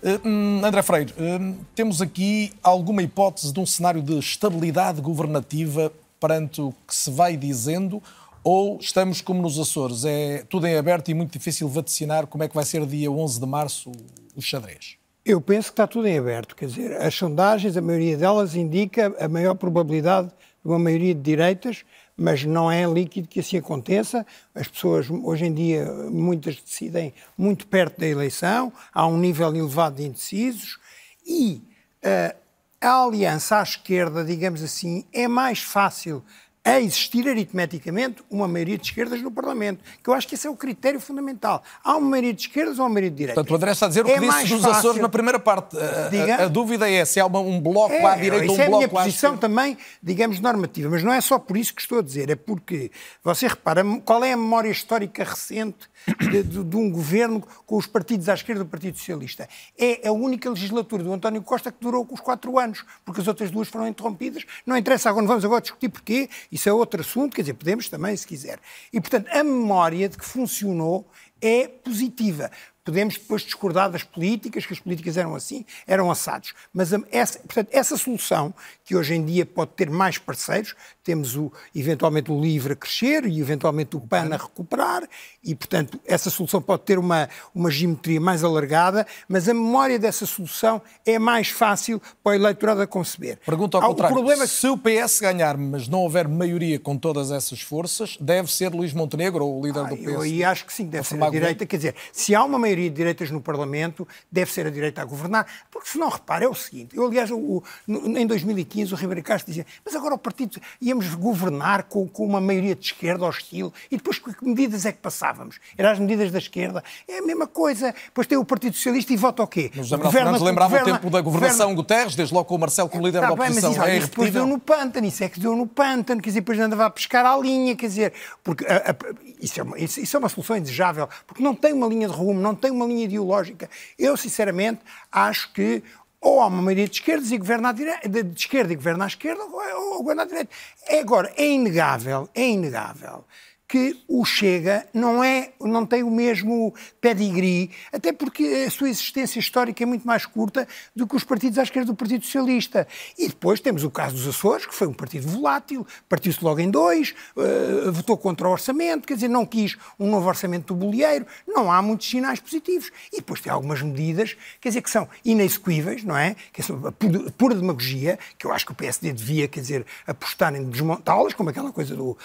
Eh, 0.04 0.20
hum, 0.26 0.62
André 0.64 0.84
Freire, 0.84 1.14
eh, 1.18 1.54
temos 1.74 2.02
aqui 2.02 2.52
alguma 2.62 3.02
hipótese 3.02 3.54
de 3.54 3.60
um 3.60 3.66
cenário 3.66 4.02
de 4.02 4.20
estabilidade 4.20 5.02
governativa 5.02 5.92
perante 6.20 6.62
o 6.62 6.74
que 6.86 6.94
se 6.94 7.10
vai 7.10 7.38
dizendo 7.38 8.04
ou 8.44 8.78
estamos 8.80 9.22
como 9.22 9.42
nos 9.42 9.58
Açores, 9.58 10.06
é 10.06 10.44
tudo 10.50 10.68
em 10.68 10.78
aberto 10.78 11.10
e 11.10 11.14
muito 11.14 11.32
difícil 11.32 11.68
vaticinar 11.68 12.28
como 12.28 12.44
é 12.44 12.48
que 12.48 12.54
vai 12.54 12.64
ser 12.64 12.86
dia 12.86 13.10
11 13.10 13.40
de 13.40 13.46
março 13.48 13.92
o 14.36 14.42
xadrez? 14.42 14.98
Eu 15.26 15.42
penso 15.42 15.70
que 15.70 15.74
está 15.74 15.88
tudo 15.88 16.08
em 16.08 16.20
aberto, 16.20 16.56
quer 16.56 16.68
dizer, 16.68 17.02
as 17.02 17.16
sondagens, 17.16 17.76
a 17.76 17.82
maioria 17.82 18.16
delas 18.18 18.56
indica 18.56 19.16
a 19.20 19.28
maior 19.28 19.56
probabilidade 19.56 20.28
de 20.28 20.70
uma 20.70 20.78
maioria 20.78 21.16
de 21.16 21.22
direitas, 21.22 21.84
mas 22.18 22.44
não 22.44 22.72
é 22.72 22.86
líquido 22.86 23.28
que 23.28 23.40
assim 23.40 23.58
aconteça. 23.58 24.26
As 24.54 24.68
pessoas, 24.68 25.10
hoje 25.10 25.46
em 25.46 25.54
dia, 25.54 25.86
muitas 26.10 26.56
decidem 26.56 27.14
muito 27.38 27.68
perto 27.68 28.00
da 28.00 28.08
eleição, 28.08 28.72
há 28.94 29.06
um 29.06 29.18
nível 29.18 29.54
elevado 29.56 29.98
de 29.98 30.04
indecisos 30.04 30.80
e 31.26 31.62
uh, 32.04 32.36
a 32.80 33.04
aliança 33.04 33.58
à 33.60 33.64
esquerda, 33.64 34.24
digamos 34.24 34.62
assim, 34.62 35.06
é 35.12 35.28
mais 35.28 35.60
fácil 35.60 36.24
a 36.66 36.82
existir 36.82 37.30
aritmeticamente 37.30 38.24
uma 38.28 38.48
maioria 38.48 38.76
de 38.76 38.86
esquerdas 38.86 39.22
no 39.22 39.30
Parlamento, 39.30 39.84
que 40.04 40.10
eu 40.10 40.16
acho 40.16 40.28
que 40.28 40.34
esse 40.34 40.48
é 40.48 40.50
o 40.50 40.56
critério 40.56 41.00
fundamental. 41.00 41.64
Há 41.84 41.96
uma 41.96 42.10
maioria 42.10 42.34
de 42.34 42.42
esquerdas 42.42 42.80
ou 42.80 42.86
uma 42.86 42.90
maioria 42.90 43.12
de 43.12 43.18
direitas? 43.18 43.36
Portanto, 43.36 43.52
o 43.52 43.56
André 43.56 43.72
está 43.72 43.86
a 43.86 43.90
dizer 43.90 44.02
o 44.02 44.06
que 44.06 44.12
é 44.12 44.20
disse 44.20 44.48
dos 44.48 44.62
fácil... 44.62 44.70
Açores 44.72 45.02
na 45.02 45.08
primeira 45.08 45.38
parte. 45.38 45.78
A, 45.78 46.42
a, 46.42 46.46
a, 46.46 46.48
dúvida 46.48 46.90
é 46.90 47.06
se 47.06 47.20
há 47.20 47.26
uma, 47.28 47.40
um 47.40 47.62
bloco 47.62 47.94
é, 47.94 48.04
à 48.04 48.16
direita 48.16 48.52
ou 48.52 48.54
um 48.54 48.56
bloco 48.56 48.58
à 48.58 48.58
esquerda. 48.58 48.58
Isso 48.58 48.62
é 48.62 48.66
a 48.66 48.78
minha 48.78 48.90
posição 48.90 49.38
também, 49.38 49.78
digamos, 50.02 50.40
normativa, 50.40 50.90
mas 50.90 51.04
não 51.04 51.14
é 51.14 51.22
só 51.22 51.38
por 51.38 51.56
isso 51.56 51.72
que 51.72 51.82
estou 51.82 52.00
a 52.00 52.02
dizer, 52.02 52.32
é 52.32 52.36
porque, 52.36 52.90
você 53.24 53.48
repara, 53.48 53.84
qual 54.04 54.24
é 54.24 54.34
a 54.34 54.38
memória 54.38 54.70
histórica 54.70 55.24
recente 55.24 55.88
de, 56.20 56.44
de, 56.44 56.64
de, 56.64 56.76
um 56.76 56.90
governo 56.90 57.42
com 57.66 57.78
os 57.78 57.88
partidos 57.88 58.30
à 58.30 58.34
esquerda 58.34 58.64
do 58.64 58.70
Partido 58.70 58.98
Socialista. 58.98 59.48
É 59.78 60.08
a 60.08 60.12
única 60.12 60.50
legislatura 60.50 61.04
do 61.04 61.14
António 61.14 61.42
Costa 61.42 61.72
que 61.72 61.80
durou 61.82 62.08
os 62.12 62.20
quatro 62.20 62.58
anos, 62.60 62.86
porque 63.04 63.22
as 63.22 63.28
outras 63.28 63.52
duas 63.52 63.68
foram 63.68 63.88
interrompidas. 63.88 64.46
Não 64.66 64.78
interessa, 64.78 65.10
agora 65.10 65.24
não 65.24 65.28
vamos 65.28 65.46
agora 65.46 65.62
discutir 65.62 65.90
porquê, 65.90 66.30
isso 66.52 66.70
é 66.70 66.74
outro 66.74 67.02
assunto, 67.02 67.36
quer 67.36 67.42
dizer, 67.42 67.54
podemos 67.54 67.90
também, 67.90 68.16
se 68.16 68.28
quiser. 68.28 68.60
E, 68.92 69.00
portanto, 69.00 69.30
a 69.32 69.44
memória 69.44 70.08
de 70.08 70.18
que 70.18 70.26
funcionou 70.26 71.08
é 71.42 71.68
positiva. 71.68 72.50
Podemos 72.86 73.16
depois 73.16 73.42
discordar 73.42 73.90
das 73.90 74.04
políticas, 74.04 74.66
que 74.66 74.74
as 74.74 74.80
políticas 74.80 75.18
eram 75.18 75.34
assim, 75.34 75.66
eram 75.88 76.12
assados. 76.12 76.54
Mas 76.72 76.92
essa, 77.12 77.40
portanto, 77.40 77.70
essa 77.72 77.98
solução, 77.98 78.54
que 78.86 78.96
hoje 78.96 79.16
em 79.16 79.26
dia 79.26 79.44
pode 79.44 79.72
ter 79.72 79.90
mais 79.90 80.20
parceiros, 80.20 80.76
temos 81.04 81.36
o, 81.36 81.52
eventualmente 81.74 82.32
o 82.32 82.40
LIVRE 82.40 82.74
a 82.74 82.76
crescer 82.76 83.26
e 83.26 83.40
eventualmente 83.40 83.96
o 83.96 84.00
PAN 84.00 84.30
a 84.32 84.38
recuperar, 84.38 85.08
e 85.44 85.56
portanto 85.56 86.00
essa 86.06 86.30
solução 86.30 86.62
pode 86.62 86.84
ter 86.84 87.00
uma, 87.00 87.28
uma 87.54 87.72
geometria 87.72 88.22
mais 88.22 88.44
alargada, 88.44 89.06
mas 89.28 89.50
a 89.50 89.54
memória 89.54 89.98
dessa 89.98 90.26
solução 90.26 90.82
é 91.06 91.18
mais 91.18 91.50
fácil 91.50 92.02
para 92.24 92.32
o 92.32 92.36
eleitorado 92.36 92.82
a 92.82 92.88
conceber. 92.88 93.40
Pergunta 93.46 93.78
ao 93.78 93.84
ah, 93.84 93.88
contrário, 93.88 94.14
o 94.14 94.18
problema 94.18 94.44
é 94.44 94.48
que... 94.48 94.54
se 94.54 94.68
o 94.68 94.78
PS 94.78 95.20
ganhar, 95.20 95.58
mas 95.58 95.88
não 95.88 96.00
houver 96.00 96.28
maioria 96.28 96.80
com 96.80 96.98
todas 96.98 97.32
essas 97.32 97.62
forças, 97.62 98.18
deve 98.20 98.52
ser 98.52 98.72
Luís 98.72 98.94
Montenegro 98.94 99.46
ou 99.46 99.60
o 99.60 99.66
líder 99.66 99.82
ah, 99.82 99.90
do 99.90 99.98
PS? 99.98 100.06
Eu 100.08 100.50
acho 100.50 100.66
que 100.66 100.74
sim, 100.74 100.86
deve 100.86 101.08
ser 101.08 101.22
a 101.22 101.30
direita, 101.30 101.66
quer 101.66 101.78
dizer, 101.78 101.96
se 102.12 102.36
há 102.36 102.44
uma 102.44 102.60
maioria 102.60 102.75
maioria 102.76 102.90
de 102.90 102.96
direitas 102.96 103.32
no 103.32 103.42
Parlamento, 103.42 104.08
deve 104.32 104.52
ser 104.52 104.68
a 104.68 104.70
direita 104.70 105.02
a 105.02 105.06
governar. 105.06 105.48
Porque 105.72 105.90
se 105.90 105.98
não 105.98 106.10
repara, 106.10 106.46
é 106.46 106.48
o 106.48 106.54
seguinte: 106.54 106.96
eu, 106.96 107.06
aliás, 107.06 107.32
o, 107.32 107.64
no, 107.88 108.18
em 108.18 108.28
2015, 108.28 108.94
o 108.94 108.98
Ribeiro 108.98 109.24
Castro 109.24 109.52
dizia, 109.52 109.66
mas 109.84 109.96
agora 109.96 110.14
o 110.14 110.18
partido 110.18 110.60
íamos 110.82 111.14
governar 111.16 111.84
com, 111.84 112.08
com, 112.08 112.26
uma 112.26 112.42
maioria 112.42 112.76
de 112.76 112.86
esquerda 112.86 113.26
hostil 113.26 113.74
e 113.90 113.98
depois 113.98 114.20
que 114.20 114.34
medidas 114.42 114.86
é 114.86 114.92
que 114.92 115.00
passávamos? 115.00 115.60
Eram 115.78 115.92
as 115.92 116.00
medidas 116.00 116.32
da 116.32 116.38
esquerda? 116.38 116.84
É 117.08 117.20
a 117.20 117.22
mesma 117.22 117.48
coisa. 117.48 117.94
Depois 118.06 118.28
tem 118.28 118.38
o 118.38 118.46
Partido 118.46 118.76
Socialista 118.76 119.14
e 119.14 119.18
vota 119.18 119.44
o 119.44 119.48
quê? 119.48 119.72
Mas 119.76 119.90
Manuel 119.90 120.12
Fernandes 120.12 120.42
lembrava 120.42 120.70
governa, 120.70 120.92
o 120.92 120.98
tempo 120.98 121.10
da 121.10 121.22
governação 121.22 121.58
governa... 121.58 121.76
Guterres, 121.76 122.16
desde 122.16 122.34
logo 122.34 122.46
com 122.46 122.56
o 122.56 122.60
Marcelo 122.60 122.90
como 122.90 123.06
líder 123.06 123.22
tá 123.22 123.28
da 123.28 123.34
oposição. 123.34 123.72
Bem, 123.72 123.80
mas 123.80 123.88
isso, 123.88 124.04
é 124.04 124.08
depois 124.08 124.32
deu 124.32 124.46
no 124.46 124.60
pântano, 124.60 125.08
isso 125.08 125.24
é 125.24 125.30
que 125.30 125.40
deu 125.40 125.56
no 125.56 125.68
pântano, 125.68 126.22
quer 126.22 126.30
dizer, 126.30 126.42
depois 126.42 126.60
andava 126.60 126.86
a 126.86 126.90
pescar 126.90 127.26
à 127.26 127.38
linha, 127.38 127.76
quer 127.76 127.88
dizer, 127.88 128.14
porque 128.44 128.66
a, 128.66 128.92
a, 128.92 128.96
isso, 129.40 129.60
é 129.60 129.64
uma, 129.64 129.78
isso, 129.78 130.00
isso 130.00 130.16
é 130.16 130.20
uma 130.20 130.30
solução 130.30 130.58
indesejável, 130.58 131.08
porque 131.28 131.44
não 131.44 131.54
tem 131.54 131.74
uma 131.74 131.88
linha 131.88 132.08
de 132.08 132.14
rumo, 132.14 132.40
não 132.40 132.56
tem 132.56 132.65
uma 132.72 132.86
linha 132.86 133.06
ideológica. 133.06 133.70
Eu, 133.98 134.16
sinceramente, 134.18 134.82
acho 135.12 135.52
que 135.54 135.84
ou 136.22 136.42
há 136.42 136.48
uma 136.48 136.62
maioria 136.62 136.88
de 136.88 136.96
esquerda 136.96 137.36
e 137.36 137.38
governa 137.38 137.70
à 137.70 137.72
direita, 137.72 138.10
de 138.10 138.40
esquerda 138.40 138.74
e 138.74 138.76
governa 138.76 139.04
à 139.04 139.08
esquerda, 139.08 139.44
ou 139.44 140.00
governa 140.00 140.24
à 140.24 140.26
direita. 140.26 140.50
É, 140.88 141.00
agora, 141.00 141.32
é 141.38 141.48
inegável, 141.48 142.28
é 142.34 142.48
inegável 142.48 143.24
que 143.68 143.98
o 144.08 144.24
Chega 144.24 144.88
não, 144.94 145.24
é, 145.24 145.52
não 145.60 145.86
tem 145.86 146.04
o 146.04 146.12
mesmo 146.12 146.74
pedigree, 147.02 147.72
até 147.92 148.14
porque 148.14 148.66
a 148.68 148.72
sua 148.72 148.90
existência 148.90 149.40
histórica 149.40 149.84
é 149.84 149.86
muito 149.86 150.06
mais 150.06 150.26
curta 150.26 150.68
do 150.96 151.08
que 151.08 151.16
os 151.16 151.24
partidos 151.24 151.58
à 151.58 151.64
esquerda 151.64 151.92
do 151.92 151.96
Partido 151.96 152.24
Socialista. 152.24 152.88
E 153.18 153.28
depois 153.28 153.60
temos 153.60 153.84
o 153.84 153.90
caso 153.90 154.16
dos 154.16 154.28
Açores, 154.28 154.66
que 154.66 154.76
foi 154.76 154.88
um 154.88 154.94
partido 154.94 155.28
volátil, 155.28 155.86
partiu-se 156.08 156.44
logo 156.44 156.60
em 156.60 156.70
dois, 156.70 157.16
uh, 157.36 157.92
votou 157.92 158.18
contra 158.18 158.48
o 158.48 158.52
orçamento, 158.52 159.08
quer 159.08 159.16
dizer, 159.16 159.28
não 159.28 159.46
quis 159.46 159.76
um 160.00 160.10
novo 160.10 160.28
orçamento 160.28 160.74
do 160.74 160.80
bolieiro, 160.80 161.26
não 161.48 161.72
há 161.72 161.82
muitos 161.82 162.08
sinais 162.08 162.40
positivos. 162.40 162.92
E 163.12 163.18
depois 163.18 163.42
tem 163.42 163.52
algumas 163.52 163.82
medidas, 163.82 164.38
quer 164.62 164.70
dizer, 164.70 164.82
que 164.82 164.90
são 164.90 165.08
inexequíveis, 165.24 166.04
não 166.04 166.16
é? 166.16 166.36
Que 166.54 166.62
são 166.62 166.80
pura, 166.94 167.32
pura 167.32 167.56
demagogia, 167.56 168.20
que 168.38 168.46
eu 168.46 168.54
acho 168.54 168.66
que 168.66 168.72
o 168.72 168.76
PSD 168.76 169.12
devia, 169.12 169.48
quer 169.48 169.62
dizer, 169.62 169.86
apostar 170.06 170.56
em 170.56 170.64
desmontá-las, 170.70 171.34
como 171.34 171.50
aquela 171.50 171.72
coisa 171.72 171.96
do 171.96 172.12
uh, 172.12 172.18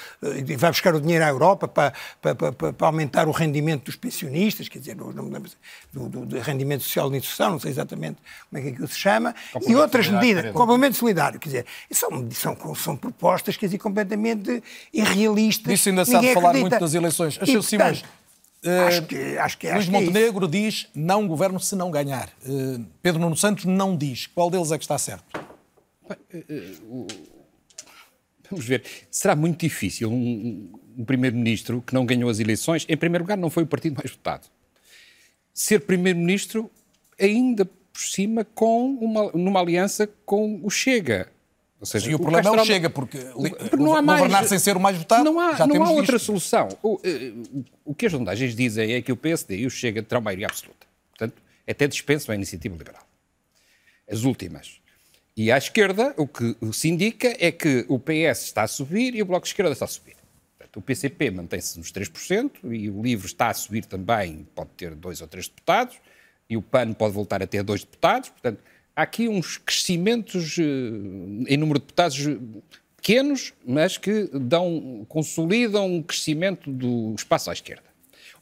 vai 0.58 0.70
buscar 0.70 0.94
o 0.94 1.00
dinheiro 1.00 1.24
à 1.24 1.29
Europa 1.30 1.68
para, 1.68 1.92
para, 2.20 2.34
para, 2.34 2.72
para, 2.72 2.86
aumentar 2.86 3.28
o 3.28 3.30
rendimento 3.30 3.84
dos 3.84 3.96
pensionistas, 3.96 4.68
quer 4.68 4.78
dizer, 4.78 4.96
não 4.96 5.24
me 5.24 5.30
lembro 5.30 5.50
do, 5.92 6.08
do, 6.08 6.26
do, 6.26 6.40
rendimento 6.40 6.82
social 6.82 7.10
de 7.10 7.16
inserção, 7.16 7.50
não 7.50 7.58
sei 7.58 7.70
exatamente 7.70 8.18
como 8.48 8.60
é 8.60 8.62
que 8.62 8.68
aquilo 8.74 8.88
se 8.88 8.98
chama, 8.98 9.34
e 9.66 9.74
outras 9.74 10.08
medidas, 10.08 10.52
complemento 10.52 10.96
solidário, 10.96 11.38
quer 11.40 11.48
dizer, 11.48 11.66
são, 11.90 12.28
são, 12.30 12.74
são 12.74 12.96
propostas, 12.96 13.56
quer 13.56 13.66
dizer, 13.66 13.78
completamente 13.78 14.62
irrealistas. 14.92 15.72
Isso 15.72 15.88
ainda 15.88 16.04
sabe 16.04 16.32
falar 16.34 16.54
muito 16.54 16.78
das 16.78 16.94
eleições. 16.94 17.38
Achou 17.40 17.62
Simões, 17.62 18.02
Uh, 18.62 18.88
acho 18.88 19.06
que, 19.06 19.38
acho 19.38 19.58
que, 19.58 19.66
Luís 19.68 19.78
acho 19.78 19.90
Montenegro 19.90 20.44
é 20.44 20.48
diz 20.48 20.88
não 20.94 21.26
governo 21.26 21.58
se 21.58 21.74
não 21.74 21.90
ganhar. 21.90 22.28
Uh, 22.44 22.84
Pedro 23.02 23.18
Nuno 23.18 23.36
Santos 23.36 23.64
não 23.64 23.96
diz. 23.96 24.26
Qual 24.26 24.50
deles 24.50 24.70
é 24.70 24.76
que 24.76 24.84
está 24.84 24.98
certo? 24.98 25.24
Uh, 26.34 27.06
vamos 28.50 28.66
ver. 28.66 28.84
Será 29.10 29.34
muito 29.34 29.60
difícil 29.60 30.10
um, 30.10 30.78
um 31.00 31.04
primeiro-ministro 31.04 31.82
que 31.86 31.94
não 31.94 32.04
ganhou 32.04 32.28
as 32.28 32.38
eleições, 32.38 32.84
em 32.86 32.96
primeiro 32.96 33.24
lugar, 33.24 33.38
não 33.38 33.48
foi 33.48 33.62
o 33.62 33.66
partido 33.66 33.96
mais 33.96 34.10
votado. 34.10 34.46
Ser 35.54 35.80
primeiro-ministro 35.80 36.70
ainda 37.18 37.64
por 37.64 38.02
cima 38.02 38.44
com 38.44 38.94
uma, 38.96 39.32
numa 39.32 39.60
aliança 39.60 40.08
com 40.26 40.60
o 40.62 40.68
Chega. 40.68 41.28
Ou 41.80 41.86
seja, 41.86 42.10
e 42.10 42.14
o, 42.14 42.18
o 42.18 42.20
problema 42.20 42.42
Castro... 42.42 42.60
é 42.60 42.62
o 42.62 42.66
Chega, 42.66 42.90
porque, 42.90 43.18
não 43.78 43.94
há 43.94 44.02
mais, 44.02 44.20
governar 44.20 44.46
sem 44.46 44.58
ser 44.58 44.76
o 44.76 44.80
mais 44.80 44.98
votado, 44.98 45.24
não 45.24 45.40
há, 45.40 45.66
não 45.66 45.82
há 45.82 45.90
outra 45.90 46.18
solução. 46.18 46.68
O, 46.82 47.00
eh, 47.02 47.32
o, 47.82 47.94
que 47.94 48.04
as 48.04 48.12
sondagens 48.12 48.54
dizem 48.54 48.92
é 48.92 49.00
que 49.00 49.10
o 49.10 49.16
PSD 49.16 49.60
e 49.60 49.66
o 49.66 49.70
Chega 49.70 50.02
terão 50.02 50.20
maioria 50.20 50.46
absoluta. 50.46 50.86
Portanto, 51.10 51.42
até 51.66 51.88
dispensam 51.88 52.34
a 52.34 52.36
iniciativa 52.36 52.76
liberal. 52.76 53.02
As 54.10 54.24
últimas. 54.24 54.78
E 55.34 55.50
à 55.50 55.56
esquerda, 55.56 56.12
o 56.18 56.26
que 56.26 56.54
se 56.74 56.90
indica 56.90 57.34
é 57.38 57.50
que 57.50 57.86
o 57.88 57.98
PS 57.98 58.44
está 58.44 58.64
a 58.64 58.68
subir 58.68 59.14
e 59.14 59.22
o 59.22 59.24
Bloco 59.24 59.44
de 59.44 59.48
Esquerda 59.48 59.72
está 59.72 59.86
a 59.86 59.88
subir 59.88 60.19
O 60.76 60.80
PCP 60.80 61.30
mantém-se 61.30 61.78
nos 61.78 61.92
3% 61.92 62.50
e 62.72 62.88
o 62.88 63.02
LIVRE 63.02 63.26
está 63.26 63.48
a 63.48 63.54
subir 63.54 63.84
também, 63.84 64.46
pode 64.54 64.70
ter 64.76 64.94
dois 64.94 65.20
ou 65.20 65.26
três 65.26 65.48
deputados, 65.48 65.96
e 66.48 66.56
o 66.56 66.62
PAN 66.62 66.92
pode 66.92 67.14
voltar 67.14 67.42
a 67.42 67.46
ter 67.46 67.62
dois 67.62 67.82
deputados. 67.82 68.28
Portanto, 68.28 68.62
há 68.94 69.02
aqui 69.02 69.28
uns 69.28 69.56
crescimentos 69.58 70.58
eh, 70.58 70.62
em 71.52 71.56
número 71.56 71.78
de 71.78 71.86
deputados 71.86 72.18
pequenos, 72.96 73.52
mas 73.66 73.96
que 73.96 74.28
dão, 74.32 75.04
consolidam 75.08 75.86
um 75.86 76.02
crescimento 76.02 76.70
do 76.70 77.14
espaço 77.16 77.50
à 77.50 77.52
esquerda. 77.52 77.89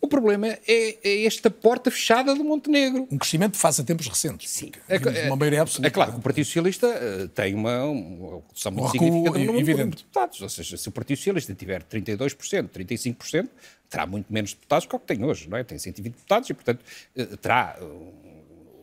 O 0.00 0.06
problema 0.06 0.46
é, 0.46 0.96
é, 1.02 1.24
esta 1.24 1.50
porta 1.50 1.90
fechada 1.90 2.34
do 2.34 2.44
Montenegro. 2.44 3.08
Um 3.10 3.18
crescimento 3.18 3.56
face 3.56 3.80
a 3.80 3.84
tempos 3.84 4.06
recentes. 4.06 4.48
Sim. 4.48 4.70
É, 4.88 5.26
uma 5.26 5.36
maioria 5.36 5.62
absoluta. 5.62 5.88
É 5.88 5.90
claro 5.90 6.12
que 6.12 6.18
o 6.18 6.22
Partido 6.22 6.44
Socialista 6.44 6.86
uh, 6.86 7.28
tem 7.28 7.54
uma, 7.54 7.84
uma 7.84 8.42
redução 8.46 8.70
muito 8.70 8.90
significativa 8.92 9.38
no 9.38 9.52
número 9.58 9.90
de 9.90 9.96
deputados. 9.96 10.40
Ou 10.40 10.48
seja, 10.48 10.76
se 10.76 10.88
o 10.88 10.92
Partido 10.92 11.16
Socialista 11.16 11.52
tiver 11.52 11.82
32%, 11.82 12.68
35%, 12.68 13.48
terá 13.90 14.06
muito 14.06 14.32
menos 14.32 14.52
deputados 14.52 14.86
que 14.86 14.94
o 14.94 14.98
que 15.00 15.06
tem 15.06 15.24
hoje. 15.24 15.48
Não 15.48 15.58
é? 15.58 15.64
Tem 15.64 15.78
120 15.78 16.12
deputados 16.12 16.48
e, 16.48 16.54
portanto, 16.54 16.80
uh, 17.16 17.36
terá 17.36 17.76
uh, 17.80 18.28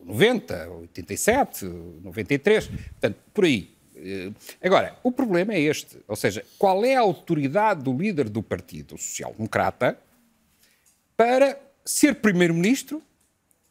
90, 0.04 0.68
87, 0.68 1.64
93. 1.64 2.66
Portanto, 2.66 3.16
por 3.32 3.44
aí. 3.44 3.74
Eh, 3.96 4.30
agora, 4.62 4.94
o 5.02 5.10
problema 5.10 5.54
é 5.54 5.60
este, 5.60 5.98
ou 6.06 6.16
seja, 6.16 6.44
qual 6.58 6.84
é 6.84 6.94
a 6.94 7.00
autoridade 7.00 7.82
do 7.82 7.96
líder 7.96 8.28
do 8.28 8.42
Partido 8.42 8.98
Social 8.98 9.32
Democrata 9.34 9.98
para 11.16 11.58
ser 11.84 12.16
primeiro-ministro 12.16 13.02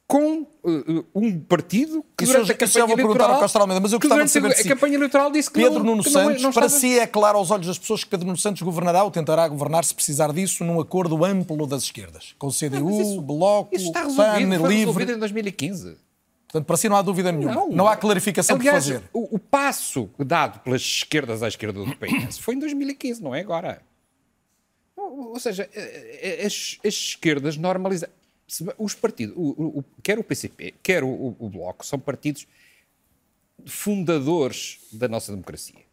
com 0.07 0.41
uh, 0.41 1.05
um 1.15 1.39
partido 1.39 2.05
que 2.15 2.25
isso, 2.25 2.33
durante 2.33 2.51
a 2.51 2.55
campanha 2.55 2.93
eleitoral... 2.93 3.33
Ao 3.33 3.39
Castro 3.39 3.61
Almeida, 3.61 3.81
mas 3.81 3.91
eu 3.91 3.99
gostava 3.99 4.23
de 4.23 4.29
saber 4.29 4.51
a, 4.51 4.55
se 4.55 4.61
a 4.61 4.75
campanha 4.75 4.95
eleitoral 4.95 5.31
disse 5.31 5.49
que 5.49 5.59
Pedro 5.59 5.79
não, 5.79 5.85
Nuno 5.85 6.03
que 6.03 6.11
Santos, 6.11 6.41
não, 6.41 6.49
não 6.49 6.53
para 6.53 6.67
estava... 6.67 6.81
si 6.81 6.99
é 6.99 7.07
claro 7.07 7.39
aos 7.39 7.49
olhos 7.49 7.65
das 7.65 7.79
pessoas 7.79 8.03
que 8.03 8.09
Pedro 8.09 8.27
Nuno 8.27 8.37
Santos 8.37 8.61
governará 8.61 9.03
ou 9.03 9.09
tentará 9.09 9.47
governar, 9.47 9.83
se 9.83 9.95
precisar 9.95 10.31
disso, 10.31 10.63
num 10.63 10.79
acordo 10.79 11.25
amplo 11.25 11.65
das 11.65 11.83
esquerdas, 11.83 12.35
com 12.37 12.49
CDU, 12.49 12.89
não, 12.89 13.01
isso, 13.01 13.21
Bloco, 13.21 13.75
isso 13.75 13.87
está 13.87 14.03
resolvido, 14.03 14.49
PAN, 14.49 14.59
foi 14.59 14.75
Livre... 14.75 15.13
em 15.13 15.17
2015. 15.17 15.97
Portanto, 16.47 16.67
para 16.67 16.77
si 16.77 16.87
não 16.87 16.95
há 16.95 17.01
dúvida 17.01 17.31
nenhuma. 17.31 17.53
Não, 17.53 17.69
não 17.69 17.87
há 17.87 17.97
clarificação 17.97 18.55
Aliás, 18.55 18.85
por 18.85 18.93
fazer. 18.93 19.09
O, 19.11 19.35
o 19.35 19.39
passo 19.39 20.09
dado 20.19 20.59
pelas 20.59 20.81
esquerdas 20.81 21.41
à 21.41 21.47
esquerda 21.47 21.83
do 21.83 21.95
PS 21.97 22.37
foi 22.37 22.55
em 22.55 22.59
2015, 22.59 23.21
não 23.21 23.33
é 23.33 23.41
agora. 23.41 23.81
Ou 25.17 25.39
seja, 25.39 25.69
as, 26.45 26.77
as 26.83 26.93
esquerdas 26.93 27.57
normalizam 27.57 28.09
os 28.77 28.93
partidos, 28.93 29.35
o, 29.35 29.79
o, 29.79 29.85
quer 30.03 30.19
o 30.19 30.23
PCP, 30.23 30.75
quer 30.83 31.03
o, 31.03 31.35
o, 31.39 31.49
Bloco, 31.49 31.85
são 31.85 31.99
partidos 31.99 32.47
fundadores 33.65 34.79
da 34.91 35.07
nossa 35.07 35.31
democracia. 35.31 35.83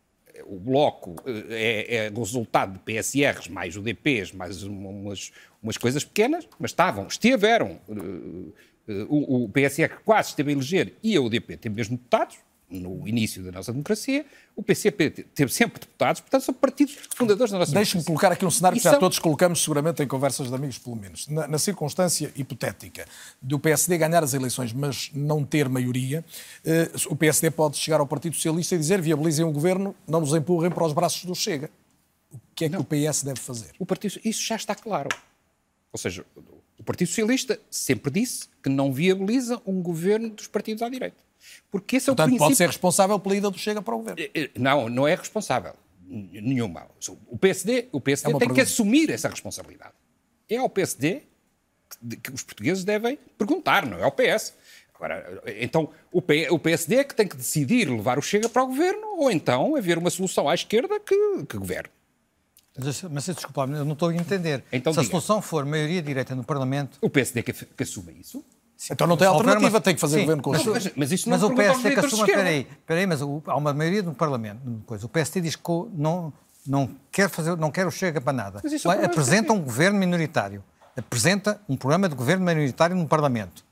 O 0.44 0.58
Bloco 0.58 1.16
eh, 1.26 1.86
é, 1.88 1.94
é 2.06 2.08
resultado 2.10 2.74
de 2.74 2.78
PSRs, 2.80 3.48
mais 3.48 3.76
UDPs, 3.76 4.32
mais 4.32 4.62
umas, 4.64 5.32
umas 5.62 5.78
coisas 5.78 6.04
pequenas, 6.04 6.46
mas 6.58 6.72
estavam, 6.72 7.06
estiveram. 7.06 7.80
Eh, 7.88 9.06
o, 9.08 9.44
o 9.44 9.48
PSR 9.48 10.00
quase 10.04 10.30
esteve 10.30 10.50
a 10.50 10.52
eleger 10.52 10.94
e 11.02 11.16
a 11.16 11.22
UDP 11.22 11.56
tem 11.56 11.72
mesmo 11.72 11.96
deputados, 11.96 12.36
no 12.80 13.06
início 13.06 13.42
da 13.42 13.52
nossa 13.52 13.72
democracia, 13.72 14.24
o 14.54 14.62
PCP 14.62 15.10
teve 15.10 15.52
sempre 15.52 15.80
deputados, 15.80 16.20
portanto 16.20 16.42
são 16.42 16.54
partidos 16.54 16.96
fundadores 17.14 17.52
da 17.52 17.58
nossa 17.58 17.72
Deixe-me 17.72 18.04
colocar 18.04 18.32
aqui 18.32 18.44
um 18.44 18.50
cenário 18.50 18.78
que 18.78 18.84
já 18.84 18.92
são... 18.92 19.00
todos 19.00 19.18
colocamos 19.18 19.62
seguramente 19.62 20.02
em 20.02 20.06
conversas 20.06 20.48
de 20.48 20.54
amigos, 20.54 20.78
pelo 20.78 20.96
menos. 20.96 21.26
Na, 21.28 21.46
na, 21.46 21.58
circunstância 21.58 22.32
hipotética 22.36 23.06
do 23.40 23.58
PSD 23.58 23.96
ganhar 23.98 24.22
as 24.22 24.34
eleições, 24.34 24.72
mas 24.72 25.10
não 25.14 25.44
ter 25.44 25.68
maioria, 25.68 26.24
eh, 26.64 26.90
o 27.06 27.16
PSD 27.16 27.50
pode 27.50 27.76
chegar 27.76 28.00
ao 28.00 28.06
Partido 28.06 28.34
Socialista 28.34 28.74
e 28.74 28.78
dizer 28.78 29.00
viabilizem 29.00 29.44
o 29.44 29.52
governo, 29.52 29.94
não 30.06 30.20
nos 30.20 30.34
empurrem 30.34 30.70
para 30.70 30.84
os 30.84 30.92
braços 30.92 31.24
do 31.24 31.34
Chega. 31.34 31.70
O 32.32 32.38
que 32.54 32.66
é 32.66 32.68
não. 32.68 32.82
que 32.82 32.94
o 32.94 33.10
PS 33.10 33.22
deve 33.22 33.40
fazer? 33.40 33.70
O 33.78 33.86
partido, 33.86 34.18
isso 34.24 34.42
já 34.42 34.56
está 34.56 34.74
claro. 34.74 35.08
Ou 35.92 35.98
seja, 35.98 36.24
o 36.78 36.82
Partido 36.82 37.08
Socialista 37.08 37.60
sempre 37.70 38.10
disse 38.10 38.48
que 38.62 38.68
não 38.68 38.92
viabiliza 38.92 39.60
um 39.66 39.82
governo 39.82 40.30
dos 40.30 40.46
partidos 40.46 40.82
à 40.82 40.88
direita. 40.88 41.16
Porque 41.70 41.96
esse 41.96 42.06
Portanto, 42.06 42.20
é 42.20 42.22
o 42.24 42.28
princípio... 42.28 42.46
pode 42.46 42.56
ser 42.56 42.66
responsável 42.66 43.18
pela 43.18 43.36
ida 43.36 43.50
do 43.50 43.58
Chega 43.58 43.80
para 43.80 43.94
o 43.94 43.98
governo. 43.98 44.20
Eh, 44.20 44.30
eh, 44.34 44.50
não, 44.56 44.88
não 44.88 45.08
é 45.08 45.14
responsável. 45.14 45.74
Nenhuma. 46.06 46.86
O 47.28 47.38
PSD, 47.38 47.88
o 47.90 48.00
PSD 48.00 48.28
é 48.28 48.32
tem 48.32 48.38
pergunta. 48.40 48.54
que 48.54 48.60
assumir 48.60 49.10
essa 49.10 49.28
responsabilidade. 49.28 49.94
É 50.48 50.56
ao 50.56 50.68
PSD 50.68 51.22
que, 51.88 52.16
que 52.16 52.30
os 52.32 52.42
portugueses 52.42 52.84
devem 52.84 53.18
perguntar, 53.38 53.86
não 53.86 53.98
é 53.98 54.02
ao 54.02 54.12
PS. 54.12 54.54
Agora, 54.94 55.42
então, 55.58 55.88
o, 56.12 56.22
P, 56.22 56.48
o 56.50 56.58
PSD 56.58 56.96
é 56.96 57.04
que 57.04 57.14
tem 57.14 57.26
que 57.26 57.36
decidir 57.36 57.88
levar 57.88 58.18
o 58.18 58.22
Chega 58.22 58.48
para 58.48 58.62
o 58.62 58.66
governo 58.66 59.16
ou 59.18 59.30
então 59.30 59.74
haver 59.74 59.98
uma 59.98 60.10
solução 60.10 60.48
à 60.48 60.54
esquerda 60.54 61.00
que, 61.00 61.44
que 61.48 61.56
governe. 61.56 61.88
Mas, 62.78 63.02
mas 63.02 63.26
desculpa, 63.26 63.62
eu 63.62 63.84
não 63.84 63.92
estou 63.94 64.08
a 64.08 64.14
entender. 64.14 64.62
Então, 64.72 64.92
Se 64.92 65.00
diga. 65.00 65.08
a 65.08 65.10
solução 65.10 65.42
for 65.42 65.64
maioria 65.64 66.00
direita 66.00 66.34
no 66.34 66.44
Parlamento. 66.44 66.98
O 67.00 67.10
PSD 67.10 67.42
que, 67.42 67.52
que 67.52 67.82
assume 67.82 68.12
isso? 68.20 68.44
Então 68.90 69.06
não 69.06 69.16
tem 69.16 69.26
alternativa, 69.26 69.68
uma... 69.68 69.80
tem 69.80 69.94
que 69.94 70.00
fazer 70.00 70.16
Sim, 70.16 70.22
governo 70.22 70.42
com 70.42 70.50
mas, 70.50 70.66
mas, 70.66 70.92
mas, 70.96 71.12
isso 71.12 71.28
não 71.28 71.38
mas 71.38 71.44
o 71.44 71.54
PSD 71.54 71.90
que 71.90 72.00
assuma, 72.00 72.26
peraí, 72.26 72.66
peraí, 72.86 73.06
mas 73.06 73.22
há 73.22 73.56
uma 73.56 73.72
maioria 73.72 74.02
no 74.02 74.14
Parlamento, 74.14 74.60
coisa. 74.86 75.06
o 75.06 75.08
PSD 75.08 75.40
diz 75.40 75.56
que 75.56 75.62
não, 75.92 76.32
não 76.66 76.90
quer 77.10 77.28
fazer, 77.28 77.56
não 77.56 77.70
quer 77.70 77.86
o 77.86 77.90
Chega 77.90 78.20
para 78.20 78.32
nada. 78.32 78.60
É 78.64 79.04
apresenta 79.04 79.52
um 79.52 79.60
governo 79.60 79.98
minoritário, 79.98 80.64
apresenta 80.96 81.60
um 81.68 81.76
programa 81.76 82.08
de 82.08 82.14
governo 82.14 82.44
minoritário 82.44 82.96
no 82.96 83.06
Parlamento. 83.06 83.64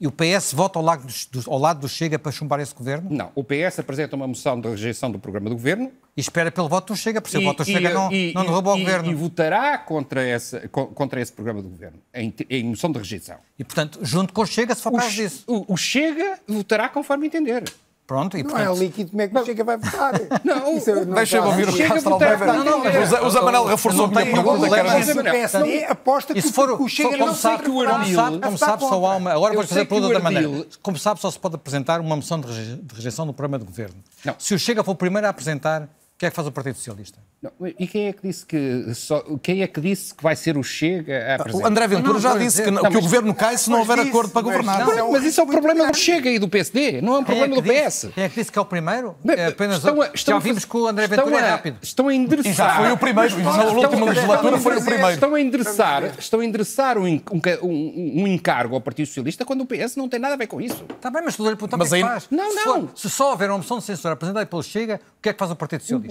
E 0.00 0.06
o 0.06 0.12
PS 0.12 0.52
vota 0.52 0.78
ao 0.78 0.84
lado, 0.84 1.06
do, 1.30 1.50
ao 1.50 1.58
lado 1.58 1.80
do 1.80 1.88
Chega 1.88 2.18
para 2.18 2.32
chumbar 2.32 2.60
esse 2.60 2.74
governo? 2.74 3.08
Não. 3.10 3.30
O 3.34 3.44
PS 3.44 3.78
apresenta 3.78 4.16
uma 4.16 4.26
moção 4.26 4.60
de 4.60 4.68
rejeição 4.68 5.10
do 5.10 5.18
programa 5.18 5.48
do 5.48 5.54
governo. 5.54 5.92
E 6.16 6.20
espera 6.20 6.50
pelo 6.50 6.68
voto 6.68 6.92
do 6.92 6.96
Chega, 6.96 7.20
porque 7.20 7.36
se 7.36 7.42
o 7.42 7.46
voto 7.46 7.64
do 7.64 7.64
Chega 7.64 7.92
não, 7.92 8.12
e, 8.12 8.32
não 8.34 8.44
derruba 8.44 8.74
o 8.74 8.78
governo. 8.78 9.10
E 9.10 9.14
votará 9.14 9.78
contra 9.78 10.28
esse, 10.28 10.68
contra 10.68 11.20
esse 11.20 11.32
programa 11.32 11.62
do 11.62 11.68
governo, 11.68 11.98
em, 12.12 12.34
em 12.50 12.64
moção 12.64 12.90
de 12.90 12.98
rejeição. 12.98 13.36
E, 13.58 13.64
portanto, 13.64 14.00
junto 14.02 14.32
com 14.32 14.42
o 14.42 14.46
Chega, 14.46 14.74
se 14.74 14.82
for 14.82 14.92
o, 14.92 14.96
caso 14.96 15.10
disso. 15.10 15.44
O, 15.46 15.74
o 15.74 15.76
Chega 15.76 16.38
votará 16.46 16.88
conforme 16.88 17.26
entender. 17.26 17.64
Pronto, 18.06 18.36
e 18.36 18.42
não 18.42 18.50
portanto... 18.50 18.76
é 18.76 18.78
líquido, 18.78 19.10
como 19.10 19.22
é 19.22 19.28
que 19.28 19.38
o 19.38 19.44
Chega 19.46 19.64
vai 19.64 19.76
votar? 19.78 20.12
Não, 20.44 21.14
deixa-me 21.14 21.46
ouvir 21.46 21.68
o 21.68 21.88
Castro 21.88 22.12
Almeida. 22.12 22.46
Não, 22.52 22.64
não, 22.64 23.26
o 23.26 23.30
Zé 23.30 23.40
Manel 23.40 23.64
reforçou 23.64 24.04
a 24.04 24.08
minha 24.08 24.26
pergunta. 24.26 24.68
Mas 24.68 25.54
o 25.54 25.92
aposta 25.92 26.34
que 26.34 26.40
o 26.40 26.88
Chega 26.88 27.16
não 27.16 27.34
sabe 27.34 27.62
que 27.62 27.70
o 27.70 27.80
Ardil... 27.80 28.40
Como 28.42 28.58
sabe, 28.58 28.82
só 28.82 29.06
há 29.06 29.16
uma... 29.16 29.32
Agora 29.32 29.54
vou 29.54 29.66
fazer 29.66 29.80
a 29.82 29.86
pergunta 29.86 30.12
da 30.12 30.20
maneira. 30.20 30.66
Como 30.82 30.98
sabe, 30.98 31.18
só 31.20 31.30
se 31.30 31.38
pode 31.38 31.54
apresentar 31.54 32.00
uma 32.00 32.14
moção 32.14 32.38
de 32.38 32.46
rejeição 32.94 33.24
no 33.24 33.32
programa 33.32 33.58
de 33.58 33.64
governo. 33.64 33.96
Se 34.38 34.54
o 34.54 34.58
Chega 34.58 34.84
for 34.84 34.92
o 34.92 34.96
primeiro 34.96 35.26
a 35.26 35.30
apresentar, 35.30 35.88
o 36.14 36.16
que 36.16 36.26
é 36.26 36.30
que 36.30 36.36
faz 36.36 36.46
o 36.46 36.52
Partido 36.52 36.76
Socialista? 36.76 37.18
Não, 37.42 37.50
e 37.78 37.88
quem 37.88 38.06
é 38.06 38.12
que 38.12 38.26
disse 38.26 38.46
que 38.46 38.94
só, 38.94 39.20
quem 39.42 39.62
é 39.62 39.66
que 39.66 39.80
disse 39.80 40.14
que 40.14 40.22
vai 40.22 40.36
ser 40.36 40.56
o 40.56 40.62
Chega 40.62 41.32
a 41.32 41.34
apresentar? 41.34 41.64
O 41.64 41.66
André 41.68 41.88
Ventura 41.88 42.12
não, 42.14 42.20
já 42.20 42.38
disse 42.38 42.62
que, 42.62 42.70
não, 42.70 42.82
que 42.82 42.96
o 42.96 43.00
governo 43.00 43.34
cai 43.34 43.58
se 43.58 43.68
não 43.68 43.80
houver 43.80 43.98
disse, 43.98 44.10
acordo 44.10 44.30
para 44.30 44.42
governar. 44.42 44.86
Não, 44.86 45.10
mas 45.10 45.24
isso 45.24 45.40
é 45.40 45.44
o 45.44 45.46
problema 45.46 45.90
do 45.90 45.96
Chega 45.96 46.30
e 46.30 46.38
do 46.38 46.48
PSD, 46.48 47.02
não 47.02 47.16
é 47.16 47.18
um 47.18 47.24
problema 47.24 47.56
é 47.56 47.60
do 47.60 47.62
PS. 47.62 48.08
Quem 48.14 48.24
é 48.24 48.28
que 48.28 48.36
disse 48.36 48.52
que 48.52 48.58
é 48.58 48.62
o 48.62 48.64
primeiro? 48.64 49.16
É 49.26 49.46
apenas 49.46 49.78
estão 49.78 50.00
a, 50.00 50.10
estão 50.14 50.34
já 50.36 50.38
vimos 50.38 50.64
que 50.64 50.76
o 50.76 50.86
André 50.86 51.08
Ventura 51.08 51.36
é 51.36 51.50
rápido. 51.50 51.78
Estão 51.82 52.08
a 52.08 52.14
endereçar. 52.14 52.76
foi 52.76 52.92
o 52.92 52.96
primeiro, 52.96 53.38
na 53.42 53.64
última 53.64 54.06
legislatura 54.06 54.58
foi 54.58 54.76
o 54.78 54.84
primeiro. 54.84 55.14
Estão 55.14 55.34
a 55.34 55.40
endereçar, 55.40 56.04
estão 56.16 56.40
a 56.40 56.44
endereçar 56.44 56.96
um, 56.96 57.06
um, 57.06 58.22
um, 58.22 58.26
encargo 58.28 58.76
ao 58.76 58.80
Partido 58.80 59.06
Socialista 59.06 59.44
quando 59.44 59.62
o 59.62 59.66
PS 59.66 59.96
não 59.96 60.08
tem 60.08 60.20
nada 60.20 60.34
a 60.34 60.38
ver 60.38 60.46
com 60.46 60.60
isso. 60.60 60.84
Está 60.94 61.10
bem, 61.10 61.22
mas 61.22 61.34
estou 61.34 61.46
a 61.48 61.50
lhe 61.50 61.56
perguntar 61.56 61.76
o 61.76 61.88
que 61.88 61.94
é 61.96 61.98
que 61.98 62.08
faz. 62.08 62.26
Não, 62.30 62.54
não. 62.54 62.88
Se 62.94 63.10
só 63.10 63.32
houver 63.32 63.50
uma 63.50 63.58
moção 63.58 63.78
de 63.78 63.84
censura 63.84 64.14
apresentada 64.14 64.46
pelo 64.46 64.62
Chega, 64.62 65.00
o 65.18 65.22
que 65.22 65.28
é 65.28 65.32
que 65.32 65.38
faz 65.38 65.50
o 65.50 65.56
Partido 65.56 65.80
Socialista? 65.80 66.03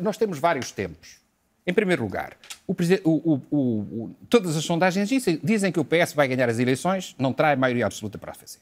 Nós 0.00 0.16
temos 0.16 0.38
vários 0.38 0.70
tempos. 0.70 1.20
Em 1.66 1.72
primeiro 1.72 2.02
lugar, 2.02 2.36
o, 2.66 2.74
o, 3.04 3.40
o, 3.50 4.10
todas 4.28 4.56
as 4.56 4.64
sondagens 4.64 5.08
dizem, 5.08 5.38
dizem, 5.42 5.70
que 5.70 5.78
o 5.78 5.84
PS 5.84 6.12
vai 6.12 6.26
ganhar 6.26 6.48
as 6.48 6.58
eleições, 6.58 7.14
não 7.18 7.32
a 7.52 7.56
maioria 7.56 7.86
absoluta 7.86 8.18
para 8.18 8.34
fazer. 8.34 8.58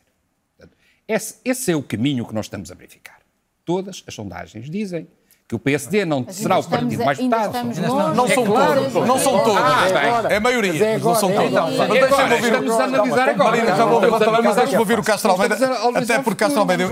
Esse, 1.08 1.36
esse 1.44 1.72
é 1.72 1.76
o 1.76 1.82
caminho 1.82 2.26
que 2.26 2.34
nós 2.34 2.46
estamos 2.46 2.70
a 2.70 2.74
verificar. 2.74 3.20
Todas 3.64 4.04
as 4.06 4.14
sondagens 4.14 4.68
dizem 4.68 5.08
que 5.50 5.56
o 5.56 5.58
PSD 5.58 6.04
não 6.04 6.24
será 6.28 6.60
o 6.60 6.64
partido 6.64 7.04
mais 7.04 7.18
votado. 7.18 7.58
Não, 7.80 8.14
não, 8.14 8.28
são 8.28 8.44
claro, 8.44 8.88
todos. 8.88 9.08
Não 9.08 9.18
são 9.18 9.42
todos. 9.42 9.60
Ah, 9.60 10.28
é 10.30 10.36
a 10.36 10.40
maioria. 10.40 10.84
É 10.84 10.94
agora, 10.94 11.14
não 11.14 11.20
são 11.20 11.32
todos. 11.32 11.50
Então, 11.50 11.70
mas 11.76 11.90
deixa-me 11.90 12.34
ouvir. 12.34 12.44
Estamos 12.44 12.70
a 12.70 12.84
analisar 12.84 13.28
agora. 13.30 13.50
Marina, 13.50 13.76
já 13.76 13.84
vou 13.84 13.94
ouvir, 13.94 14.10
mas 14.44 14.98
o 15.00 15.02
Castro 15.02 15.30
Almeida. 15.32 15.56
Até 15.96 16.18
porque 16.20 16.44
Castro 16.44 16.60
Almeida, 16.60 16.84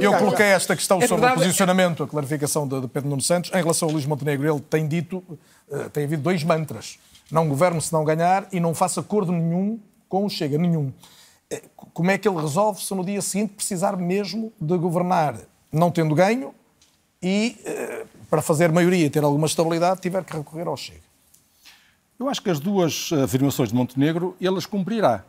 eu, 0.00 0.12
coloquei 0.16 0.46
esta 0.46 0.76
questão 0.76 1.00
sobre 1.00 1.26
o 1.26 1.34
posicionamento, 1.34 2.04
a 2.04 2.06
clarificação 2.06 2.68
de, 2.68 2.86
Pedro 2.86 3.10
Nuno 3.10 3.20
Santos. 3.20 3.50
Em 3.52 3.60
relação 3.60 3.88
ao 3.88 3.92
Luís 3.92 4.06
Montenegro, 4.06 4.48
ele 4.48 4.60
tem 4.60 4.86
dito, 4.86 5.16
uh, 5.68 5.90
tem 5.92 6.04
havido 6.04 6.22
dois 6.22 6.44
mantras. 6.44 7.00
Não 7.32 7.48
governo 7.48 7.80
se 7.80 7.92
não 7.92 8.04
ganhar 8.04 8.46
e 8.52 8.60
não 8.60 8.76
faça 8.76 9.00
acordo 9.00 9.32
nenhum 9.32 9.76
com 10.08 10.24
o 10.24 10.30
Chega, 10.30 10.56
nenhum. 10.56 10.92
Como 11.92 12.12
é 12.12 12.16
que 12.16 12.28
ele 12.28 12.40
resolve 12.40 12.80
se 12.80 12.94
no 12.94 13.04
dia 13.04 13.20
seguinte 13.20 13.54
precisar 13.54 13.96
mesmo 13.96 14.52
de 14.60 14.78
governar 14.78 15.34
não 15.72 15.90
tendo 15.90 16.14
ganho 16.14 16.54
e, 17.22 17.56
eh, 17.64 18.06
para 18.30 18.42
fazer 18.42 18.70
maioria 18.72 19.06
e 19.06 19.10
ter 19.10 19.24
alguma 19.24 19.46
estabilidade, 19.46 20.00
tiver 20.00 20.24
que 20.24 20.36
recorrer 20.36 20.66
ao 20.66 20.76
Chega. 20.76 21.00
Eu 22.18 22.28
acho 22.28 22.42
que 22.42 22.50
as 22.50 22.58
duas 22.58 23.10
afirmações 23.12 23.68
de 23.68 23.74
Montenegro, 23.74 24.36
elas 24.40 24.66
cumprirá. 24.66 25.24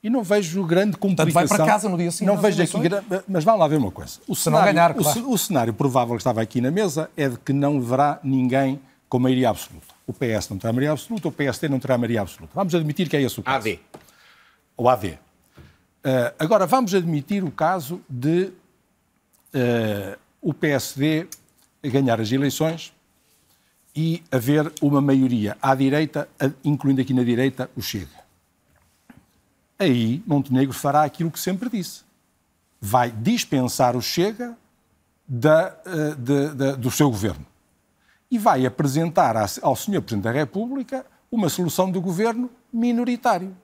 E 0.00 0.08
não 0.08 0.22
vejo 0.22 0.64
grande 0.64 0.96
complicação. 0.96 1.32
Portanto, 1.32 1.48
vai 1.48 1.58
para 1.58 1.66
casa 1.66 1.88
no 1.88 1.96
dia 1.96 2.10
seguinte. 2.12 2.32
Não 2.32 2.40
vejo 2.40 2.62
aqui, 2.62 2.78
mas 3.26 3.42
vamos 3.42 3.60
lá 3.60 3.66
ver 3.66 3.78
uma 3.78 3.90
coisa. 3.90 4.20
O 4.28 4.36
cenário, 4.36 4.66
não 4.66 4.72
ganhar, 4.72 4.94
claro. 4.94 5.20
o, 5.26 5.32
o 5.32 5.38
cenário 5.38 5.74
provável 5.74 6.14
que 6.14 6.20
estava 6.20 6.40
aqui 6.40 6.60
na 6.60 6.70
mesa 6.70 7.10
é 7.16 7.28
de 7.28 7.36
que 7.38 7.52
não 7.52 7.78
haverá 7.78 8.20
ninguém 8.22 8.80
com 9.08 9.18
maioria 9.18 9.50
absoluta. 9.50 9.86
o 10.06 10.12
PS 10.12 10.50
não 10.50 10.58
terá 10.58 10.72
maioria 10.72 10.92
absoluta, 10.92 11.28
o 11.28 11.32
PSD 11.32 11.68
não 11.68 11.80
terá 11.80 11.98
maioria 11.98 12.20
absoluta. 12.20 12.52
Vamos 12.54 12.74
admitir 12.74 13.08
que 13.08 13.16
é 13.16 13.22
esse 13.22 13.40
o 13.40 13.42
caso. 13.42 13.56
AD. 13.56 13.80
O 14.76 14.88
AD. 14.88 15.08
Uh, 15.08 15.18
agora, 16.38 16.66
vamos 16.66 16.94
admitir 16.94 17.42
o 17.42 17.50
caso 17.50 18.00
de 18.08 18.52
uh, 19.54 20.18
o 20.48 20.54
PSD 20.54 21.26
ganhar 21.82 22.18
as 22.18 22.32
eleições 22.32 22.94
e 23.94 24.22
haver 24.32 24.72
uma 24.80 24.98
maioria 24.98 25.58
à 25.60 25.74
direita, 25.74 26.26
incluindo 26.64 27.02
aqui 27.02 27.12
na 27.12 27.22
direita 27.22 27.70
o 27.76 27.82
Chega. 27.82 28.24
Aí 29.78 30.22
Montenegro 30.26 30.72
fará 30.72 31.02
aquilo 31.02 31.30
que 31.30 31.38
sempre 31.38 31.68
disse. 31.68 32.00
Vai 32.80 33.10
dispensar 33.10 33.94
o 33.94 34.00
Chega 34.00 34.56
da, 35.28 35.76
eh, 35.84 36.14
de, 36.14 36.54
de, 36.54 36.76
do 36.76 36.90
seu 36.90 37.10
governo. 37.10 37.44
E 38.30 38.38
vai 38.38 38.64
apresentar 38.64 39.36
ao 39.60 39.76
Sr. 39.76 40.00
Presidente 40.00 40.24
da 40.24 40.32
República 40.32 41.04
uma 41.30 41.50
solução 41.50 41.90
do 41.90 42.00
governo 42.00 42.50
minoritário. 42.72 43.54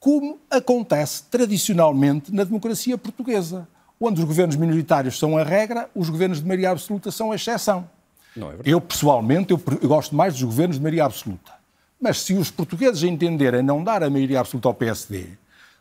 Como 0.00 0.38
acontece 0.50 1.24
tradicionalmente 1.24 2.32
na 2.32 2.44
democracia 2.44 2.96
portuguesa, 2.96 3.68
onde 4.00 4.20
os 4.20 4.26
governos 4.26 4.56
minoritários 4.56 5.18
são 5.18 5.36
a 5.36 5.42
regra, 5.42 5.90
os 5.94 6.08
governos 6.08 6.40
de 6.40 6.46
maioria 6.46 6.70
absoluta 6.70 7.10
são 7.10 7.32
a 7.32 7.36
exceção. 7.36 7.88
É 8.36 8.40
eu, 8.64 8.80
pessoalmente, 8.80 9.52
eu, 9.52 9.60
eu 9.80 9.88
gosto 9.88 10.14
mais 10.14 10.34
dos 10.34 10.42
governos 10.42 10.76
de 10.76 10.82
maioria 10.82 11.04
absoluta. 11.04 11.52
Mas 12.00 12.20
se 12.20 12.34
os 12.34 12.50
portugueses 12.50 13.02
entenderem 13.02 13.62
não 13.62 13.82
dar 13.82 14.02
a 14.02 14.10
maioria 14.10 14.40
absoluta 14.40 14.68
ao 14.68 14.74
PSD, 14.74 15.26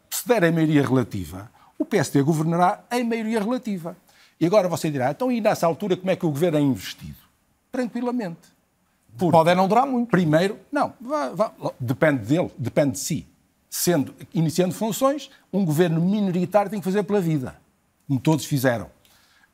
se 0.10 0.28
der 0.28 0.44
a 0.44 0.52
maioria 0.52 0.82
relativa, 0.82 1.52
o 1.78 1.86
PSD 1.86 2.22
governará 2.24 2.84
em 2.92 3.04
maioria 3.04 3.40
relativa. 3.40 3.96
E 4.40 4.46
agora 4.46 4.68
você 4.68 4.90
dirá, 4.90 5.12
então 5.12 5.32
e 5.32 5.40
nessa 5.40 5.68
altura 5.68 5.96
como 5.96 6.10
é 6.10 6.16
que 6.16 6.26
o 6.26 6.30
governo 6.30 6.58
é 6.58 6.62
investido? 6.62 7.18
Tranquilamente. 7.72 8.58
Porque, 9.18 9.32
Pode 9.32 9.56
não 9.56 9.68
durar 9.68 9.86
muito. 9.86 10.10
Primeiro, 10.10 10.58
não, 10.72 10.94
vá, 11.02 11.30
vá, 11.30 11.52
depende 11.80 12.26
dele, 12.26 12.52
depende 12.58 12.92
de 12.92 13.00
si. 13.00 13.28
Sendo, 13.70 14.14
iniciando 14.34 14.74
funções, 14.74 15.30
um 15.52 15.66
governo 15.66 16.00
minoritário 16.02 16.70
tem 16.70 16.80
que 16.80 16.86
fazer 16.86 17.04
pela 17.04 17.20
vida, 17.20 17.56
como 18.08 18.20
todos 18.20 18.46
fizeram. 18.46 18.88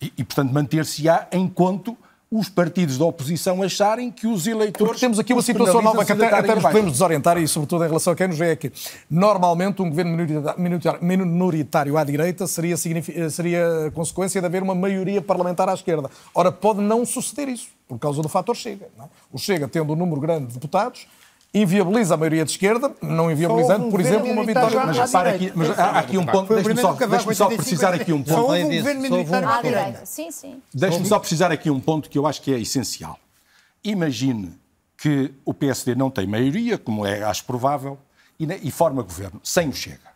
E, 0.02 0.14
e 0.18 0.24
portanto, 0.24 0.52
manter-se-á 0.52 1.28
enquanto 1.32 1.98
os 2.30 2.50
partidos 2.50 2.98
da 2.98 3.06
oposição 3.06 3.62
acharem 3.62 4.10
que 4.10 4.26
os 4.26 4.48
eleitores. 4.48 4.88
Porque 4.88 5.00
temos 5.00 5.20
aqui 5.20 5.34
uma 5.34 5.42
situação 5.44 5.84
nova 5.84 6.04
que 6.04 6.12
até, 6.12 6.26
até 6.26 6.56
nos 6.56 6.64
podemos 6.64 6.92
desorientar, 6.94 7.38
e 7.38 7.48
sobretudo 7.48 7.84
em 7.84 7.88
relação 7.88 8.12
a 8.12 8.16
quem 8.16 8.28
nos 8.28 8.40
vê 8.40 8.50
aqui. 8.50 8.72
Normalmente, 9.08 9.84
um 9.84 9.90
governo 9.90 10.18
minoritário 11.00 11.96
à 11.96 12.04
direita 12.04 12.48
seria, 12.48 12.76
seria 12.76 13.92
consequência 13.94 14.42
de 14.42 14.48
haver 14.48 14.64
uma 14.64 14.74
maioria 14.74 15.22
parlamentar 15.22 15.70
à 15.70 15.76
esquerda. 15.76 16.10
Ora, 16.34 16.52
pode 16.52 16.82
não 16.82 17.06
suceder 17.06 17.50
isso, 17.50 17.68
por 17.88 18.00
causa 18.00 18.20
do 18.20 18.28
fator 18.28 18.56
Chega. 18.56 18.88
É? 19.00 19.04
O 19.32 19.38
Chega, 19.38 19.68
tendo 19.68 19.94
um 19.94 19.96
número 19.96 20.20
grande 20.20 20.48
de 20.48 20.54
deputados, 20.56 21.06
inviabiliza 21.54 22.16
a 22.16 22.18
maioria 22.18 22.44
de 22.44 22.52
esquerda, 22.52 22.92
não 23.02 23.32
inviabilizando, 23.32 23.90
por 23.90 24.02
exemplo, 24.02 24.32
uma 24.32 24.44
vitória. 24.44 24.86
Mas 24.86 24.98
repara 24.98 25.30
aqui, 25.30 25.52
mas 25.54 25.80
há 25.80 26.00
aqui 26.00 26.18
um 26.18 26.26
ponto, 26.26 26.54
deixe-me 26.54 26.82
só, 26.82 26.94
deixe 26.94 27.34
só 27.36 27.48
precisar 27.48 27.94
aqui 27.94 28.12
um 28.12 28.24
ponto. 28.24 28.34
Só 28.34 28.48
houve 28.48 28.64
um 28.64 28.78
governo 28.78 29.02
militar 29.02 29.44
à 29.44 29.62
direita. 29.62 30.06
Sim, 30.06 30.32
sim. 30.32 30.62
Deixe-me 30.74 31.06
só 31.06 31.20
precisar 31.20 31.52
aqui 31.52 31.70
um 31.70 31.80
ponto 31.80 32.10
que 32.10 32.18
eu 32.18 32.26
acho 32.26 32.42
que 32.42 32.52
é 32.54 32.60
essencial. 32.60 33.20
Imagine 33.84 34.54
que 34.98 35.32
o 35.46 35.54
PSD 35.54 35.94
não 35.96 36.10
tem 36.10 36.26
maioria, 36.26 36.78
como 36.78 37.06
é, 37.06 37.24
acho 37.24 37.44
provável, 37.46 38.00
e, 38.40 38.46
e 38.68 38.72
forma 38.72 39.04
governo, 39.04 39.40
sem 39.44 39.70
o 39.70 39.74
Chega. 39.74 40.14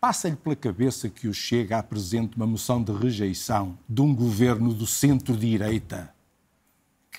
Passa-lhe 0.00 0.34
pela 0.34 0.56
cabeça 0.56 1.08
que 1.08 1.28
o 1.28 1.34
Chega 1.34 1.78
apresente 1.78 2.36
uma 2.36 2.46
moção 2.46 2.82
de 2.82 2.92
rejeição 2.92 3.78
de 3.88 4.02
um 4.02 4.14
governo 4.14 4.74
do 4.74 4.86
centro-direita 4.86 6.11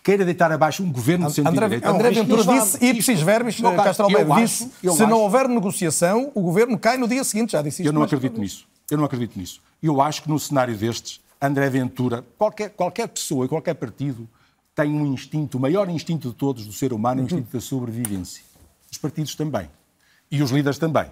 queira 0.04 0.26
deitar 0.26 0.52
abaixo 0.52 0.84
um 0.84 0.92
governo 0.92 1.28
de 1.28 1.34
centro-direita. 1.34 1.90
André, 1.90 2.10
André 2.10 2.22
Ventura 2.22 2.44
disse, 2.44 2.86
ipsis 2.86 3.22
verbis, 3.22 3.60
Castro 3.62 4.06
Almeida 4.06 4.36
disse, 4.36 4.70
se 4.82 4.90
acho, 4.90 5.08
não 5.08 5.22
houver 5.22 5.48
negociação, 5.48 6.30
o 6.36 6.42
governo 6.42 6.78
cai 6.78 6.98
no 6.98 7.08
dia 7.08 7.24
seguinte, 7.24 7.54
já 7.54 7.62
disse 7.62 7.82
isto. 7.82 7.88
Eu 7.88 7.94
não 7.94 8.04
acredito 8.04 8.40
nisso. 8.40 8.68
Eu 8.92 8.98
não 8.98 9.06
acredito 9.06 9.40
nisso. 9.40 9.62
Eu 9.82 10.02
acho 10.02 10.22
que 10.24 10.30
num 10.30 10.38
cenário 10.38 10.76
destes, 10.76 11.22
André 11.42 11.70
Ventura, 11.70 12.24
qualquer, 12.38 12.70
qualquer 12.72 13.08
pessoa 13.08 13.46
e 13.46 13.50
qualquer 13.50 13.76
partido 13.76 14.28
tem 14.76 14.92
um 14.92 15.06
instinto, 15.06 15.58
o 15.58 15.62
maior 15.62 15.90
instinto 15.90 16.30
de 16.30 16.36
todos 16.36 16.66
do 16.66 16.74
ser 16.74 16.92
humano, 16.92 17.22
o 17.22 17.26
instinto 17.26 17.52
da 17.52 17.62
sobrevivência. 17.62 18.44
Os 18.92 18.98
partidos 18.98 19.36
também. 19.36 19.70
E 20.30 20.42
os 20.42 20.52
líderes 20.52 20.78
também. 20.78 21.06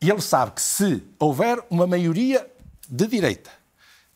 E 0.00 0.10
ele 0.10 0.20
sabe 0.20 0.52
que 0.52 0.62
se 0.62 1.02
houver 1.18 1.62
uma 1.70 1.86
maioria 1.86 2.46
de 2.88 3.06
direita 3.06 3.50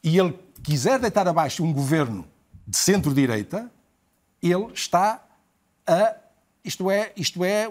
e 0.03 0.19
ele 0.19 0.39
quiser 0.63 0.99
deitar 0.99 1.27
abaixo 1.29 1.63
um 1.63 1.73
governo 1.73 2.25
de 2.67 2.77
centro-direita, 2.77 3.71
ele 4.43 4.67
está 4.75 5.23
a. 5.87 6.17
Isto 6.65 6.91
é, 6.91 7.13
isto 7.17 7.45
é, 7.45 7.69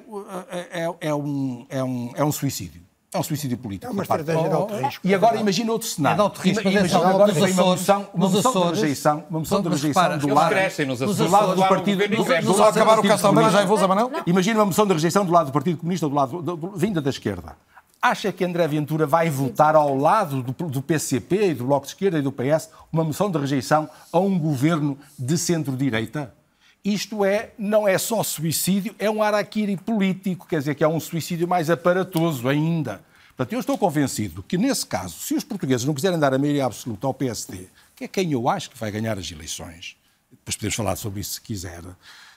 é, 0.71 0.83
é, 0.99 1.15
um, 1.15 1.65
é, 1.69 1.83
um, 1.83 2.11
é 2.13 2.23
um 2.25 2.31
suicídio. 2.31 2.81
É 3.13 3.19
um 3.19 3.23
suicídio 3.23 3.57
político. 3.57 3.91
É 3.91 3.93
uma 3.93 4.03
estratégia 4.03 4.47
de 4.47 4.53
alto 4.53 4.73
risco. 4.73 5.05
E 5.07 5.13
agora 5.13 5.37
imagina 5.37 5.71
outro 5.73 5.87
cenário. 5.87 6.13
É 6.13 6.15
de 6.15 6.21
alto 6.21 6.41
risco. 6.41 6.61
Imagina 6.61 6.97
agora 6.97 7.33
uma 7.33 7.65
moção, 7.65 8.07
uma 8.13 8.29
moção 8.29 8.51
de 8.51 8.79
rejeição, 8.79 9.23
uma 9.29 9.39
moção 9.39 9.61
de 9.61 9.69
rejeição 9.69 10.17
do 10.17 10.27
lado, 10.27 10.55
do 11.17 11.29
lado 11.29 11.55
do 11.55 11.61
partido. 11.61 12.07
Do 12.07 12.57
lado 12.57 12.79
acabar 12.79 12.99
o 12.99 13.49
já 13.49 13.65
vou? 13.65 13.77
Imagina 14.25 14.59
uma 14.59 14.65
moção 14.65 14.87
de 14.87 14.93
rejeição 14.93 15.25
do 15.25 15.31
lado 15.31 15.47
do 15.47 15.51
Partido 15.51 15.77
Comunista, 15.77 16.07
do 16.07 16.15
lado 16.15 16.71
vinda 16.75 17.01
da 17.01 17.09
esquerda. 17.09 17.57
Acha 18.01 18.31
que 18.31 18.45
André 18.45 18.67
Ventura 18.67 19.05
vai 19.05 19.29
votar 19.29 19.75
ao 19.75 19.95
lado 19.95 20.41
do, 20.41 20.69
do 20.69 20.81
PCP 20.81 21.49
e 21.49 21.53
do 21.53 21.65
Bloco 21.65 21.85
de 21.85 21.91
Esquerda 21.91 22.17
e 22.17 22.21
do 22.21 22.31
PS 22.31 22.69
uma 22.91 23.03
moção 23.03 23.29
de 23.29 23.37
rejeição 23.37 23.89
a 24.11 24.19
um 24.19 24.39
governo 24.39 24.97
de 25.19 25.37
centro-direita? 25.37 26.33
Isto 26.83 27.23
é, 27.23 27.51
não 27.59 27.87
é 27.87 27.97
só 27.97 28.23
suicídio, 28.23 28.95
é 28.97 29.09
um 29.09 29.21
araquiri 29.21 29.77
político, 29.77 30.47
quer 30.47 30.59
dizer 30.59 30.75
que 30.75 30.83
é 30.83 30.87
um 30.87 30.99
suicídio 30.99 31.47
mais 31.47 31.69
aparatoso 31.69 32.47
ainda. 32.49 33.03
Portanto, 33.37 33.53
eu 33.53 33.59
estou 33.59 33.77
convencido 33.77 34.43
que, 34.43 34.57
nesse 34.57 34.85
caso, 34.85 35.17
se 35.19 35.35
os 35.35 35.43
portugueses 35.43 35.85
não 35.85 35.93
quiserem 35.93 36.19
dar 36.19 36.33
a 36.33 36.39
maioria 36.39 36.65
absoluta 36.65 37.05
ao 37.05 37.13
PSD, 37.13 37.67
que 37.95 38.05
é 38.05 38.07
quem 38.07 38.31
eu 38.31 38.49
acho 38.49 38.71
que 38.71 38.77
vai 38.77 38.91
ganhar 38.91 39.17
as 39.17 39.31
eleições, 39.31 39.95
depois 40.31 40.55
podemos 40.55 40.75
falar 40.75 40.95
sobre 40.95 41.21
isso 41.21 41.33
se 41.33 41.41
quiser, 41.41 41.83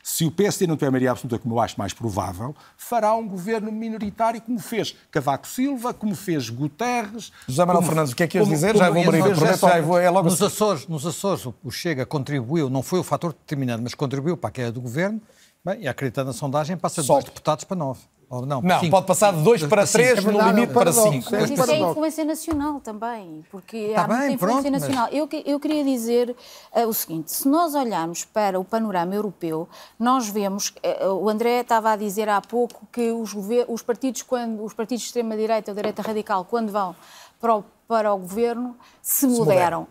se 0.06 0.26
o 0.26 0.30
PSD 0.30 0.66
não 0.66 0.76
tiver 0.76 0.90
maioria 0.90 1.12
absoluta, 1.12 1.38
como 1.38 1.54
eu 1.54 1.60
acho 1.60 1.78
mais 1.78 1.94
provável, 1.94 2.54
fará 2.76 3.14
um 3.14 3.26
governo 3.26 3.72
minoritário, 3.72 4.38
como 4.38 4.58
fez 4.58 4.94
Cavaco 5.10 5.48
Silva, 5.48 5.94
como 5.94 6.14
fez 6.14 6.50
Guterres. 6.50 7.32
José 7.48 7.64
Manuel 7.64 7.86
Fernandes, 7.86 8.12
o 8.12 8.16
que 8.16 8.22
é 8.22 8.26
que 8.26 8.36
ias 8.36 8.46
dizer? 8.46 8.76
já 8.76 8.90
vou 8.90 9.02
abrir, 9.02 9.34
já 9.34 9.80
vou, 9.80 9.98
é 9.98 10.10
logo 10.10 10.28
nos, 10.28 10.34
assim. 10.34 10.44
Açores, 10.44 10.86
nos 10.86 11.06
Açores, 11.06 11.46
o 11.46 11.70
Chega 11.70 12.04
contribuiu, 12.04 12.68
não 12.68 12.82
foi 12.82 12.98
o 12.98 13.02
fator 13.02 13.32
determinante, 13.32 13.82
mas 13.82 13.94
contribuiu 13.94 14.36
para 14.36 14.48
a 14.48 14.52
queda 14.52 14.72
do 14.72 14.82
governo, 14.82 15.22
bem, 15.64 15.82
e 15.82 15.88
acreditando 15.88 16.28
na 16.28 16.32
sondagem, 16.32 16.76
passa 16.76 17.02
de 17.02 17.08
dois 17.08 17.24
deputados 17.24 17.64
para 17.64 17.76
nove. 17.76 18.00
Ou 18.28 18.44
não, 18.44 18.60
não 18.60 18.90
pode 18.90 19.06
passar 19.06 19.32
de 19.32 19.42
2 19.42 19.64
para 19.64 19.86
3, 19.86 20.18
é 20.18 20.20
no 20.22 20.40
limite 20.48 20.72
para 20.72 20.92
5. 20.92 21.30
Mas 21.30 21.50
isso 21.50 21.70
é 21.70 21.78
influência 21.78 22.24
nacional 22.24 22.80
também, 22.80 23.44
porque 23.50 23.92
tá 23.94 24.04
há 24.04 24.08
bem, 24.08 24.16
muita 24.16 24.32
influência 24.32 24.62
pronto, 24.62 24.72
nacional. 24.72 25.08
Mas... 25.12 25.14
Eu, 25.14 25.28
eu 25.44 25.60
queria 25.60 25.84
dizer 25.84 26.34
uh, 26.74 26.88
o 26.88 26.94
seguinte, 26.94 27.30
se 27.30 27.46
nós 27.46 27.74
olharmos 27.74 28.24
para 28.24 28.58
o 28.58 28.64
panorama 28.64 29.14
europeu, 29.14 29.68
nós 29.98 30.28
vemos, 30.28 30.74
uh, 31.02 31.12
o 31.12 31.28
André 31.28 31.60
estava 31.60 31.92
a 31.92 31.96
dizer 31.96 32.28
há 32.28 32.40
pouco 32.40 32.86
que 32.90 33.12
os, 33.12 33.34
os 33.68 33.82
partidos, 33.82 34.22
quando, 34.22 34.64
os 34.64 34.72
partidos 34.72 35.02
de 35.02 35.08
extrema-direita 35.08 35.70
ou 35.70 35.74
direita 35.76 36.02
radical, 36.02 36.44
quando 36.44 36.72
vão 36.72 36.96
para 37.40 37.56
o, 37.56 37.64
para 37.86 38.12
o 38.12 38.18
governo, 38.18 38.76
se, 39.02 39.26
moderam. 39.26 39.82
Uh, 39.82 39.86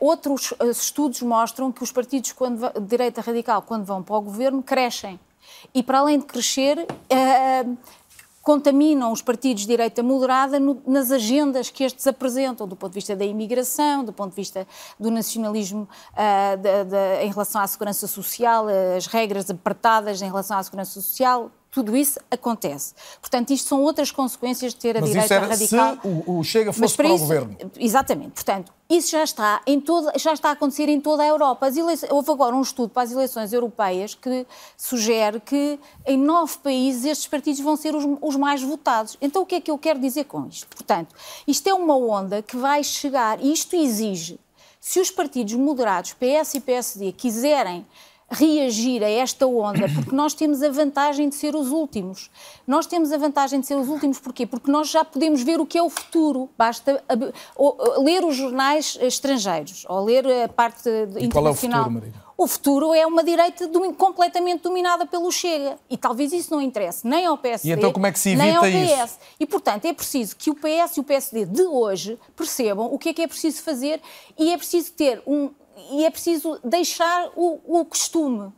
outros 0.00 0.52
estudos 0.70 1.22
mostram 1.22 1.70
que 1.72 1.82
os 1.82 1.92
partidos 1.92 2.32
quando, 2.32 2.68
de 2.72 2.86
direita 2.86 3.20
radical, 3.20 3.62
quando 3.62 3.84
vão 3.84 4.02
para 4.02 4.16
o 4.16 4.20
governo, 4.20 4.62
crescem. 4.62 5.18
E, 5.74 5.82
para 5.82 6.00
além 6.00 6.18
de 6.18 6.26
crescer, 6.26 6.78
uh, 6.78 7.76
contaminam 8.42 9.12
os 9.12 9.22
partidos 9.22 9.62
de 9.62 9.68
direita 9.68 10.02
moderada 10.02 10.58
no, 10.58 10.82
nas 10.86 11.10
agendas 11.10 11.70
que 11.70 11.84
estes 11.84 12.06
apresentam, 12.06 12.66
do 12.66 12.74
ponto 12.74 12.92
de 12.92 12.96
vista 12.96 13.14
da 13.14 13.24
imigração, 13.24 14.04
do 14.04 14.12
ponto 14.12 14.30
de 14.30 14.36
vista 14.36 14.66
do 14.98 15.10
nacionalismo 15.10 15.88
uh, 16.12 16.56
de, 16.56 16.84
de, 16.84 17.24
em 17.24 17.30
relação 17.30 17.60
à 17.60 17.66
segurança 17.66 18.06
social, 18.06 18.66
as 18.96 19.06
regras 19.06 19.48
apertadas 19.48 20.20
em 20.20 20.26
relação 20.26 20.58
à 20.58 20.62
segurança 20.62 21.00
social, 21.00 21.50
tudo 21.72 21.96
isso 21.96 22.20
acontece. 22.30 22.94
Portanto, 23.18 23.50
isto 23.50 23.66
são 23.66 23.82
outras 23.82 24.10
consequências 24.10 24.74
de 24.74 24.78
ter 24.78 24.94
a 24.94 25.00
Mas 25.00 25.08
direita 25.08 25.24
isso 25.24 25.34
era 25.34 25.46
radical. 25.46 25.96
Se 26.02 26.06
o, 26.06 26.38
o 26.38 26.44
Chega 26.44 26.70
fosse 26.70 26.94
para, 26.94 27.06
para 27.06 27.14
isso, 27.14 27.24
o 27.24 27.26
governo. 27.26 27.56
Exatamente. 27.80 28.32
Portanto, 28.32 28.70
isso 28.90 29.10
já 29.10 29.24
está, 29.24 29.62
em 29.66 29.80
toda, 29.80 30.12
já 30.18 30.34
está 30.34 30.50
a 30.50 30.52
acontecer 30.52 30.90
em 30.90 31.00
toda 31.00 31.22
a 31.22 31.26
Europa. 31.26 31.66
houve 32.10 32.30
agora 32.30 32.54
um 32.54 32.60
estudo 32.60 32.90
para 32.90 33.04
as 33.04 33.10
eleições 33.10 33.54
europeias 33.54 34.14
que 34.14 34.46
sugere 34.76 35.40
que 35.40 35.80
em 36.04 36.18
nove 36.18 36.58
países 36.58 37.06
estes 37.06 37.26
partidos 37.26 37.60
vão 37.60 37.74
ser 37.74 37.94
os, 37.94 38.04
os 38.20 38.36
mais 38.36 38.62
votados. 38.62 39.16
Então, 39.18 39.40
o 39.40 39.46
que 39.46 39.54
é 39.54 39.60
que 39.62 39.70
eu 39.70 39.78
quero 39.78 39.98
dizer 39.98 40.24
com 40.24 40.46
isto? 40.46 40.66
Portanto, 40.68 41.14
isto 41.48 41.66
é 41.66 41.72
uma 41.72 41.96
onda 41.96 42.42
que 42.42 42.54
vai 42.54 42.84
chegar, 42.84 43.42
e 43.42 43.50
isto 43.50 43.74
exige, 43.74 44.38
se 44.78 45.00
os 45.00 45.10
partidos 45.10 45.54
moderados, 45.54 46.12
PS 46.12 46.54
e 46.56 46.60
PSD, 46.60 47.12
quiserem 47.12 47.86
reagir 48.32 49.04
a 49.04 49.10
esta 49.10 49.46
onda, 49.46 49.86
porque 49.94 50.14
nós 50.16 50.32
temos 50.32 50.62
a 50.62 50.70
vantagem 50.70 51.28
de 51.28 51.34
ser 51.34 51.54
os 51.54 51.70
últimos. 51.70 52.30
Nós 52.66 52.86
temos 52.86 53.12
a 53.12 53.18
vantagem 53.18 53.60
de 53.60 53.66
ser 53.66 53.76
os 53.76 53.88
últimos, 53.88 54.18
porquê? 54.18 54.46
Porque 54.46 54.70
nós 54.70 54.88
já 54.88 55.04
podemos 55.04 55.42
ver 55.42 55.60
o 55.60 55.66
que 55.66 55.76
é 55.76 55.82
o 55.82 55.90
futuro. 55.90 56.48
Basta 56.56 57.04
ler 57.98 58.24
os 58.24 58.34
jornais 58.34 58.98
estrangeiros 59.00 59.84
ou 59.88 60.04
ler 60.04 60.26
a 60.44 60.48
parte 60.48 60.88
e 60.88 61.24
internacional. 61.24 61.30
Qual 61.30 61.46
é 61.46 61.50
o 61.50 61.54
futuro, 61.54 61.90
Marina? 61.90 62.32
O 62.42 62.46
futuro 62.46 62.94
é 62.94 63.06
uma 63.06 63.22
direita 63.22 63.68
completamente 63.96 64.62
dominada 64.62 65.06
pelo 65.06 65.30
Chega. 65.30 65.78
E 65.88 65.96
talvez 65.96 66.32
isso 66.32 66.50
não 66.50 66.60
interesse 66.60 67.06
nem 67.06 67.26
ao 67.26 67.38
PSD, 67.38 67.68
e 67.68 67.72
então 67.72 67.92
como 67.92 68.06
é 68.06 68.10
que 68.10 68.18
se 68.18 68.30
evita 68.30 68.44
nem 68.44 68.56
ao 68.56 68.62
PS. 68.62 69.10
Isso? 69.10 69.18
E, 69.38 69.46
portanto, 69.46 69.84
é 69.84 69.92
preciso 69.92 70.34
que 70.34 70.50
o 70.50 70.54
PS 70.54 70.96
e 70.96 71.00
o 71.00 71.04
PSD 71.04 71.44
de 71.44 71.62
hoje 71.62 72.18
percebam 72.34 72.92
o 72.92 72.98
que 72.98 73.10
é 73.10 73.14
que 73.14 73.22
é 73.22 73.26
preciso 73.28 73.62
fazer 73.62 74.00
e 74.38 74.50
é 74.50 74.56
preciso 74.56 74.92
ter 74.92 75.22
um, 75.24 75.50
e 75.90 76.04
é 76.04 76.10
preciso 76.10 76.58
deixar 76.64 77.30
o, 77.36 77.80
o 77.80 77.84
costume. 77.84 78.52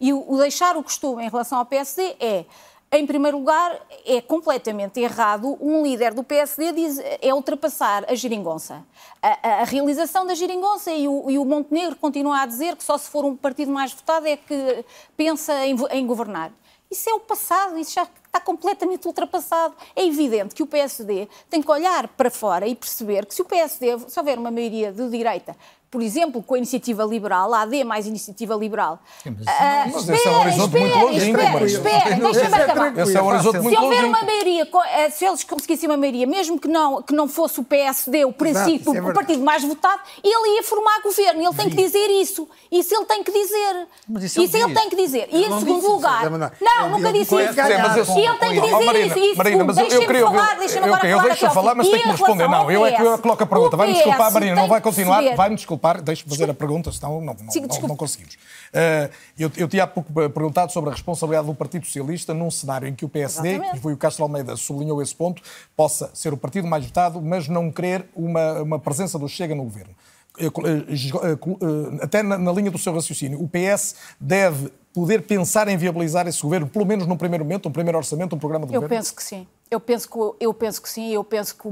E 0.00 0.12
o, 0.12 0.24
o, 0.32 0.38
deixar 0.38 0.76
o 0.76 0.82
costume 0.82 1.24
em 1.24 1.28
relação 1.28 1.58
ao 1.58 1.66
PSD 1.66 2.16
é, 2.20 2.44
em 2.92 3.06
primeiro 3.06 3.38
lugar, 3.38 3.80
é 4.06 4.20
completamente 4.20 5.00
errado 5.00 5.56
um 5.60 5.82
líder 5.82 6.14
do 6.14 6.22
PSD 6.22 6.72
diz, 6.72 7.00
é 7.20 7.34
ultrapassar 7.34 8.04
a 8.08 8.14
geringonça. 8.14 8.84
A, 9.20 9.48
a, 9.48 9.60
a 9.62 9.64
realização 9.64 10.24
da 10.24 10.34
geringonça 10.34 10.92
e 10.92 11.08
o, 11.08 11.30
e 11.30 11.38
o, 11.38 11.44
Montenegro 11.44 11.96
continua 11.96 12.42
a 12.42 12.46
dizer 12.46 12.76
que 12.76 12.84
só 12.84 12.96
se 12.96 13.10
for 13.10 13.24
um 13.24 13.36
partido 13.36 13.72
mais 13.72 13.92
votado 13.92 14.28
é 14.28 14.36
que 14.36 14.84
pensa 15.16 15.66
em, 15.66 15.76
em 15.90 16.06
governar. 16.06 16.52
Isso 16.90 17.10
é 17.10 17.14
o 17.14 17.20
passado, 17.20 17.76
isso 17.76 17.94
já 17.94 18.04
está 18.04 18.38
completamente 18.38 19.08
ultrapassado. 19.08 19.74
É 19.96 20.04
evidente 20.04 20.54
que 20.54 20.62
o 20.62 20.66
PSD 20.66 21.28
tem 21.50 21.60
que 21.60 21.70
olhar 21.70 22.06
para 22.08 22.30
fora 22.30 22.68
e 22.68 22.76
perceber 22.76 23.26
que 23.26 23.34
se 23.34 23.42
o 23.42 23.44
PSD, 23.44 23.98
se 24.06 24.18
houver 24.20 24.38
uma 24.38 24.50
maioria 24.50 24.92
de 24.92 25.08
direita 25.08 25.56
por 25.94 26.02
exemplo, 26.02 26.42
com 26.42 26.56
a 26.56 26.58
iniciativa 26.58 27.04
liberal, 27.04 27.54
a 27.54 27.62
AD 27.62 27.84
mais 27.84 28.04
iniciativa 28.04 28.52
liberal. 28.56 28.98
Sim, 29.22 29.36
mas, 29.38 29.46
uh, 29.46 29.92
mas 29.92 30.08
espera, 30.08 30.16
esse 30.16 30.26
é 30.26 30.30
um 30.32 30.40
horizonte 30.40 30.66
espera, 30.66 30.98
muito. 30.98 31.16
Espera, 31.16 31.66
espera, 31.66 32.16
deixa-me 32.16 32.54
acabar. 32.56 32.98
Esse 32.98 33.16
é 33.16 33.22
um 33.22 33.26
horizonte 33.26 33.58
muito 33.58 33.78
Se 33.78 33.84
houver 33.84 34.04
uma 34.04 34.22
maioria, 34.22 34.68
eh, 34.90 35.10
se 35.10 35.24
eles 35.24 35.44
conseguissem 35.44 35.88
uma 35.88 35.96
maioria, 35.96 36.26
mesmo 36.26 36.58
que 36.58 36.66
não, 36.66 37.00
que 37.00 37.14
não 37.14 37.28
fosse 37.28 37.60
o 37.60 37.62
PSD, 37.62 38.24
o 38.24 38.32
princípio, 38.32 38.90
Exato, 38.92 39.06
é 39.06 39.10
o 39.12 39.14
partido 39.14 39.44
mais 39.44 39.62
votado, 39.62 40.02
ele 40.24 40.56
ia 40.56 40.64
formar 40.64 41.00
governo. 41.00 41.40
Ele 41.40 41.54
tem 41.54 41.70
que 41.70 41.76
dizer 41.76 42.08
isso. 42.20 42.48
Isso 42.72 42.92
ele 42.92 43.04
tem 43.04 43.22
que 43.22 43.30
dizer. 43.30 43.86
Isso, 44.20 44.42
isso 44.42 44.56
ele 44.56 44.74
tem 44.74 44.90
que 44.90 44.96
dizer. 44.96 45.28
E 45.30 45.44
em 45.44 45.58
segundo 45.60 45.92
lugar... 45.92 46.28
Não, 46.60 46.90
nunca 46.90 47.12
disse 47.12 47.36
isso. 47.36 48.18
E 48.18 48.26
ele 48.26 48.38
tem 48.38 48.50
que 48.50 48.60
dizer 48.60 49.20
isso. 49.20 49.38
Marina, 49.38 49.62
mas 49.62 49.78
eu 49.78 50.00
queria... 50.00 50.26
falar, 50.26 50.58
deixa-me 50.58 50.86
agora 50.86 51.00
falar. 51.00 51.12
Eu 51.12 51.22
deixo 51.22 51.50
falar, 51.50 51.74
mas 51.76 51.88
tem 51.88 52.00
que 52.00 52.06
me 52.06 52.10
responder. 52.10 52.48
Não, 52.48 52.68
eu 52.68 52.84
é 52.84 52.90
que 52.90 53.18
coloco 53.22 53.42
a 53.44 53.46
pergunta. 53.46 53.76
Vai-me 53.76 53.92
desculpar, 53.94 54.32
Marina, 54.32 54.56
não 54.56 54.66
vai 54.66 54.80
continuar. 54.80 55.36
Vai-me 55.36 55.54
desculpar, 55.54 55.83
deixe-me 56.02 56.30
fazer 56.30 56.48
a 56.48 56.54
pergunta, 56.54 56.90
senão 56.90 57.20
não, 57.20 57.34
não, 57.34 57.50
Sim, 57.50 57.60
não, 57.60 57.88
não 57.88 57.96
conseguimos. 57.96 58.34
Uh, 58.34 59.12
eu, 59.38 59.50
eu 59.56 59.68
tinha 59.68 59.84
há 59.84 59.86
pouco 59.86 60.12
perguntado 60.12 60.72
sobre 60.72 60.90
a 60.90 60.92
responsabilidade 60.92 61.46
do 61.46 61.54
Partido 61.54 61.84
Socialista 61.84 62.32
num 62.32 62.50
cenário 62.50 62.88
em 62.88 62.94
que 62.94 63.04
o 63.04 63.08
PSD, 63.08 63.50
Exatamente. 63.50 63.78
e 63.78 63.80
foi 63.80 63.92
o 63.92 63.96
Castro 63.96 64.24
Almeida 64.24 64.56
sublinhou 64.56 65.02
esse 65.02 65.14
ponto, 65.14 65.42
possa 65.76 66.10
ser 66.14 66.32
o 66.32 66.36
partido 66.36 66.66
mais 66.66 66.84
votado, 66.84 67.20
mas 67.20 67.48
não 67.48 67.70
querer 67.70 68.06
uma, 68.14 68.62
uma 68.62 68.78
presença 68.78 69.18
do 69.18 69.28
Chega 69.28 69.54
no 69.54 69.64
governo. 69.64 69.94
Eh, 70.38 70.46
eh, 70.46 72.04
até 72.04 72.22
na, 72.22 72.52
linha 72.52 72.70
do 72.70 72.78
seu 72.78 72.92
raciocínio, 72.92 73.40
o 73.40 73.48
PS 73.48 73.94
deve 74.18 74.72
poder 74.92 75.22
pensar 75.22 75.68
em 75.68 75.76
viabilizar 75.76 76.26
esse 76.26 76.40
governo, 76.42 76.66
pelo 76.68 76.84
menos 76.84 77.06
num 77.06 77.16
primeiro 77.16 77.44
momento, 77.44 77.68
um 77.68 77.72
primeiro 77.72 77.98
orçamento, 77.98 78.34
um 78.34 78.38
programa 78.38 78.66
de 78.66 78.74
eu 78.74 78.80
governo? 78.80 78.94
Eu 78.94 78.98
penso 78.98 79.14
que 79.14 79.22
sim. 79.22 79.46
Eu 79.70 79.80
penso 79.80 80.08
que, 80.08 80.18
eu 80.40 80.54
penso 80.54 80.82
que 80.82 80.88
sim. 80.88 81.12
Eu 81.12 81.24
penso 81.24 81.56
que, 81.56 81.68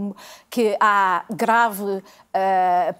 que 0.50 0.76
há 0.80 1.24
grave 1.30 1.82
uh, 1.82 2.94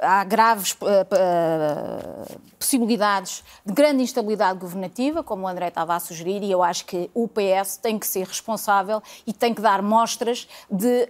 há 0.00 0.24
graves 0.24 0.76
eh, 0.82 1.06
eh, 1.10 2.36
possibilidades 2.58 3.44
de 3.64 3.72
grande 3.72 4.02
instabilidade 4.02 4.58
governativa, 4.58 5.22
como 5.22 5.44
o 5.44 5.48
André 5.48 5.68
estava 5.68 5.94
a 5.94 6.00
sugerir, 6.00 6.42
e 6.42 6.50
eu 6.50 6.62
acho 6.62 6.84
que 6.84 7.10
o 7.14 7.28
PS 7.28 7.76
tem 7.76 7.98
que 7.98 8.06
ser 8.06 8.26
responsável 8.26 9.02
e 9.26 9.32
tem 9.32 9.54
que 9.54 9.60
dar 9.60 9.82
mostras 9.82 10.48
de, 10.70 11.08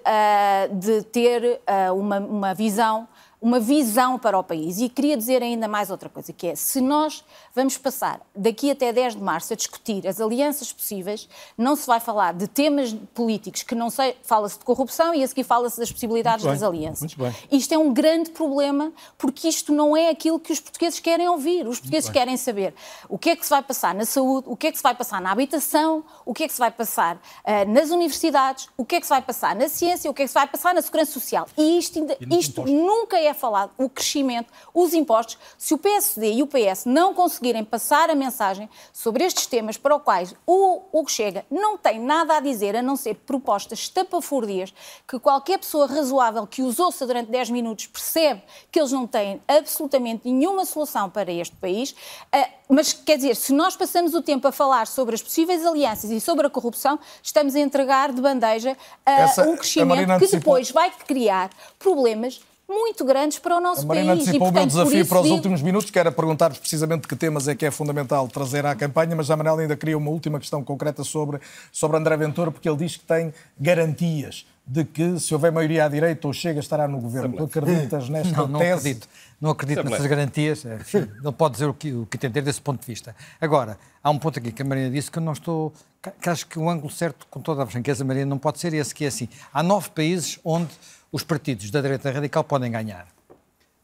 de 0.72 1.02
ter 1.04 1.60
uma, 1.94 2.18
uma 2.18 2.54
visão 2.54 3.08
uma 3.40 3.60
visão 3.60 4.18
para 4.18 4.38
o 4.38 4.42
país. 4.42 4.80
E 4.80 4.88
queria 4.88 5.16
dizer 5.16 5.42
ainda 5.42 5.68
mais 5.68 5.90
outra 5.90 6.08
coisa, 6.08 6.32
que 6.32 6.48
é, 6.48 6.54
se 6.54 6.80
nós 6.80 7.24
vamos 7.54 7.78
passar 7.78 8.20
daqui 8.34 8.70
até 8.70 8.92
10 8.92 9.16
de 9.16 9.22
março 9.22 9.52
a 9.52 9.56
discutir 9.56 10.06
as 10.06 10.20
alianças 10.20 10.72
possíveis, 10.72 11.28
não 11.56 11.76
se 11.76 11.86
vai 11.86 12.00
falar 12.00 12.34
de 12.34 12.48
temas 12.48 12.92
políticos 13.14 13.62
que 13.62 13.74
não 13.74 13.90
sei, 13.90 14.16
fala-se 14.22 14.58
de 14.58 14.64
corrupção 14.64 15.14
e 15.14 15.22
a 15.22 15.28
seguir 15.28 15.44
fala-se 15.44 15.78
das 15.78 15.90
possibilidades 15.90 16.44
das 16.44 16.62
alianças. 16.62 17.14
Isto 17.50 17.74
é 17.74 17.78
um 17.78 17.92
grande 17.92 18.30
problema, 18.30 18.92
porque 19.16 19.48
isto 19.48 19.72
não 19.72 19.96
é 19.96 20.10
aquilo 20.10 20.38
que 20.40 20.52
os 20.52 20.60
portugueses 20.60 20.98
querem 21.00 21.28
ouvir. 21.28 21.66
Os 21.66 21.78
portugueses 21.78 22.10
querem 22.10 22.36
saber 22.36 22.74
o 23.08 23.18
que 23.18 23.30
é 23.30 23.36
que 23.36 23.44
se 23.44 23.50
vai 23.50 23.62
passar 23.62 23.94
na 23.94 24.04
saúde, 24.04 24.48
o 24.48 24.56
que 24.56 24.66
é 24.66 24.72
que 24.72 24.76
se 24.76 24.82
vai 24.82 24.94
passar 24.94 25.20
na 25.20 25.30
habitação, 25.30 26.04
o 26.24 26.34
que 26.34 26.44
é 26.44 26.48
que 26.48 26.52
se 26.52 26.58
vai 26.58 26.70
passar 26.70 27.16
uh, 27.16 27.68
nas 27.68 27.90
universidades, 27.90 28.68
o 28.76 28.84
que 28.84 28.96
é 28.96 29.00
que 29.00 29.06
se 29.06 29.10
vai 29.10 29.22
passar 29.22 29.54
na 29.54 29.68
ciência, 29.68 30.10
o 30.10 30.14
que 30.14 30.22
é 30.22 30.24
que 30.24 30.28
se 30.28 30.34
vai 30.34 30.46
passar 30.46 30.74
na 30.74 30.82
segurança 30.82 31.12
social. 31.12 31.46
E 31.56 31.78
isto, 31.78 32.04
isto 32.30 32.64
nunca 32.64 33.18
é 33.18 33.27
é 33.28 33.34
falado 33.34 33.70
o 33.78 33.88
crescimento, 33.88 34.52
os 34.74 34.94
impostos. 34.94 35.38
Se 35.56 35.74
o 35.74 35.78
PSD 35.78 36.32
e 36.34 36.42
o 36.42 36.46
PS 36.46 36.84
não 36.84 37.14
conseguirem 37.14 37.64
passar 37.64 38.10
a 38.10 38.14
mensagem 38.14 38.68
sobre 38.92 39.24
estes 39.24 39.46
temas 39.46 39.76
para 39.76 39.96
os 39.96 40.02
quais 40.02 40.34
o 40.46 40.82
Hugo 40.92 41.10
Chega 41.10 41.44
não 41.50 41.76
tem 41.76 42.00
nada 42.00 42.36
a 42.36 42.40
dizer, 42.40 42.76
a 42.76 42.82
não 42.82 42.96
ser 42.96 43.14
propostas 43.14 43.80
estapafúrdias, 43.80 44.72
que 45.06 45.18
qualquer 45.18 45.58
pessoa 45.58 45.86
razoável 45.86 46.46
que 46.46 46.62
os 46.62 46.78
ouça 46.78 47.06
durante 47.06 47.30
10 47.30 47.50
minutos 47.50 47.86
percebe 47.86 48.42
que 48.70 48.78
eles 48.78 48.92
não 48.92 49.06
têm 49.06 49.40
absolutamente 49.46 50.22
nenhuma 50.30 50.64
solução 50.64 51.08
para 51.08 51.30
este 51.30 51.56
país. 51.56 51.94
Eh, 52.32 52.48
mas, 52.68 52.92
quer 52.92 53.16
dizer, 53.16 53.34
se 53.34 53.52
nós 53.52 53.76
passamos 53.76 54.14
o 54.14 54.20
tempo 54.20 54.46
a 54.46 54.52
falar 54.52 54.86
sobre 54.86 55.14
as 55.14 55.22
possíveis 55.22 55.64
alianças 55.64 56.10
e 56.10 56.20
sobre 56.20 56.46
a 56.46 56.50
corrupção, 56.50 56.98
estamos 57.22 57.54
a 57.54 57.60
entregar 57.60 58.12
de 58.12 58.20
bandeja 58.20 58.76
uh, 59.06 59.50
um 59.50 59.56
crescimento 59.56 60.18
que 60.18 60.26
depois 60.26 60.70
vai 60.70 60.90
criar 60.90 61.50
problemas 61.78 62.40
muito 62.68 63.04
grandes 63.04 63.38
para 63.38 63.56
o 63.56 63.60
nosso 63.60 63.86
país. 63.86 64.02
A 64.02 64.04
Marina 64.04 64.12
país. 64.14 64.22
antecipou 64.28 64.48
o 64.48 64.52
meu 64.52 64.66
desafio 64.66 65.06
para 65.06 65.18
os 65.18 65.24
digo... 65.24 65.36
últimos 65.36 65.62
minutos, 65.62 65.90
que 65.90 65.98
era 65.98 66.12
perguntar-vos 66.12 66.58
precisamente 66.58 67.08
que 67.08 67.16
temas 67.16 67.48
é 67.48 67.54
que 67.54 67.64
é 67.64 67.70
fundamental 67.70 68.28
trazer 68.28 68.66
à 68.66 68.74
campanha, 68.74 69.16
mas 69.16 69.30
a 69.30 69.36
Manela 69.36 69.62
ainda 69.62 69.76
queria 69.76 69.96
uma 69.96 70.10
última 70.10 70.38
questão 70.38 70.62
concreta 70.62 71.02
sobre, 71.02 71.40
sobre 71.72 71.96
André 71.96 72.16
Ventura, 72.16 72.50
porque 72.50 72.68
ele 72.68 72.76
diz 72.76 72.96
que 72.96 73.04
tem 73.04 73.32
garantias 73.58 74.46
de 74.68 74.84
que, 74.84 75.18
se 75.18 75.32
houver 75.32 75.50
maioria 75.50 75.86
à 75.86 75.88
direita, 75.88 76.26
ou 76.26 76.32
chega 76.32 76.60
estará 76.60 76.86
no 76.86 77.00
governo. 77.00 77.34
Tu 77.38 77.44
acreditas 77.44 78.08
nesta 78.10 78.36
não, 78.36 78.48
não 78.48 78.60
tese? 78.60 78.72
Acredito. 78.72 79.08
Não 79.40 79.50
acredito 79.50 79.82
nessas 79.84 80.06
garantias. 80.06 80.66
É, 80.66 80.74
enfim, 80.74 81.08
não 81.22 81.32
pode 81.32 81.54
dizer 81.54 81.66
o 81.66 81.72
que, 81.72 81.92
o 81.92 82.04
que 82.04 82.18
entender 82.18 82.42
desse 82.42 82.60
ponto 82.60 82.80
de 82.80 82.86
vista. 82.86 83.16
Agora, 83.40 83.78
há 84.04 84.10
um 84.10 84.18
ponto 84.18 84.38
aqui 84.38 84.52
que 84.52 84.60
a 84.60 84.64
Marina 84.64 84.90
disse 84.90 85.10
que 85.10 85.18
eu 85.18 85.22
não 85.22 85.32
estou. 85.32 85.72
que 86.20 86.28
acho 86.28 86.46
que 86.46 86.58
o 86.58 86.68
ângulo 86.68 86.92
certo, 86.92 87.26
com 87.30 87.40
toda 87.40 87.62
a 87.62 87.66
franqueza, 87.66 88.04
Marina, 88.04 88.26
não 88.26 88.36
pode 88.36 88.58
ser 88.58 88.74
esse, 88.74 88.94
que 88.94 89.06
é 89.06 89.08
assim. 89.08 89.28
Há 89.54 89.62
nove 89.62 89.88
países 89.88 90.38
onde 90.44 90.68
os 91.10 91.22
partidos 91.22 91.70
da 91.70 91.80
direita 91.80 92.10
radical 92.10 92.44
podem 92.44 92.70
ganhar. 92.70 93.06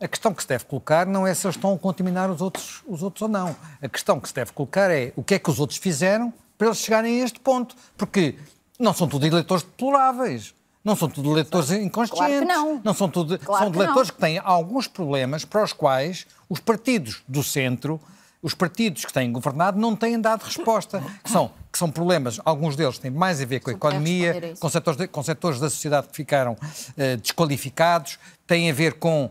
A 0.00 0.08
questão 0.08 0.34
que 0.34 0.42
se 0.42 0.48
deve 0.48 0.64
colocar 0.64 1.06
não 1.06 1.26
é 1.26 1.32
se 1.32 1.46
eles 1.46 1.56
estão 1.56 1.72
a 1.72 1.78
contaminar 1.78 2.30
os 2.30 2.40
outros, 2.40 2.82
os 2.86 3.02
outros 3.02 3.22
ou 3.22 3.28
não. 3.28 3.56
A 3.80 3.88
questão 3.88 4.20
que 4.20 4.28
se 4.28 4.34
deve 4.34 4.52
colocar 4.52 4.90
é 4.90 5.12
o 5.16 5.22
que 5.22 5.34
é 5.34 5.38
que 5.38 5.48
os 5.48 5.60
outros 5.60 5.78
fizeram 5.78 6.32
para 6.58 6.66
eles 6.66 6.78
chegarem 6.78 7.20
a 7.20 7.24
este 7.24 7.40
ponto. 7.40 7.74
Porque 7.96 8.36
não 8.78 8.92
são 8.92 9.08
tudo 9.08 9.26
eleitores 9.26 9.62
deploráveis. 9.62 10.54
Não 10.84 10.94
são 10.94 11.08
tudo 11.08 11.32
eleitores 11.32 11.70
inconscientes. 11.70 12.18
Claro 12.18 12.40
que 12.40 12.44
não. 12.44 12.80
não 12.84 12.92
são 12.92 13.08
tudo, 13.08 13.38
claro 13.38 13.64
são 13.64 13.72
que 13.72 13.78
eleitores 13.78 14.08
não. 14.08 14.14
que 14.14 14.20
têm 14.20 14.38
alguns 14.44 14.86
problemas 14.86 15.44
para 15.44 15.64
os 15.64 15.72
quais 15.72 16.26
os 16.50 16.60
partidos 16.60 17.22
do 17.26 17.42
centro, 17.42 17.98
os 18.42 18.52
partidos 18.52 19.06
que 19.06 19.12
têm 19.12 19.32
governado, 19.32 19.78
não 19.78 19.96
têm 19.96 20.20
dado 20.20 20.42
resposta. 20.42 21.02
Que 21.22 21.30
são 21.30 21.50
que 21.74 21.78
são 21.78 21.90
problemas, 21.90 22.40
alguns 22.44 22.76
deles 22.76 22.98
têm 22.98 23.10
mais 23.10 23.42
a 23.42 23.44
ver 23.44 23.58
com 23.58 23.68
a 23.68 23.72
economia, 23.72 24.54
com 24.60 24.68
setores, 24.68 24.96
de, 24.96 25.08
com 25.08 25.24
setores 25.24 25.58
da 25.58 25.68
sociedade 25.68 26.06
que 26.06 26.14
ficaram 26.14 26.52
uh, 26.52 27.16
desqualificados, 27.20 28.16
têm 28.46 28.70
a 28.70 28.72
ver 28.72 28.94
com 28.94 29.28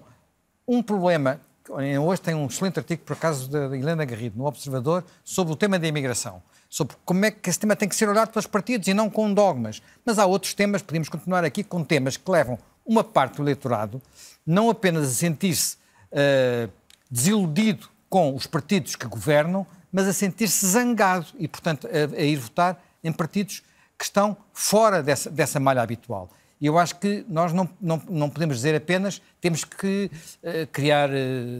um 0.67 0.83
problema. 0.83 1.39
Hoje 2.05 2.21
tem 2.21 2.35
um 2.35 2.47
excelente 2.47 2.77
artigo, 2.77 3.01
por 3.03 3.13
acaso, 3.13 3.49
da 3.49 3.77
Helena 3.77 4.03
Garrido, 4.03 4.37
no 4.37 4.45
Observador, 4.45 5.05
sobre 5.23 5.53
o 5.53 5.55
tema 5.55 5.79
da 5.79 5.87
imigração. 5.87 6.43
Sobre 6.69 6.97
como 7.05 7.23
é 7.23 7.31
que 7.31 7.49
esse 7.49 7.57
tema 7.57 7.77
tem 7.77 7.87
que 7.87 7.95
ser 7.95 8.09
olhado 8.09 8.31
pelos 8.31 8.45
partidos 8.45 8.89
e 8.89 8.93
não 8.93 9.09
com 9.09 9.33
dogmas. 9.33 9.81
Mas 10.05 10.19
há 10.19 10.25
outros 10.25 10.53
temas, 10.53 10.81
podemos 10.81 11.07
continuar 11.07 11.45
aqui 11.45 11.63
com 11.63 11.81
temas 11.81 12.17
que 12.17 12.29
levam 12.29 12.59
uma 12.85 13.05
parte 13.05 13.37
do 13.37 13.43
eleitorado 13.43 14.01
não 14.45 14.69
apenas 14.69 15.07
a 15.07 15.11
sentir-se 15.13 15.77
uh, 16.11 16.69
desiludido 17.09 17.87
com 18.09 18.35
os 18.35 18.45
partidos 18.45 18.97
que 18.97 19.07
governam, 19.07 19.65
mas 19.93 20.07
a 20.07 20.13
sentir-se 20.13 20.65
zangado 20.65 21.27
e, 21.37 21.47
portanto, 21.47 21.87
a, 21.87 22.19
a, 22.19 22.21
ir 22.23 22.37
votar 22.37 22.83
em 23.03 23.13
partidos 23.13 23.61
que 23.97 24.03
estão 24.03 24.35
fora 24.51 25.03
dessa, 25.03 25.29
dessa 25.29 25.59
malha 25.59 25.83
habitual. 25.83 26.29
E 26.59 26.65
eu 26.65 26.79
acho 26.79 26.95
que 26.95 27.23
nós 27.27 27.53
não, 27.53 27.69
não, 27.79 28.01
não 28.09 28.29
podemos 28.29 28.55
dizer 28.55 28.73
apenas 28.73 29.21
temos 29.39 29.63
que 29.63 30.09
uh, 30.41 30.67
criar 30.71 31.09
uh, 31.09 31.13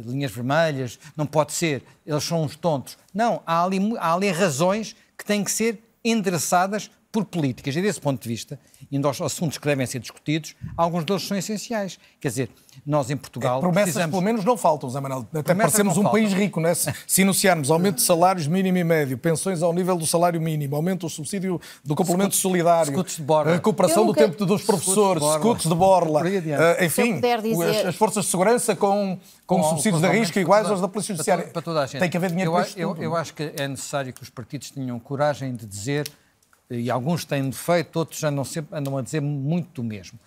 linhas 0.06 0.32
vermelhas, 0.32 0.98
não 1.16 1.26
pode 1.26 1.52
ser, 1.52 1.84
eles 2.06 2.24
são 2.24 2.42
uns 2.42 2.56
tontos. 2.56 2.98
Não, 3.14 3.44
há 3.46 3.64
ali, 3.64 3.80
há 4.00 4.14
ali 4.14 4.32
razões 4.32 4.96
que 5.18 5.26
têm 5.26 5.44
que 5.44 5.52
ser 5.52 5.84
endereçadas 6.04 6.90
por 7.14 7.24
políticas. 7.26 7.76
E 7.76 7.82
desse 7.82 8.02
ponto 8.02 8.20
de 8.20 8.28
vista, 8.28 8.60
indo 8.92 9.08
aos 9.08 9.22
assuntos 9.22 9.60
que 9.60 9.66
devem 9.68 9.86
ser 9.86 10.00
discutidos, 10.00 10.56
alguns 10.76 11.06
deles 11.06 11.22
são 11.22 11.38
essenciais. 11.38 12.00
Quer 12.20 12.30
dizer, 12.30 12.50
nós 12.84 13.12
em 13.12 13.16
Portugal. 13.16 13.60
É, 13.60 13.62
promessas, 13.62 13.84
precisamos... 13.84 14.12
pelo 14.12 14.24
menos, 14.24 14.44
não 14.44 14.58
faltam, 14.58 14.90
Zé 14.90 15.00
Manuel. 15.00 15.28
Até 15.32 15.54
parecemos 15.54 15.96
um 15.96 16.06
país 16.06 16.34
rico, 16.34 16.60
né? 16.60 16.74
Se, 16.74 16.92
se 17.06 17.22
iniciarmos 17.22 17.70
aumento 17.70 17.98
de 17.98 18.02
salários 18.02 18.48
mínimo 18.48 18.80
e 18.80 18.84
médio, 18.84 19.16
pensões 19.16 19.62
ao 19.62 19.72
nível 19.72 19.96
do 19.96 20.08
salário 20.08 20.42
mínimo, 20.42 20.76
aumento 20.76 21.02
do 21.02 21.10
subsídio 21.10 21.62
do 21.86 21.94
complemento 21.94 22.36
solidário, 22.36 23.06
a 23.46 23.52
recuperação 23.52 24.06
nunca... 24.06 24.22
do 24.22 24.32
tempo 24.32 24.46
dos 24.48 24.64
professores, 24.64 25.24
scuts 25.36 25.70
de 25.70 25.76
borla, 25.76 26.24
uh, 26.24 26.84
enfim, 26.84 27.22
dizer... 27.22 27.88
as, 27.88 27.96
forças 27.96 28.26
de 28.26 28.32
segurança 28.32 28.76
com, 28.76 29.20
com, 29.46 29.62
com 29.62 29.70
subsídios 29.70 30.02
de 30.02 30.08
risco 30.08 30.40
iguais 30.40 30.68
aos 30.68 30.82
da 30.82 30.88
Polícia 30.88 31.14
Judiciária. 31.14 31.46
Para 31.46 31.62
toda 31.62 31.82
a 31.82 31.86
gente. 31.86 32.00
Tem 32.00 32.10
que 32.10 32.18
haver 32.18 32.32
dinheiro 32.32 32.50
eu, 32.50 32.56
para 32.56 32.68
isto 32.68 32.80
eu, 32.80 32.98
eu 32.98 33.16
acho 33.16 33.36
que 33.36 33.54
é 33.56 33.68
necessário 33.68 34.12
que 34.12 34.24
os 34.24 34.32
partidos 34.32 34.72
tenham 34.72 34.98
coragem 34.98 35.56
de 35.56 35.68
dizer 35.68 36.10
e 36.80 36.90
alguns 36.90 37.26
têm 37.26 37.50
defeito, 37.50 37.98
outros 37.98 38.24
andam, 38.24 38.44
sempre, 38.44 38.78
andam 38.78 38.98
a 38.98 39.02
dizer 39.02 39.22
muito 39.22 39.82
do 39.82 39.84
mesmo. 39.84 40.20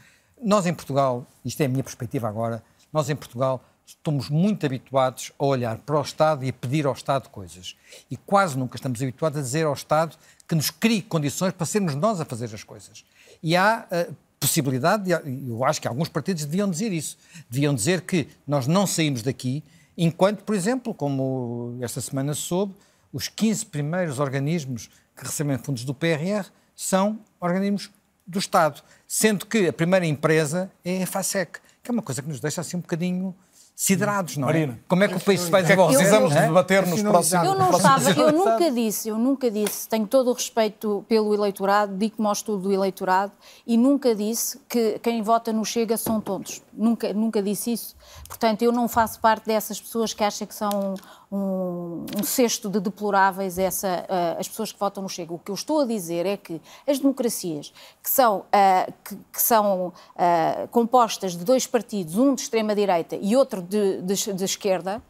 Nós 0.42 0.66
em 0.66 0.74
Portugal, 0.74 1.26
isto 1.44 1.60
é 1.60 1.66
a 1.66 1.68
minha 1.68 1.82
perspectiva 1.82 2.28
agora, 2.28 2.62
nós 2.92 3.08
em 3.08 3.16
Portugal 3.16 3.62
estamos 3.86 4.28
muito 4.28 4.66
habituados 4.66 5.32
a 5.38 5.44
olhar 5.44 5.78
para 5.78 5.98
o 5.98 6.02
Estado 6.02 6.44
e 6.44 6.48
a 6.48 6.52
pedir 6.52 6.86
ao 6.86 6.92
Estado 6.92 7.28
coisas. 7.28 7.76
E 8.10 8.16
quase 8.16 8.58
nunca 8.58 8.76
estamos 8.76 9.00
habituados 9.00 9.38
a 9.38 9.42
dizer 9.42 9.64
ao 9.64 9.72
Estado 9.72 10.16
que 10.46 10.54
nos 10.54 10.70
crie 10.70 11.02
condições 11.02 11.52
para 11.52 11.66
sermos 11.66 11.94
nós 11.94 12.20
a 12.20 12.24
fazer 12.24 12.52
as 12.52 12.64
coisas. 12.64 13.04
E 13.42 13.54
há 13.56 13.86
uh, 13.90 14.14
possibilidade, 14.40 15.10
eu 15.10 15.64
acho 15.64 15.80
que 15.80 15.88
alguns 15.88 16.08
partidos 16.08 16.44
deviam 16.44 16.68
dizer 16.68 16.92
isso, 16.92 17.16
deviam 17.48 17.74
dizer 17.74 18.02
que 18.02 18.28
nós 18.46 18.66
não 18.66 18.86
saímos 18.86 19.22
daqui 19.22 19.62
enquanto, 19.96 20.42
por 20.42 20.54
exemplo, 20.54 20.92
como 20.92 21.78
esta 21.80 22.00
semana 22.00 22.34
soube, 22.34 22.74
os 23.12 23.28
15 23.28 23.66
primeiros 23.66 24.18
organismos 24.18 24.90
que 25.16 25.24
recebem 25.24 25.56
fundos 25.58 25.84
do 25.84 25.94
PRR 25.94 26.46
são 26.74 27.18
organismos 27.40 27.90
do 28.26 28.38
Estado, 28.38 28.82
sendo 29.06 29.46
que 29.46 29.68
a 29.68 29.72
primeira 29.72 30.04
empresa 30.04 30.70
é 30.84 31.02
a 31.02 31.06
FASEC, 31.06 31.60
que 31.82 31.90
é 31.90 31.92
uma 31.92 32.02
coisa 32.02 32.20
que 32.20 32.28
nos 32.28 32.40
deixa 32.40 32.60
assim 32.60 32.76
um 32.76 32.80
bocadinho 32.80 33.34
siderados, 33.76 34.38
não 34.38 34.48
é? 34.48 34.52
Marina, 34.52 34.80
como 34.88 35.04
é 35.04 35.08
que 35.08 35.16
o 35.16 35.20
país 35.20 35.42
se 35.42 35.50
vai 35.50 35.62
desenvolver? 35.62 35.96
Precisamos 35.96 36.32
de 36.32 36.40
debater 36.40 36.86
nos 36.86 37.02
próximos... 37.02 37.46
Eu 37.46 37.54
não 37.54 37.70
estava, 37.70 38.10
eu 38.10 38.32
nunca 38.32 38.70
disse, 38.70 39.08
eu 39.10 39.18
nunca 39.18 39.50
disse, 39.50 39.86
tenho 39.86 40.06
todo 40.06 40.30
o 40.30 40.32
respeito 40.32 41.04
pelo 41.06 41.34
eleitorado, 41.34 41.94
digo-me 41.94 42.26
ao 42.26 42.32
estudo 42.32 42.62
do 42.62 42.72
eleitorado 42.72 43.32
e 43.66 43.76
nunca 43.76 44.14
disse 44.14 44.58
que 44.66 44.98
quem 45.00 45.22
vota 45.22 45.52
no 45.52 45.62
Chega 45.62 45.98
são 45.98 46.22
tontos. 46.22 46.62
Nunca, 46.76 47.12
nunca 47.12 47.42
disse 47.42 47.72
isso. 47.72 47.96
Portanto, 48.28 48.62
eu 48.62 48.70
não 48.70 48.86
faço 48.86 49.18
parte 49.18 49.46
dessas 49.46 49.80
pessoas 49.80 50.12
que 50.12 50.22
acham 50.22 50.46
que 50.46 50.54
são 50.54 50.94
um, 51.32 52.04
um 52.18 52.22
cesto 52.22 52.68
de 52.68 52.78
deploráveis 52.80 53.58
essa, 53.58 54.04
uh, 54.08 54.38
as 54.38 54.46
pessoas 54.46 54.72
que 54.72 54.78
votam 54.78 55.02
no 55.02 55.08
Chega. 55.08 55.32
O 55.32 55.38
que 55.38 55.50
eu 55.50 55.54
estou 55.54 55.80
a 55.80 55.84
dizer 55.86 56.26
é 56.26 56.36
que 56.36 56.60
as 56.86 56.98
democracias 56.98 57.72
que 58.02 58.10
são, 58.10 58.40
uh, 58.40 58.92
que, 59.02 59.16
que, 59.32 59.42
são 59.42 59.88
uh, 59.88 60.68
compostas 60.70 61.36
de 61.36 61.44
dois 61.44 61.66
partidos, 61.66 62.16
um 62.16 62.34
de 62.34 62.42
extrema-direita 62.42 63.16
e 63.16 63.34
outro 63.34 63.62
de, 63.62 64.02
de, 64.02 64.32
de 64.32 64.44
esquerda, 64.44 65.02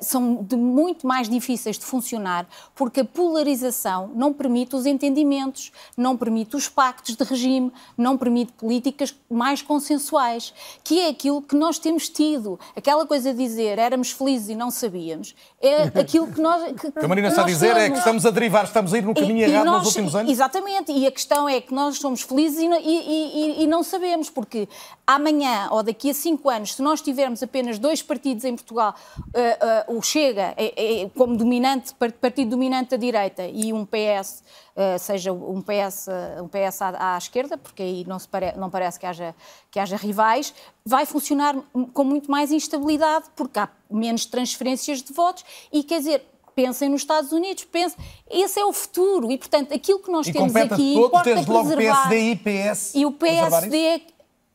são 0.00 0.42
de 0.42 0.56
muito 0.56 1.06
mais 1.06 1.28
difíceis 1.28 1.78
de 1.78 1.84
funcionar 1.84 2.46
porque 2.74 3.00
a 3.00 3.04
polarização 3.04 4.10
não 4.14 4.32
permite 4.32 4.74
os 4.74 4.86
entendimentos, 4.86 5.72
não 5.96 6.16
permite 6.16 6.56
os 6.56 6.68
pactos 6.68 7.16
de 7.16 7.24
regime, 7.24 7.72
não 7.96 8.16
permite 8.16 8.52
políticas 8.52 9.14
mais 9.30 9.62
consensuais, 9.62 10.52
que 10.82 11.00
é 11.00 11.08
aquilo 11.08 11.42
que 11.42 11.56
nós 11.56 11.78
temos 11.78 12.08
tido. 12.08 12.58
Aquela 12.76 13.06
coisa 13.06 13.32
de 13.32 13.38
dizer 13.38 13.78
éramos 13.78 14.10
felizes 14.10 14.48
e 14.48 14.54
não 14.54 14.70
sabíamos, 14.70 15.34
é 15.60 15.84
aquilo 15.98 16.26
que 16.28 16.40
nós. 16.40 16.72
Que, 16.72 16.90
que 16.90 17.04
a 17.04 17.08
Marina 17.08 17.28
está 17.28 17.42
a 17.42 17.46
dizer 17.46 17.74
temos. 17.74 17.82
é 17.82 17.90
que 17.90 17.98
estamos 17.98 18.26
a 18.26 18.30
derivar, 18.30 18.64
estamos 18.64 18.94
a 18.94 18.98
ir 18.98 19.04
no 19.04 19.14
caminho 19.14 19.38
e, 19.38 19.42
errado 19.42 19.66
nós, 19.66 19.78
nos 19.78 19.88
últimos 19.88 20.14
anos. 20.14 20.30
Exatamente, 20.30 20.92
e 20.92 21.06
a 21.06 21.10
questão 21.10 21.48
é 21.48 21.60
que 21.60 21.72
nós 21.72 21.98
somos 21.98 22.22
felizes 22.22 22.58
e, 22.58 22.66
e, 22.66 23.62
e, 23.62 23.66
não 23.66 23.82
sabemos, 23.82 24.30
porque 24.30 24.68
amanhã 25.06 25.68
ou 25.70 25.82
daqui 25.82 26.10
a 26.10 26.14
cinco 26.14 26.50
anos, 26.50 26.74
se 26.74 26.82
nós 26.82 27.00
tivermos 27.00 27.42
apenas 27.42 27.78
dois 27.78 28.02
partidos 28.02 28.44
em 28.44 28.54
Portugal, 28.54 28.94
uh, 29.18 29.67
uh, 29.68 29.96
o 29.96 30.02
Chega 30.02 30.54
é, 30.56 31.02
é, 31.02 31.08
como 31.10 31.36
dominante, 31.36 31.94
partido 31.94 32.50
dominante 32.50 32.90
da 32.90 32.96
direita 32.96 33.46
e 33.46 33.72
um 33.72 33.84
PS, 33.84 34.42
uh, 34.74 34.98
seja 34.98 35.32
um 35.32 35.60
PS, 35.60 36.08
um 36.42 36.48
PS 36.48 36.82
à, 36.82 37.14
à, 37.14 37.18
esquerda, 37.18 37.58
porque 37.58 37.82
aí 37.82 38.04
não, 38.06 38.18
se 38.18 38.26
pare, 38.26 38.52
não 38.56 38.70
parece 38.70 38.98
que 38.98 39.06
haja, 39.06 39.34
que 39.70 39.78
haja 39.78 39.96
rivais, 39.96 40.54
vai 40.84 41.04
funcionar 41.04 41.54
com 41.92 42.04
muito 42.04 42.30
mais 42.30 42.50
instabilidade, 42.50 43.26
porque 43.36 43.58
há 43.58 43.68
menos 43.90 44.24
transferências 44.26 45.02
de 45.02 45.12
votos 45.12 45.44
e, 45.72 45.82
quer 45.82 45.98
dizer, 45.98 46.24
pensem 46.54 46.88
nos 46.88 47.02
Estados 47.02 47.30
Unidos, 47.30 47.64
pensem, 47.64 47.98
esse 48.28 48.58
é 48.58 48.64
o 48.64 48.72
futuro 48.72 49.30
e, 49.30 49.38
portanto, 49.38 49.72
aquilo 49.72 50.00
que 50.00 50.10
nós 50.10 50.26
e 50.26 50.32
temos 50.32 50.56
aqui 50.56 50.94
todo, 50.94 51.06
importa 51.06 51.34
tens 51.34 51.46
logo 51.46 51.76
PSD 51.76 52.30
e 52.32 52.36
PS 52.36 52.94
e 52.94 53.06
o 53.06 53.12
PSD 53.12 54.02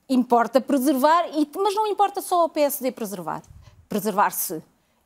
importa 0.10 0.60
preservar, 0.60 1.30
e, 1.34 1.49
mas 1.56 1.73
não 1.73 1.88
importa 1.88 2.22
só 2.22 2.45
o 2.45 2.49
PSD 2.49 2.91
preservar, 2.91 3.41
preservar-se 3.88 4.61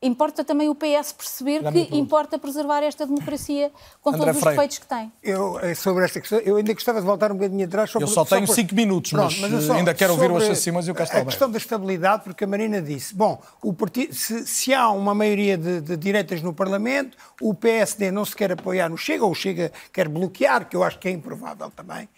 importa 0.08 0.44
também 0.44 0.70
o 0.70 0.76
PS 0.76 1.12
perceber 1.12 1.62
que 1.72 1.96
importa 1.96 2.40
preservar 2.40 2.84
esta 2.84 3.06
democracia 3.06 3.72
com 4.02 4.10
André 4.12 4.26
todos 4.26 4.38
os 4.38 4.44
defeitos 4.44 4.78
que 4.80 4.88
tem. 4.88 5.12
Eu, 5.22 5.60
eh, 5.60 5.76
sobre 5.76 6.06
esta 6.06 6.20
questão, 6.20 6.40
eu 6.40 6.56
ainda 6.56 6.74
gostava 6.74 7.00
de 7.00 7.06
voltar 7.06 7.32
um 7.32 7.36
bocadinho 7.36 7.66
atrás. 7.66 7.90
Sobre, 7.90 8.08
eu 8.08 8.14
só 8.14 8.24
tenho 8.24 8.48
5 8.48 8.68
cinco 8.68 8.76
minutos, 8.76 9.12
Pronto, 9.12 9.36
mas, 9.40 9.52
mas 9.52 9.64
só, 9.64 9.74
ainda 9.74 9.94
quero 9.94 10.14
ouvir 10.14 10.32
o 10.32 10.56
Simões 10.56 10.88
e 10.88 10.92
o 10.92 10.96
Castelo 10.96 11.24
A 11.24 11.26
questão 11.26 11.50
da 11.50 11.58
estabilidade, 11.58 12.24
porque 12.24 12.44
a 12.44 12.48
Marina 12.48 12.82
disse, 12.82 13.16
bom, 13.16 13.42
o 13.62 13.74
partido, 13.74 14.14
se, 14.14 14.46
se 14.46 14.74
há 14.74 14.90
uma 14.90 15.14
maioria 15.14 15.58
de, 15.58 15.82
de, 15.82 15.98
direitas 15.98 16.42
no 16.42 16.54
Parlamento, 16.54 17.18
o 17.42 17.54
PSD 17.54 18.12
não 18.12 18.26
se 18.26 18.36
quer 18.36 18.52
apoiar 18.52 18.90
no 18.90 18.98
Chega, 18.98 19.24
ou 19.24 19.32
o 19.32 19.36
Chega 19.36 19.72
quer 19.94 20.08
bloquear, 20.08 20.68
que 20.68 20.76
eu 20.76 20.84
acho 20.84 21.00
que 21.00 21.08
é 21.08 21.12
improvável 21.12 21.72
também, 21.72 22.10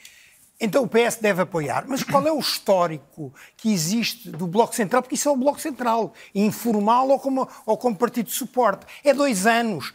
então 0.60 0.84
o 0.84 0.88
PS 0.88 1.18
deve 1.22 1.42
apoiar. 1.42 1.86
Mas 1.88 2.04
qual 2.04 2.26
é 2.28 2.32
o 2.32 2.40
histórico 2.40 3.34
que 3.56 3.72
existe 3.72 4.30
do 4.30 4.46
Bloco 4.48 4.76
Central? 4.76 5.02
Porque 5.02 5.16
isso 5.16 5.30
é 5.30 5.32
o 5.32 5.36
Bloco 5.36 5.60
Central, 5.60 6.14
informal 6.36 7.08
ou 7.10 7.20
como, 7.20 7.48
ou 7.66 7.78
como 7.78 7.96
partido 7.96 8.28
de 8.28 8.34
suporte. 8.34 8.86
É 9.04 9.14
dois 9.14 9.48
anos 9.48 9.94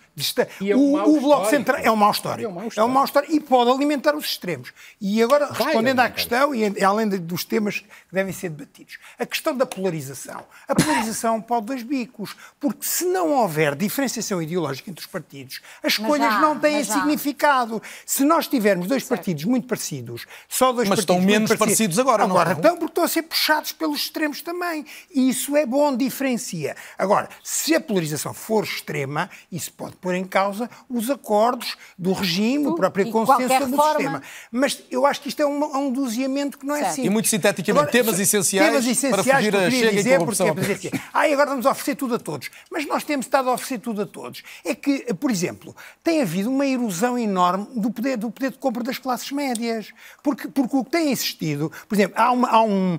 é 0.64 0.76
um 0.76 0.94
o, 0.94 1.16
o 1.16 1.20
Bloco 1.20 1.50
Central 1.50 1.78
é 1.82 1.90
um 1.90 1.96
mau 1.96 2.12
histórico. 2.12 2.46
É 2.46 2.48
um 2.48 2.52
mau 2.52 2.68
histórico. 2.68 2.80
É 2.80 2.84
um 2.84 2.88
mau 2.88 3.04
histórico 3.04 3.32
e 3.32 3.40
pode 3.40 3.70
alimentar 3.70 4.14
os 4.14 4.24
extremos. 4.24 4.72
E 5.00 5.20
agora, 5.20 5.46
Vai 5.46 5.66
respondendo 5.66 5.98
à 6.00 6.08
questão, 6.08 6.54
e 6.54 6.84
além 6.84 7.08
dos 7.08 7.44
temas 7.44 7.80
que 7.80 7.86
devem 8.12 8.32
ser 8.32 8.50
debatidos, 8.50 8.98
a 9.18 9.26
questão 9.26 9.56
da 9.56 9.66
polarização. 9.66 10.44
A 10.68 10.74
polarização 10.74 11.40
pode 11.40 11.66
dois 11.66 11.82
bicos, 11.82 12.36
porque 12.60 12.86
se 12.86 13.04
não 13.06 13.32
houver 13.32 13.74
diferenciação 13.74 14.40
ideológica 14.40 14.88
entre 14.88 15.04
os 15.04 15.10
partidos, 15.10 15.60
as 15.82 15.94
escolhas 15.94 16.32
já, 16.32 16.40
não 16.40 16.60
têm 16.60 16.84
significado. 16.84 17.82
Se 18.06 18.24
nós 18.24 18.46
tivermos 18.46 18.86
dois 18.86 19.04
certo. 19.04 19.18
partidos 19.18 19.44
muito 19.44 19.66
parecidos, 19.66 20.26
só 20.54 20.72
dois 20.72 20.88
mas 20.88 21.00
estão 21.00 21.20
menos 21.20 21.48
parecidos, 21.48 21.58
parecidos 21.58 21.98
agora, 21.98 22.22
agora 22.22 22.50
não? 22.50 22.56
estão 22.56 22.76
porque 22.76 22.92
estão 22.92 23.04
a 23.04 23.08
ser 23.08 23.22
puxados 23.22 23.72
pelos 23.72 24.02
extremos 24.02 24.40
também. 24.40 24.86
E 25.12 25.28
isso 25.28 25.56
é 25.56 25.66
bom, 25.66 25.96
diferencia. 25.96 26.76
Agora, 26.96 27.28
se 27.42 27.74
a 27.74 27.80
polarização 27.80 28.32
for 28.32 28.62
extrema, 28.62 29.28
isso 29.50 29.72
pode 29.72 29.96
pôr 29.96 30.14
em 30.14 30.24
causa 30.24 30.70
os 30.88 31.10
acordos 31.10 31.76
do 31.98 32.12
regime, 32.12 32.68
o 32.68 32.76
próprio 32.76 33.10
consenso 33.10 33.66
do 33.66 33.82
sistema. 33.82 34.22
Mas 34.52 34.80
eu 34.92 35.04
acho 35.04 35.22
que 35.22 35.28
isto 35.28 35.40
é 35.40 35.46
um, 35.46 35.76
um 35.76 35.90
doseamento 35.90 36.56
que 36.56 36.64
não 36.64 36.76
é 36.76 36.82
certo. 36.82 36.94
simples. 36.94 37.10
E 37.10 37.10
muito 37.10 37.28
sinteticamente, 37.28 37.88
agora, 37.88 38.04
temas 38.04 38.20
essenciais, 38.20 38.68
temas 38.68 38.86
essenciais 38.86 39.24
para 39.24 39.34
fugir 39.34 39.56
a 39.56 39.70
chega 39.70 39.96
dizer, 39.96 40.14
e 40.14 40.18
corrupção. 40.18 40.46
Porque 40.54 40.60
é 40.60 40.74
dizer 40.74 40.88
assim, 40.88 41.04
ah, 41.12 41.22
agora 41.24 41.50
vamos 41.50 41.66
oferecer 41.66 41.96
tudo 41.96 42.14
a 42.14 42.18
todos. 42.20 42.48
Mas 42.70 42.86
nós 42.86 43.02
temos 43.02 43.26
estado 43.26 43.50
a 43.50 43.54
oferecer 43.54 43.80
tudo 43.80 44.02
a 44.02 44.06
todos. 44.06 44.44
É 44.64 44.72
que, 44.72 45.12
por 45.14 45.32
exemplo, 45.32 45.74
tem 46.04 46.22
havido 46.22 46.48
uma 46.48 46.64
erosão 46.64 47.18
enorme 47.18 47.66
do 47.74 47.90
poder, 47.90 48.16
do 48.16 48.30
poder 48.30 48.52
de 48.52 48.58
compra 48.58 48.84
das 48.84 48.98
classes 48.98 49.32
médias. 49.32 49.92
Porque, 50.22 50.43
porque 50.48 50.76
o 50.76 50.84
que 50.84 50.90
tem 50.90 51.10
existido, 51.10 51.70
por 51.88 51.94
exemplo, 51.94 52.14
há, 52.18 52.30
uma, 52.30 52.48
há 52.48 52.62
um 52.62 52.98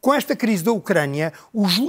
com 0.00 0.14
esta 0.14 0.36
crise 0.36 0.62
da 0.62 0.72
Ucrânia, 0.72 1.32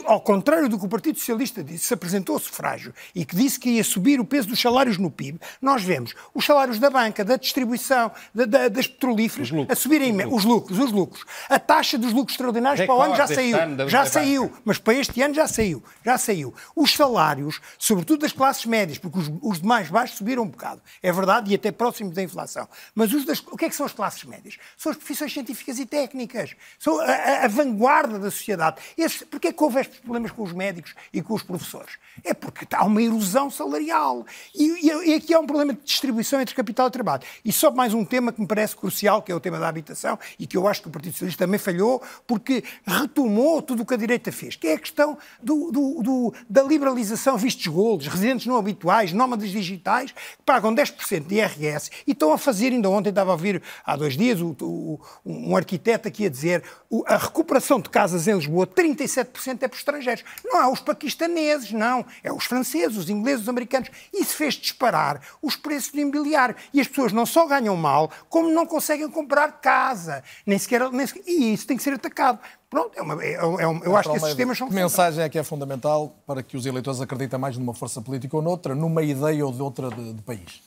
ao 0.05 0.21
contrário 0.21 0.67
do 0.67 0.79
que 0.79 0.85
o 0.85 0.89
Partido 0.89 1.19
Socialista 1.19 1.63
disse, 1.63 1.85
se 1.85 1.93
apresentou 1.93 2.37
sufrágio 2.39 2.93
e 3.13 3.25
que 3.25 3.35
disse 3.35 3.59
que 3.59 3.69
ia 3.69 3.83
subir 3.83 4.19
o 4.19 4.25
peso 4.25 4.47
dos 4.47 4.59
salários 4.59 4.97
no 4.97 5.11
PIB, 5.11 5.39
nós 5.61 5.83
vemos 5.83 6.13
os 6.33 6.45
salários 6.45 6.79
da 6.79 6.89
banca, 6.89 7.23
da 7.23 7.35
distribuição, 7.35 8.11
da, 8.33 8.45
da, 8.45 8.67
das 8.67 8.87
petrolíferas 8.87 9.49
a 9.69 9.75
subirem 9.75 10.25
os, 10.25 10.33
os 10.33 10.45
lucros, 10.45 10.79
os 10.79 10.91
lucros. 10.91 11.25
A 11.49 11.59
taxa 11.59 11.97
dos 11.97 12.13
lucros 12.13 12.33
extraordinários 12.33 12.85
para 12.85 12.95
o 12.95 13.01
ano 13.01 13.15
já 13.15 13.27
saiu, 13.27 13.57
já 13.87 14.05
saiu, 14.05 14.53
mas 14.65 14.77
para 14.77 14.93
este 14.95 15.21
ano 15.21 15.33
já 15.33 15.47
saiu, 15.47 15.83
já 16.03 16.17
saiu. 16.17 16.53
Os 16.75 16.93
salários, 16.93 17.61
sobretudo 17.77 18.21
das 18.21 18.31
classes 18.31 18.65
médias, 18.65 18.97
porque 18.97 19.19
os, 19.19 19.31
os 19.41 19.61
de 19.61 19.67
mais 19.67 19.89
baixos 19.89 20.17
subiram 20.17 20.43
um 20.43 20.47
bocado, 20.47 20.81
é 21.03 21.11
verdade, 21.11 21.51
e 21.51 21.55
até 21.55 21.71
próximos 21.71 22.13
da 22.13 22.23
inflação. 22.23 22.67
Mas 22.95 23.13
os 23.13 23.25
das, 23.25 23.39
o 23.39 23.57
que 23.57 23.65
é 23.65 23.69
que 23.69 23.75
são 23.75 23.85
as 23.85 23.93
classes 23.93 24.23
médias? 24.23 24.57
São 24.75 24.91
as 24.91 24.97
profissões 24.97 25.33
científicas 25.33 25.79
e 25.79 25.85
técnicas, 25.85 26.55
são 26.79 26.99
a, 26.99 27.05
a, 27.05 27.45
a 27.45 27.47
vanguarda 27.47 28.06
vanguarda 28.07 28.19
da 28.19 28.31
sociedade. 28.31 28.77
Esse, 28.97 29.25
porque 29.25 29.49
é 29.49 29.53
que 29.53 29.63
houve 29.63 29.79
estes 29.79 29.99
problemas 29.99 30.31
com 30.31 30.43
os 30.43 30.53
médicos 30.53 30.95
e 31.13 31.21
com 31.21 31.33
os 31.33 31.43
professores? 31.43 31.93
É 32.23 32.33
porque 32.33 32.65
há 32.73 32.85
uma 32.85 33.01
erosão 33.01 33.51
salarial. 33.51 34.25
E, 34.55 34.87
e, 34.87 35.09
e 35.09 35.13
aqui 35.15 35.33
há 35.33 35.39
um 35.39 35.45
problema 35.45 35.73
de 35.73 35.81
distribuição 35.83 36.41
entre 36.41 36.55
capital 36.55 36.87
e 36.87 36.91
trabalho. 36.91 37.23
E 37.43 37.51
só 37.51 37.69
mais 37.69 37.93
um 37.93 38.03
tema 38.03 38.31
que 38.31 38.41
me 38.41 38.47
parece 38.47 38.75
crucial, 38.75 39.21
que 39.21 39.31
é 39.31 39.35
o 39.35 39.39
tema 39.39 39.59
da 39.59 39.67
habitação, 39.67 40.17
e 40.39 40.47
que 40.47 40.57
eu 40.57 40.67
acho 40.67 40.81
que 40.81 40.87
o 40.87 40.91
Partido 40.91 41.13
Socialista 41.13 41.45
também 41.45 41.59
falhou, 41.59 42.01
porque 42.25 42.63
retomou 42.85 43.61
tudo 43.61 43.83
o 43.83 43.85
que 43.85 43.93
a 43.93 43.97
direita 43.97 44.31
fez, 44.31 44.55
que 44.55 44.67
é 44.67 44.73
a 44.73 44.79
questão 44.79 45.17
do, 45.41 45.71
do, 45.71 46.01
do, 46.01 46.33
da 46.49 46.63
liberalização 46.63 47.37
vistos 47.37 47.67
golos, 47.67 48.07
residentes 48.07 48.47
não 48.47 48.57
habituais, 48.57 49.11
nómadas 49.13 49.49
digitais, 49.49 50.11
que 50.11 50.43
pagam 50.45 50.73
10% 50.73 51.27
de 51.27 51.35
IRS 51.35 51.91
e 52.05 52.11
estão 52.11 52.31
a 52.31 52.37
fazer, 52.37 52.71
ainda 52.71 52.89
ontem 52.89 53.09
estava 53.09 53.31
a 53.31 53.33
ouvir 53.33 53.61
há 53.85 53.95
dois 53.95 54.17
dias 54.17 54.41
o, 54.41 54.55
o, 54.61 54.99
um 55.25 55.55
arquiteto 55.55 56.07
aqui 56.07 56.25
a 56.25 56.29
dizer 56.29 56.63
a 57.05 57.17
recuperação 57.17 57.81
de 57.87 57.91
casas 57.91 58.27
em 58.27 58.35
Lisboa, 58.35 58.67
37% 58.67 59.63
é 59.63 59.67
para 59.67 59.77
estrangeiros. 59.77 60.23
Não 60.45 60.61
é 60.61 60.71
os 60.71 60.79
paquistaneses, 60.79 61.71
não. 61.71 62.05
É 62.23 62.31
os 62.31 62.45
franceses, 62.45 62.97
os 62.97 63.09
ingleses, 63.09 63.43
os 63.43 63.49
americanos. 63.49 63.89
Isso 64.13 64.35
fez 64.35 64.53
disparar 64.55 65.21
os 65.41 65.55
preços 65.55 65.91
do 65.91 65.99
imobiliário. 65.99 66.55
E 66.73 66.79
as 66.79 66.87
pessoas 66.87 67.11
não 67.11 67.25
só 67.25 67.47
ganham 67.47 67.75
mal, 67.75 68.11
como 68.29 68.49
não 68.49 68.65
conseguem 68.65 69.09
comprar 69.09 69.59
casa. 69.59 70.23
Nem 70.45 70.59
sequer, 70.59 70.91
nem 70.91 71.07
sequer 71.07 71.23
e 71.25 71.53
isso 71.53 71.65
tem 71.65 71.77
que 71.77 71.83
ser 71.83 71.93
atacado. 71.93 72.39
Pronto, 72.69 72.97
é 72.97 73.01
uma, 73.01 73.23
é, 73.23 73.33
é, 73.33 73.43
eu 73.85 73.95
acho 73.95 74.11
que 74.11 74.17
esses 74.17 74.35
temas 74.35 74.57
são. 74.57 74.67
Que 74.67 74.73
mensagem 74.73 75.23
é 75.23 75.29
que 75.29 75.39
é 75.39 75.43
fundamental 75.43 76.15
para 76.27 76.43
que 76.43 76.57
os 76.57 76.65
eleitores 76.65 76.99
acreditem 76.99 77.39
mais 77.39 77.57
numa 77.57 77.73
força 77.73 78.01
política 78.01 78.35
ou 78.35 78.41
noutra, 78.41 78.75
numa 78.75 79.01
ideia 79.03 79.45
ou 79.45 79.53
de 79.53 79.61
outra 79.61 79.89
de, 79.89 80.13
de 80.13 80.21
país? 80.21 80.61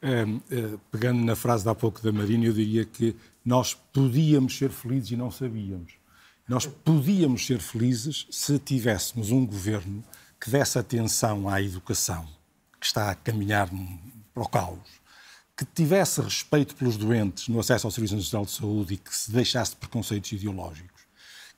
É, 0.00 0.24
pegando 0.92 1.24
na 1.24 1.34
frase 1.34 1.64
de 1.64 1.70
há 1.70 1.74
pouco 1.74 2.00
da 2.02 2.12
Marina, 2.12 2.44
eu 2.44 2.52
diria 2.52 2.84
que 2.84 3.16
nós 3.44 3.74
podíamos 3.74 4.56
ser 4.56 4.70
felizes 4.70 5.10
e 5.10 5.16
não 5.16 5.30
sabíamos. 5.30 6.03
Nós 6.46 6.66
podíamos 6.66 7.46
ser 7.46 7.58
felizes 7.58 8.26
se 8.30 8.58
tivéssemos 8.58 9.30
um 9.30 9.46
governo 9.46 10.04
que 10.38 10.50
desse 10.50 10.78
atenção 10.78 11.48
à 11.48 11.62
educação, 11.62 12.28
que 12.78 12.84
está 12.84 13.10
a 13.10 13.14
caminhar 13.14 13.66
para 14.34 14.42
o 14.42 14.48
caos, 14.48 15.00
que 15.56 15.64
tivesse 15.64 16.20
respeito 16.20 16.74
pelos 16.74 16.98
doentes 16.98 17.48
no 17.48 17.60
acesso 17.60 17.86
ao 17.86 17.90
Serviço 17.90 18.16
Nacional 18.16 18.44
de 18.44 18.50
Saúde 18.50 18.94
e 18.94 18.96
que 18.98 19.16
se 19.16 19.32
deixasse 19.32 19.70
de 19.70 19.78
preconceitos 19.78 20.32
ideológicos, 20.32 21.04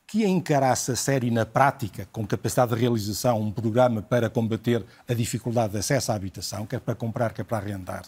que 0.07 0.25
encarasse 0.25 0.93
a 0.93 0.97
sério 0.97 1.27
e 1.27 1.33
na 1.33 1.45
prática, 1.45 2.09
com 2.13 2.25
capacidade 2.25 2.73
de 2.73 2.81
realização, 2.81 3.41
um 3.41 3.51
programa 3.51 4.03
para 4.03 4.31
combater 4.31 4.87
a 5.09 5.15
dificuldade 5.15 5.73
de 5.73 5.81
acesso 5.81 6.13
à 6.13 6.15
habitação, 6.15 6.65
quer 6.65 6.79
para 6.79 6.95
comprar, 6.95 7.33
quer 7.33 7.45
para 7.45 7.59
arrendar. 7.59 8.05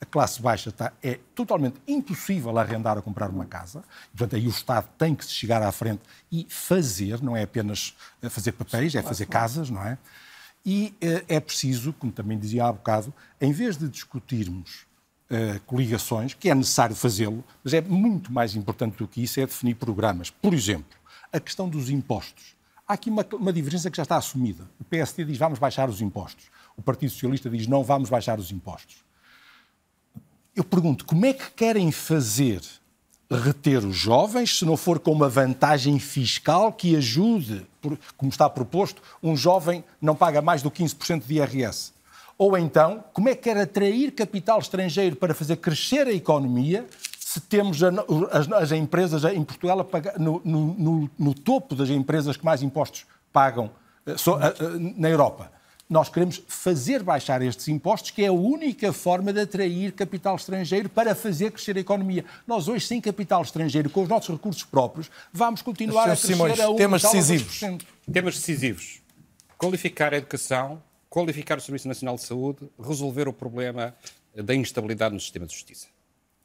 A 0.00 0.04
classe 0.04 0.42
baixa 0.42 0.68
está, 0.68 0.92
é 1.02 1.18
totalmente 1.34 1.76
impossível 1.88 2.56
arrendar 2.58 2.98
a 2.98 3.02
comprar 3.02 3.30
uma 3.30 3.46
casa. 3.46 3.82
Portanto, 4.10 4.36
aí 4.36 4.46
o 4.46 4.50
Estado 4.50 4.88
tem 4.98 5.14
que 5.14 5.24
chegar 5.24 5.62
à 5.62 5.72
frente 5.72 6.02
e 6.30 6.46
fazer, 6.50 7.22
não 7.22 7.34
é 7.34 7.44
apenas 7.44 7.96
eh, 8.22 8.28
fazer 8.28 8.52
papéis, 8.52 8.94
é 8.94 9.02
fazer 9.02 9.26
casas, 9.26 9.70
não 9.70 9.82
é? 9.82 9.96
E 10.64 10.94
eh, 11.00 11.24
é 11.28 11.40
preciso, 11.40 11.94
como 11.94 12.12
também 12.12 12.38
dizia 12.38 12.66
há 12.66 12.72
bocado, 12.72 13.12
em 13.40 13.52
vez 13.52 13.78
de 13.78 13.88
discutirmos 13.88 14.86
uh, 15.30 15.60
coligações, 15.66 16.34
que 16.34 16.50
é 16.50 16.54
necessário 16.54 16.94
fazê-lo, 16.94 17.44
mas 17.62 17.72
é 17.72 17.80
muito 17.80 18.32
mais 18.32 18.54
importante 18.54 18.96
do 18.96 19.06
que 19.08 19.22
isso, 19.22 19.40
é 19.40 19.46
definir 19.46 19.74
programas. 19.74 20.30
Por 20.30 20.54
exemplo, 20.54 20.96
a 21.32 21.40
questão 21.40 21.68
dos 21.68 21.90
impostos. 21.90 22.56
Há 22.86 22.94
aqui 22.94 23.10
uma, 23.10 23.26
uma 23.32 23.52
diferença 23.52 23.90
que 23.90 23.96
já 23.96 24.04
está 24.04 24.16
assumida. 24.16 24.68
O 24.78 24.84
PSD 24.84 25.24
diz 25.24 25.38
vamos 25.38 25.58
baixar 25.58 25.88
os 25.88 26.00
impostos. 26.00 26.46
O 26.76 26.82
Partido 26.82 27.10
Socialista 27.10 27.50
diz 27.50 27.66
não 27.66 27.82
vamos 27.82 28.08
baixar 28.08 28.38
os 28.38 28.52
impostos. 28.52 29.05
Eu 30.56 30.64
pergunto, 30.64 31.04
como 31.04 31.26
é 31.26 31.34
que 31.34 31.50
querem 31.50 31.92
fazer 31.92 32.62
reter 33.30 33.84
os 33.84 33.94
jovens 33.94 34.58
se 34.58 34.64
não 34.64 34.74
for 34.74 34.98
com 34.98 35.12
uma 35.12 35.28
vantagem 35.28 35.98
fiscal 35.98 36.72
que 36.72 36.96
ajude, 36.96 37.66
como 38.16 38.30
está 38.30 38.48
proposto, 38.48 39.02
um 39.22 39.36
jovem 39.36 39.84
não 40.00 40.16
paga 40.16 40.40
mais 40.40 40.62
do 40.62 40.70
15% 40.70 41.26
de 41.26 41.34
IRS? 41.34 41.92
Ou 42.38 42.56
então, 42.56 43.04
como 43.12 43.28
é 43.28 43.34
que 43.34 43.42
quer 43.42 43.58
atrair 43.58 44.12
capital 44.12 44.58
estrangeiro 44.58 45.16
para 45.16 45.34
fazer 45.34 45.56
crescer 45.56 46.06
a 46.06 46.12
economia 46.12 46.86
se 47.18 47.38
temos 47.38 47.82
as, 47.82 48.50
as 48.50 48.72
empresas 48.72 49.24
em 49.24 49.44
Portugal 49.44 49.84
pagar, 49.84 50.18
no, 50.18 50.40
no, 50.42 51.10
no, 51.18 51.34
topo 51.34 51.74
das 51.74 51.90
empresas 51.90 52.34
que 52.34 52.44
mais 52.44 52.62
impostos 52.62 53.04
pagam 53.30 53.70
eh, 54.06 54.12
eh, 54.12 54.92
na 54.96 55.10
Europa? 55.10 55.50
Nós 55.88 56.08
queremos 56.08 56.42
fazer 56.48 57.02
baixar 57.02 57.40
estes 57.42 57.68
impostos, 57.68 58.10
que 58.10 58.24
é 58.24 58.26
a 58.26 58.32
única 58.32 58.92
forma 58.92 59.32
de 59.32 59.40
atrair 59.40 59.92
capital 59.92 60.34
estrangeiro 60.34 60.88
para 60.88 61.14
fazer 61.14 61.52
crescer 61.52 61.76
a 61.76 61.80
economia. 61.80 62.24
Nós 62.46 62.66
hoje, 62.66 62.86
sem 62.86 63.00
capital 63.00 63.42
estrangeiro, 63.42 63.88
com 63.88 64.02
os 64.02 64.08
nossos 64.08 64.34
recursos 64.34 64.64
próprios, 64.64 65.08
vamos 65.32 65.62
continuar 65.62 66.04
a 66.04 66.06
crescer 66.06 66.28
Simões, 66.28 66.58
a 66.58 66.68
um 66.68 66.76
temas 66.76 67.02
decisivos. 67.02 67.60
Temas 68.12 68.34
decisivos. 68.34 69.00
Qualificar 69.56 70.12
a 70.12 70.16
educação, 70.16 70.82
qualificar 71.08 71.56
o 71.56 71.60
Serviço 71.60 71.86
Nacional 71.86 72.16
de 72.16 72.22
Saúde, 72.22 72.68
resolver 72.78 73.28
o 73.28 73.32
problema 73.32 73.94
da 74.34 74.54
instabilidade 74.54 75.14
no 75.14 75.20
sistema 75.20 75.46
de 75.46 75.54
justiça. 75.54 75.95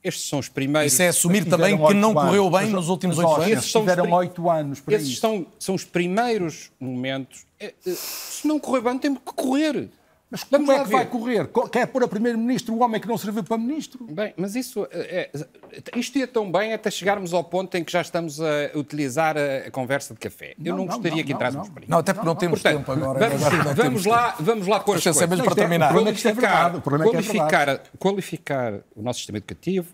Estes 0.03 0.28
são 0.28 0.40
os 0.40 0.49
primeiros. 0.49 0.91
Isso 0.94 1.02
é 1.02 1.10
assumir 1.10 1.45
também 1.45 1.78
que 1.78 1.94
não 1.94 2.14
correu 2.14 2.49
bem 2.49 2.69
nos 2.69 2.90
últimos 2.90 3.18
oito 3.18 3.34
anos. 3.34 3.48
Esses 3.48 3.72
tiveram 3.72 4.11
oito 4.11 4.49
anos 4.49 4.80
para 4.80 4.95
Esses 4.95 5.10
isso. 5.10 5.22
São, 5.22 5.45
são 5.60 5.76
os 5.76 5.84
primeiros 5.84 6.72
momentos. 6.80 7.45
É, 7.60 7.73
é, 7.86 7.91
se 7.91 8.48
não 8.48 8.60
correr 8.60 8.82
bem, 8.82 8.98
temos 8.98 9.19
que 9.19 9.34
correr. 9.34 9.90
Mas 10.32 10.45
como 10.45 10.66
Vamos 10.66 10.82
é 10.82 10.84
que 10.84 10.90
ver. 10.90 10.95
vai 10.95 11.06
correr? 11.08 11.49
Quer 11.70 11.88
pôr 11.88 12.03
a 12.03 12.08
Primeiro-Ministro 12.08 12.74
o 12.74 12.82
homem 12.82 13.02
que 13.02 13.08
não 13.08 13.18
serviu 13.18 13.44
para 13.44 13.58
Ministro? 13.58 14.08
Bem, 14.10 14.34
mas 14.38 14.56
isso. 14.56 14.88
É, 14.90 15.30
é, 15.34 15.99
isto 15.99 16.18
ia 16.18 16.26
tão 16.26 16.49
bem 16.49 16.72
até 16.74 16.90
chegarmos 16.90 17.34
ao 17.34 17.44
ponto 17.44 17.76
em 17.76 17.84
que 17.84 17.91
já 17.91 17.99
estamos 17.99 18.40
a 18.40 18.72
utilizar 18.74 19.36
a, 19.38 19.68
a 19.68 19.72
conversa 19.72 20.14
de 20.14 20.22
café. 20.22 20.56
Eu 20.58 20.72
não, 20.72 20.78
não 20.78 20.86
gostaria 20.86 21.18
não, 21.18 21.24
que 21.26 21.34
entrássemos 21.34 21.68
por 21.68 21.82
aí. 21.82 21.90
Não, 21.90 21.98
até 21.98 22.14
porque 22.14 22.26
não, 22.26 22.36
temos 22.36 22.62
Portanto, 22.62 22.78
tempo 22.80 22.91
agora. 22.94 23.28
Vamos, 23.28 23.44
agora 23.44 23.74
vamos 23.74 24.06
lá, 24.06 24.36
vamos 24.40 24.68
lá 24.68 24.80
pôr 24.80 24.95
as 24.95 25.03
coisas. 25.03 25.30
Mesmo 25.30 25.44
para 25.44 25.56
terminar. 25.56 25.91
Qualificar, 25.91 26.82
qualificar, 26.82 27.84
qualificar 27.99 28.74
o 28.95 29.02
nosso 29.02 29.20
sistema 29.20 29.38
educativo, 29.38 29.94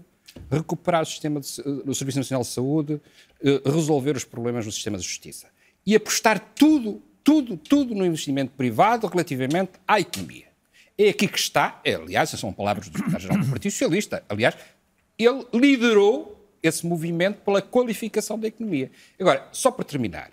recuperar 0.52 1.02
o, 1.02 1.06
sistema 1.06 1.40
de, 1.40 1.48
o 1.84 1.96
Serviço 1.96 2.20
Nacional 2.20 2.44
de 2.44 2.50
Saúde, 2.50 3.02
eh, 3.44 3.62
resolver 3.66 4.16
os 4.16 4.24
problemas 4.24 4.68
no 4.68 4.72
sistema 4.72 5.00
de 5.00 5.04
justiça. 5.04 5.48
E 5.84 5.96
apostar 5.96 6.40
tudo, 6.54 7.02
tudo, 7.28 7.58
tudo 7.58 7.94
no 7.94 8.06
investimento 8.06 8.54
privado 8.54 9.06
relativamente 9.06 9.72
à 9.86 10.00
economia. 10.00 10.46
É 10.98 11.10
aqui 11.10 11.28
que 11.28 11.38
está, 11.38 11.82
é, 11.84 11.96
aliás, 11.96 12.30
são 12.30 12.54
palavras 12.54 12.88
do 12.88 12.98
secretário-geral 12.98 13.44
do 13.44 13.50
Partido 13.50 13.72
Socialista, 13.72 14.24
aliás, 14.30 14.56
ele 15.20 15.46
liderou 15.54 16.50
esse 16.64 16.88
movimento 16.88 17.42
pela 17.42 17.62
qualificação 17.62 18.40
da 18.40 18.48
economia. 18.48 18.90
Agora, 19.20 19.46
só 19.52 19.70
para 19.70 19.84
terminar, 19.84 20.32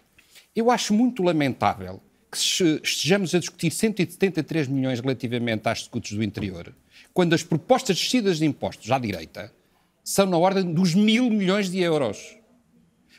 eu 0.55 0.71
acho 0.71 0.95
muito 0.95 1.21
lamentável 1.25 2.01
que 2.31 2.39
estejamos 2.39 3.35
a 3.35 3.41
discutir 3.41 3.73
173 3.73 4.69
milhões 4.69 5.01
relativamente 5.01 5.69
às 5.69 5.81
escutas 5.81 6.13
do 6.13 6.23
interior, 6.23 6.73
quando 7.13 7.35
as 7.35 7.43
propostas 7.43 7.97
descidas 7.97 8.39
de 8.39 8.47
impostos 8.47 8.93
à 8.93 9.01
direita 9.01 9.53
são 10.05 10.27
na 10.27 10.39
ordem 10.39 10.73
dos 10.73 10.95
mil 10.95 11.29
milhões 11.29 11.69
de 11.69 11.81
euros. 11.81 12.37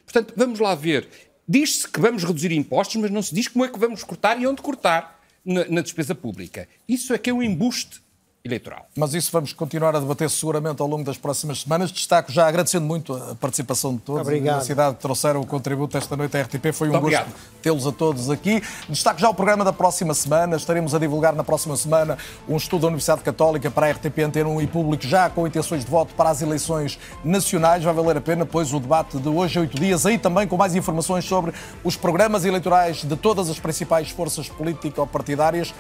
Portanto, 0.06 0.34
vamos 0.38 0.61
lá 0.61 0.73
ver. 0.76 1.10
Diz-se 1.47 1.88
que 1.88 1.99
vamos 1.99 2.23
reduzir 2.23 2.51
impostos, 2.51 2.95
mas 2.95 3.11
não 3.11 3.22
se 3.22 3.34
diz 3.34 3.47
como 3.47 3.65
é 3.65 3.67
que 3.67 3.80
vamos 3.80 4.03
cortar 4.03 4.41
e 4.41 4.47
onde 4.47 4.61
cortar 4.61 5.22
na, 5.43 5.65
na 5.65 5.81
despesa 5.81 6.15
pública. 6.15 6.67
Isso 6.88 7.13
é 7.13 7.17
que 7.17 7.30
é 7.30 7.34
um 7.34 7.43
embuste 7.43 8.01
eleitoral. 8.45 8.85
Mas 8.95 9.15
isso 9.15 9.31
vamos 9.31 9.51
continuar 9.51 9.95
a 9.95 9.99
debater 9.99 10.30
seguramente 10.30 10.80
ao 10.80 10.88
longo 10.88 11.03
das 11.03 11.17
próximas 11.17 11.61
semanas. 11.61 11.91
Destaco 11.91 12.31
já 12.31 12.47
agradecendo 12.47 12.85
muito 12.85 13.13
a 13.13 13.34
participação 13.35 13.95
de 13.95 14.01
todos. 14.01 14.22
Obrigado. 14.22 14.59
A 14.59 14.61
cidade 14.61 14.97
trouxeram 14.97 15.41
o 15.41 15.45
contributo 15.47 15.97
esta 15.97 16.15
noite 16.15 16.38
à 16.38 16.43
RTP. 16.43 16.72
Foi 16.72 16.89
um 16.89 16.91
muito 16.91 17.09
gosto 17.09 17.26
tê-los 17.63 17.88
a 17.88 17.91
todos 17.91 18.30
aqui. 18.30 18.61
Destaco 18.88 19.19
já 19.19 19.27
o 19.27 19.34
programa 19.34 19.65
da 19.65 19.73
próxima 19.73 20.13
semana. 20.13 20.55
Estaremos 20.55 20.93
a 20.93 20.99
divulgar 20.99 21.34
na 21.34 21.43
próxima 21.43 21.76
semana 21.76 22.19
um 22.47 22.55
estudo 22.55 22.81
da 22.81 22.88
Universidade 22.88 23.23
Católica 23.23 23.72
para 23.72 23.88
a 23.88 23.91
RTP 23.91 24.19
Antena 24.19 24.49
1 24.49 24.61
e 24.61 24.67
Público, 24.67 25.07
já 25.07 25.27
com 25.27 25.47
intenções 25.47 25.84
de 25.84 25.89
voto 25.89 26.13
para 26.13 26.30
as 26.30 26.43
eleições 26.43 26.99
nacionais. 27.23 27.84
Vai 27.84 27.93
valer 27.95 28.17
a 28.17 28.22
pena, 28.22 28.45
pois, 28.45 28.72
o 28.72 28.80
debate 28.80 29.17
de 29.17 29.27
hoje, 29.27 29.59
oito 29.59 29.80
dias, 29.80 30.05
aí 30.05 30.19
também 30.19 30.47
com 30.47 30.55
mais 30.55 30.76
informações 30.76 31.26
sobre 31.26 31.51
os 31.84 31.97
programas 31.97 32.45
eleitorais 32.45 33.03
de 33.03 33.15
todas 33.15 33.49
as 33.49 33.59
principais 33.59 34.11
forças 34.11 34.47
político-partidárias 34.47 35.73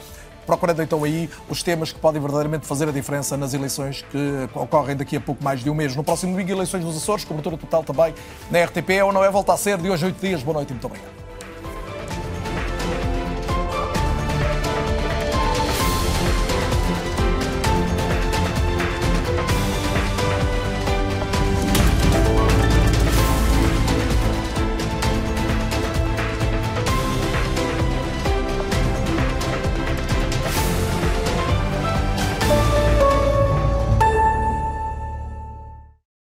procurando 0.45 0.81
então 0.81 1.03
aí 1.03 1.29
os 1.49 1.63
temas 1.63 1.91
que 1.91 1.99
podem 1.99 2.21
verdadeiramente 2.21 2.65
fazer 2.65 2.87
a 2.87 2.91
diferença 2.91 3.35
nas 3.35 3.53
eleições 3.53 4.03
que 4.11 4.49
ocorrem 4.53 4.95
daqui 4.95 5.17
a 5.17 5.21
pouco 5.21 5.43
mais 5.43 5.61
de 5.61 5.69
um 5.69 5.75
mês. 5.75 5.95
No 5.95 6.03
próximo 6.03 6.31
domingo, 6.31 6.51
eleições 6.51 6.83
dos 6.83 6.97
Açores, 6.97 7.25
cobertura 7.25 7.57
total 7.57 7.83
também 7.83 8.13
na 8.49 8.63
RTP, 8.63 9.03
ou 9.03 9.11
não 9.11 9.23
é? 9.23 9.29
Volta 9.29 9.53
a 9.53 9.57
ser 9.57 9.77
de 9.77 9.89
hoje 9.89 10.03
a 10.03 10.07
oito 10.07 10.19
dias. 10.19 10.43
Boa 10.43 10.55
noite 10.55 10.69
e 10.69 10.73
muito 10.73 10.85
obrigado. 10.85 11.24